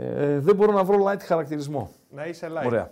Ε, 0.00 0.38
δεν 0.38 0.54
μπορώ 0.56 0.72
να 0.72 0.84
βρω 0.84 1.04
light 1.06 1.22
χαρακτηρισμό. 1.22 1.90
Να 2.10 2.26
είσαι 2.26 2.48
light. 2.50 2.66
Ωραία. 2.66 2.90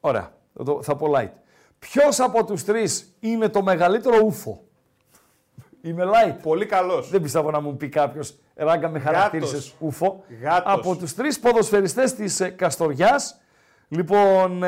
Ωραία. 0.00 0.32
Θα, 0.56 0.64
το- 0.64 0.82
θα 0.82 0.96
πω 0.96 1.12
light. 1.16 1.30
Ποιος 1.78 2.20
από 2.20 2.44
τους 2.44 2.64
τρεις 2.64 3.12
είναι 3.20 3.48
το 3.48 3.62
μεγαλύτερο 3.62 4.18
ούφο; 4.24 4.62
Είμαι 5.82 6.04
light. 6.06 6.36
Πολύ 6.42 6.66
καλός. 6.66 7.08
Δεν 7.10 7.22
πιστεύω 7.22 7.50
να 7.50 7.60
μου 7.60 7.76
πει 7.76 7.88
κάποιος 7.88 8.38
ράγκα 8.54 8.88
με 8.88 8.98
χαρακτήρισες 8.98 9.74
ούφο. 9.78 10.24
Γάτος. 10.42 10.72
Από 10.74 10.96
τους 10.96 11.14
τρεις 11.14 11.40
ποδοσφαιριστές 11.40 12.14
της 12.14 12.40
ε, 12.40 12.48
Καστοριάς, 12.48 13.40
λοιπόν, 13.94 14.62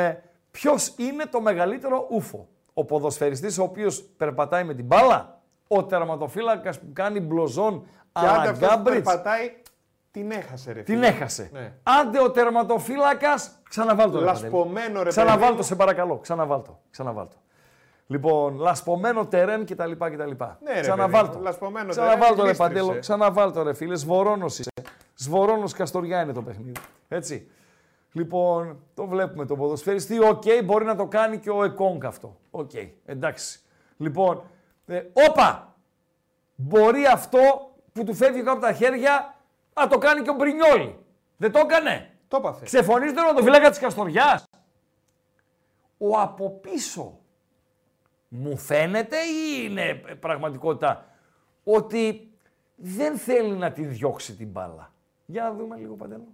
ποιος 0.51 0.93
είναι 0.97 1.25
το 1.25 1.41
μεγαλύτερο 1.41 2.07
ούφο; 2.09 2.47
Ο 2.73 2.85
ποδοσφαιριστής 2.85 3.57
ο 3.57 3.63
οποίος 3.63 4.01
περπατάει 4.17 4.63
με 4.63 4.73
την 4.73 4.85
μπάλα, 4.85 5.41
ο 5.67 5.83
τερματοφύλακας 5.83 6.79
που 6.79 6.85
κάνει 6.93 7.19
μπλοζόν 7.19 7.81
Και 8.11 8.25
άντε 8.25 8.27
αλλά 8.29 8.41
αυτός 8.41 8.57
που 8.59 8.65
γκάμπριτς, 8.65 9.03
περπατάει, 9.03 9.53
την 10.11 10.31
έχασε 10.31 10.71
ρε 10.71 10.81
την 10.81 10.93
φίλε. 10.95 11.07
έχασε. 11.07 11.49
Ναι. 11.53 11.73
Άντε 11.83 12.21
ο 12.21 12.31
τερματοφύλακας, 12.31 13.59
ξαναβάλτο. 13.69 14.19
ρε 14.19 14.25
Λασπωμένο, 14.25 14.73
Παντελή. 14.73 14.91
ρε 14.93 14.97
παιδί 14.99 15.09
Ξαναβάλτο 15.09 15.55
μου. 15.55 15.61
σε 15.63 15.75
παρακαλώ. 15.75 16.17
Ξαναβάλτο. 16.17 16.79
Ξαναβάλτο. 16.91 17.35
Λοιπόν, 18.07 18.55
λασπωμένο 18.57 19.25
τερέν 19.25 19.65
κτλ. 19.65 19.91
κτλ. 19.91 20.03
Ναι, 20.63 20.73
ρε 20.73 20.79
Ξαναβάλτο. 20.81 21.27
παιδί 21.27 21.37
μου, 21.37 21.43
λασπωμένο 21.43 21.89
Ξαναβάλτο 21.89 22.25
τερέν, 22.35 22.35
ρε 22.35 22.43
γλίστρισε. 22.43 22.73
Παντέλο. 22.83 22.99
Ξαναβάλτο 22.99 23.63
ρε 23.63 23.73
φίλε. 23.73 23.95
Σβορώνος 23.95 24.59
είσαι. 24.59 24.69
Σβορώνος 25.15 25.73
Καστοριά 25.73 26.21
είναι 26.21 26.33
το 26.33 26.41
παιχνίδι. 26.41 26.71
Έτσι. 27.07 27.51
Λοιπόν, 28.17 28.79
το 28.93 29.07
βλέπουμε 29.07 29.45
το 29.45 29.55
ποδοσφαιριστή. 29.55 30.19
Οκ, 30.19 30.43
μπορεί 30.63 30.85
να 30.85 30.95
το 30.95 31.07
κάνει 31.07 31.39
και 31.39 31.49
ο 31.49 31.63
Εκόνγκ 31.63 32.05
αυτό. 32.05 32.39
Οκ, 32.51 32.71
εντάξει. 33.05 33.59
Λοιπόν, 33.97 34.43
ε, 34.85 35.03
όπα! 35.29 35.75
Μπορεί 36.55 37.05
αυτό 37.05 37.39
που 37.93 38.03
του 38.03 38.13
φεύγει 38.13 38.39
κάτω 38.39 38.51
από 38.51 38.61
τα 38.61 38.73
χέρια 38.73 39.35
να 39.73 39.87
το 39.87 39.97
κάνει 39.97 40.21
και 40.21 40.29
ο 40.29 40.33
Μπρινιόλι. 40.33 41.05
Δεν 41.37 41.51
το 41.51 41.59
έκανε. 41.59 42.17
Το 42.27 42.37
έπαθε. 42.37 42.65
Ξεφωνείς 42.65 43.13
τον 43.13 43.25
οδοφύλακα 43.25 43.69
της 43.69 43.79
Καστοριάς. 43.79 44.43
Ο 45.97 46.19
από 46.19 46.51
πίσω. 46.51 47.19
Μου 48.27 48.57
φαίνεται 48.57 49.17
ή 49.17 49.63
είναι 49.63 49.93
πραγματικότητα 50.19 51.05
ότι 51.63 52.31
δεν 52.75 53.17
θέλει 53.17 53.55
να 53.55 53.71
τη 53.71 53.85
διώξει 53.85 54.35
την 54.35 54.47
μπάλα; 54.47 54.93
Για 55.25 55.43
να 55.43 55.53
δούμε 55.53 55.77
λίγο 55.77 55.95
παντέλο. 55.95 56.27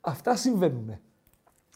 Αυτά 0.00 0.36
συμβαίνουν 0.36 1.00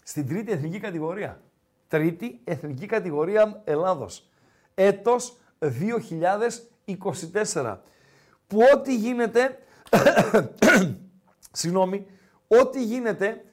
στην 0.02 0.28
τρίτη 0.28 0.52
εθνική 0.52 0.80
κατηγορία. 0.80 1.40
Τρίτη 1.88 2.40
εθνική 2.44 2.86
κατηγορία 2.86 3.62
Ελλάδος. 3.64 4.28
Έτος 4.74 5.36
2024. 5.58 7.78
Που 8.46 8.58
ό,τι 8.74 8.96
γίνεται, 8.96 9.58
συγγνώμη, 11.52 12.06
ό,τι 12.46 12.84
γίνεται, 12.84 13.44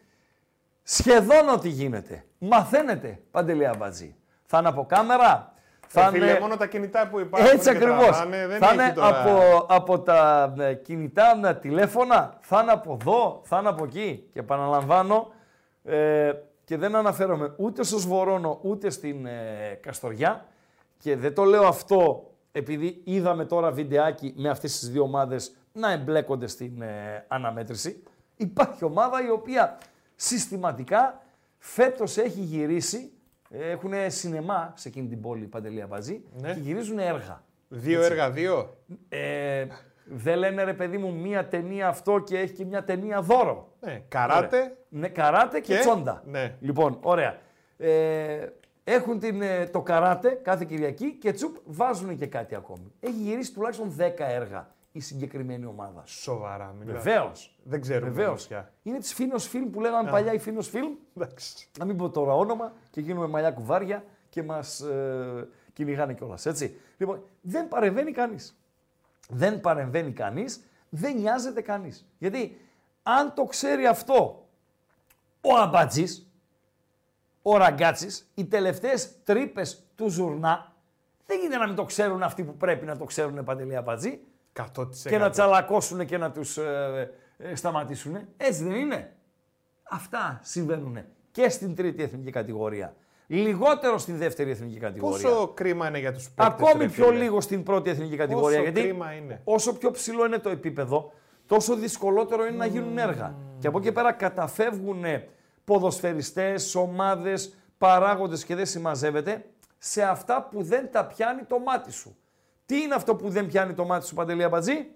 σχεδόν 0.83 1.49
ό,τι 1.49 1.69
γίνεται, 1.69 2.25
μαθαίνετε, 2.37 3.21
Παντελή 3.31 3.67
Αμπατζή. 3.67 4.15
Θα 4.45 4.57
είναι 4.57 4.67
από 4.67 4.85
κάμερα, 4.85 5.50
θα 5.93 6.07
Ε, 6.07 6.09
φίλε, 6.09 6.29
είναι... 6.29 6.39
μόνο 6.39 6.57
τα 6.57 6.67
κινητά 6.67 7.07
που 7.07 7.19
υπάρχουν 7.19 7.49
Έτσι 7.53 7.69
και 7.69 7.77
ακριβώς. 7.77 8.05
τραβάνε, 8.05 8.47
δεν 8.47 8.59
Θα 8.59 8.65
έχει 8.65 8.73
είναι 8.73 8.91
τώρα... 8.93 9.21
από, 9.21 9.65
από 9.69 9.99
τα 9.99 10.53
ε, 10.59 10.73
κινητά 10.73 11.39
ε, 11.45 11.53
τηλέφωνα, 11.53 12.37
θα 12.41 12.59
είναι 12.61 12.71
από 12.71 12.97
εδώ, 13.01 13.41
θα 13.43 13.57
είναι 13.59 13.69
από 13.69 13.83
εκεί. 13.83 14.29
Και 14.33 14.39
επαναλαμβάνω, 14.39 15.31
ε, 15.83 16.31
και 16.63 16.77
δεν 16.77 16.95
αναφέρομαι 16.95 17.53
ούτε 17.57 17.83
στο 17.83 17.97
Σβορώνο 17.97 18.59
ούτε 18.61 18.89
στην 18.89 19.25
ε, 19.25 19.79
Καστοριά. 19.81 20.45
Και 20.97 21.15
δεν 21.15 21.33
το 21.33 21.43
λέω 21.43 21.67
αυτό 21.67 22.31
επειδή 22.51 23.01
είδαμε 23.03 23.45
τώρα 23.45 23.71
βιντεάκι 23.71 24.33
με 24.37 24.49
αυτές 24.49 24.79
τις 24.79 24.89
δύο 24.89 25.03
ομάδες 25.03 25.55
να 25.73 25.91
εμπλέκονται 25.91 26.47
στην 26.47 26.81
ε, 26.81 27.25
αναμέτρηση. 27.27 28.03
Υπάρχει 28.35 28.83
ομάδα 28.83 29.25
η 29.25 29.29
οποία 29.29 29.77
συστηματικά 30.15 31.21
φέτος 31.57 32.17
έχει 32.17 32.39
γυρίσει, 32.39 33.11
έχουν 33.51 33.91
σινεμά 34.07 34.73
σε 34.75 34.87
εκείνη 34.87 35.07
την 35.07 35.21
πόλη 35.21 35.45
Παντελία 35.45 35.87
Μπατζή 35.87 36.21
Ναι. 36.41 36.53
και 36.53 36.59
γυρίζουν 36.59 36.99
έργα. 36.99 37.43
Δύο 37.67 38.01
έργα, 38.03 38.31
δύο. 38.31 38.77
Ε, 39.09 39.65
δεν 40.05 40.37
λένε 40.37 40.63
ρε 40.63 40.73
παιδί 40.73 40.97
μου 40.97 41.13
μία 41.13 41.47
ταινία 41.47 41.87
αυτό 41.87 42.19
και 42.19 42.37
έχει 42.39 42.53
και 42.53 42.65
μια 42.65 42.83
ταινία 42.83 43.21
δώρο. 43.21 43.67
Ναι, 43.79 44.01
καράτε. 44.07 44.57
Ωραία. 44.57 44.71
Ναι, 44.89 45.07
καράτε 45.07 45.59
και, 45.59 45.73
Και- 45.73 45.79
τσόντα. 45.79 46.23
ναι. 46.25 46.55
Λοιπόν, 46.59 46.97
ωραία. 47.01 47.37
Ε, 47.77 48.47
έχουν 48.83 49.19
την, 49.19 49.41
ε, 49.41 49.65
το 49.65 49.81
καράτε 49.81 50.29
κάθε 50.29 50.65
Κυριακή 50.65 51.13
και 51.13 51.31
τσουπ 51.31 51.55
βάζουν 51.65 52.17
και 52.17 52.27
κάτι 52.27 52.55
ακόμη. 52.55 52.91
Έχει 52.99 53.13
γυρίσει 53.21 53.53
τουλάχιστον 53.53 53.95
10 53.97 54.25
έργα 54.29 54.67
η 54.91 54.99
συγκεκριμένη 54.99 55.65
ομάδα. 55.65 56.03
Σοβαρά, 56.05 56.75
μιλάς. 56.79 57.03
Βεβαίως. 57.03 57.55
Δεν 57.63 57.81
ξέρουμε 57.81 58.09
Βεβαίως. 58.09 58.29
όμως 58.29 58.47
πια. 58.47 58.73
Είναι 58.83 58.97
της 58.97 59.13
Φίνο 59.13 59.37
Φιλμ 59.37 59.69
που 59.69 59.79
λέγανε 59.79 60.09
παλιά 60.09 60.33
η 60.33 60.39
Φίνο 60.39 60.61
Φιλμ. 60.61 60.93
Εντάξει. 61.15 61.67
Να 61.79 61.85
μην 61.85 61.97
πω 61.97 62.09
τώρα 62.09 62.33
όνομα 62.33 62.73
και 62.89 63.01
γίνουμε 63.01 63.27
μαλλιά 63.27 63.51
κουβάρια 63.51 64.03
και 64.29 64.43
μας 64.43 64.79
ε, 64.79 65.47
κυνηγάνε 65.73 66.13
κιόλας. 66.13 66.45
Έτσι. 66.45 66.79
Λοιπόν, 66.97 67.23
δεν 67.41 67.67
παρεμβαίνει 67.67 68.11
κανείς. 68.11 68.55
Δεν 69.29 69.61
παρεμβαίνει 69.61 70.11
κανείς, 70.11 70.63
δεν 70.89 71.17
νοιάζεται 71.17 71.61
κανείς. 71.61 72.05
Γιατί 72.17 72.57
αν 73.03 73.33
το 73.33 73.43
ξέρει 73.43 73.85
αυτό 73.85 74.47
ο 75.41 75.57
αμπατζής, 75.57 76.31
ο 77.41 77.57
ραγκάτσι, 77.57 78.25
οι 78.33 78.45
τελευταίες 78.45 79.23
τρύπες 79.23 79.83
του 79.95 80.09
ζουρνά, 80.09 80.73
δεν 81.25 81.39
γίνεται 81.39 81.57
να 81.57 81.67
μην 81.67 81.75
το 81.75 81.83
ξέρουν 81.83 82.23
αυτοί 82.23 82.43
που 82.43 82.57
πρέπει 82.57 82.85
να 82.85 82.97
το 82.97 83.05
ξέρουν 83.05 83.43
παντελή 83.43 83.75
αμπατζή 83.75 84.21
100%. 84.53 84.87
και 85.03 85.17
να 85.17 85.29
τσαλακώσουν 85.29 86.05
και 86.05 86.17
να 86.17 86.31
τους 86.31 86.57
ε, 86.57 87.11
ε, 87.37 87.55
σταματήσουν. 87.55 88.17
Έτσι 88.37 88.63
δεν 88.63 88.75
είναι. 88.75 89.15
Αυτά 89.83 90.39
συμβαίνουν 90.43 90.97
και 91.31 91.49
στην 91.49 91.75
τρίτη 91.75 92.03
εθνική 92.03 92.31
κατηγορία. 92.31 92.95
Λιγότερο 93.27 93.97
στην 93.97 94.17
δεύτερη 94.17 94.51
εθνική 94.51 94.77
κατηγορία. 94.77 95.29
Πόσο 95.29 95.47
κρίμα 95.47 95.87
είναι 95.87 95.99
για 95.99 96.13
τους 96.13 96.29
παίκτες, 96.29 96.67
Ακόμη 96.67 96.83
ρε 96.83 96.89
πιο 96.89 97.05
φίλε. 97.05 97.17
λίγο 97.17 97.41
στην 97.41 97.63
πρώτη 97.63 97.89
εθνική 97.89 98.15
κατηγορία. 98.15 98.57
Πόσο 98.57 98.71
γιατί 98.71 98.81
κρίμα 98.81 99.13
είναι. 99.13 99.41
όσο 99.43 99.77
πιο 99.77 99.91
ψηλό 99.91 100.25
είναι 100.25 100.37
το 100.37 100.49
επίπεδο, 100.49 101.13
τόσο 101.45 101.75
δυσκολότερο 101.75 102.45
είναι 102.45 102.57
να 102.57 102.65
γίνουν 102.65 102.97
έργα. 102.97 103.35
Και 103.59 103.67
από 103.67 103.77
εκεί 103.77 103.87
και 103.87 103.93
πέρα 103.93 104.11
καταφεύγουν 104.11 105.03
ποδοσφαιριστές, 105.63 106.75
ομάδες, 106.75 107.55
παράγοντες 107.77 108.43
και 108.45 108.55
δεν 108.55 108.65
συμμαζεύεται 108.65 109.45
σε 109.77 110.03
αυτά 110.03 110.47
που 110.51 110.63
δεν 110.63 110.91
τα 110.91 111.05
πιάνει 111.05 111.43
το 111.43 111.59
μάτι 111.59 111.91
σου. 111.91 112.15
Τι 112.71 112.81
είναι 112.81 112.95
αυτό 112.95 113.15
που 113.15 113.29
δεν 113.29 113.47
πιάνει 113.47 113.73
το 113.73 113.85
μάτι 113.85 114.05
σου, 114.05 114.15
Παντελή 114.15 114.43
Αμπατζή; 114.43 114.87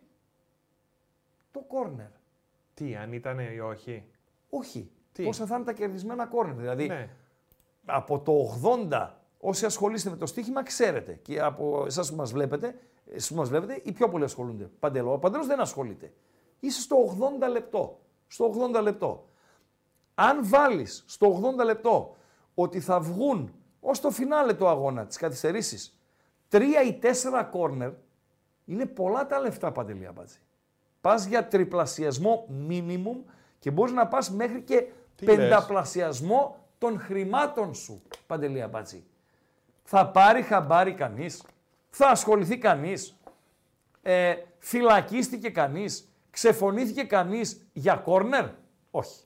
Το 1.52 1.60
κόρνερ. 1.60 2.08
Τι, 2.74 2.96
αν 2.96 3.14
ήταν 3.14 3.40
ή 3.40 3.60
όχι; 3.60 4.04
Όχι. 4.50 4.92
Τι; 5.12 5.24
Πόσα 5.24 5.46
θα 5.46 5.56
είναι 5.56 5.64
τα 5.66 5.74
κερδισμένα 5.74 6.26
κόρνερ. 6.26 6.56
Δηλαδή, 6.56 6.88
Ναι. 6.88 7.10
από 7.86 8.20
το 8.20 8.32
80, 8.32 9.12
όσοι 9.40 9.66
ασχολείστε 9.66 10.10
με 10.10 10.16
το 10.16 10.26
στοίχημα, 10.26 10.64
ξέρετε. 10.64 11.14
Και 11.14 11.42
από 11.42 11.84
εσάς 11.86 12.10
που 12.10 12.16
μας 12.16 12.32
βλέπετε, 12.32 12.80
εσείς 13.12 13.30
που 13.30 13.36
μας 13.36 13.50
βλέπετε, 13.50 13.82
οι 13.84 13.92
πιο 13.92 14.10
πολλοί 14.10 14.24
ασχολούνται. 14.24 14.70
Παντελό. 14.80 15.14
Ο 15.14 15.20
Παντελός 15.20 15.48
δεν 15.48 15.60
ασχολείται. 15.60 16.14
Είσαι 16.60 16.82
στο 16.82 16.96
80 16.96 17.48
λεπτό. 17.50 18.00
Στο 18.28 18.46
80 18.46 18.82
λεπτό. 18.82 19.30
Αν 20.16 20.48
βάλεις 20.48 21.04
στο 21.08 21.42
80 21.60 21.64
λεπτό 21.66 22.16
ότι 22.54 22.80
θα 22.80 23.00
βγουν 23.00 23.54
ως 23.80 24.00
το 24.00 24.12
φινάλε 24.12 24.54
του 24.54 24.68
αγώνα, 24.68 25.06
τι 25.06 25.18
καθυστερήσει, 25.18 25.92
τρία 26.56 26.82
ή 26.82 26.94
τέσσερα 26.94 27.44
κόρνερ, 27.44 27.92
είναι 28.66 28.86
πολλά 28.86 29.26
τα 29.26 29.40
λεφτά, 29.40 29.72
Παντελή 29.72 30.08
Αμπάτζη. 30.08 30.38
Πας 31.02 31.26
για 31.26 31.48
τριπλασιασμό 31.48 32.48
minimum 32.70 33.32
και 33.60 33.72
μπορείς 33.72 33.94
να 33.94 34.08
πας 34.08 34.32
μέχρι 34.32 34.62
και 34.62 34.86
Τι 35.16 35.26
λες; 35.26 35.36
πενταπλασιασμό 35.36 36.66
των 36.78 37.00
χρημάτων 37.00 37.74
σου, 37.74 38.02
Παντελή 38.28 38.62
Αμπάτζη. 38.62 39.04
Θα 39.84 40.08
πάρει 40.08 40.42
χαμπάρι 40.42 40.94
κανείς, 40.94 41.44
θα 41.90 42.08
ασχοληθεί 42.08 42.58
κανείς, 42.58 43.20
ε, 44.02 44.36
φυλακίστηκε 44.58 45.50
κανείς, 45.50 46.12
ξεφωνήθηκε 46.30 47.04
κανείς 47.04 47.68
για 47.74 47.96
κόρνερ. 47.96 48.46
Όχι. 48.92 49.24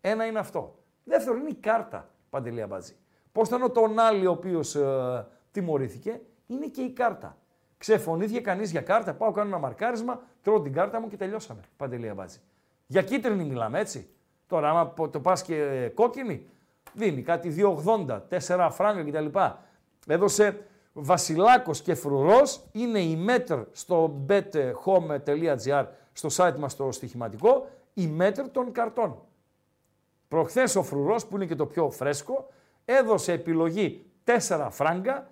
Ένα 0.00 0.26
είναι 0.26 0.38
αυτό. 0.38 0.78
Δεύτερο 1.04 1.36
είναι 1.36 1.50
η 1.50 1.54
κάρτα, 1.54 2.10
Παντελή 2.30 2.62
Αμπάτζη. 2.62 2.96
Πώς 3.32 3.48
ήταν 3.48 3.62
ο 3.62 3.70
Τονάλι 3.70 4.26
ο 4.26 4.30
οποίος 4.30 4.74
ε, 4.74 5.26
τιμωρήθηκε, 5.50 6.20
είναι 6.50 6.66
και 6.66 6.80
η 6.80 6.90
κάρτα. 6.90 7.36
Ξεφωνήθηκε 7.78 8.40
κανείς 8.40 8.70
για 8.70 8.80
κάρτα, 8.80 9.14
πάω 9.14 9.30
κάνω 9.32 9.48
ένα 9.48 9.58
μαρκάρισμα, 9.58 10.20
τρώω 10.42 10.60
την 10.60 10.72
κάρτα 10.72 11.00
μου 11.00 11.08
και 11.08 11.16
τελειώσαμε. 11.16 11.60
Παντελή 11.76 12.08
Αμπάτζη. 12.08 12.38
Για 12.86 13.02
κίτρινη 13.02 13.44
μιλάμε 13.44 13.78
έτσι. 13.80 14.08
Τώρα, 14.46 14.70
άμα 14.70 14.86
πο- 14.86 15.08
το 15.08 15.20
πας 15.20 15.42
και 15.42 15.56
ε, 15.62 15.88
κόκκινη, 15.88 16.46
δίνει 16.92 17.22
κάτι 17.22 17.54
2,80, 18.06 18.20
4 18.46 18.68
φράγκα 18.70 19.04
κτλ. 19.10 19.38
Έδωσε 20.06 20.64
Βασιλάκος 20.92 21.82
και 21.82 21.94
Φρουρός 21.94 22.60
είναι 22.72 23.00
η 23.00 23.16
μέτρ 23.16 23.58
στο 23.72 24.24
bethome.gr 24.28 25.86
στο 26.12 26.28
site 26.32 26.56
μας 26.58 26.76
το 26.76 26.92
στοιχηματικό, 26.92 27.68
η 27.94 28.06
μέτρ 28.06 28.48
των 28.48 28.72
καρτών. 28.72 29.18
Προχθές 30.28 30.76
ο 30.76 30.82
Φρουρός 30.82 31.26
που 31.26 31.36
είναι 31.36 31.46
και 31.46 31.54
το 31.54 31.66
πιο 31.66 31.90
φρέσκο 31.90 32.48
έδωσε 32.84 33.32
επιλογή 33.32 34.04
4 34.48 34.66
φράγκα 34.70 35.30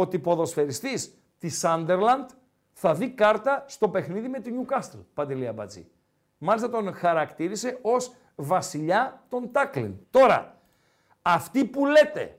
ότι 0.00 0.18
ποδοσφαιριστής 0.18 1.14
της 1.38 1.64
Sunderland 1.64 2.26
θα 2.72 2.94
δει 2.94 3.10
κάρτα 3.10 3.64
στο 3.66 3.88
παιχνίδι 3.88 4.28
με 4.28 4.40
τη 4.40 4.50
Newcastle, 4.54 5.04
Παντελία 5.14 5.52
Μπατζή. 5.52 5.88
Μάλιστα 6.38 6.70
τον 6.70 6.94
χαρακτήρισε 6.94 7.78
ως 7.82 8.12
βασιλιά 8.34 9.22
των 9.28 9.52
τάκλιν. 9.52 9.94
Τώρα, 10.10 10.56
αυτοί 11.22 11.64
που 11.64 11.86
λέτε 11.86 12.38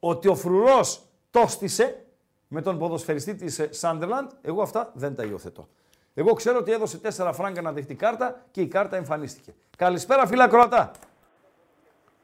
ότι 0.00 0.28
ο 0.28 0.34
Φρουρός 0.34 1.02
το 1.30 1.46
στήσε 1.46 2.04
με 2.48 2.62
τον 2.62 2.78
ποδοσφαιριστή 2.78 3.34
της 3.34 3.60
Sunderland, 3.80 4.28
εγώ 4.42 4.62
αυτά 4.62 4.90
δεν 4.94 5.14
τα 5.14 5.24
υιοθετώ. 5.24 5.68
Εγώ 6.14 6.32
ξέρω 6.32 6.58
ότι 6.58 6.72
έδωσε 6.72 7.00
4 7.16 7.30
φράγκα 7.34 7.62
να 7.62 7.72
δεχτεί 7.72 7.94
κάρτα 7.94 8.46
και 8.50 8.60
η 8.60 8.68
κάρτα 8.68 8.96
εμφανίστηκε. 8.96 9.54
Καλησπέρα 9.76 10.26
φίλα 10.26 10.48
Κροατά. 10.48 10.90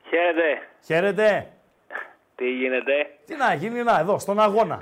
Χαίρετε. 0.09 0.69
Χαίρετε. 0.85 1.56
Τι 2.37 2.51
γίνεται; 2.51 2.93
Τι 3.27 3.37
να 3.37 3.55
γίνει, 3.55 3.83
να 3.83 3.99
εδώ, 3.99 4.19
στον 4.19 4.41
αγώνα. 4.41 4.81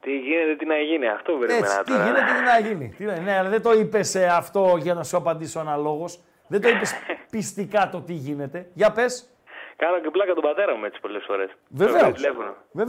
Τι 0.00 0.18
γίνεται, 0.18 0.56
τι 0.56 0.66
να 0.66 0.76
γίνει. 0.78 1.08
Αυτό 1.08 1.32
περίμενα 1.32 1.66
Έτσι, 1.66 1.82
τι 1.82 1.92
τώρα. 1.92 2.04
γίνεται, 2.04 2.24
τι 2.38 2.42
να 2.44 2.68
γίνει. 2.68 2.94
Τι 2.96 3.04
να- 3.04 3.18
ναι, 3.20 3.38
αλλά 3.38 3.48
δεν 3.48 3.62
το 3.62 3.72
είπες 3.72 4.16
αυτό 4.16 4.76
για 4.78 4.94
να 4.94 5.02
σου 5.04 5.16
απαντήσω 5.16 5.60
αναλόγως. 5.60 6.20
Δεν 6.48 6.60
το 6.60 6.68
είπες 6.68 6.94
πιστικά 7.30 7.88
το 7.88 8.00
τι 8.00 8.12
γίνεται. 8.12 8.66
Για 8.74 8.92
πες. 8.92 9.30
Κάνω 9.76 10.00
και 10.00 10.10
πλάκα 10.10 10.32
τον 10.34 10.42
πατέρα 10.42 10.76
μου 10.76 10.84
έτσι 10.84 11.00
πολλές 11.00 11.24
φορές. 11.26 11.50
Βεβαίως. 11.68 12.20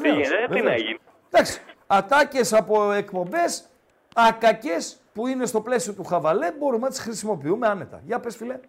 Τι 0.01 0.09
γίνεται, 0.09 0.47
τι 0.49 0.61
να 0.61 0.75
γίνει. 0.75 0.99
Εντάξει. 1.31 1.61
Ατάκες 1.87 2.53
από 2.53 2.91
εκπομπές, 2.91 3.69
ακακές 4.15 5.01
που 5.13 5.27
είναι 5.27 5.45
στο 5.45 5.61
πλαίσιο 5.61 5.93
του 5.93 6.03
χαβαλέ, 6.03 6.51
μπορούμε 6.51 6.83
να 6.83 6.89
τις 6.89 6.99
χρησιμοποιούμε 6.99 7.67
άνετα. 7.67 8.01
Για 8.05 8.19
πες, 8.19 8.35
φιλέ. 8.35 8.59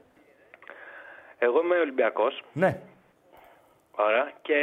Εγώ 1.38 1.60
είμαι 1.60 1.78
Ολυμπιακός. 1.78 2.42
Ναι. 2.52 2.80
Ωραία. 4.00 4.32
Και 4.42 4.54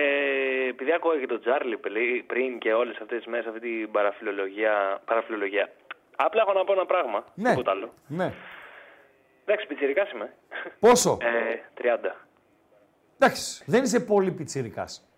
επειδή 0.69 0.91
ακούγα 0.93 1.19
και 1.19 1.25
τον 1.27 1.39
Τζάρλι 1.41 1.77
πρι- 1.77 2.23
πριν 2.25 2.57
και 2.59 2.73
όλες 2.73 2.97
αυτές 3.01 3.17
τις 3.17 3.27
μέρες 3.27 3.45
αυτή 3.45 3.59
την 3.59 3.91
παραφιλολογία, 3.91 5.01
παραφιλολογία. 5.05 5.69
Απλά 6.15 6.41
έχω 6.41 6.53
να 6.53 6.63
πω 6.63 6.73
ένα 6.73 6.85
πράγμα. 6.85 7.23
Ναι. 7.33 7.49
Τίποτα 7.49 7.71
άλλο. 7.71 7.93
Ναι. 8.07 8.33
Εντάξει, 9.45 9.67
πιτσιρικάς 9.67 10.11
είμαι. 10.11 10.33
Πόσο; 10.79 11.17
Ε, 11.21 11.55
30. 11.73 12.15
Εντάξει. 13.19 13.63
Δεν 13.67 13.83
είσαι 13.83 13.99
πολύ 13.99 14.31
πιτσιρικάς. 14.31 15.09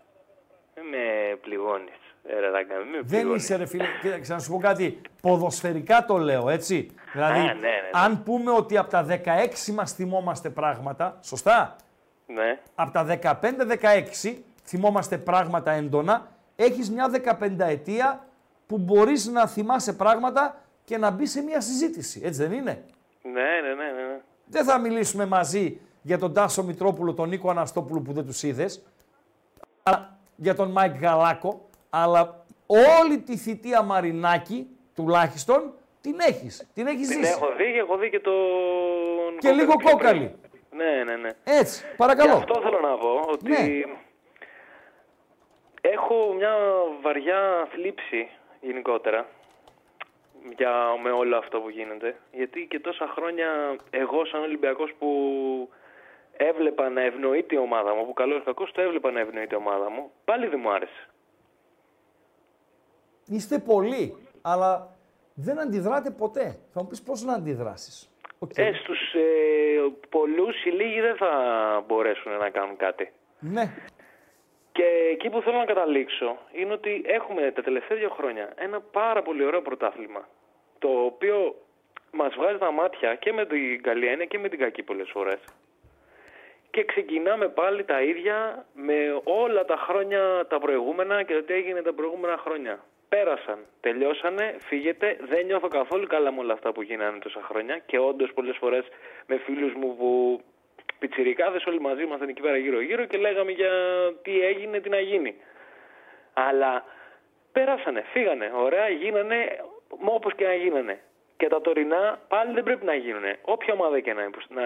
Δεν 0.74 0.84
με 0.86 1.36
πληγώνεις. 1.40 1.94
Ε, 2.24 2.40
ρε, 2.40 2.48
ράγκα, 2.48 2.76
μην 2.76 2.86
με 2.88 2.96
Δεν 2.96 3.06
πληγώνεις. 3.06 3.42
είσαι 3.42 3.56
ρε 3.56 3.66
φίλε, 3.66 3.84
κοίταξε 4.02 4.32
να 4.32 4.38
σου 4.38 4.50
πω 4.50 4.58
κάτι, 4.58 5.00
ποδοσφαιρικά 5.22 6.04
το 6.04 6.16
λέω 6.16 6.48
έτσι. 6.48 6.94
Δηλαδή, 7.12 7.38
Α, 7.38 7.42
ναι, 7.42 7.52
ναι, 7.52 7.52
ναι. 7.52 7.90
αν 7.92 8.22
πούμε 8.22 8.50
ότι 8.50 8.76
από 8.76 8.90
τα 8.90 9.02
16 9.04 9.72
μας 9.72 9.92
θυμόμαστε 9.92 10.50
πράγματα, 10.50 11.18
σωστά, 11.22 11.76
Ναι. 12.34 12.60
από 12.74 12.92
τα 12.92 13.18
15-16 14.24 14.34
θυμόμαστε 14.64 15.18
πράγματα 15.18 15.70
έντονα, 15.72 16.26
έχεις 16.56 16.90
μια 16.90 17.10
15 17.40 17.50
ετία 17.58 18.26
που 18.66 18.78
μπορείς 18.78 19.26
να 19.26 19.46
θυμάσαι 19.46 19.92
πράγματα 19.92 20.60
και 20.84 20.98
να 20.98 21.10
μπει 21.10 21.26
σε 21.26 21.42
μια 21.42 21.60
συζήτηση, 21.60 22.20
έτσι 22.24 22.42
δεν 22.42 22.52
είναι; 22.52 22.84
Ναι, 23.22 23.30
ναι, 23.32 23.74
ναι, 23.74 23.90
ναι. 23.92 24.02
ναι. 24.08 24.20
Δεν 24.46 24.64
θα 24.64 24.78
μιλήσουμε 24.78 25.26
μαζί 25.26 25.80
για 26.02 26.18
τον 26.18 26.32
Τάσο 26.32 26.62
Μητρόπουλο, 26.62 27.14
τον 27.14 27.28
Νίκο 27.28 27.50
Αναστόπουλο 27.50 28.00
που 28.00 28.12
δεν 28.12 28.26
τους 28.26 28.42
είδες, 28.42 28.82
αλλά 29.82 30.16
για 30.36 30.54
τον 30.54 30.70
Μάικ 30.70 30.98
Γαλάκο, 31.00 31.68
αλλά 31.90 32.44
όλη 32.66 33.18
τη 33.18 33.36
θητεία 33.36 33.82
Μαρινάκη, 33.82 34.66
τουλάχιστον, 34.94 35.72
την 36.00 36.16
έχεις. 36.28 36.66
Την 36.74 36.86
έχεις 36.86 37.08
Την 37.08 37.18
ζήσει. 37.18 37.30
έχω 37.30 37.46
δει 37.56 37.72
και 37.72 37.78
έχω 37.78 37.96
δει 37.96 38.10
και 38.10 38.20
τον. 38.20 38.32
Και 39.38 39.50
λίγο 39.50 39.76
πιο 39.76 39.76
πριν. 39.76 39.98
κόκαλη. 39.98 40.34
Ναι, 40.70 41.04
ναι, 41.04 41.16
ναι. 41.16 41.30
Έτσι, 41.44 41.82
Και 41.82 41.94
παρακαλώ. 41.96 42.32
αυτό 42.32 42.60
θέλω 42.62 42.80
να 42.80 42.96
πω, 42.96 43.20
ότι 43.30 43.48
Ναι. 43.50 43.82
έχω 45.80 46.32
μια 46.34 46.54
βαριά 47.02 47.68
θλίψη 47.70 48.28
γενικότερα 48.60 49.26
για, 50.56 50.72
με 51.02 51.10
όλο 51.10 51.36
αυτό 51.36 51.60
που 51.60 51.68
γίνεται. 51.68 52.16
Γιατί 52.32 52.66
και 52.70 52.80
τόσα 52.80 53.06
χρόνια 53.06 53.76
εγώ 53.90 54.24
σαν 54.24 54.40
Ολυμπιακός 54.42 54.94
που 54.98 55.08
έβλεπα 56.36 56.88
να 56.88 57.00
ευνοείται 57.02 57.54
η 57.54 57.58
ομάδα 57.58 57.94
μου, 57.94 58.06
που 58.06 58.12
καλώς 58.12 58.42
κακώς 58.44 58.72
το 58.72 58.80
έβλεπα 58.80 59.10
να 59.10 59.20
ευνοείται 59.20 59.54
η 59.54 59.58
ομάδα 59.58 59.90
μου, 59.90 60.10
πάλι 60.24 60.46
δεν 60.46 60.60
μου 60.62 60.70
άρεσε. 60.70 61.06
Είστε 63.26 63.58
πολλοί, 63.58 64.16
αλλά 64.42 64.96
δεν 65.34 65.60
αντιδράτε 65.60 66.10
ποτέ. 66.10 66.58
Θα 66.72 66.82
μου 66.82 66.86
πεις 66.88 67.02
πώς 67.02 67.22
να 67.22 67.32
αντιδράσεις. 67.34 68.10
Οκ. 68.38 68.50
Ε, 68.56 68.72
στους 68.72 69.14
ε, 69.14 69.20
πολλούς 70.08 70.64
οι 70.64 70.70
λίγοι 70.70 71.00
δεν 71.00 71.16
θα 71.16 71.30
μπορέσουν 71.86 72.32
να 72.32 72.50
κάνουν 72.50 72.76
κάτι. 72.76 73.12
Ναι. 73.38 73.74
Και 74.72 74.84
εκεί 75.12 75.30
που 75.30 75.40
θέλω 75.40 75.56
να 75.56 75.64
καταλήξω 75.64 76.38
είναι 76.52 76.72
ότι 76.72 77.02
έχουμε 77.06 77.50
τα 77.50 77.62
τελευταία 77.62 77.98
δύο 77.98 78.08
χρόνια 78.08 78.52
ένα 78.56 78.80
πάρα 78.80 79.22
πολύ 79.22 79.44
ωραίο 79.44 79.62
πρωτάθλημα. 79.62 80.28
Το 80.78 80.88
οποίο 80.88 81.54
μας 82.12 82.34
βγάζει 82.34 82.58
τα 82.58 82.72
μάτια 82.72 83.14
και 83.14 83.32
με 83.32 83.46
την 83.46 83.82
καλή 83.82 84.06
έννοια 84.06 84.26
και 84.26 84.38
με 84.38 84.48
την 84.48 84.58
κακή 84.58 84.82
πολλές 84.82 85.10
φορές. 85.10 85.40
Και 86.70 86.84
ξεκινάμε 86.84 87.48
πάλι 87.48 87.84
τα 87.84 88.02
ίδια 88.02 88.66
με 88.74 89.20
όλα 89.24 89.64
τα 89.64 89.76
χρόνια 89.76 90.46
τα 90.48 90.58
προηγούμενα 90.58 91.22
και 91.22 91.34
το 91.34 91.42
τι 91.42 91.54
έγινε 91.54 91.82
τα 91.82 91.92
προηγούμενα 91.92 92.36
χρόνια. 92.36 92.84
Πέρασαν, 93.08 93.58
τελειώσανε, 93.80 94.56
φύγετε. 94.58 95.16
Δεν 95.20 95.46
νιώθω 95.46 95.68
καθόλου 95.68 96.06
καλά 96.06 96.32
με 96.32 96.40
όλα 96.40 96.52
αυτά 96.52 96.72
που 96.72 96.82
γίνανε 96.82 97.18
τόσα 97.18 97.40
χρόνια 97.42 97.78
και 97.78 97.98
όντως 97.98 98.32
πολλές 98.32 98.56
φορές 98.56 98.84
με 99.26 99.36
φίλους 99.36 99.72
μου 99.74 99.96
που 99.96 100.40
πιτσιρικάδες 100.98 101.64
όλοι 101.64 101.80
μαζί 101.80 102.02
ήμασταν 102.02 102.28
εκεί 102.28 102.40
πέρα 102.40 102.56
γύρω-γύρω 102.56 103.04
και 103.04 103.16
λέγαμε 103.16 103.50
για 103.50 103.70
τι 104.22 104.40
έγινε, 104.40 104.80
τι 104.80 104.88
να 104.88 105.00
γίνει. 105.00 105.36
Αλλά 106.32 106.84
πέρασανε, 107.52 108.04
φύγανε, 108.12 108.52
ωραία, 108.54 108.88
γίνανε 108.88 109.60
όπως 109.88 110.34
και 110.34 110.46
να 110.46 110.54
γίνανε. 110.54 111.00
Και 111.36 111.48
τα 111.48 111.60
τωρινά 111.60 112.20
πάλι 112.28 112.52
δεν 112.52 112.62
πρέπει 112.62 112.84
να 112.84 112.94
γίνουν. 112.94 113.22
Όποια 113.42 113.74
ομάδα 113.74 114.00
και 114.00 114.12
να, 114.12 114.22
είναι, 114.22 114.30
να, 114.48 114.64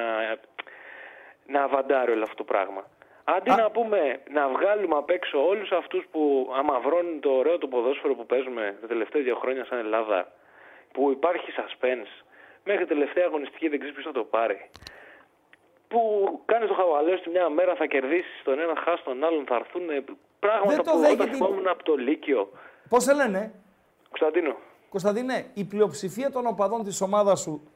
να 1.46 1.68
βαντάρει 1.68 2.12
όλο 2.12 2.22
αυτό 2.22 2.34
το 2.34 2.44
πράγμα. 2.44 2.86
Αντί 3.24 3.50
να 3.50 3.70
πούμε 3.70 4.20
να 4.30 4.48
βγάλουμε 4.48 4.96
απ' 4.96 5.10
έξω 5.10 5.46
όλους 5.46 5.70
αυτούς 5.72 6.04
που 6.10 6.50
αμαυρώνουν 6.58 7.20
το 7.20 7.30
ωραίο 7.30 7.58
το 7.58 7.66
ποδόσφαιρο 7.68 8.14
που 8.14 8.26
παίζουμε 8.26 8.76
τα 8.80 8.86
τελευταία 8.86 9.22
δύο 9.22 9.36
χρόνια 9.36 9.64
σαν 9.64 9.78
Ελλάδα, 9.78 10.32
που 10.92 11.10
υπάρχει 11.10 11.50
suspense, 11.58 12.24
μέχρι 12.64 12.86
τελευταία 12.86 13.24
αγωνιστική 13.26 13.68
δεν 13.68 13.78
ξέρεις 13.78 13.94
ποιος 13.96 14.06
θα 14.06 14.12
το 14.20 14.24
πάρει. 14.24 14.70
Που 15.88 16.00
κάνεις 16.44 16.68
το 16.68 16.74
χαβαλέ 16.74 17.16
στη 17.16 17.30
μια 17.30 17.48
μέρα 17.48 17.74
θα 17.74 17.86
κερδίσεις 17.86 18.42
τον 18.44 18.58
ένα, 18.58 18.72
χάσει 18.84 19.04
τον 19.04 19.24
άλλον, 19.24 19.44
θα 19.46 19.54
έρθουν 19.54 19.86
πράγματα 20.38 20.74
Δεν 20.74 20.84
το 20.84 20.90
που 20.92 20.98
δέχεται 20.98 21.22
όταν 21.22 21.32
η- 21.34 21.36
θυμόμουν 21.36 21.68
από 21.68 21.82
το 21.82 21.94
Λύκειο. 21.94 22.50
Πώς 22.88 23.02
σε 23.02 23.14
λένε, 23.14 23.52
Κωνσταντίνο. 24.08 24.56
Κωνσταντίνε, 24.88 25.50
η 25.54 25.64
πλειοψηφία 25.64 26.30
των 26.30 26.46
οπαδών 26.46 26.84
της 26.84 27.00
ομάδας 27.00 27.40
σου 27.40 27.70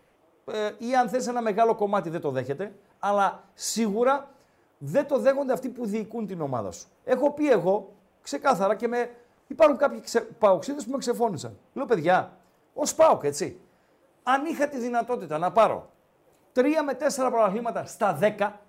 ε, 0.52 0.70
ή 0.78 0.94
αν 0.96 1.08
θες 1.08 1.26
ένα 1.26 1.42
μεγάλο 1.42 1.74
κομμάτι 1.74 2.10
δεν 2.10 2.20
το 2.20 2.30
δέχεται, 2.30 2.72
αλλά 2.98 3.44
σίγουρα 3.54 4.34
δεν 4.78 5.06
το 5.06 5.18
δέχονται 5.18 5.52
αυτοί 5.52 5.68
που 5.68 5.86
διοικούν 5.86 6.26
την 6.26 6.40
ομάδα 6.40 6.70
σου. 6.70 6.86
Έχω 7.04 7.30
πει 7.30 7.50
εγώ, 7.50 7.94
ξεκάθαρα 8.22 8.74
και 8.74 8.88
με... 8.88 9.10
υπάρχουν 9.46 9.78
κάποιοι 9.78 10.00
ξε... 10.00 10.20
παοξίδες 10.20 10.84
που 10.84 10.90
με 10.90 10.98
ξεφώνησαν. 10.98 11.58
Λέω, 11.74 11.86
παιδιά, 11.86 12.36
ως 12.74 12.94
πάοκ, 12.94 13.24
έτσι. 13.24 13.60
Αν 14.22 14.44
είχα 14.44 14.68
τη 14.68 14.78
δυνατότητα 14.78 15.38
να 15.38 15.52
πάρω 15.52 15.90
τρία 16.52 16.82
με 16.82 16.94
τέσσερα 16.94 17.30
πρωταθλήματα 17.30 17.84
στα 17.84 18.14
δέκα, 18.14 18.60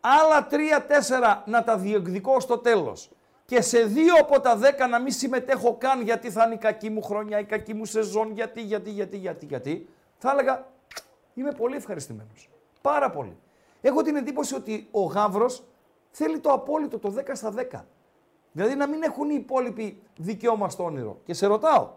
άλλα 0.00 0.46
τρία-τέσσερα 0.46 1.42
να 1.46 1.64
τα 1.64 1.76
διεκδικώ 1.76 2.40
στο 2.40 2.58
τέλος 2.58 3.10
και 3.46 3.60
σε 3.60 3.82
δύο 3.82 4.14
από 4.20 4.40
τα 4.40 4.56
δέκα 4.56 4.86
να 4.86 4.98
μην 4.98 5.12
συμμετέχω 5.12 5.76
καν 5.76 6.02
γιατί 6.02 6.30
θα 6.30 6.44
είναι 6.44 6.54
η 6.54 6.58
κακή 6.58 6.90
μου 6.90 7.02
χρονιά, 7.02 7.38
η 7.38 7.44
κακή 7.44 7.74
μου 7.74 7.84
σεζόν, 7.84 8.32
γιατί, 8.32 8.62
γιατί, 8.62 8.90
γιατί, 8.90 9.16
γιατί, 9.16 9.46
γιατί, 9.46 9.88
θα 10.18 10.30
έλεγα 10.30 10.66
είμαι 11.34 11.52
πολύ 11.52 11.76
ευχαριστημένος. 11.76 12.48
Πάρα 12.80 13.10
πολύ. 13.10 13.36
Έχω 13.86 14.02
την 14.02 14.16
εντύπωση 14.16 14.54
ότι 14.54 14.88
ο 14.90 15.00
Γαύρος 15.02 15.62
θέλει 16.10 16.38
το 16.38 16.50
απόλυτο, 16.50 16.98
το 16.98 17.14
10 17.18 17.20
στα 17.32 17.54
10. 17.72 17.84
Δηλαδή 18.52 18.74
να 18.74 18.88
μην 18.88 19.02
έχουν 19.02 19.30
οι 19.30 19.36
υπόλοιποι 19.38 20.02
δικαίωμα 20.16 20.68
στο 20.68 20.84
όνειρο. 20.84 21.18
Και 21.24 21.34
σε 21.34 21.46
ρωτάω, 21.46 21.90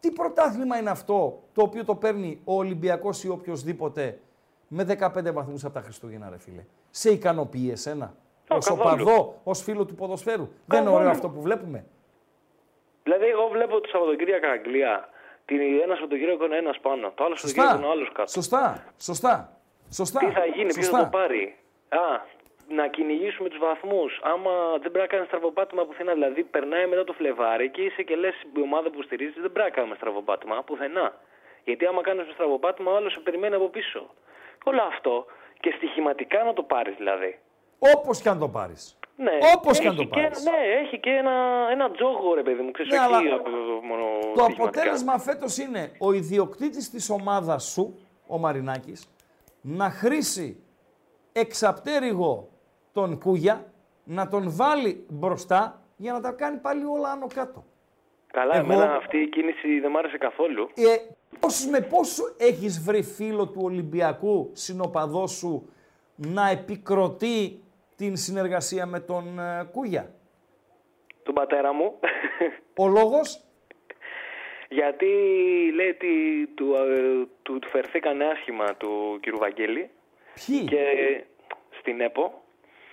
τι 0.00 0.10
πρωτάθλημα 0.12 0.78
είναι 0.78 0.90
αυτό 0.90 1.42
το 1.52 1.62
οποίο 1.62 1.84
το 1.84 1.94
παίρνει 1.94 2.40
ο 2.44 2.54
Ολυμπιακός 2.56 3.24
ή 3.24 3.28
οποιοδήποτε 3.28 4.20
με 4.68 4.84
15 5.00 5.32
βαθμούς 5.32 5.64
από 5.64 5.74
τα 5.74 5.80
Χριστούγεννα, 5.80 6.28
ρε 6.30 6.38
φίλε; 6.38 6.64
Σε 6.90 7.10
ικανοποιεί 7.10 7.68
εσένα; 7.72 8.14
Ω, 8.50 8.54
Ως 8.56 8.66
καθόλου. 8.66 9.02
οπαδό, 9.02 9.40
ως 9.44 9.62
φίλο 9.62 9.84
του 9.84 9.94
ποδοσφαίρου. 9.94 10.48
Δεν 10.66 10.80
είναι 10.80 10.90
ωραίο 10.90 11.06
Καθόλου. 11.08 11.10
αυτό 11.10 11.28
που 11.28 11.40
βλέπουμε. 11.40 11.86
Δηλαδή, 13.02 13.24
εγώ 13.26 13.48
βλέπω 13.48 13.80
το 13.80 13.88
Σαββατοκύριακο 13.88 14.46
Αγγλία. 14.46 15.08
Την 15.44 15.58
ένας 15.60 15.98
Σαββατοκύριακο 15.98 16.44
είναι 16.44 16.56
ένας 16.56 16.78
πάνω. 16.82 17.10
Το 17.14 17.24
άλλο 17.24 17.36
Σαββατοκύριακο 17.36 17.78
είναι 17.78 17.86
ο 17.86 17.90
άλλος 17.90 18.12
κάτω. 18.12 18.30
Σωστά. 18.30 18.84
Σωστά. 18.98 19.56
Σωστά. 20.00 20.18
Τι 20.18 20.26
θα 20.38 20.44
γίνει, 20.54 20.72
ποιος 20.72 20.84
Σωστά. 20.84 20.98
θα 20.98 21.04
το 21.04 21.10
πάρει; 21.18 21.56
Α, 21.88 22.06
να 22.68 22.88
κυνηγήσουμε 22.88 23.48
τους 23.48 23.58
βαθμούς. 23.58 24.20
Άμα 24.32 24.52
δεν 24.82 24.90
πρέπει 24.92 24.98
να 24.98 25.06
κάνεις 25.06 25.26
στραβοπάτημα 25.26 25.84
πουθενά, 25.86 26.12
δηλαδή 26.12 26.42
περνάει 26.42 26.86
μετά 26.86 27.04
το 27.04 27.12
Φλεβάρι 27.12 27.70
και 27.70 27.82
είσαι 27.82 28.02
και 28.02 28.16
λες 28.16 28.34
η 28.56 28.60
ομάδα 28.68 28.90
που 28.90 29.02
στηρίζεις 29.02 29.40
δεν 29.44 29.52
πρέπει 29.52 29.68
να 29.70 29.74
κάνουμε 29.76 29.94
στραβοπάτημα 29.94 30.62
πουθενά. 30.62 31.06
Γιατί 31.64 31.86
άμα 31.86 32.00
κάνεις 32.02 32.26
στραβοπάτημα, 32.32 32.92
ο 32.92 32.96
άλλος 32.96 33.12
σε 33.12 33.20
περιμένει 33.20 33.54
από 33.54 33.68
πίσω. 33.68 34.10
Όλο 34.64 34.82
αυτό 34.82 35.26
και 35.60 35.72
στοιχηματικά 35.76 36.42
να 36.44 36.52
το 36.52 36.62
πάρεις 36.62 36.94
δηλαδή. 36.96 37.38
Όπως 37.96 38.20
και 38.22 38.28
αν 38.28 38.38
το 38.38 38.48
πάρεις. 38.48 38.96
Ναι, 39.16 39.38
Όπως 39.56 39.78
και 39.78 39.86
αν 39.88 39.94
έχει 39.94 40.02
το 40.08 40.08
πάρεις. 40.20 40.44
Ναι, 40.44 40.58
έχει 40.82 40.98
και 41.00 41.10
ένα, 41.10 41.32
ένα 41.70 41.90
τζόγο, 41.90 42.34
ρε 42.34 42.42
παιδί 42.42 42.62
μου. 42.62 42.70
Ξέρεις, 42.70 42.92
Ναι, 42.92 42.98
εκεί 42.98 43.14
αλλά 43.14 43.34
από 43.34 43.50
το 43.50 43.56
μόνο 43.82 44.04
Το 44.20 44.42
στοιχηματικά. 44.42 44.62
αποτέλεσμα 44.62 45.18
φέτος 45.18 45.58
είναι 45.58 45.92
ο 45.98 46.12
ιδιοκτήτης 46.12 46.90
της 46.90 47.10
ομάδας 47.10 47.64
σου, 47.64 47.98
ο 48.26 48.38
Μαρινάκης, 48.38 49.08
να 49.62 49.90
χρήσει 49.90 50.62
εξαπτέρυγο 51.32 52.48
τον 52.92 53.18
Κούγια, 53.18 53.72
να 54.04 54.28
τον 54.28 54.44
βάλει 54.56 55.06
μπροστά 55.08 55.82
για 55.96 56.12
να 56.12 56.20
τα 56.20 56.30
κάνει 56.32 56.56
πάλι 56.58 56.84
όλα 56.84 57.10
άνω 57.10 57.26
κάτω. 57.34 57.64
Καλά, 58.32 58.56
Εγώ- 58.56 58.72
εμένα 58.72 58.94
αυτή 58.94 59.16
η 59.18 59.28
κίνηση 59.28 59.80
δεν 59.80 59.90
μ' 59.90 59.96
άρεσε 59.96 60.18
καθόλου. 60.18 60.68
Ε, 60.74 60.96
πόσους 61.40 61.66
με 61.66 61.80
πόσο 61.80 62.22
έχεις 62.38 62.80
βρει 62.82 63.02
φίλο 63.02 63.46
του 63.48 63.60
Ολυμπιακού 63.64 64.50
συνοπαδός 64.52 65.30
σου 65.32 65.68
να 66.16 66.48
επικροτεί 66.50 67.62
την 67.96 68.16
συνεργασία 68.16 68.86
με 68.86 69.00
τον 69.00 69.38
ε, 69.38 69.68
Κούγια; 69.72 70.14
Τον 71.22 71.34
πατέρα 71.34 71.72
μου. 71.74 71.94
Ο 72.76 72.88
λόγος, 72.88 73.44
Γιατί 74.72 75.06
λέει 75.74 75.88
ότι 75.88 76.12
του, 76.54 76.74
ε, 76.74 77.26
του, 77.42 77.58
του 77.58 77.68
φερθήκανε 77.68 78.24
άσχημα 78.24 78.74
του 78.76 79.20
κ. 79.22 79.36
Βαγγέλη 79.38 79.90
ποιοι, 80.46 80.64
και 80.64 80.84
στην 81.78 82.00
ΕΠΟ 82.00 82.42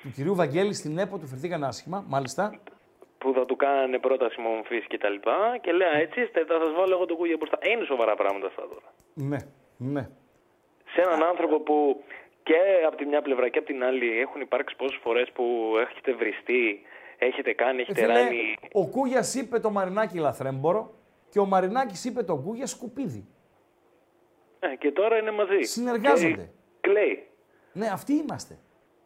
του 0.02 0.12
κυρίου 0.16 0.36
Βαγγέλη 0.36 0.74
στην 0.74 0.98
ΕΠΟ 0.98 1.18
του 1.18 1.28
φερθήκαν 1.28 1.64
άσχημα, 1.64 2.06
μάλιστα. 2.08 2.60
που 3.18 3.34
θα 3.34 3.46
του 3.46 3.56
κάνανε 3.56 4.00
πρόταση 4.00 4.42
μομφής 4.42 4.86
και 4.88 4.98
τα 4.98 5.10
λοιπά 5.10 5.58
και 5.62 5.72
λέει 5.72 5.88
«Α, 5.88 5.98
έτσι 5.98 6.22
είστε, 6.22 6.46
θα 6.46 6.60
σας 6.64 6.74
βάλω 6.74 6.94
εγώ 6.96 7.06
το 7.06 7.16
κούγια 7.16 7.36
μπροστά. 7.38 7.58
Είναι 7.70 7.86
σοβαρά 7.86 8.16
πράγματα 8.16 8.48
αυτά 8.48 8.62
τώρα. 8.62 8.94
Ναι, 9.14 9.38
ναι. 9.78 10.10
Σε 10.94 11.02
έναν 11.02 11.24
άνθρωπο 11.24 11.60
που 11.60 12.04
και 12.44 12.56
από 12.88 12.96
τη 12.96 13.06
μια 13.06 13.22
πλευρά 13.22 13.50
και 13.50 13.58
από 13.58 13.68
την 13.68 13.84
άλλη 13.84 14.20
έχουν 14.20 14.42
υπάρξει 14.42 14.76
πόσες 14.76 15.00
φορές 15.04 15.32
που 15.34 15.44
έχετε 15.90 16.14
βριστεί, 16.14 16.82
έχετε 17.18 17.54
κάνει, 17.54 17.80
Ε, 17.80 17.82
έχετε 17.82 18.02
φίλε, 18.02 18.14
ράνει. 18.14 18.56
ο 18.74 18.88
Κούγιας 18.88 19.36
είπε 19.36 19.60
το 19.60 19.70
Μαρινάκι 19.72 20.18
λαθρέμπορο 20.18 20.94
και 21.30 21.40
ο 21.40 21.46
Μαρινάκης 21.46 22.06
είπε 22.06 22.24
το 22.24 22.36
Κούγια 22.36 22.68
σκουπίδι. 22.68 23.28
Ε, 24.60 24.76
και 24.76 24.92
τώρα 24.92 25.18
είναι 25.18 25.32
μαζί. 25.32 25.62
Συνεργάζονται. 25.62 26.52
Και 26.82 26.90
κλαίει. 26.90 27.28
Ναι, 27.74 27.88
αυτοί 27.88 28.14
είμαστε. 28.14 28.58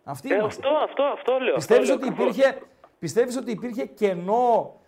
Αυτοί 0.03 0.33
Ε, 0.33 0.35
είμαστε. 0.35 0.67
αυτό, 0.67 0.77
αυτό, 0.79 1.03
αυτό 1.03 1.37
λέω. 1.39 1.53
Πιστεύεις 1.53 1.89
αυτό 1.89 2.05
ότι, 2.05 2.05
λέω 2.05 2.13
ακριβώς. 2.13 2.35
υπήρχε, 2.37 2.61
πιστεύεις 2.99 3.37
ότι 3.37 3.51
υπήρχε 3.51 3.85
κενό 3.85 4.79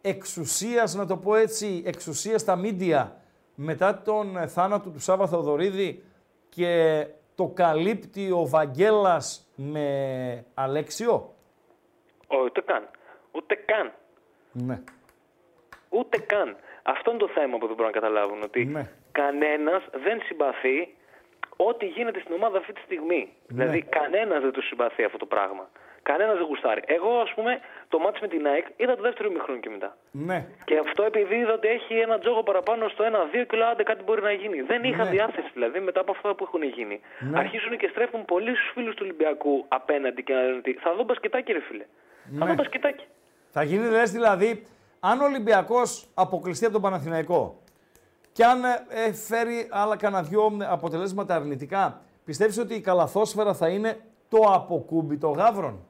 εξουσίας, 0.00 0.94
να 0.94 1.06
το 1.06 1.16
πω 1.16 1.34
έτσι, 1.34 1.82
εξουσίας 1.86 2.40
στα 2.40 2.56
μίντια 2.56 3.20
μετά 3.54 4.02
τον 4.02 4.36
ε, 4.36 4.46
θάνατο 4.46 4.90
του 4.90 4.98
Σάβα 4.98 5.26
Θεοδωρίδη 5.26 6.04
και 6.48 7.06
το 7.34 7.46
καλύπτει 7.48 8.30
ο 8.30 8.46
Βαγγέλας 8.46 9.50
με 9.54 10.46
Αλέξιο; 10.54 11.34
Όχι, 12.26 12.42
ούτε 12.44 12.60
καν. 12.60 12.88
Ούτε 13.32 13.54
καν. 13.54 13.92
Ναι. 14.52 14.82
Ούτε 15.88 16.18
καν. 16.18 16.56
Αυτό 16.82 17.10
είναι 17.10 17.18
το 17.20 17.28
θέμα 17.28 17.58
που 17.58 17.66
δεν 17.66 17.76
μπορούν 17.76 17.92
να 17.92 18.00
καταλάβουν. 18.00 18.42
Ότι 18.42 18.64
Ναι. 18.64 18.88
κανένας 19.12 19.82
δεν 20.04 20.20
συμπαθεί 20.26 20.94
ό,τι 21.56 21.86
γίνεται 21.86 22.20
στην 22.20 22.34
ομάδα 22.34 22.58
αυτή 22.58 22.72
τη 22.72 22.80
στιγμή. 22.80 23.32
Ναι. 23.46 23.64
Δηλαδή, 23.64 23.82
κανένας 23.82 24.40
δεν 24.42 24.50
τους 24.52 24.66
συμπαθεί 24.66 25.04
αυτό 25.04 25.18
το 25.18 25.26
πράγμα. 25.26 25.68
Κανένας 26.02 26.36
δεν 26.36 26.46
γουστάρει. 26.46 26.82
Εγώ, 26.86 27.18
ας 27.20 27.32
πούμε, 27.34 27.60
το 27.88 27.98
μάτι 27.98 28.18
με 28.20 28.28
την 28.28 28.46
ΑΕΚ 28.46 28.66
είδα 28.76 28.96
το 28.96 29.02
δεύτερο 29.02 29.28
ημιχρόνο 29.30 29.60
και 29.60 29.70
μετά. 29.70 29.96
Ναι. 30.10 30.46
Και 30.64 30.78
αυτό 30.78 31.02
επειδή 31.02 31.34
είδα 31.36 31.52
ότι 31.52 31.68
έχει 31.68 31.94
ένα 31.94 32.18
τζόγο 32.18 32.42
παραπάνω 32.42 32.88
στο 32.88 33.04
1-2 33.04 33.44
και 33.44 33.56
λέω 33.56 33.66
άντε 33.68 33.82
κάτι 33.82 34.02
μπορεί 34.02 34.22
να 34.22 34.32
γίνει. 34.32 34.60
Δεν 34.60 34.84
είχα 34.84 35.04
Ναι. 35.04 35.10
διάθεση 35.10 35.50
δηλαδή 35.52 35.80
μετά 35.80 36.00
από 36.00 36.10
αυτά 36.12 36.34
που 36.34 36.44
έχουν 36.44 36.62
γίνει. 36.62 37.00
Ναι. 37.18 37.38
Αρχίζουν 37.38 37.76
και 37.76 37.88
στρέφουν 37.88 38.24
πολλοί 38.24 38.50
στους 38.56 38.70
φίλους 38.74 38.94
του 38.94 39.00
Ολυμπιακού 39.04 39.64
απέναντι 39.68 40.22
και 40.22 40.32
να 40.34 40.40
λένε 40.42 40.56
ότι 40.56 40.72
θα 40.72 40.94
δω 40.94 41.02
μπασκετάκι, 41.04 41.52
ρε 41.52 41.60
φίλε. 41.60 41.84
Θα 42.38 42.44
Ναι. 42.44 42.46
δω 42.46 42.54
μπασκετάκι. 42.54 43.04
Θα 43.50 43.62
γίνει 43.62 43.88
λες 43.90 44.10
δηλαδή, 44.10 44.66
αν 45.04 45.20
ο 45.20 45.24
Ολυμπιακός 45.24 46.08
αποκλειστεί 46.14 46.64
από 46.64 46.72
τον 46.72 46.82
Παναθηναϊκό 46.82 47.62
και 48.32 48.44
αν 48.44 48.64
ε, 48.88 49.12
φέρει 49.12 49.68
άλλα 49.70 49.96
κανένα 49.96 50.22
δυο 50.22 50.56
αποτελέσματα 50.60 51.34
αρνητικά, 51.34 52.02
πιστεύεις 52.24 52.58
ότι 52.58 52.74
η 52.74 52.80
καλαθόσφαιρα 52.80 53.54
θα 53.54 53.68
είναι 53.68 54.00
το 54.28 54.38
αποκούμπι 54.38 55.18
των 55.18 55.32
γάβρων. 55.32 55.86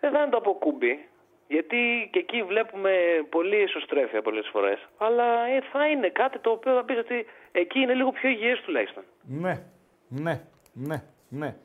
Δεν 0.00 0.12
θα 0.12 0.20
είναι 0.20 0.30
το 0.30 0.36
αποκούμπι. 0.36 1.08
Γιατί 1.48 2.08
και 2.12 2.18
εκεί 2.18 2.42
βλέπουμε 2.42 2.90
πολύ 3.28 3.56
εσωστρέφεια 3.56 4.22
πολλές 4.22 4.48
φορές. 4.52 4.88
Αλλά 4.98 5.46
ε, 5.46 5.60
θα 5.72 5.88
είναι 5.88 6.08
κάτι 6.08 6.38
το 6.38 6.50
οποίο 6.50 6.74
θα 6.74 6.84
πεις 6.84 6.98
ότι 6.98 7.26
εκεί 7.52 7.78
είναι 7.78 7.94
λίγο 7.94 8.10
πιο 8.12 8.28
υγιές 8.28 8.60
τουλάχιστον. 8.60 9.02
Ναι, 9.22 9.62
ναι, 10.08 10.42
ναι, 10.72 11.02
ναι. 11.28 11.56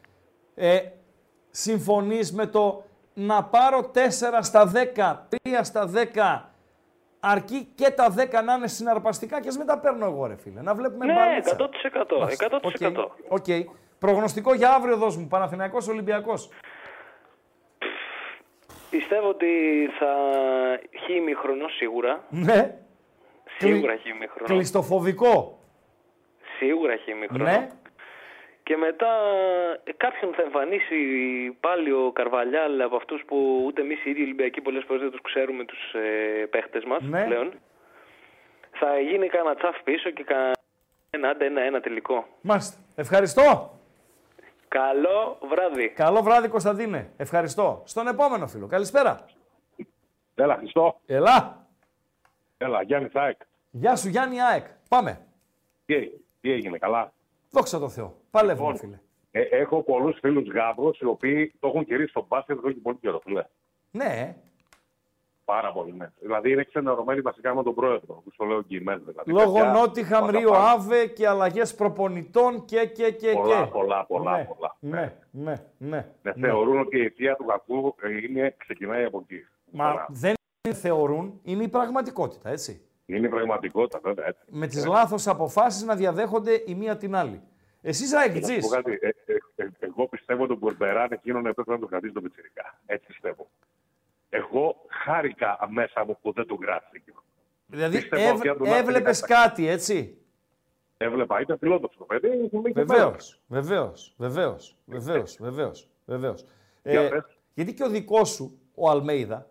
Ε, 0.55 0.80
συμφωνείς 1.49 2.34
με 2.34 2.47
το 2.47 2.84
να 3.13 3.43
πάρω 3.43 3.91
4 3.93 3.99
στα 4.41 4.71
10, 4.95 5.15
3 5.49 5.59
στα 5.61 5.89
10, 5.93 6.49
αρκεί 7.19 7.67
και 7.75 7.89
τα 7.89 8.13
10 8.17 8.43
να 8.43 8.53
είναι 8.53 8.67
συναρπαστικά 8.67 9.41
και 9.41 9.47
ας 9.47 9.57
μην 9.57 9.67
τα 9.67 9.79
παίρνω 9.79 10.05
εγώ 10.05 10.25
ρε 10.25 10.35
φίλε. 10.35 10.61
Να 10.61 10.75
βλέπουμε 10.75 11.05
Ναι, 11.05 11.13
μπαλίτσα. 11.13 11.55
100%. 11.55 12.27
100%. 12.91 13.11
Οκ. 13.27 13.45
Προγνωστικό 13.99 14.53
για 14.53 14.73
αύριο 14.73 14.97
δώσ' 14.97 15.17
μου. 15.17 15.27
Παναθηναϊκός 15.27 15.88
Ολυμπιακός. 15.88 16.49
Πιστεύω 18.89 19.29
ότι 19.29 19.47
θα 19.99 20.13
έχει 20.91 21.13
ημίχρονο 21.13 21.67
σίγουρα. 21.67 22.23
Ναι. 22.29 22.77
Σίγουρα 23.57 23.91
έχει 23.91 24.09
ημιχρονό. 24.09 24.53
Κλειστοφοβικό. 24.53 25.59
Σίγουρα 26.57 26.93
έχει 26.93 27.11
ημιχρονό. 27.11 27.43
Ναι. 27.43 27.67
Και 28.63 28.77
μετά 28.77 29.07
ε, 29.83 29.91
κάποιον 29.97 30.33
θα 30.33 30.41
εμφανίσει 30.41 30.97
πάλι 31.59 31.91
ο 31.91 32.11
Καρβαλιάλ 32.11 32.81
από 32.81 32.95
αυτούς 32.95 33.23
που 33.27 33.63
ούτε 33.65 33.81
εμείς 33.81 34.05
οι 34.05 34.09
ίδιοι 34.09 34.21
Ολυμπιακοί 34.21 34.61
πολλές 34.61 34.83
φορές 34.88 35.01
δεν 35.01 35.11
τους 35.11 35.21
ξέρουμε 35.21 35.65
τους 35.65 35.93
ε, 35.93 36.45
παίχτες 36.45 36.83
μας 36.83 37.01
Ναι. 37.03 37.25
πλέον. 37.25 37.53
Θα 38.71 38.99
γίνει 38.99 39.27
κανένα 39.27 39.55
τσαφ 39.55 39.81
πίσω 39.83 40.09
και 40.09 40.23
κανένα 40.23 40.53
ένα, 41.09 41.29
άντε, 41.29 41.45
ένα, 41.45 41.61
ένα 41.61 41.79
τελικό. 41.81 42.27
Μάλιστα. 42.41 42.77
Ευχαριστώ. 42.95 43.71
Καλό 44.67 45.38
βράδυ. 45.49 45.89
Καλό 45.89 46.21
βράδυ 46.21 46.47
Κωνσταντίνε. 46.47 47.09
Ευχαριστώ. 47.17 47.81
Στον 47.85 48.07
επόμενο 48.07 48.47
φίλο. 48.47 48.67
Καλησπέρα. 48.67 49.25
Έλα, 50.35 50.55
Χριστό. 50.55 50.99
Ελά. 51.05 51.65
Έλα, 52.57 52.81
Γιάννη 52.83 53.09
Σάικ. 53.09 53.38
Γεια 53.71 53.95
σου 53.95 54.07
Γιάννη 54.09 54.41
ΑΕΚ. 54.41 54.65
Πάμε. 54.89 55.25
Τι, 55.85 56.09
τι 56.41 56.51
έγινε, 56.51 56.77
καλά; 56.77 57.11
Δόξα 57.51 57.79
τω 57.79 57.89
Θεώ. 57.89 58.15
Παλεύουμε 58.31 58.71
Λοιπόν, 58.71 58.77
φίλε. 58.79 58.99
Ε, 59.31 59.41
έχω 59.41 59.83
πολλούς 59.83 60.17
φίλους 60.19 60.47
γάβρου 60.49 60.89
οι 60.99 61.05
οποίοι 61.05 61.53
το 61.59 61.67
έχουν 61.67 61.85
κηρύξει 61.85 62.09
στο 62.09 62.25
μπάσκετ 62.29 62.57
εδώ 62.57 62.71
και 62.71 62.79
πολύ 62.83 62.97
καιρό. 63.01 63.21
Ναι. 63.25 63.41
Ναι. 63.91 64.35
Πάρα 65.45 65.71
πολύ, 65.71 65.93
ναι. 65.93 66.11
Δηλαδή 66.19 66.51
είναι 66.51 66.63
ξενερωμένοι 66.63 67.21
βασικά 67.21 67.55
με 67.55 67.63
τον 67.63 67.73
πρόεδρο, 67.73 68.13
που 68.13 68.31
το 68.37 68.45
λέω 68.45 68.57
εγγυημένο. 68.57 69.01
Δηλαδή, 69.05 69.31
Λόγω 69.31 69.53
Παιδιά, 69.53 69.71
Νότιχαμ, 69.71 70.25
πάντα 70.25 70.37
Ρίο 70.39 70.49
πάνω. 70.51 70.65
Άβε 70.65 71.05
και 71.05 71.27
αλλαγές 71.27 71.75
προπονητών 71.75 72.65
και 72.65 72.85
και 72.85 73.11
και 73.11 73.31
Πολλά, 73.31 73.63
και. 73.63 73.69
πολλά, 73.69 74.05
πολλά, 74.05 74.37
ναι, 74.37 74.45
πολλά. 74.45 74.75
Ναι, 74.79 75.15
ναι, 75.31 75.53
ναι. 75.77 76.05
Ναι, 76.21 76.33
ναι. 76.35 76.47
Θεωρούν 76.47 76.79
ότι 76.79 76.97
η 76.97 77.01
αιτία 77.01 77.35
του 77.35 77.45
κακού 77.45 77.95
ε, 78.01 78.17
είναι, 78.27 78.55
ξεκινάει 78.57 79.03
από 79.03 79.25
εκεί. 79.29 79.45
Μα 79.71 79.91
Τώρα, 79.91 80.07
δεν 80.11 80.75
θεωρούν, 80.75 81.39
είναι 81.43 81.63
η 81.63 81.67
πραγματικότητα, 81.67 82.49
έτσι. 82.49 82.81
Είναι 83.05 83.27
η 83.27 83.29
πραγματικότητα, 83.29 83.99
βέβαια. 84.03 84.27
Έτσι. 84.27 84.41
Με 84.49 84.67
τις 84.67 84.85
λάθος 84.85 85.27
αποφάσεις 85.27 85.83
να 85.83 85.95
διαδέχονται 85.95 86.63
η 86.65 86.75
μία 86.75 86.97
την 86.97 87.15
άλλη. 87.15 87.41
Εσείς 87.81 88.11
Να 88.11 88.21
σου 88.21 88.31
αεκτζής. 88.31 88.59
πω 88.67 88.67
κάτι, 88.67 88.97
ε, 89.01 89.07
ε, 89.07 89.33
ε, 89.55 89.67
εγώ 89.79 90.07
πιστεύω 90.07 90.43
ότι 90.43 90.51
ο 90.53 90.55
Μπορμπεράν 90.55 91.11
εκείνον 91.11 91.45
έπρεπε 91.45 91.71
να 91.71 91.79
το 91.79 91.85
κρατήσει 91.85 92.13
το 92.13 92.21
πιτσιρικά. 92.21 92.79
Έτσι 92.85 93.05
πιστεύω. 93.07 93.47
Εγώ 94.29 94.75
χάρηκα 95.05 95.57
μέσα 95.71 96.05
μου 96.05 96.17
που 96.21 96.31
δεν 96.33 96.47
τον 96.47 96.57
κράτησε 96.57 96.91
εκείνο. 96.93 97.23
Δηλαδή 97.65 97.97
Πίστευα 97.97 98.21
έβ, 98.23 98.35
ότι 98.39 98.47
αν 98.49 98.57
τον 98.57 98.67
άφηνε 98.67 98.79
έβλεπες 98.81 99.19
κατά- 99.21 99.41
κάτι, 99.47 99.67
έτσι; 99.67 100.15
Έβλεπα, 100.97 101.41
ήταν 101.41 101.57
φιλόδοξο 101.57 101.97
το 101.97 102.05
παιδί. 102.05 102.27
είχε 102.27 102.57
μείνει 102.57 102.73
και 102.73 102.83
Βεβαίως, 102.83 103.41
βεβαίως, 103.47 104.13
βεβαίως, 104.17 104.75
βεβαίως, 104.85 105.37
βεβαίως, 105.39 105.87
βεβαίως. 106.05 106.45
Για 106.83 107.01
Ε, 107.01 107.07
πες. 107.09 107.37
γιατί 107.53 107.73
και 107.73 107.83
ο 107.83 107.89
δικός 107.89 108.29
σου, 108.29 108.59
ο 108.75 108.89
Αλμέιδα, 108.89 109.49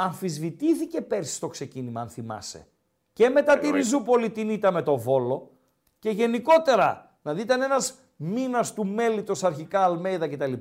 αμφισβητήθηκε 0.00 1.00
πέρσι 1.02 1.34
στο 1.34 1.48
ξεκίνημα, 1.48 2.00
αν 2.00 2.08
θυμάσαι. 2.08 2.66
Και 3.12 3.28
μετά 3.28 3.58
τη 3.58 3.66
Εννοείται. 3.66 3.76
Ριζούπολη 3.76 4.30
την 4.30 4.50
ήττα 4.50 4.70
με 4.72 4.82
το 4.82 4.96
Βόλο 4.96 5.50
και 5.98 6.10
γενικότερα. 6.10 7.18
Δηλαδή 7.22 7.40
ήταν 7.40 7.62
ένας 7.62 7.98
μήνας 8.16 8.74
του 8.74 8.86
μέλητος 8.86 9.44
αρχικά 9.44 9.84
Αλμέιδα 9.84 10.28
κτλ. 10.28 10.52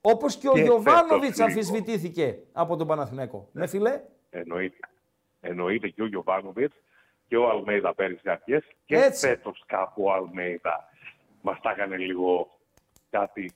Όπως 0.00 0.36
και 0.36 0.48
ο 0.48 0.52
Και 0.52 0.60
Γιωβάνοβιτς 0.60 1.10
φέτος 1.10 1.38
λίγο. 1.38 1.44
αμφισβητήθηκε 1.44 2.38
από 2.52 2.76
τον 2.76 2.86
Παναθηναϊκό. 2.86 3.48
Ναι, 3.52 3.66
φιλέ. 3.66 4.00
Εννοείται. 4.30 4.76
Εννοείται 5.40 5.88
και 5.88 6.02
ο 6.02 6.06
Γιωβάνοβιτς 6.06 6.74
και 7.26 7.36
ο 7.36 7.48
Αλμέιδα 7.48 7.94
πέρυσι 7.94 8.30
αρχές. 8.30 8.64
Και 8.84 8.96
Έτσι. 8.96 9.26
φέτος 9.26 9.62
κάπου 9.66 10.02
ο 10.04 10.12
Αλμέιδα 10.12 10.88
μας 11.42 11.60
τα 11.60 11.70
έκανε 11.70 11.96
λίγο 11.96 12.48
κάτι 13.10 13.52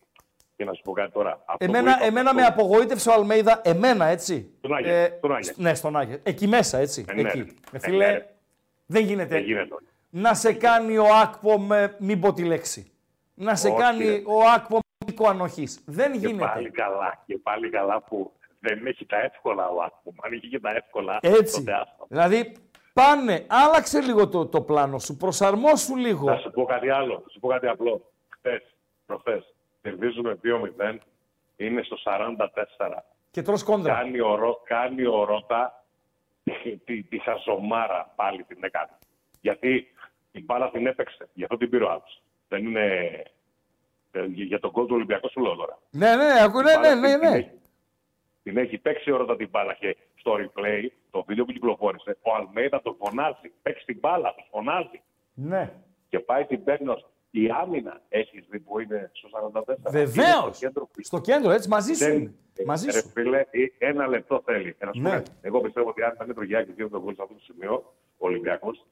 Και 0.57 0.65
να 0.65 0.73
σου 0.73 0.83
πω 0.83 0.93
κάτι 0.93 1.13
τώρα. 1.13 1.31
Αυτό 1.45 1.57
που 1.57 1.65
Εμένα, 1.77 1.91
είπα, 1.97 2.05
εμένα 2.05 2.31
αυτό- 2.31 2.41
με 2.43 2.47
απογοήτευσε 2.47 3.09
ο 3.11 3.13
Αλμέιδα, 3.13 3.61
εμένα 3.65 4.05
έτσι. 4.07 4.51
Στον 4.59 4.75
Άγιο, 4.75 5.07
στον 5.19 5.35
Άγιο. 5.35 5.53
Ναι, 5.57 5.75
στον 5.75 5.97
Άγιο. 5.97 6.19
Εκεί 6.23 6.47
μέσα, 6.47 6.79
έτσι. 6.79 7.05
Ε, 7.09 7.13
ναι, 7.15 7.21
Εκεί. 7.29 7.39
ρε. 7.39 7.45
Ε, 7.45 7.77
Ε, 7.77 7.79
φίλε, 7.79 8.07
ναι, 8.07 8.13
ρε. 8.13 8.35
δεν 8.87 9.05
γίνεται. 9.05 9.35
Δεν 9.35 9.43
γίνεται. 9.45 9.75
να 10.11 10.35
σε 10.35 10.53
κάνει 10.53 10.99
ο 10.99 11.07
Άκπο 11.23 11.59
με, 11.59 11.97
μην 11.99 12.21
πω 12.21 12.33
τη 12.33 12.45
λέξη. 12.45 12.93
Να 13.35 13.55
σε 13.55 13.69
Όχι, 13.69 13.77
κάνει 13.79 14.05
ρε. 14.05 14.15
ο 14.27 14.39
Άκπο 14.55 14.79
μήκο 15.07 15.29
ανοχής. 15.29 15.81
Δεν 15.87 16.13
Και 16.13 16.19
γίνεται. 16.19 16.45
πάλι 16.45 16.71
καλά, 16.71 17.23
και 17.27 17.39
πάλι 17.43 17.71
καλά 17.71 18.01
που 18.03 18.33
δεν 18.61 18.87
έχει 18.87 19.07
τα 19.07 19.17
εύκολα 19.21 19.69
ο 19.69 19.83
Άκπομ. 19.83 20.15
Αν 20.23 20.33
είχε 20.33 20.47
και 20.47 20.61
τα 20.61 20.71
εύκολα, 20.71 21.19
Έτσι. 21.23 21.59
τότε 21.59 21.73
άστα. 21.73 22.05
Δηλαδή, 22.09 22.53
πάνε, 22.93 23.45
άλλαξε 23.49 24.01
λίγο 24.01 24.29
το, 24.29 24.47
το 24.47 24.61
πλάνο 24.61 24.99
σου, 24.99 25.17
προσαρμόσου 25.17 25.97
λίγο. 25.97 26.27
Θα 26.27 26.37
σου 26.39 26.51
πω 26.51 26.65
κάτι 26.65 26.91
άλλο, 26.91 27.21
θα 27.25 27.29
σου 27.31 27.41
πω 27.41 27.49
κάτι 27.49 27.67
απλό. 27.67 28.11
Χθες, 28.29 28.63
προχθές, 29.07 29.54
κερδίζουμε 29.95 30.39
2-0, 30.81 30.97
είναι 31.57 31.83
στο 31.83 31.97
44. 32.05 33.05
Και 33.31 33.43
τρως 33.43 33.63
κόντρα. 33.63 33.95
Κάνει 33.95 34.21
ο, 34.21 34.35
Ρο- 34.35 34.63
κάνει 34.65 35.07
ο 35.07 35.25
Ρώτα 35.25 35.85
τη, 36.45 36.77
τη, 36.77 37.03
τη 37.03 37.19
χαζομάρα 37.19 38.13
πάλι 38.17 38.45
την 38.45 38.59
έκανε. 38.65 38.99
Γιατί 39.41 39.87
η 40.33 40.43
μπάλα 40.45 40.71
την 40.71 40.87
έπαιξε, 40.87 41.29
γι' 41.35 41.43
αυτό 41.43 41.57
την 41.57 41.71
πήρε 41.71 41.85
ο 41.85 41.91
άλλος. 41.91 42.23
Δεν 42.49 42.65
είναι 42.67 42.87
ε, 44.13 44.25
για 44.25 44.61
τον 44.61 44.71
κόλ 44.71 44.87
του 44.87 44.95
Ολυμπιακού 44.95 45.31
σου 45.31 45.41
λέω 45.41 45.55
τώρα. 45.55 45.79
Ναι, 45.91 46.17
ναι, 46.17 46.43
ακού, 46.43 46.61
ναι, 46.63 46.71
Την 46.73 46.81
ναι, 46.81 46.89
μπάλα 46.89 47.01
ναι, 47.01 47.09
την- 47.11 47.21
την 47.21 47.31
ναι. 47.31 47.37
έχει- 47.37 47.51
Την 48.43 48.57
έχει 48.57 48.79
παίξει 48.79 49.11
ο 49.11 49.17
Ρώτα 49.17 49.37
την 49.37 49.49
μπάλα 49.49 49.75
και 49.75 49.97
στο 50.15 50.35
replay, 50.39 50.87
το 51.11 51.25
βίντεο 51.27 51.45
που 51.45 51.53
κυκλοφόρησε, 51.53 52.17
ο 52.23 52.35
Αλμέιδα 52.35 52.83
τον 52.83 52.97
φωνάζει. 52.99 53.53
Παίξει 53.63 53.85
την 53.85 53.99
μπάλα, 53.99 54.35
τον 54.35 54.45
φωνάζει. 54.51 55.01
ναι. 55.35 55.73
Και 56.09 56.21
πάει 56.21 56.45
την 56.45 56.65
παίρνει 56.65 56.89
ως- 56.89 57.07
Η 57.37 57.51
άμυνα 57.63 58.01
έχει 58.09 58.45
δει 58.51 58.59
που 58.61 58.81
είναι 58.81 59.11
στο 59.13 59.29
44. 59.29 59.75
Βεβαίως. 59.91 60.27
Είναι 60.45 60.53
στο 60.53 60.67
κέντρο 60.67 60.85
που 60.87 61.01
Στο 61.03 61.19
κέντρο, 61.21 61.51
έτσι, 61.51 61.69
μαζί 61.69 61.93
σου. 61.95 62.05
δεν- 62.05 62.15
είναι. 62.19 62.33
Μαζί 62.67 62.87
Ρε 62.91 62.93
σου. 63.01 63.09
φίλε, 63.09 63.39
ε, 63.39 63.47
ένα 63.79 64.07
λεπτό 64.07 64.43
θέλει. 64.45 64.77
Ε, 64.79 64.85
να 64.87 64.93
σου 64.93 65.03
πω 65.03 65.09
Ναι. 65.09 65.15
κάτι. 65.15 65.31
Εγώ 65.41 65.61
πιστεύω 65.61 65.89
ότι 65.89 66.03
αν 66.03 66.13
ήταν 66.15 66.35
το 66.35 66.43
Γιάννη 66.43 66.73
και 66.75 66.87
τον 66.87 67.01
γκολ 67.03 67.15
σε 67.15 67.23
αυτό 67.23 67.35
το 67.35 67.41
σημείο, 67.41 67.75
ο 68.19 68.27
Ολυμπιακός 68.27 68.87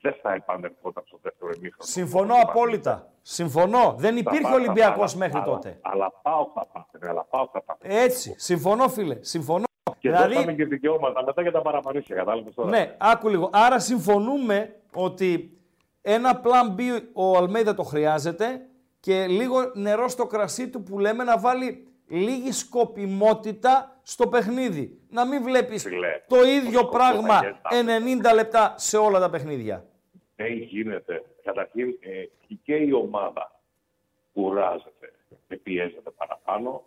δεν 0.00 0.14
θα 0.22 0.32
επανερχόταν 0.34 1.02
στο 1.06 1.18
δεύτερο 1.22 1.50
ημίχρονο. 1.56 1.90
Συμφωνώ 1.90 2.34
απόλυτα. 2.42 3.12
Συμφωνώ. 3.22 3.94
Δεν 3.98 4.16
υπήρχε 4.16 4.40
Θα 4.42 4.48
πά- 4.48 4.58
Ολυμπιακός 4.58 5.12
θα- 5.12 5.18
μέχρι 5.18 5.36
αλλά- 5.38 5.44
τότε. 5.46 5.78
Αλλά 5.80 6.12
πάω 6.22 6.50
θα 6.54 6.66
πάτε, 6.72 7.08
αλλά 7.08 7.24
πάω 7.30 7.48
θα 7.52 7.62
πάτε. 7.62 8.02
Έτσι. 8.02 8.34
Συμφωνώ, 8.38 8.88
φίλε. 8.88 9.16
Συμφωνώ. 9.20 9.64
Και 9.98 10.10
δηλαδή, 10.10 10.34
δώσαμε 10.34 10.52
και 10.54 10.64
δικαιώματα 10.64 11.24
μετά 11.24 11.42
για 11.42 11.52
τα 11.52 11.62
παραπανίσια, 11.62 12.16
κατάλαβες 12.16 12.54
τώρα. 12.54 12.68
ναι, 12.68 12.94
άκου 12.98 13.28
λίγο. 13.28 13.50
Άρα 13.52 13.78
συμφωνούμε 13.78 14.76
ότι 14.94 15.59
ένα 16.02 16.42
plan 16.44 16.80
B 16.80 17.02
ο 17.12 17.36
Αλμέιδα 17.36 17.74
το 17.74 17.82
χρειάζεται 17.82 18.66
και 19.00 19.26
λίγο 19.26 19.70
νερό 19.74 20.08
στο 20.08 20.26
κρασί 20.26 20.68
του 20.68 20.82
που 20.82 20.98
λέμε 20.98 21.24
να 21.24 21.38
βάλει 21.38 21.88
λίγη 22.06 22.52
σκοπιμότητα 22.52 24.00
στο 24.02 24.28
παιχνίδι. 24.28 24.98
Να 25.08 25.26
μην 25.26 25.42
βλέπεις 25.42 25.82
Φίλε, 25.82 26.22
το 26.28 26.42
ίδιο 26.42 26.80
ο 26.80 26.88
πράγμα 26.88 27.36
Σκοπιμότητα. 27.68 28.32
90 28.32 28.34
λεπτά 28.34 28.74
σε 28.76 28.96
όλα 28.96 29.20
τα 29.20 29.30
παιχνίδια. 29.30 29.86
Δεν 30.36 30.52
γίνεται. 30.52 31.24
Καταρχήν 31.42 31.96
ε, 32.00 32.24
και 32.62 32.74
η 32.74 32.92
ομάδα 32.92 33.60
κουράζεται 34.32 35.12
και 35.48 35.56
πιέζεται 35.56 36.10
παραπάνω 36.10 36.84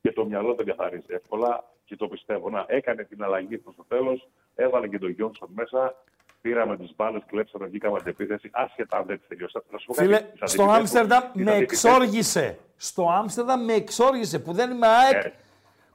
και 0.00 0.12
το 0.12 0.24
μυαλό 0.24 0.54
δεν 0.54 0.66
καθαρίζει 0.66 1.06
εύκολα 1.08 1.64
και 1.84 1.96
το 1.96 2.08
πιστεύω. 2.08 2.50
Να, 2.50 2.64
έκανε 2.68 3.04
την 3.04 3.22
αλλαγή 3.22 3.58
προς 3.58 3.74
το 3.76 3.84
τέλος, 3.88 4.28
έβαλε 4.54 4.88
και 4.88 4.98
τον 4.98 5.10
Γιόνσον 5.10 5.48
μέσα, 5.54 5.94
πήραμε 6.44 6.76
τις 6.76 6.92
μπάλες, 6.96 7.22
κλέψαμε, 7.26 7.66
βγήκαμε 7.66 7.98
αντεπίθεση, 8.00 8.48
άσχετα 8.52 8.96
αν 8.96 9.04
δεν 9.06 9.18
τις 9.18 9.28
τελειώσα. 9.28 9.62
Θα 9.70 9.78
σου 9.78 9.86
πω 9.86 9.92
κάτι, 9.94 10.06
Φίλε, 10.06 10.18
τις 10.18 10.28
στο 10.34 10.62
αντιπιθέσεις- 10.62 10.78
Άμστερνταμ 10.78 11.32
τις 11.32 11.44
με 11.44 11.50
αντιπιθέσεις- 11.50 11.84
εξόργησε. 11.84 12.58
Στο 12.76 13.08
Άμστερνταμ 13.10 13.64
με 13.64 13.72
εξόργησε 13.72 14.38
που 14.38 14.52
δεν 14.52 14.70
είμαι 14.70 14.86
ΑΕΚ. 14.86 15.24
Ε. 15.24 15.32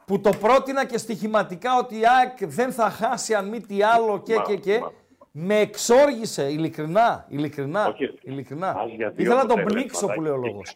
Που 0.06 0.22
το 0.22 0.30
πρότεινα 0.40 0.86
και 0.86 0.98
στοιχηματικά 0.98 1.78
ότι 1.78 1.96
η 2.00 2.02
ΑΕΚ 2.20 2.46
δεν 2.46 2.72
θα 2.72 2.90
χάσει 2.90 3.34
αν 3.34 3.48
μη 3.48 3.62
τι 3.62 3.84
άλλο 3.84 4.22
και 4.22 4.36
Μα- 4.36 4.42
και 4.44 4.56
και. 4.56 4.80
μα- 4.80 4.92
Με 5.32 5.60
εξόργησε, 5.60 6.44
ειλικρινά, 6.52 7.26
ειλικρινά, 7.30 7.88
Όχι, 7.88 8.14
ειλικρινά. 8.22 8.70
ας 8.70 8.92
για 8.96 9.10
δύο 9.10 9.24
Ήθελα 9.26 9.42
να 9.42 9.48
τον 9.48 9.60
αποτελέσματα 9.60 9.74
πνίξω 9.80 10.06
που 10.08 10.22
λέει 10.22 10.32
ο 10.32 10.62
και- 10.64 10.76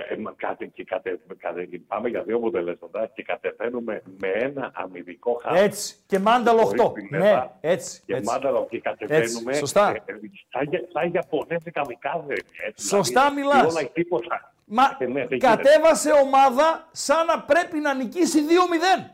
λόγος. 0.00 0.18
Ε, 0.18 0.20
μα 0.20 0.32
κάτι, 0.36 0.68
και 0.68 0.84
κατε, 0.84 1.18
κατε, 1.38 1.68
πάμε 1.86 2.08
για 2.08 2.22
δύο 2.22 2.36
αποτελέσματα 2.36 3.10
και 3.14 3.22
κατεβαίνουμε 3.22 4.02
με 4.20 4.28
ένα 4.28 4.70
αμυντικό 4.74 5.40
χάο. 5.42 5.54
Έτσι. 5.54 5.94
Και 6.06 6.18
μάνταλο 6.18 6.60
Χωρίς 6.62 6.82
8. 6.82 6.92
πινέτα 6.92 7.24
Ναι, 7.60 7.70
έτσι. 7.70 8.02
Και 8.06 8.14
έτσι. 8.14 8.24
μάνταλο 8.32 8.66
και 8.70 8.80
κατεβαίνουμε. 8.80 9.52
σωστά. 9.54 9.90
ε, 9.90 9.92
ε, 9.92 10.14
σαν, 10.50 10.66
για- 10.68 10.82
σαν 10.92 11.12
Ιαπωνέζοι 11.12 11.70
καμικάδε. 11.70 12.34
έτσι, 12.66 12.86
Σωστά 12.86 13.30
δηλαδή, 13.34 13.40
μιλάς. 13.56 13.72
Όλα 13.74 13.80
ή 13.82 13.88
τίποτα. 13.92 14.54
Μα 14.72 14.96
Ε, 14.98 15.04
ναι, 15.06 15.12
δεν 15.12 15.22
γίνεται. 15.22 15.36
κατέβασε 15.36 16.10
ομάδα 16.12 16.88
σαν 16.92 17.26
να 17.26 17.40
πρέπει 17.42 17.78
να 17.78 17.94
νικήσει 17.94 18.40
2-0. 18.46 19.10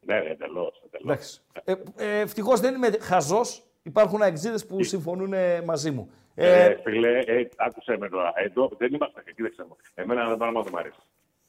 Ναι, 0.00 0.18
ρε, 0.20 0.30
εντελώς, 0.30 0.82
εντελώς. 0.86 1.04
Εντάξει. 1.04 1.40
Ε, 1.64 1.74
ε, 1.96 2.20
Ευτυχώς 2.20 2.60
δεν 2.60 2.74
είμαι 2.74 2.90
χαζός. 3.00 3.62
Υπάρχουν 3.82 4.22
αεξίδες 4.22 4.66
που 4.66 4.82
συμφωνούν 4.84 5.32
ε, 5.32 5.62
μαζί 5.62 5.90
μου. 5.90 6.10
Ε, 6.34 6.64
Ε, 6.64 6.80
φίλε, 6.82 7.18
ε, 7.18 7.48
άκουσε 7.56 7.96
με 7.96 8.08
τώρα. 8.08 8.32
Εδώ 8.36 8.70
δεν 8.78 8.94
είμαστε. 8.94 9.22
Κοίταξε 9.36 9.64
μου. 9.68 9.76
Εμένα 9.94 10.20
ένα 10.22 10.36
πράγμα 10.36 10.62
δεν 10.62 10.72
μου 10.74 10.78
αρέσει. 10.78 10.98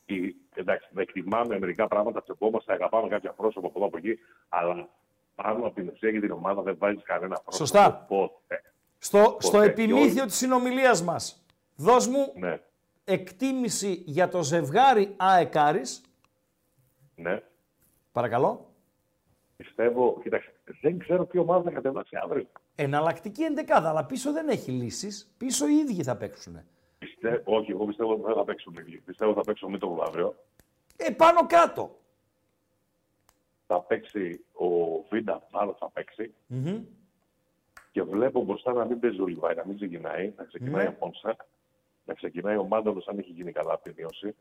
Η, 0.06 0.36
εντάξει, 0.56 0.88
δεν 0.92 1.04
εκτιμάμε 1.04 1.60
μερικά 1.60 1.88
πράγματα, 1.88 2.22
τσεπόμαστε, 2.24 2.74
αγαπάμε 2.74 3.08
κάποια 3.08 3.32
πρόσωπα 3.32 3.68
από 3.68 3.78
εδώ 3.80 3.88
από 3.88 3.98
εκεί, 3.98 4.20
αλλά 4.50 4.90
πάνω 5.36 5.66
από 5.66 5.76
την 5.76 5.90
ουσία 5.94 6.12
και 6.12 6.20
την 6.20 6.32
ομάδα 6.32 6.62
δεν 6.62 6.76
βάζεις 6.78 7.04
κανένα 7.04 7.28
πρόσωπο. 7.36 7.56
Σωστά. 7.56 8.06
Ποτέ. 8.08 8.62
στο, 8.98 9.38
στο 9.40 9.52
ποτέ. 9.52 9.66
επιμήθειο 9.70 10.22
Και 10.22 10.28
της 10.28 10.36
συνομιλίας 10.36 11.04
μας, 11.04 11.46
δώσ' 11.76 12.08
μου 12.08 12.34
Ναι, 12.36 12.60
εκτίμηση 13.06 14.04
για 14.06 14.28
το 14.30 14.44
ζευγάρι 14.44 15.14
ΑΕΚΑΡΙς. 15.18 16.02
ναι. 17.16 17.42
Παρακαλώ. 18.12 18.68
Πιστεύω, 19.58 20.20
κοίταξε, 20.24 20.54
δεν 20.82 20.98
ξέρω 21.00 21.26
ποιο 21.26 21.42
ομάδα 21.42 21.64
θα 21.64 21.72
κατεβάσει 21.72 22.16
αύριο. 22.24 22.48
Εναλλακτική 22.76 23.44
εντεκάδα, 23.44 23.90
αλλά 23.90 24.06
πίσω 24.06 24.32
δεν 24.32 24.50
έχει 24.50 24.72
λύσεις. 24.72 25.34
Πίσω 25.38 25.68
οι 25.68 25.76
ίδιοι 25.76 26.04
θα 26.04 26.16
παίξουν. 26.16 26.60
Πιστε... 27.00 27.41
Όχι, 27.45 27.72
εγώ 27.72 27.86
πιστεύω 27.86 28.12
ότι 28.12 28.22
δεν 28.22 28.34
θα 28.36 28.44
παίξουν 28.44 28.74
ίδιοι. 28.80 28.98
Πιστεύω 28.98 29.32
ότι 29.32 29.40
θα 29.40 29.45
παίξουν 29.45 29.72
με 29.72 29.78
το 29.78 30.04
αύριο. 30.08 30.36
Ε, 30.98 31.10
πάνω 31.12 31.45
κάτω. 31.48 31.98
Θα 33.68 33.82
παίξει 33.82 34.44
ο 34.54 34.66
Βίντα, 35.10 35.48
μάλλον 35.52 35.76
θα 35.80 35.90
παίξει. 35.90 36.34
Μμμ. 36.48 36.84
Και 37.91 38.04
βλέπω 38.04 38.41
μπροστά 38.44 38.74
να 38.74 38.86
μην 38.86 39.00
παίζει 39.00 39.22
ο 39.22 39.26
Λιβάη, 39.26 39.56
να 39.56 39.66
μην 39.66 39.76
ξεκινάει, 39.76 40.34
να 40.38 40.44
ξεκινάει 40.44 40.84
Ναι. 40.84 40.90
ο 40.90 40.94
Πόνσα, 41.00 41.36
να 42.06 42.14
ξεκινάει 42.14 42.56
ο 42.58 42.64
Μάνταλος 42.64 43.08
αν 43.08 43.18
έχει 43.20 43.32
γίνει 43.32 43.52
καλά 43.52 43.74
από 43.74 43.84
τη 43.84 43.91
μείωση. 43.98 44.36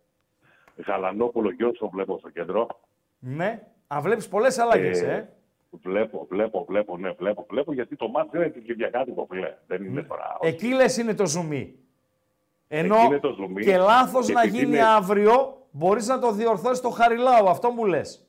Γαλανόπουλο 0.86 1.50
Γιώργο 1.50 1.88
βλέπω 1.88 2.18
στο 2.18 2.30
κέντρο. 2.30 2.66
Ναι. 3.18 3.66
Α, 3.86 4.00
βλέπεις 4.00 4.28
πολλές 4.28 4.58
αλλαγές, 4.58 5.00
Ε, 5.00 5.12
ε. 5.12 5.28
Βλέπω, 5.82 6.26
βλέπω, 6.30 6.64
βλέπω, 6.68 6.96
ναι, 6.96 7.10
βλέπω, 7.10 7.46
βλέπω, 7.50 7.72
γιατί 7.72 7.96
το 7.96 8.08
μάτι 8.08 8.28
δεν 8.32 8.40
είναι 8.40 8.50
την 8.50 8.64
Κυριακάτικο, 8.64 9.26
φίλε. 9.30 9.54
Δεν 9.66 9.84
είναι 9.84 10.02
τώρα. 10.02 10.36
Εκεί 10.40 10.66
λες 10.74 10.96
είναι 10.96 11.14
το 11.14 11.26
ζουμί. 11.26 11.74
Ενώ 12.68 12.94
Εκεί 12.96 13.04
είναι 13.06 13.18
το 13.20 13.32
ζουμί. 13.32 13.62
και 13.64 13.76
λάθος 13.76 14.26
Και 14.26 14.32
να 14.32 14.40
επειδή 14.42 14.56
γίνει 14.56 14.68
είναι- 14.70 14.84
αύριο, 14.84 15.56
μπορείς 15.70 16.06
να 16.06 16.18
το 16.18 16.32
διορθώσεις 16.32 16.80
το 16.80 16.88
Χαριλάου. 16.90 17.48
Αυτό 17.48 17.70
μου 17.70 17.84
λες. 17.86 18.26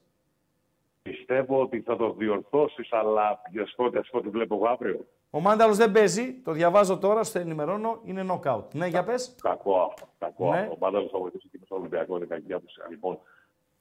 Πιστεύω 1.02 1.62
ότι 1.62 1.82
θα 1.82 1.96
το 1.96 2.14
διορθώσει, 2.14 2.88
αλλά 2.90 3.42
για 3.52 3.66
σκότη, 3.68 3.98
ας 3.98 4.10
πω 4.12 4.22
τι 4.22 4.30
βλέπω 4.30 4.56
εγώ 4.56 4.68
αύριο. 4.68 5.06
Ο 5.30 5.40
Μάνταλος 5.40 5.78
δεν 5.78 5.92
παίζει, 5.92 6.34
το 6.44 6.52
διαβάζω 6.52 6.98
τώρα, 6.98 7.24
στο 7.24 7.40
ενημερώνω, 7.40 8.00
είναι 8.04 8.26
knockout. 8.30 8.64
Ναι, 8.74 8.88
για 8.88 9.04
πες. 9.04 9.36
Κακό 9.42 9.76
αυτό. 9.82 10.06
Κακό 10.20 10.50
Ναι. 10.52 10.60
αυτό. 10.60 10.72
Ο 10.74 10.78
Μάνταλο 10.80 11.08
θα 11.12 11.20
βοηθήσει 11.20 11.48
και 11.52 11.60
στο 11.66 11.76
Ολυμπιακό, 11.76 12.18
είναι 12.18 12.26
κακή 12.26 12.54
απουσία. 12.54 12.86
Λοιπόν, 12.90 13.20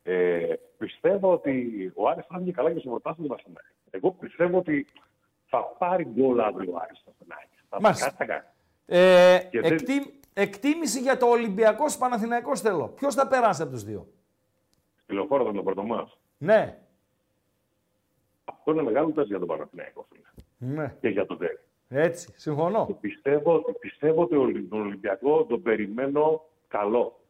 ε, 0.02 0.54
πιστεύω 0.78 1.32
ότι 1.32 1.92
ο 1.94 2.08
Άρης 2.08 2.26
θα 2.26 2.38
βγει 2.38 2.52
καλά 2.52 2.72
και 2.72 2.78
στο 2.78 2.88
πρωτάθλημα 2.90 3.36
στην 3.38 3.52
ΑΕΚ. 3.56 3.74
Εγώ 3.90 4.10
πιστεύω 4.12 4.58
ότι 4.58 4.86
θα 5.46 5.58
πάρει 5.78 6.04
γκολ 6.04 6.40
αύριο 6.40 6.72
ο 6.72 6.76
Άρης 6.82 6.98
στην 6.98 7.26
ΑΕΚ. 7.38 7.48
Θα 7.68 7.80
Μάλιστα. 7.80 8.04
κάτι 8.04 8.16
θα 8.16 8.24
κάνει. 8.24 8.44
Ε, 8.86 9.38
Και 9.50 9.60
δεν- 9.60 9.72
εκτί- 9.72 10.20
Εκτίμηση 10.34 11.00
για 11.00 11.16
το 11.16 11.26
Ολυμπιακός 11.26 11.96
Παναθηναϊκός 11.98 12.60
θέλω. 12.60 12.88
Ποιος 12.88 13.14
θα 13.14 13.26
περάσει 13.28 13.62
από 13.62 13.70
τους 13.70 13.84
δύο; 13.84 14.06
Στη 15.02 15.12
λεωφόρο 15.14 15.42
ήταν 15.42 15.54
το 15.54 15.62
πρώτο 15.62 15.82
μας. 15.82 16.18
Ναι. 16.38 16.78
Αυτό 18.44 18.72
είναι 18.72 18.82
μεγάλο 18.82 19.10
τεστ 19.10 19.28
για 19.28 19.38
τον 19.38 19.48
Παναθηναϊκό, 19.48 20.06
φίλε. 20.12 20.28
ναι. 20.74 20.94
Και 21.00 21.08
για 21.08 21.26
τον 21.26 21.38
Τέρι. 21.38 21.58
Έτσι, 21.88 22.32
συμφωνώ. 22.36 22.98
Πιστεύω, 23.00 23.54
ότι- 23.54 23.72
πιστεύω 23.72 24.22
ότι 24.22 24.36
ο 24.36 24.40
Ολυ- 24.40 24.68
τον 24.70 24.80
Ολυμπιακό 24.80 25.44
τον 25.44 25.62
περιμένω 25.62 26.44
καλό. 26.68 27.20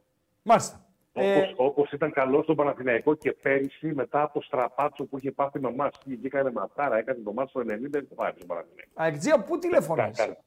Μάλιστα. 0.43 0.85
Ε, 1.15 1.37
Όπως, 1.39 1.53
όπως 1.57 1.91
ήταν 1.91 2.11
καλός 2.11 2.43
στον 2.43 2.55
Παναθηναϊκό 2.55 3.15
και 3.15 3.31
πέρυσι 3.31 3.93
μετά 3.93 4.21
από 4.21 4.41
στραπάτσο 4.41 5.03
που 5.05 5.17
είχε 5.17 5.31
πάθει 5.31 5.59
με 5.59 5.67
εμάς. 5.69 5.91
Και 6.03 6.17
έκανε 6.23 6.51
ματάρα, 6.51 6.97
έκανε 6.97 7.19
το 7.23 7.33
μάτσο 7.33 7.59
90 7.59 7.99
και 7.99 8.05
το 8.09 8.15
πάρει 8.15 8.33
στον 8.35 8.47
Παναθηναϊκό. 8.47 8.91
Αεκτζία, 8.93 9.39
πού 9.43 9.59
τηλεφωνείς; 9.59 10.17
Κα- 10.17 10.25
κα- 10.27 10.37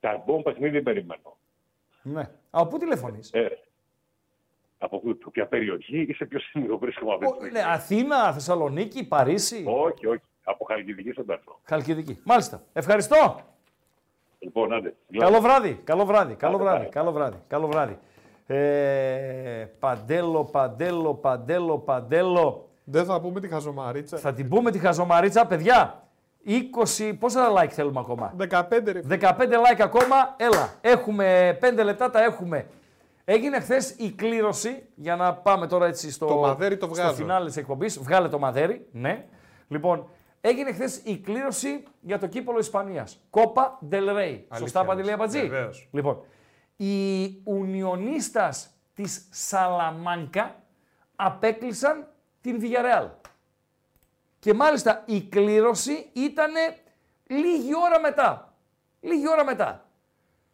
Καρμπόν 0.00 0.42
παιχνίδι 0.42 0.82
περιμένω. 0.82 1.36
Ναι. 2.02 2.28
Από 2.50 2.68
πού 2.70 2.78
τηλεφωνείς; 2.78 3.30
Ε, 3.32 3.58
από 4.78 4.98
πού- 5.00 5.10
από 5.20 5.30
ποια 5.30 5.46
περιοχή 5.46 6.00
ή 6.08 6.12
σε 6.12 6.24
ποιο 6.24 6.38
σημείο 6.40 6.78
βρίσκομαι 6.78 7.12
αυτή 7.12 7.24
τη 7.26 7.30
Ο- 7.32 7.34
στιγμή. 7.34 7.52
ναι, 7.52 7.62
Αθήνα, 7.66 8.32
Θεσσαλονίκη, 8.32 9.06
Παρίσι, 9.06 9.64
Όχι, 9.66 10.06
όχι. 10.06 10.22
Από 10.44 10.64
Χαλκιδική 10.64 11.10
στον 11.12 11.26
Τάρτο. 11.26 11.60
Χαλκιδική. 11.64 12.20
Μάλιστα. 12.24 12.62
Ευχαριστώ. 12.72 13.40
Λοιπόν, 14.38 14.72
άντε. 14.72 14.94
Καλό 15.18 15.40
βράδυ. 15.40 15.80
Καλό 15.84 16.04
βράδυ. 16.04 16.34
Καλό 16.34 16.54
Άντε, 16.54 16.64
βράδυ. 16.64 16.80
πάει. 16.82 16.88
Καλό 16.88 17.12
βράδυ. 17.12 17.36
Καλό 17.48 17.66
βράδυ. 17.66 17.98
Ε, 18.46 19.66
παντέλο, 19.78 20.44
παντέλο, 20.44 21.14
παντέλο, 21.14 21.78
παντέλο. 21.78 22.68
Δεν 22.84 23.04
θα 23.04 23.20
πούμε 23.20 23.40
τη 23.40 23.48
χαζομαρίτσα. 23.48 24.16
Θα 24.16 24.32
την 24.32 24.48
πούμε 24.48 24.70
τη 24.70 24.78
χαζομαρίτσα, 24.78 25.46
παιδιά. 25.46 26.00
20, 26.98 27.12
πόσα 27.18 27.48
like 27.56 27.68
θέλουμε 27.70 28.00
ακόμα; 28.00 28.34
15 28.50 28.92
ρε. 28.92 29.00
15 29.08 29.20
like 29.38 29.80
ακόμα, 29.80 30.34
έλα. 30.36 30.68
Έχουμε 30.80 31.58
5 31.60 31.84
λεπτά, 31.84 32.10
τα 32.10 32.22
έχουμε. 32.24 32.66
Έγινε 33.24 33.60
χθες 33.60 33.90
η 33.90 34.10
κλήρωση, 34.10 34.82
για 34.94 35.16
να 35.16 35.34
πάμε 35.34 35.66
τώρα 35.66 35.86
έτσι 35.86 36.10
στο, 36.10 36.26
Το 36.26 36.36
μαδέρι 36.36 36.76
το 36.76 36.86
στο 36.86 36.94
βγάζω. 36.94 37.14
φινάλε 37.14 37.46
της 37.46 37.56
εκπομπής. 37.56 37.98
Βγάλε 37.98 38.28
το 38.28 38.38
μαδέρι, 38.38 38.86
ναι. 38.92 39.24
Λοιπόν, 39.68 40.08
έγινε 40.40 40.72
χθες 40.72 40.96
η 41.04 41.18
κλήρωση 41.18 41.82
για 42.00 42.18
το 42.18 42.26
κύπολο 42.26 42.58
Ισπανίας. 42.58 43.20
Κόπα 43.30 43.78
Del 43.90 44.08
Rey. 44.18 44.40
Σωστά, 44.56 44.78
λες. 44.80 44.88
Παντελή 44.88 45.12
Αμπατζή. 45.12 45.40
Βεβαίως. 45.40 45.88
Λοιπόν, 45.92 46.20
οι 46.76 47.24
Ουνιονίστας 47.44 48.70
της 48.94 49.28
Σαλαμάνκα 49.30 50.62
απέκλεισαν 51.16 52.08
την 52.40 52.60
Villarreal. 52.62 53.08
Και 54.38 54.54
μάλιστα 54.54 55.02
η 55.06 55.22
κλήρωση 55.22 56.10
ήταν 56.12 56.52
λίγη 57.26 57.76
ώρα 57.84 58.00
μετά. 58.00 58.54
Λίγη 59.00 59.28
ώρα 59.28 59.44
μετά. 59.44 59.88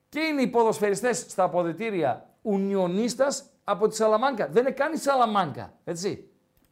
Και 0.08 0.20
είναι 0.20 0.42
οι 0.42 0.46
ποδοσφαιριστές 0.46 1.18
στα 1.18 1.42
αποδητήρια 1.42 2.28
Ουνιονίστας 2.42 3.44
από 3.64 3.88
τη 3.88 3.94
Σαλαμάνκα. 3.96 4.46
Δεν 4.46 4.62
είναι 4.62 4.74
καν 4.74 4.92
η 4.92 4.96
Σαλαμάνκα, 4.96 5.72
έτσι. 5.84 6.30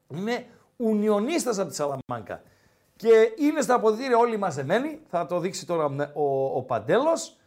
Είναι 0.09 0.47
Ουνιονίστας 0.77 1.59
από 1.59 1.69
τη 1.69 1.75
Σαλαμάνκα. 1.75 2.43
Και 2.97 3.33
είναι 3.37 3.61
στα 3.61 3.75
αποδητήρια 3.75 4.19
όλοι 4.19 4.37
μαζεμένοι, 4.37 5.01
θα 5.09 5.27
το 5.27 5.39
δείξει 5.39 5.67
τώρα 5.67 6.13
ο, 6.15 6.45
ο 6.57 6.63
Παντέλος, 6.63 7.40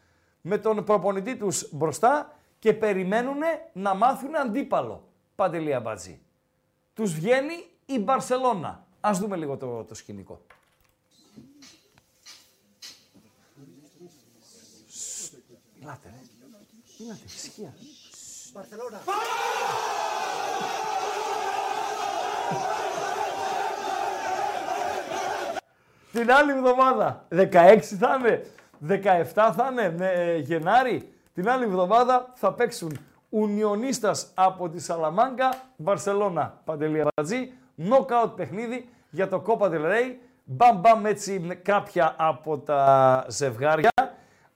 με 0.45 0.57
τον 0.57 0.83
προπονητή 0.83 1.35
τους 1.37 1.69
μπροστά 1.71 2.37
και 2.59 2.73
περιμένουν 2.73 3.39
να 3.73 3.93
μάθουν 3.93 4.35
αντίπαλο. 4.35 5.07
Παντελία 5.35 5.79
Μπατζή. 5.79 6.21
Τους 6.93 7.13
βγαίνει 7.13 7.53
η 7.85 7.99
Μπαρσελώνα. 7.99 8.85
Ας 8.99 9.19
δούμε 9.19 9.35
λίγο 9.35 9.57
το, 9.57 9.83
το 9.83 9.95
σκηνικό. 9.95 10.41
Μιλάτε, 15.79 16.07
ρε. 16.09 16.21
Μιλάτε, 16.99 17.23
ησυχία. 17.25 17.73
Την 26.11 26.31
άλλη 26.31 26.51
εβδομάδα, 26.51 27.27
16 27.29 27.79
θα 27.79 28.15
είναι, 28.19 28.45
17 28.87 29.23
θα 29.33 29.69
είναι, 29.71 30.11
ε, 30.13 30.37
Γενάρη. 30.37 31.13
Την 31.33 31.49
άλλη 31.49 31.63
εβδομάδα 31.63 32.31
θα 32.33 32.53
παίξουν 32.53 32.97
Ουνιονίστας 33.29 34.31
από 34.33 34.69
τη 34.69 34.79
Σαλαμάγκα, 34.79 35.53
Βαρσελώνα, 35.75 36.61
Παντελή 36.65 36.99
Αμπατζή, 36.99 37.51
νοκάουτ 37.75 38.35
παιχνίδι 38.35 38.89
για 39.09 39.27
το 39.27 39.43
Copa 39.47 39.65
del 39.65 39.85
Rey. 39.85 40.15
Μπαμ 40.43 40.79
μπαμ 40.79 41.05
έτσι 41.05 41.39
με 41.39 41.55
κάποια 41.55 42.15
από 42.17 42.57
τα 42.57 43.25
ζευγάρια. 43.29 43.89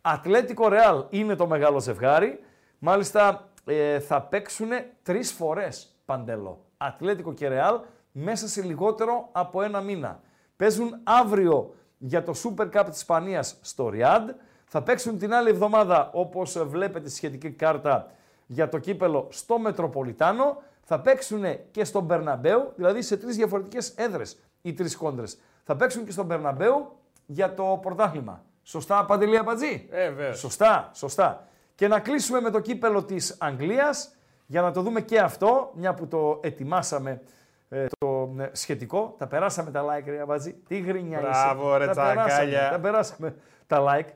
Ατλέτικο 0.02 0.68
Ρεάλ 0.68 1.06
είναι 1.10 1.36
το 1.36 1.48
μεγάλο 1.48 1.80
ζευγάρι. 1.80 2.40
Μάλιστα 2.80 3.50
ε, 3.66 4.00
θα 4.00 4.22
παίξουν 4.22 4.70
τρεις 5.04 5.32
φορές 5.32 5.96
Παντέλο. 6.06 6.66
Ατλέτικο 6.78 7.34
και 7.34 7.48
Ρεάλ 7.48 7.80
μέσα 8.12 8.48
σε 8.48 8.62
λιγότερο 8.62 9.30
από 9.32 9.62
ένα 9.62 9.82
μήνα. 9.82 10.20
Παίζουν 10.56 11.00
αύριο 11.04 11.74
για 11.98 12.24
το 12.24 12.34
Super 12.44 12.70
Cup 12.72 12.86
της 12.90 12.98
Ισπανίας 12.98 13.58
στο 13.62 13.90
Ριάντ. 13.90 14.30
Θα 14.66 14.84
παίξουν 14.84 15.18
την 15.18 15.34
άλλη 15.34 15.50
εβδομάδα, 15.50 16.10
όπως 16.14 16.58
βλέπετε 16.68 17.08
στη 17.08 17.18
σχετική 17.18 17.52
κάρτα, 17.52 18.12
για 18.46 18.70
το 18.70 18.78
κύπελο 18.78 19.28
στο 19.32 19.60
Μετροπολιτάνο. 19.60 20.62
Θα 20.82 21.00
παίξουν 21.00 21.44
και 21.72 21.84
στον 21.84 22.04
Μπερναμπέου, 22.04 22.72
δηλαδή 22.76 23.02
σε 23.02 23.18
τρεις 23.18 23.36
διαφορετικές 23.36 23.90
έδρες 23.90 24.38
οι 24.62 24.74
τρεις 24.74 24.98
κόντρες. 24.98 25.38
Θα 25.64 25.76
παίξουν 25.76 26.06
και 26.06 26.12
στον 26.12 26.26
Μπερναμπέου 26.26 26.92
για 27.26 27.54
το 27.54 27.80
πρωτάθλημα. 27.82 28.44
Σωστά, 28.64 29.06
Παντελή 29.06 29.38
Αμπατζή. 29.38 29.88
Ε, 29.92 30.10
βέβαια. 30.10 30.34
Σωστά, 30.34 30.90
σωστά. 30.94 31.48
Και 31.76 31.88
να 31.88 32.00
κλείσουμε 32.00 32.42
με 32.42 32.50
το 32.50 32.60
κύπελο 32.60 33.04
της 33.04 33.36
Αγγλίας 33.40 34.12
για 34.46 34.62
να 34.62 34.72
το 34.72 34.82
δούμε 34.82 35.02
και 35.02 35.20
αυτό, 35.20 35.72
μια 35.74 35.94
που 35.94 36.08
το 36.08 36.40
ετοιμάσαμε 36.44 37.22
ε, 37.70 37.86
το 38.00 38.07
ε, 38.07 38.07
σχετικό. 38.52 39.16
Τα 39.18 39.28
περάσαμε 39.28 39.72
τα 39.72 39.84
like, 39.84 40.06
ρε 40.06 40.22
Αμπατζή. 40.22 40.54
Τι 40.54 40.80
γρίνια 40.80 41.20
Μπράβο, 41.20 41.70
είσαι. 41.70 41.78
ρε, 41.78 41.86
τα 41.86 41.94
περάσαμε, 41.94 42.26
τσακάλια. 42.28 42.70
τα 42.70 42.80
περάσαμε 42.80 43.36
τα 43.68 43.86
like. 43.88 44.08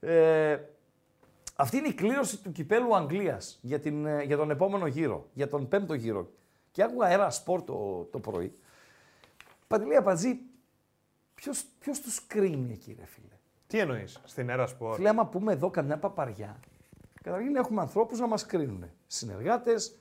Ε, 0.00 0.58
αυτή 1.56 1.76
είναι 1.76 1.88
η 1.88 1.94
κλήρωση 1.94 2.42
του 2.42 2.52
κυπέλου 2.52 2.96
Αγγλίας 2.96 3.58
για, 3.62 3.80
την, 3.80 4.06
ε, 4.06 4.22
για 4.22 4.36
τον 4.36 4.50
επόμενο 4.50 4.86
γύρο, 4.86 5.26
για 5.32 5.48
τον 5.48 5.68
πέμπτο 5.68 5.94
γύρο. 5.94 6.28
Και 6.70 6.82
άκουγα 6.82 7.08
ένα 7.08 7.30
σπορ 7.30 7.62
το, 7.62 8.08
το 8.10 8.18
πρωί. 8.18 8.58
Παντελή 9.66 9.96
Αμπατζή, 9.96 10.40
ποιος, 11.34 11.64
ποιος 11.80 12.00
τους 12.00 12.26
κρίνει 12.26 12.72
εκεί 12.72 12.96
ρε 12.98 13.06
φίλε; 13.06 13.34
Τι 13.66 13.78
εννοείς 13.78 14.20
στην 14.24 14.48
Έρα 14.48 14.66
Σπορ; 14.66 14.94
Φίλε, 14.94 15.08
άμα 15.08 15.26
πούμε 15.26 15.52
εδώ 15.52 15.70
καμιά 15.70 15.98
παπαριά, 15.98 16.56
καταρχήν 17.22 17.56
έχουμε 17.56 17.80
ανθρώπους 17.80 18.18
να 18.18 18.26
μας 18.26 18.46
κρίνουν. 18.46 18.84
Συνεργάτες, 19.06 19.96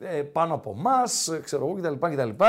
ε, 0.00 0.22
πάνω 0.22 0.54
από 0.54 0.74
εμάς, 0.78 1.38
ξέρω 1.42 1.66
εγώ 1.66 1.74
κτλ, 1.74 2.06
κτλ. 2.06 2.44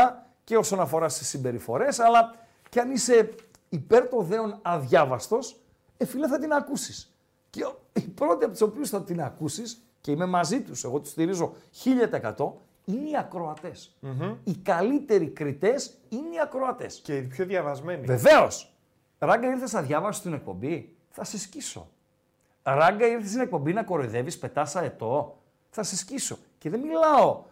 Και 0.50 0.58
όσον 0.58 0.80
αφορά 0.80 1.10
στις 1.10 1.28
συμπεριφορές, 1.28 2.00
αλλά 2.00 2.36
και 2.70 2.80
αν 2.80 2.92
είσαι 2.92 3.36
υπέρ 3.70 4.08
των 4.08 4.26
δέων 4.26 4.60
αδιάβαστος, 4.62 5.60
ε, 5.98 6.06
φίλε, 6.06 6.28
θα 6.28 6.40
την 6.40 6.54
ακούσεις. 6.54 7.16
Και 7.50 7.64
ο- 7.66 7.80
οι 7.94 8.02
πρώτοι 8.02 8.44
από 8.44 8.54
τους 8.54 8.62
οποίους 8.62 8.90
θα 8.90 9.04
την 9.04 9.22
ακούσεις, 9.22 9.82
και 10.02 10.12
είμαι 10.12 10.26
μαζί 10.26 10.62
τους, 10.62 10.84
εγώ 10.84 11.00
τους 11.00 11.10
στηρίζω 11.10 11.54
1000%, 11.72 12.62
είναι 12.86 13.10
οι 13.10 13.18
ακροατε 13.18 13.72
Οι 14.44 14.56
καλύτεροι 14.56 15.28
κριτές 15.30 15.98
είναι 16.10 16.36
οι 16.36 16.40
ακροατές. 16.44 17.00
Και 17.04 17.18
οι 17.18 17.22
πιο 17.22 17.46
διαβασμένοι. 17.46 18.06
Βεβαίως. 18.06 18.74
Ράγκα 19.20 19.48
ήρθες 19.50 19.74
αδιάβαστος 19.74 20.18
στην 20.18 20.34
εκπομπή; 20.34 20.96
Θα 21.10 21.24
σε 21.24 21.40
σκίσω. 21.40 21.90
Ράγκα 22.64 23.08
ήρθες 23.08 23.30
στην 23.30 23.42
εκπομπή 23.42 23.74
να 23.74 23.84
κοροϊδεύεις, 23.84 24.38
πετάς 24.38 24.76
αετό; 24.76 25.38
Θα 25.70 25.84
σε 25.84 25.98
σκίσω. 25.98 26.38
Και 26.58 26.70
δεν 26.70 26.80
μιλάω 26.80 27.44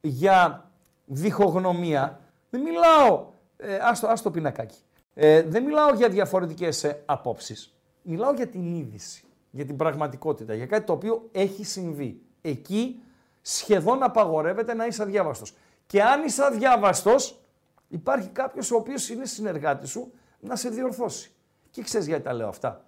για 0.00 0.70
διχογνωμία. 1.04 2.20
Δεν 2.50 2.60
μιλάω. 2.60 3.26
Ε, 3.56 3.78
άστο, 3.82 4.06
άστο 4.06 4.30
πινακάκι. 4.30 4.78
Ε, 5.14 5.42
δεν 5.42 5.64
μιλάω 5.64 5.94
για 5.94 6.08
διαφορετικές 6.08 6.84
ε, 6.84 7.02
απόψεις. 7.06 7.74
Μιλάω 8.02 8.32
για 8.32 8.46
την 8.46 8.74
είδηση. 8.74 9.24
Για 9.50 9.64
την 9.64 9.76
πραγματικότητα. 9.76 10.54
Για 10.54 10.66
κάτι 10.66 10.86
το 10.86 10.92
οποίο 10.92 11.28
έχει 11.32 11.64
συμβεί. 11.64 12.22
Εκεί 12.40 13.02
σχεδόν 13.42 14.02
απαγορεύεται 14.02 14.74
να 14.74 14.86
είσαι 14.86 15.02
αδιάβαστος. 15.02 15.54
Και 15.86 16.02
αν 16.02 16.24
είσαι 16.24 16.44
αδιάβαστος, 16.44 17.40
υπάρχει 17.88 18.28
κάποιος 18.28 18.70
ο 18.70 18.76
οποίος 18.76 19.08
είναι 19.08 19.24
συνεργάτη 19.24 19.86
σου 19.86 20.12
να 20.40 20.56
σε 20.56 20.68
διορθώσει. 20.68 21.30
Και 21.70 21.82
ξέρεις 21.82 22.06
γιατί 22.06 22.22
τα 22.22 22.32
λέω 22.32 22.48
αυτά. 22.48 22.84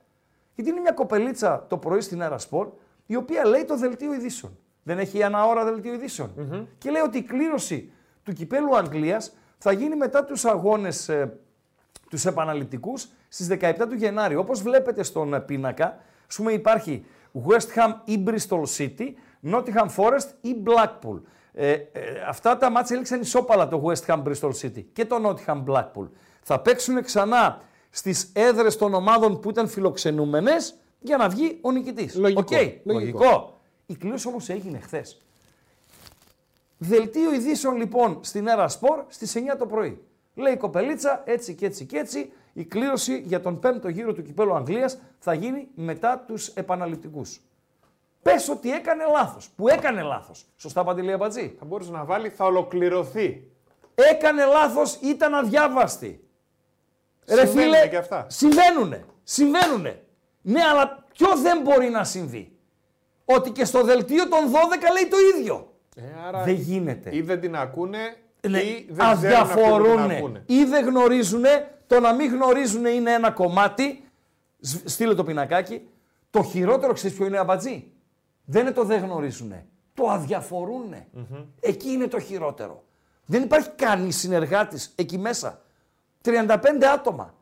Γιατί 0.54 0.70
είναι 0.70 0.80
μια 0.80 0.92
κοπελίτσα 0.92 1.66
το 1.68 1.78
πρωί 1.78 2.00
στην 2.00 2.22
Αέρα 2.22 2.38
Σπορ, 2.38 2.68
η 3.06 3.16
οποία 3.16 3.46
λέει 3.46 3.64
το 3.64 3.76
δελτίο 3.76 4.14
ειδήσεων. 4.14 4.58
Δεν 4.82 4.98
έχει 4.98 5.18
ένα 5.18 5.46
ώρα 5.46 5.64
δελτίο 5.64 5.94
ειδήσεων. 5.94 6.30
Και 6.78 6.90
λέει 6.90 7.02
ότι 7.02 7.18
η 7.18 7.22
κλήρωση 7.22 7.92
του 8.22 8.32
κυπέλου 8.32 8.76
Αγγλίας 8.76 9.32
θα 9.64 9.72
γίνει 9.72 9.96
μετά 9.96 10.24
τους 10.24 10.44
αγώνες 10.44 11.08
ε, 11.08 11.38
τους 12.10 12.24
επαναληπτικούς 12.24 13.08
στις 13.28 13.48
17 13.50 13.74
του 13.88 13.94
Γενάρη. 13.94 14.36
Όπως 14.36 14.62
βλέπετε 14.62 15.02
στον 15.02 15.34
ε, 15.34 15.40
πίνακα, 15.40 15.98
ας 16.28 16.36
πούμε 16.36 16.52
υπάρχει 16.52 17.04
West 17.46 17.78
Ham 17.78 17.94
ή 18.04 18.24
Bristol 18.26 18.62
City, 18.76 19.12
Nottingham 19.52 19.88
Forest 19.96 20.28
ή 20.40 20.56
Blackpool. 20.64 21.20
Ε, 21.52 21.70
ε, 21.70 21.86
αυτά 22.28 22.56
τα 22.56 22.70
μάτια 22.70 22.96
έληξαν 22.96 23.20
ισόπαλα 23.20 23.68
το 23.68 23.82
West 23.86 24.06
Ham 24.06 24.22
Bristol 24.22 24.50
City 24.62 24.84
και 24.92 25.04
το 25.04 25.16
Nottingham 25.24 25.64
Blackpool. 25.66 26.08
Θα 26.42 26.60
παίξουν 26.60 27.02
ξανά 27.02 27.60
στις 27.90 28.30
έδρες 28.32 28.76
των 28.76 28.94
ομάδων 28.94 29.40
που 29.40 29.50
ήταν 29.50 29.68
φιλοξενούμενες 29.68 30.74
για 31.00 31.16
να 31.16 31.28
βγει 31.28 31.58
ο 31.60 31.70
νικητής. 31.70 32.14
Λογικό, 32.16 32.40
Οκ, 32.40 32.50
λογικό. 32.50 32.80
λογικό. 32.84 33.60
Η 33.86 33.96
κλήρωση 33.96 34.28
όμως 34.28 34.48
έγινε 34.48 34.78
χθες. 34.78 35.22
Δελτίο 36.84 37.34
ειδήσεων 37.34 37.76
λοιπόν 37.76 38.18
στην 38.22 38.46
Έρα 38.46 38.68
Σπορ 38.68 39.04
στις 39.08 39.34
9 39.36 39.40
το 39.58 39.66
πρωί. 39.66 40.04
Λέει 40.34 40.52
η 40.52 40.56
κοπελίτσα 40.56 41.22
έτσι 41.24 41.54
και 41.54 41.66
έτσι 41.66 41.84
και 41.86 41.98
έτσι 41.98 42.32
η 42.52 42.64
κλήρωση 42.64 43.18
για 43.18 43.40
τον 43.40 43.58
πέμπτο 43.58 43.88
γύρο 43.88 44.12
του 44.12 44.22
κυπέλλου 44.22 44.54
Αγγλίας 44.54 44.98
θα 45.18 45.34
γίνει 45.34 45.68
μετά 45.74 46.24
τους 46.26 46.48
επαναληπτικούς. 46.48 47.40
Πες 48.22 48.48
ότι 48.48 48.72
έκανε 48.72 49.04
λάθος, 49.12 49.50
που 49.56 49.68
έκανε 49.68 50.02
λάθος. 50.02 50.46
Σωστά 50.56 50.84
Παντελή 50.84 51.12
Αμπατζή; 51.12 51.54
Θα 51.58 51.64
μπορούσε 51.64 51.90
να 51.90 52.04
βάλει 52.04 52.28
θα 52.28 52.44
ολοκληρωθεί. 52.44 53.50
Έκανε 53.94 54.44
λάθος, 54.44 54.94
ήταν 54.94 55.34
αδιάβαστη. 55.34 56.24
Ρε 57.26 57.46
Συμβαίνουνε 57.46 57.76
φίλε, 57.76 57.88
και 57.88 57.96
αυτά. 57.96 58.26
συμβαίνουνε, 58.28 59.04
συμβαίνουνε. 59.22 60.02
Ναι, 60.42 60.60
αλλά 60.62 61.04
ποιο 61.12 61.36
δεν 61.36 61.60
μπορεί 61.60 61.90
να 61.90 62.04
συμβεί; 62.04 62.56
Ότι 63.24 63.50
και 63.50 63.64
στο 63.64 63.82
δελτίο 63.82 64.28
των 64.28 64.38
12 64.50 64.52
λέει 64.92 65.08
το 65.10 65.16
ίδιο. 65.38 65.71
Ε, 65.96 66.02
άρα 66.28 66.42
Δεν 66.42 66.54
γίνεται. 66.54 67.16
Ή 67.16 67.20
δεν 67.22 67.40
την 67.40 67.56
ακούνε 67.56 68.16
Ναι, 68.48 68.58
ή 68.58 68.86
δεν 68.90 68.96
ξέρουν 68.96 69.10
αυτοί 69.12 69.26
που 69.26 69.32
την 69.32 69.36
αδιαφορούν 69.36 70.10
ακούνε. 70.10 70.42
ή 70.46 70.64
δεν 70.64 70.84
γνωρίζουν. 70.84 71.44
Το 71.86 72.00
να 72.00 72.14
μην 72.14 72.32
γνωρίζουν 72.32 72.84
είναι 72.84 73.12
ένα 73.12 73.30
κομμάτι. 73.30 74.04
Σ- 74.60 74.88
Στείλε 74.88 75.14
το 75.14 75.24
πινακάκι. 75.24 75.88
Το 76.30 76.42
χειρότερο 76.42 76.92
ξέρεις 76.92 77.16
ποιο 77.16 77.26
είναι 77.26 77.38
αμπατζή; 77.38 77.90
Δεν 78.44 78.62
είναι 78.62 78.70
το 78.70 78.84
δεν 78.84 79.00
γνωρίζουν. 79.02 79.52
το 79.94 80.10
αδιαφορουν 80.10 80.94
Εκεί 81.60 81.90
είναι 81.90 82.06
το 82.06 82.18
χειρότερο. 82.20 82.84
Δεν 83.26 83.42
υπάρχει 83.42 83.68
κανείς 83.76 84.16
συνεργάτης 84.18 84.92
εκεί 84.96 85.18
μέσα. 85.18 85.60
35 86.24 86.84
άτομα 86.94 87.34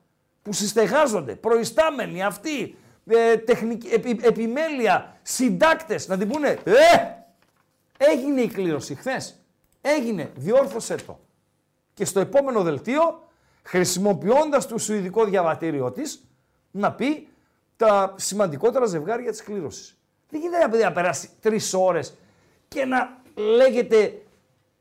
που 0.43 0.53
συστεγάζονται, 0.53 1.35
προϊστάμενοι 1.35 2.23
αυτοί, 2.23 2.77
ε, 3.07 3.37
τεχνική, 3.37 3.89
επι- 3.89 4.27
επιμέλεια, 4.27 5.17
συντάκτες, 5.23 6.09
να 6.09 6.19
την 6.19 6.29
πούνε 6.29 6.49
«Ε, 6.49 6.73
έγινε 8.03 8.41
η 8.41 8.49
κλήρωση 8.49 8.95
χθες. 8.95 9.35
Έγινε, 9.81 10.31
διόρθωσε 10.35 10.95
το. 10.95 11.19
Και 11.95 12.05
στο 12.05 12.21
επόμενο 12.21 12.63
δελτίο, 12.63 13.29
χρησιμοποιώντας 13.63 14.67
το 14.67 14.79
σουηδικό 14.79 15.25
διαβατήριό 15.25 15.91
της, 15.91 16.25
να 16.71 16.93
πει 16.93 17.29
τα 17.77 18.15
σημαντικότερα 18.17 18.87
ζευγάρια 18.87 19.31
της 19.31 19.43
κλήρωσης. 19.43 19.97
Δεν 20.29 20.41
γίνεται 20.41 20.69
παιδί, 20.69 20.83
να 20.83 20.93
περάσει 20.93 21.31
τρεις 21.41 21.75
ώρες 21.75 22.15
και 22.69 22.85
να 22.85 23.19
λέγεται 23.35 24.23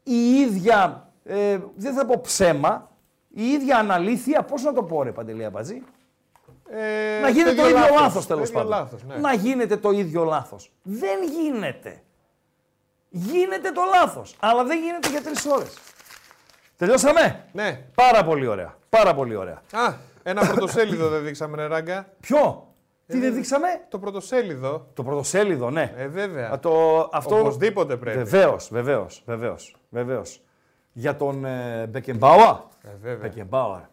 η 0.03 0.29
ίδια, 0.39 1.09
ε, 1.23 1.59
δεν 1.75 1.93
θα 1.93 2.05
πω 2.05 2.19
ψέμα, 2.21 2.91
η 3.33 3.43
ίδια 3.43 3.77
αναλήθεια, 3.77 4.43
πώς 4.43 4.63
να 4.63 4.73
το 4.73 4.83
πω 4.83 5.03
ρε 5.03 5.11
Παντελή 5.11 5.45
Αμπατζή, 5.45 5.83
Ε, 6.71 7.19
να 7.21 7.29
γίνεται 7.29 7.53
το, 7.55 7.67
ίδιο 7.67 7.79
λάθος, 7.99 8.25
το 8.25 8.33
τέλος 8.33 8.49
ίδιο 8.49 8.61
πάντων. 8.61 8.77
λάθος, 8.79 9.03
ναι. 9.03 9.15
Να 9.15 9.33
γίνεται 9.33 9.77
το 9.77 9.91
ίδιο 9.91 10.23
λάθος. 10.23 10.71
Δεν 10.83 11.23
γίνεται. 11.23 12.01
Γίνεται 13.09 13.71
το 13.71 13.81
λάθος, 13.95 14.35
αλλά 14.39 14.63
δεν 14.63 14.79
γίνεται 14.83 15.09
για 15.09 15.21
τρεις 15.21 15.45
ώρες. 15.45 15.73
Τελειώσαμε; 16.77 17.45
Ναι. 17.51 17.85
Πάρα 17.95 18.23
πολύ 18.23 18.47
ωραία. 18.47 18.77
Πάρα 18.89 19.13
πολύ 19.15 19.35
ωραία. 19.35 19.61
Α, 19.71 19.93
ένα 20.23 20.45
πρωτοσέλιδο 20.47 21.09
δεν 21.09 21.23
δείξαμε, 21.23 21.55
ρε 21.55 21.67
Ράγκα. 21.67 22.07
Ποιο; 22.19 22.67
Τι 23.07 23.17
Ε, 23.17 23.19
δεν 23.19 23.33
δείξαμε; 23.33 23.67
Το 23.89 23.99
πρωτοσέλιδο. 23.99 24.87
Το 24.93 25.03
πρωτοσέλιδο, 25.03 25.69
ναι. 25.69 25.93
Ε, 25.97 26.07
βέβαια. 26.07 26.49
Α, 26.51 26.59
το, 26.59 27.09
αυτό... 27.11 27.39
Οπωσδήποτε 27.39 27.97
πρέπει. 27.97 28.17
Βεβαίως, 28.17 28.69
βεβαίως, 28.71 29.23
βεβαίως. 29.25 29.75
Βεβαίως. 29.89 30.41
Για 30.91 31.15
τον 31.15 31.45
ε, 31.45 31.87
Μπεκεμπάουα. 31.89 32.67
Ε, 32.83 32.89
βέβαια. 33.01 33.29
Μπεκεμπάουα. 33.29 33.89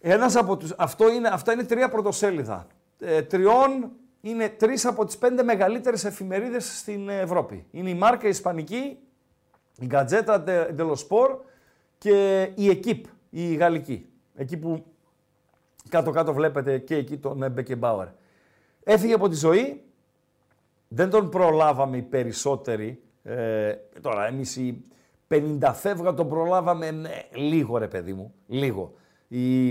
Ένας 0.00 0.36
από 0.36 0.56
τους, 0.56 0.74
αυτό 0.76 1.12
είναι, 1.12 1.28
αυτά 1.28 1.52
είναι 1.52 1.64
τρία 1.64 1.88
πρωτοσέλιδα. 1.88 2.66
Ε, 3.00 3.22
τριών 3.22 3.90
είναι 4.24 4.48
τρεις 4.48 4.86
από 4.86 5.04
τις 5.04 5.18
πέντε 5.18 5.42
μεγαλύτερες 5.42 6.04
εφημερίδες 6.04 6.78
στην 6.78 7.08
Ευρώπη. 7.08 7.66
Είναι 7.70 7.90
η 7.90 7.94
Μάρκα 7.94 8.28
Ισπανική, 8.28 8.98
η 9.78 9.86
Γκατζέτα 9.86 10.44
Dello 10.46 10.94
Sport 10.94 11.36
και 11.98 12.42
η 12.54 12.68
Εκίπ, 12.68 13.04
η 13.30 13.54
Γαλλική. 13.54 14.06
Εκεί 14.34 14.56
που 14.56 14.84
κάτω-κάτω 15.88 16.32
βλέπετε 16.32 16.78
και 16.78 16.96
εκεί 16.96 17.16
τον 17.16 17.50
Μπεκεμπάουερ. 17.50 18.06
Έφυγε 18.84 19.14
από 19.14 19.28
τη 19.28 19.34
ζωή, 19.36 19.82
δεν 20.88 21.10
τον 21.10 21.28
προλάβαμε 21.28 21.96
οι 21.96 22.02
περισσότεροι. 22.02 23.02
Ε, 23.22 23.72
τώρα, 24.00 24.26
εμείς 24.26 24.56
οι 24.56 24.84
50 25.28 25.72
φεύγα 25.74 26.14
τον 26.14 26.28
προλάβαμε 26.28 26.90
ναι, 26.90 27.10
λίγο 27.34 27.76
ρε 27.76 27.88
παιδί 27.88 28.12
μου, 28.12 28.34
λίγο. 28.46 28.94
Η 29.28 29.68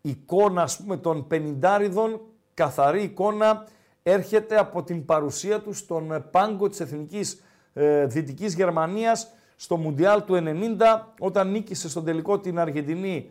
εικόνα 0.00 0.62
ας 0.62 0.76
πούμε 0.76 0.96
των 0.96 1.26
50 1.30 2.20
καθαρή 2.54 3.02
εικόνα, 3.02 3.66
έρχεται 4.02 4.56
από 4.56 4.82
την 4.82 5.04
παρουσία 5.04 5.60
του 5.60 5.72
στον 5.72 6.24
πάγκο 6.30 6.68
της 6.68 6.80
Εθνικής 6.80 7.42
ε, 7.72 8.06
Δυτικής 8.06 8.54
Γερμανίας 8.54 9.32
στο 9.56 9.76
Μουντιάλ 9.76 10.24
του 10.24 10.34
90, 10.34 10.78
όταν 11.18 11.50
νίκησε 11.50 11.88
στον 11.88 12.04
τελικό 12.04 12.38
την 12.38 12.58
Αργεντινή 12.58 13.30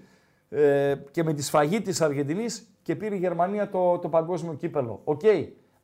ε, 0.50 0.96
και 1.12 1.24
με 1.24 1.34
τη 1.34 1.44
σφαγή 1.44 1.82
της 1.82 2.02
Αργεντινής 2.02 2.68
και 2.82 2.96
πήρε 2.96 3.16
η 3.16 3.18
Γερμανία 3.18 3.70
το, 3.70 3.98
το 3.98 4.10
παγκόσμιο 4.10 4.54
κύπελο. 4.54 5.02
Οκ. 5.04 5.22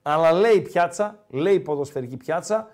Αλλά 0.02 0.32
λέει 0.32 0.56
η 0.56 0.62
πιάτσα, 0.62 1.26
λέει 1.30 1.53
η 1.53 1.60
ποδοσφαιρική 1.60 2.18
πιάτσα, 2.18 2.70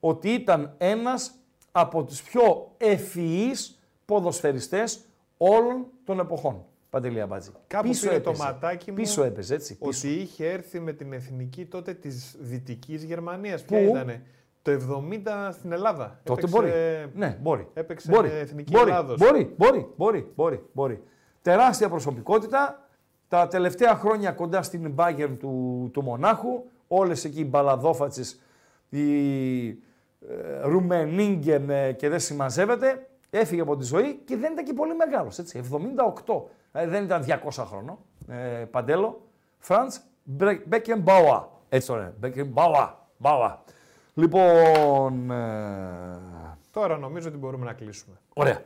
ότι 0.00 0.28
ήταν 0.28 0.74
ένας 0.78 1.34
από 1.72 2.04
τους 2.04 2.22
πιο 2.22 2.70
ευφυείς 2.76 3.78
ποδοσφαιριστές 4.04 5.00
όλων 5.36 5.86
των 6.04 6.18
εποχών. 6.18 6.64
Παντελή 6.90 7.20
Αμπάτζη. 7.20 7.50
Κάπου 7.66 7.88
Πίσω 7.88 8.08
πήρε 8.08 8.20
το 8.20 8.30
έπαιζε. 8.30 8.44
ματάκι 8.44 8.90
μου 8.90 8.96
Πίσω 8.96 9.22
έπαιζε, 9.24 9.54
έτσι. 9.54 9.76
Ότι 9.80 9.90
Πίσω. 9.90 10.08
είχε 10.08 10.46
έρθει 10.50 10.80
με 10.80 10.92
την 10.92 11.12
εθνική 11.12 11.64
τότε 11.64 11.94
της 11.94 12.36
Δυτικής 12.40 13.04
Γερμανίας. 13.04 13.62
Ποια 13.62 13.78
Πού; 13.78 13.84
ήτανε; 13.90 14.22
Το 14.62 14.70
70 14.70 15.48
στην 15.52 15.72
Ελλάδα. 15.72 16.20
Τότε 16.24 16.40
Έπαιξε- 16.40 16.60
μπορεί. 16.60 16.72
Ναι, 17.14 17.38
μπορεί. 17.40 17.68
Έπαιξε 17.74 18.10
μπορεί. 18.10 18.28
με 18.28 18.38
εθνική 18.38 18.72
μπορεί. 18.72 18.90
Ελλάδος. 18.90 19.18
Μπορεί, 19.18 19.54
μπορεί, 19.56 19.86
μπορεί, 19.96 20.32
μπορεί, 20.36 20.62
μπορεί. 20.72 21.02
Τεράστια 21.42 21.88
προσωπικότητα. 21.88 22.88
Τα 23.28 23.48
τελευταία 23.48 23.94
χρόνια 23.94 24.32
κοντά 24.32 24.62
στην 24.62 24.94
Bayern 24.96 25.36
του, 25.38 25.90
του 25.92 26.02
Μονάχου. 26.02 26.64
Όλες 26.88 27.24
εκεί 27.24 27.40
οι 27.40 27.46
μπαλαδόφατσες, 27.48 28.40
οι 28.88 29.66
ε, 29.68 29.76
Ρουμενίγκεν 30.62 31.70
ε, 31.70 31.92
και 31.92 32.08
δεν 32.08 32.20
συμμαζεύεται. 32.20 33.06
Έφυγε 33.30 33.60
από 33.60 33.76
τη 33.76 33.84
ζωή 33.84 34.14
και 34.24 34.36
δεν 34.36 34.52
ήταν 34.52 34.64
και 34.64 34.72
πολύ 34.72 34.94
μεγάλος, 34.94 35.38
έτσι. 35.38 35.58
78. 35.58 36.42
Ε, 36.76 36.86
δεν 36.86 37.04
ήταν 37.04 37.24
200 37.26 37.64
χρονών. 37.68 37.98
Ε, 38.28 38.64
Παντέλο. 38.70 39.20
Φραντς 39.58 40.00
Μπέκεμπάουα. 40.64 41.48
Έτσι 41.68 41.86
το 41.86 41.94
λένε. 41.94 42.14
Μπέκεμπάουα. 42.18 43.08
Μπάουα. 43.16 43.62
Λοιπόν, 44.14 45.30
ε, 45.30 46.20
Τώρα 46.70 46.96
νομίζω 46.98 47.28
ότι 47.28 47.36
μπορούμε 47.36 47.64
να 47.64 47.72
κλείσουμε. 47.72 48.16
Ωραία. 48.34 48.62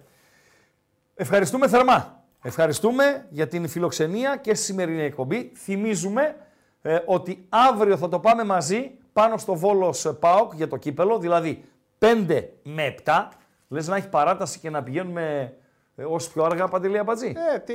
Ευχαριστούμε 1.14 1.68
θερμά. 1.68 2.24
Ευχαριστούμε 2.42 3.26
για 3.30 3.48
την 3.48 3.68
φιλοξενία 3.68 4.36
και 4.36 4.54
στη 4.54 4.64
σημερινή 4.64 5.02
εκπομπή. 5.02 5.52
Θυμίζουμε 5.56 6.36
ε, 6.82 6.98
ότι 7.06 7.46
αύριο 7.48 7.96
θα 7.96 8.08
το 8.08 8.20
πάμε 8.20 8.44
μαζί 8.44 8.90
πάνω 9.12 9.38
στο 9.38 9.54
Βόλος 9.54 10.16
ΠΑΟΚ 10.20 10.54
για 10.54 10.68
το 10.68 10.76
κύπελο, 10.76 11.18
δηλαδή 11.18 11.64
5 11.98 12.44
με 12.62 12.94
7. 13.04 13.28
Λες 13.68 13.88
να 13.88 13.96
έχει 13.96 14.08
παράταση 14.08 14.58
και 14.58 14.70
να 14.70 14.82
πηγαίνουμε 14.82 15.22
ε, 15.32 15.52
όσο 16.08 16.30
πιο 16.32 16.44
αργά, 16.44 16.68
Παντελή 16.68 16.98
Αμπατζή. 16.98 17.34
Ε, 17.54 17.58
τι. 17.58 17.74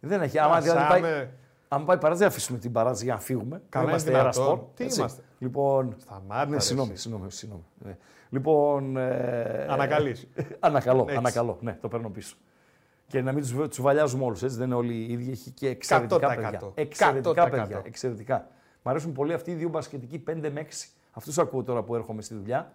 Δεν 0.00 0.20
έχει. 0.22 0.38
Άμα 0.38 0.60
δηλαδή 0.60 0.80
Χάσαμε. 0.80 1.00
πάει, 1.10 1.28
άμα 1.68 1.84
πάει 1.84 1.96
παράταση, 1.96 2.18
δεν 2.18 2.28
αφήσουμε 2.28 2.58
την 2.58 2.72
παράταση 2.72 3.04
για 3.04 3.14
να 3.14 3.20
φύγουμε. 3.20 3.62
Καλά, 3.68 3.88
είμαστε 3.88 4.10
είναι 4.10 4.18
Air 4.20 4.30
δυνατόν. 4.32 4.58
Sport, 4.60 4.64
Τι 4.74 4.84
έτσι. 4.84 4.98
είμαστε. 4.98 5.22
Λοιπόν, 5.38 5.94
Σταμάτα, 5.98 6.46
ναι, 6.46 6.54
ρε, 6.54 6.60
συγγνώμη, 6.60 6.92
εσύ. 6.92 7.00
συγγνώμη, 7.02 7.30
συγγνώμη. 7.30 7.64
ναι. 7.78 7.96
Λοιπόν, 8.30 8.96
ε, 8.96 9.66
Ανακαλείς. 9.68 10.28
ανακαλώ, 10.60 11.02
Έτσι. 11.02 11.16
ανακαλώ. 11.16 11.58
Ναι, 11.60 11.78
το 11.80 11.88
παίρνω 11.88 12.08
πίσω. 12.10 12.36
Και 13.06 13.22
να 13.22 13.32
μην 13.32 13.42
τους, 13.42 13.68
τους 13.68 13.80
βαλιάζουμε 13.80 14.24
όλους, 14.24 14.42
έτσι. 14.42 14.56
Δεν 14.56 14.66
είναι 14.66 14.74
όλοι 14.74 14.94
οι 14.94 15.12
ίδιοι. 15.12 15.30
Έχει 15.30 15.50
και 15.50 15.68
εξαιρετικά 15.68 16.28
100%. 16.32 16.34
παιδιά. 16.36 16.60
Εξαιρετικά 16.74 17.46
100%. 17.46 17.50
παιδιά. 17.50 17.82
Εξαιρετικά. 17.84 18.48
Μ' 18.82 18.88
αρέσουν 18.88 19.12
πολύ 19.12 19.32
αυτοί 19.32 19.50
οι 19.50 19.54
δύο 19.54 19.68
μπασκετικοί 19.68 20.18
5 20.30 20.50
με 20.52 20.60
6. 20.60 20.88
Αυτούς 21.12 21.38
ακούω 21.38 21.62
τώρα 21.62 21.82
που 21.82 21.94
έρχομαι 21.94 22.22
στη 22.22 22.34
δουλειά. 22.34 22.72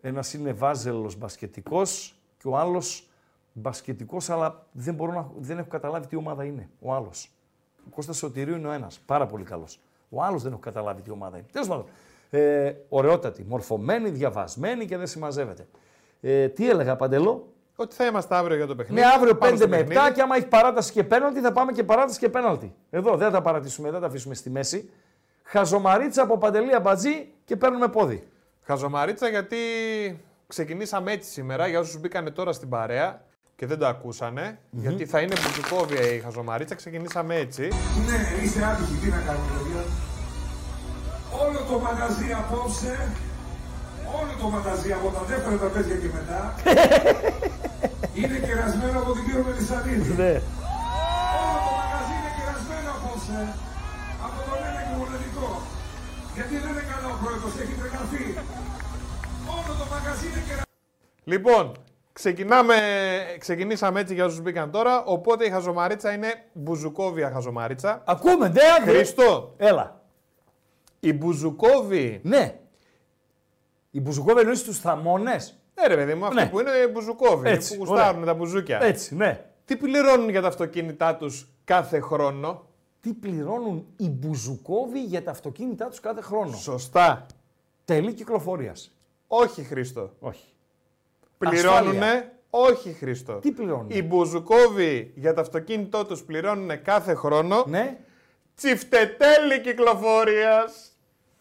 Ένας 0.00 0.34
είναι 0.34 0.52
βάζελος 0.52 1.16
μπασκετικός 1.16 2.14
και 2.38 2.48
ο 2.48 2.56
άλλος 2.58 3.08
μπασκετικός, 3.54 4.30
αλλά 4.30 4.66
δεν, 4.72 4.94
μπορώ 4.94 5.12
να, 5.12 5.30
δεν 5.38 5.58
έχω 5.58 5.68
καταλάβει 5.68 6.06
τι 6.06 6.16
ομάδα 6.16 6.44
είναι. 6.44 6.68
Ο 6.80 6.94
άλλος. 6.94 7.30
Ο 7.86 7.94
Κώστας 7.94 8.16
Σωτηρίου 8.16 8.56
είναι 8.56 8.68
ο 8.68 8.72
ένας. 8.72 9.00
Πάρα 9.06 9.26
πολύ 9.26 9.44
καλός. 9.44 9.80
Ο 10.08 10.22
άλλος 10.22 10.42
δεν 10.42 10.52
έχω 10.52 10.60
καταλάβει 10.60 11.02
τι 11.02 11.10
ομάδα 11.10 11.36
είναι. 11.36 11.46
Τέλος 11.52 11.68
πάντων. 11.68 11.86
Ε, 12.30 12.74
ωραιότατη, 12.88 13.44
μορφωμένη, 13.48 14.10
διαβασμένη 14.10 14.86
και 14.86 14.96
δεν 14.96 15.06
συμμαζεύεται. 15.06 15.66
Ε, 16.20 16.48
τι 16.48 16.70
έλεγα, 16.70 16.96
Παντελό. 16.96 17.48
Ότι 17.76 17.94
θα 17.94 18.06
είμαστε 18.06 18.34
αύριο 18.34 18.56
για 18.56 18.66
το 18.66 18.74
παιχνίδι. 18.74 19.00
Ναι, 19.00 19.06
αύριο 19.14 19.36
Πάμε 19.36 19.52
5 19.52 19.56
στο 19.56 19.68
με 19.68 19.76
7 19.76 19.86
παιχνίδι. 19.86 20.12
και 20.12 20.22
άμα 20.22 20.36
έχει 20.36 20.46
παράταση 20.46 20.92
και 20.92 21.04
πέναλτι 21.04 21.40
θα 21.40 21.52
πάμε 21.52 21.72
και 21.72 21.84
παράταση 21.84 22.18
και 22.18 22.28
πέναλτι. 22.28 22.74
Εδώ 22.90 23.16
δεν 23.16 23.26
θα 23.26 23.32
τα 23.32 23.42
παρατήσουμε, 23.42 23.86
δεν 23.86 23.94
θα 23.94 24.00
τα 24.00 24.06
αφήσουμε 24.06 24.34
στη 24.34 24.50
μέση. 24.50 24.90
Χαζομαρίτσα 25.42 26.22
από 26.22 26.38
Παντελή 26.38 26.74
Αμπατζή 26.74 27.32
και 27.44 27.56
παίρνουμε 27.56 27.88
πόδι. 27.88 28.28
Χαζομαρίτσα 28.62 29.28
γιατί 29.28 29.56
ξεκινήσαμε 30.46 31.12
έτσι 31.12 31.30
σήμερα 31.30 31.66
για 31.66 31.78
όσους 31.78 32.00
μπήκανε 32.00 32.30
τώρα 32.30 32.52
στην 32.52 32.68
παρέα 32.68 33.24
και 33.56 33.66
δεν 33.66 33.78
το 33.78 33.86
ακουσανε 33.86 34.58
γιατί 34.70 35.06
θα 35.06 35.18
είναι 35.20 35.34
μπουζουκόβια 35.40 36.02
η 36.14 36.18
χαζομαρίτσα, 36.24 36.74
ξεκινήσαμε 36.74 37.34
έτσι. 37.44 37.64
Ναι, 38.08 38.18
είστε 38.42 38.60
άτυχοι, 38.70 38.96
τι 39.02 39.08
να 39.14 39.20
κάνουμε, 39.26 39.50
παιδιά. 39.56 39.82
Όλο 41.42 41.60
το 41.70 41.76
μαγαζί 41.86 42.28
απόψε, 42.40 42.94
όλο 44.18 44.32
το 44.40 44.46
μαγαζί 44.54 44.90
από 44.98 45.08
τα 45.16 45.22
δεύτερα 45.28 45.56
τραπέζια 45.62 45.96
και 46.02 46.10
μετά, 46.16 46.40
είναι 48.18 48.36
κερασμένο 48.46 48.96
από 49.02 49.10
την 49.16 49.22
κύριο 49.26 49.42
Μελισσανίδη. 49.46 50.10
Ναι. 50.22 50.34
Όλο 51.40 51.58
το 51.66 51.72
μαγαζί 51.80 52.12
είναι 52.18 52.32
κερασμένο 52.38 52.88
απόψε 52.96 53.38
από 54.26 54.38
τον 54.46 54.58
ένα 54.68 54.80
και 54.86 54.94
μοναδικό. 55.00 55.48
Γιατί 56.36 56.54
δεν 56.62 56.70
είναι 56.72 56.86
καλά 56.92 57.08
ο 57.14 57.16
πρόεδρος, 57.22 57.52
έχει 57.62 57.74
τρεγαθεί. 57.80 58.24
Όλο 59.56 59.72
το 59.80 59.86
μαγαζί 59.94 60.24
είναι 60.30 60.42
κερασμένο. 60.46 60.72
Λοιπόν, 61.32 61.64
ξεκινάμε, 62.14 62.74
ξεκινήσαμε 63.38 64.00
έτσι 64.00 64.14
για 64.14 64.24
όσους 64.24 64.40
μπήκαν 64.40 64.70
τώρα, 64.70 65.04
οπότε 65.04 65.44
η 65.46 65.50
χαζομαρίτσα 65.50 66.12
είναι 66.12 66.44
μπουζουκόβια 66.52 67.30
χαζομαρίτσα. 67.30 68.02
Ακούμε, 68.06 68.48
ντε, 68.48 68.60
άντε. 68.80 68.90
Χρήστο, 68.90 69.54
Έλα. 69.56 70.00
η 71.00 71.12
μπουζουκόβη, 71.12 72.20
Ναι. 72.24 72.58
Η 73.90 74.00
Μπουζουκόβα 74.00 74.40
εννοείς 74.40 74.62
τους 74.62 74.78
θαμώνες; 74.78 75.58
ναι 75.74 75.86
ρε 75.86 75.94
παιδί 75.96 76.14
μου, 76.14 76.24
αυτοί 76.24 76.36
Ναι. 76.42 76.46
που 76.48 76.60
είναι 76.60 76.70
μπουζουκόβοι, 76.92 77.48
Έτσι, 77.48 77.76
που 77.76 77.84
γουστάρουν 77.84 78.24
τα 78.24 78.34
μπουζούκια. 78.34 78.82
Έτσι, 78.82 79.14
ναι. 79.16 79.44
Τι 79.64 79.76
πληρώνουν 79.76 80.28
για 80.28 80.40
τα 80.42 80.48
αυτοκίνητά 80.48 81.16
τους 81.16 81.48
κάθε 81.64 82.00
χρόνο; 82.00 82.66
Τι 83.00 83.12
πληρώνουν 83.12 83.86
οι 83.96 84.08
Μπουζουκόβοι 84.08 85.02
για 85.04 85.22
τα 85.22 85.30
αυτοκίνητά 85.30 85.86
τους 85.88 86.00
κάθε 86.00 86.20
χρόνο; 86.20 86.56
Σωστά. 86.56 87.26
Τέλη 87.84 88.12
κυκλοφορίας. 88.12 88.94
Όχι, 89.26 89.62
Χρήστο. 89.62 90.10
Όχι. 90.20 90.53
Πληρώνουνε. 91.38 91.98
Ασφάλεια. 92.06 92.32
Όχι, 92.50 92.92
Χρήστο. 92.98 93.32
Τι 93.32 93.50
πληρώνουνε; 93.50 93.94
Οι 93.94 94.02
Μπουζουκόβοι 94.02 95.12
για 95.14 95.34
το 95.34 95.40
αυτοκίνητό 95.40 96.04
τους 96.04 96.22
πληρώνουν 96.22 96.82
κάθε 96.82 97.14
χρόνο 97.14 97.64
Ναι. 97.68 97.96
τσιφτετέλη 98.56 99.60
κυκλοφορίας. 99.62 100.88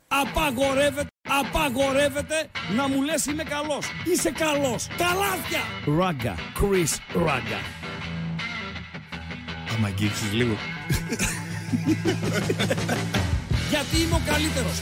Απαγορεύεται, 0.07 1.07
απαγορεύεται 1.29 2.47
να 2.75 2.87
μου 2.87 3.01
λες 3.01 3.25
είμαι 3.25 3.43
καλός. 3.43 3.87
Είσαι 4.13 4.31
καλός. 4.31 4.87
Καλάθια. 4.97 5.61
Ράγκα. 5.97 6.35
Chris 6.59 6.97
Ράγκα. 7.25 7.59
Άμα 9.77 9.87
αγγίξεις 9.87 10.33
λίγο. 10.33 10.55
Γιατί 13.69 13.97
είμαι 14.01 14.15
ο 14.15 14.21
καλύτερος. 14.25 14.81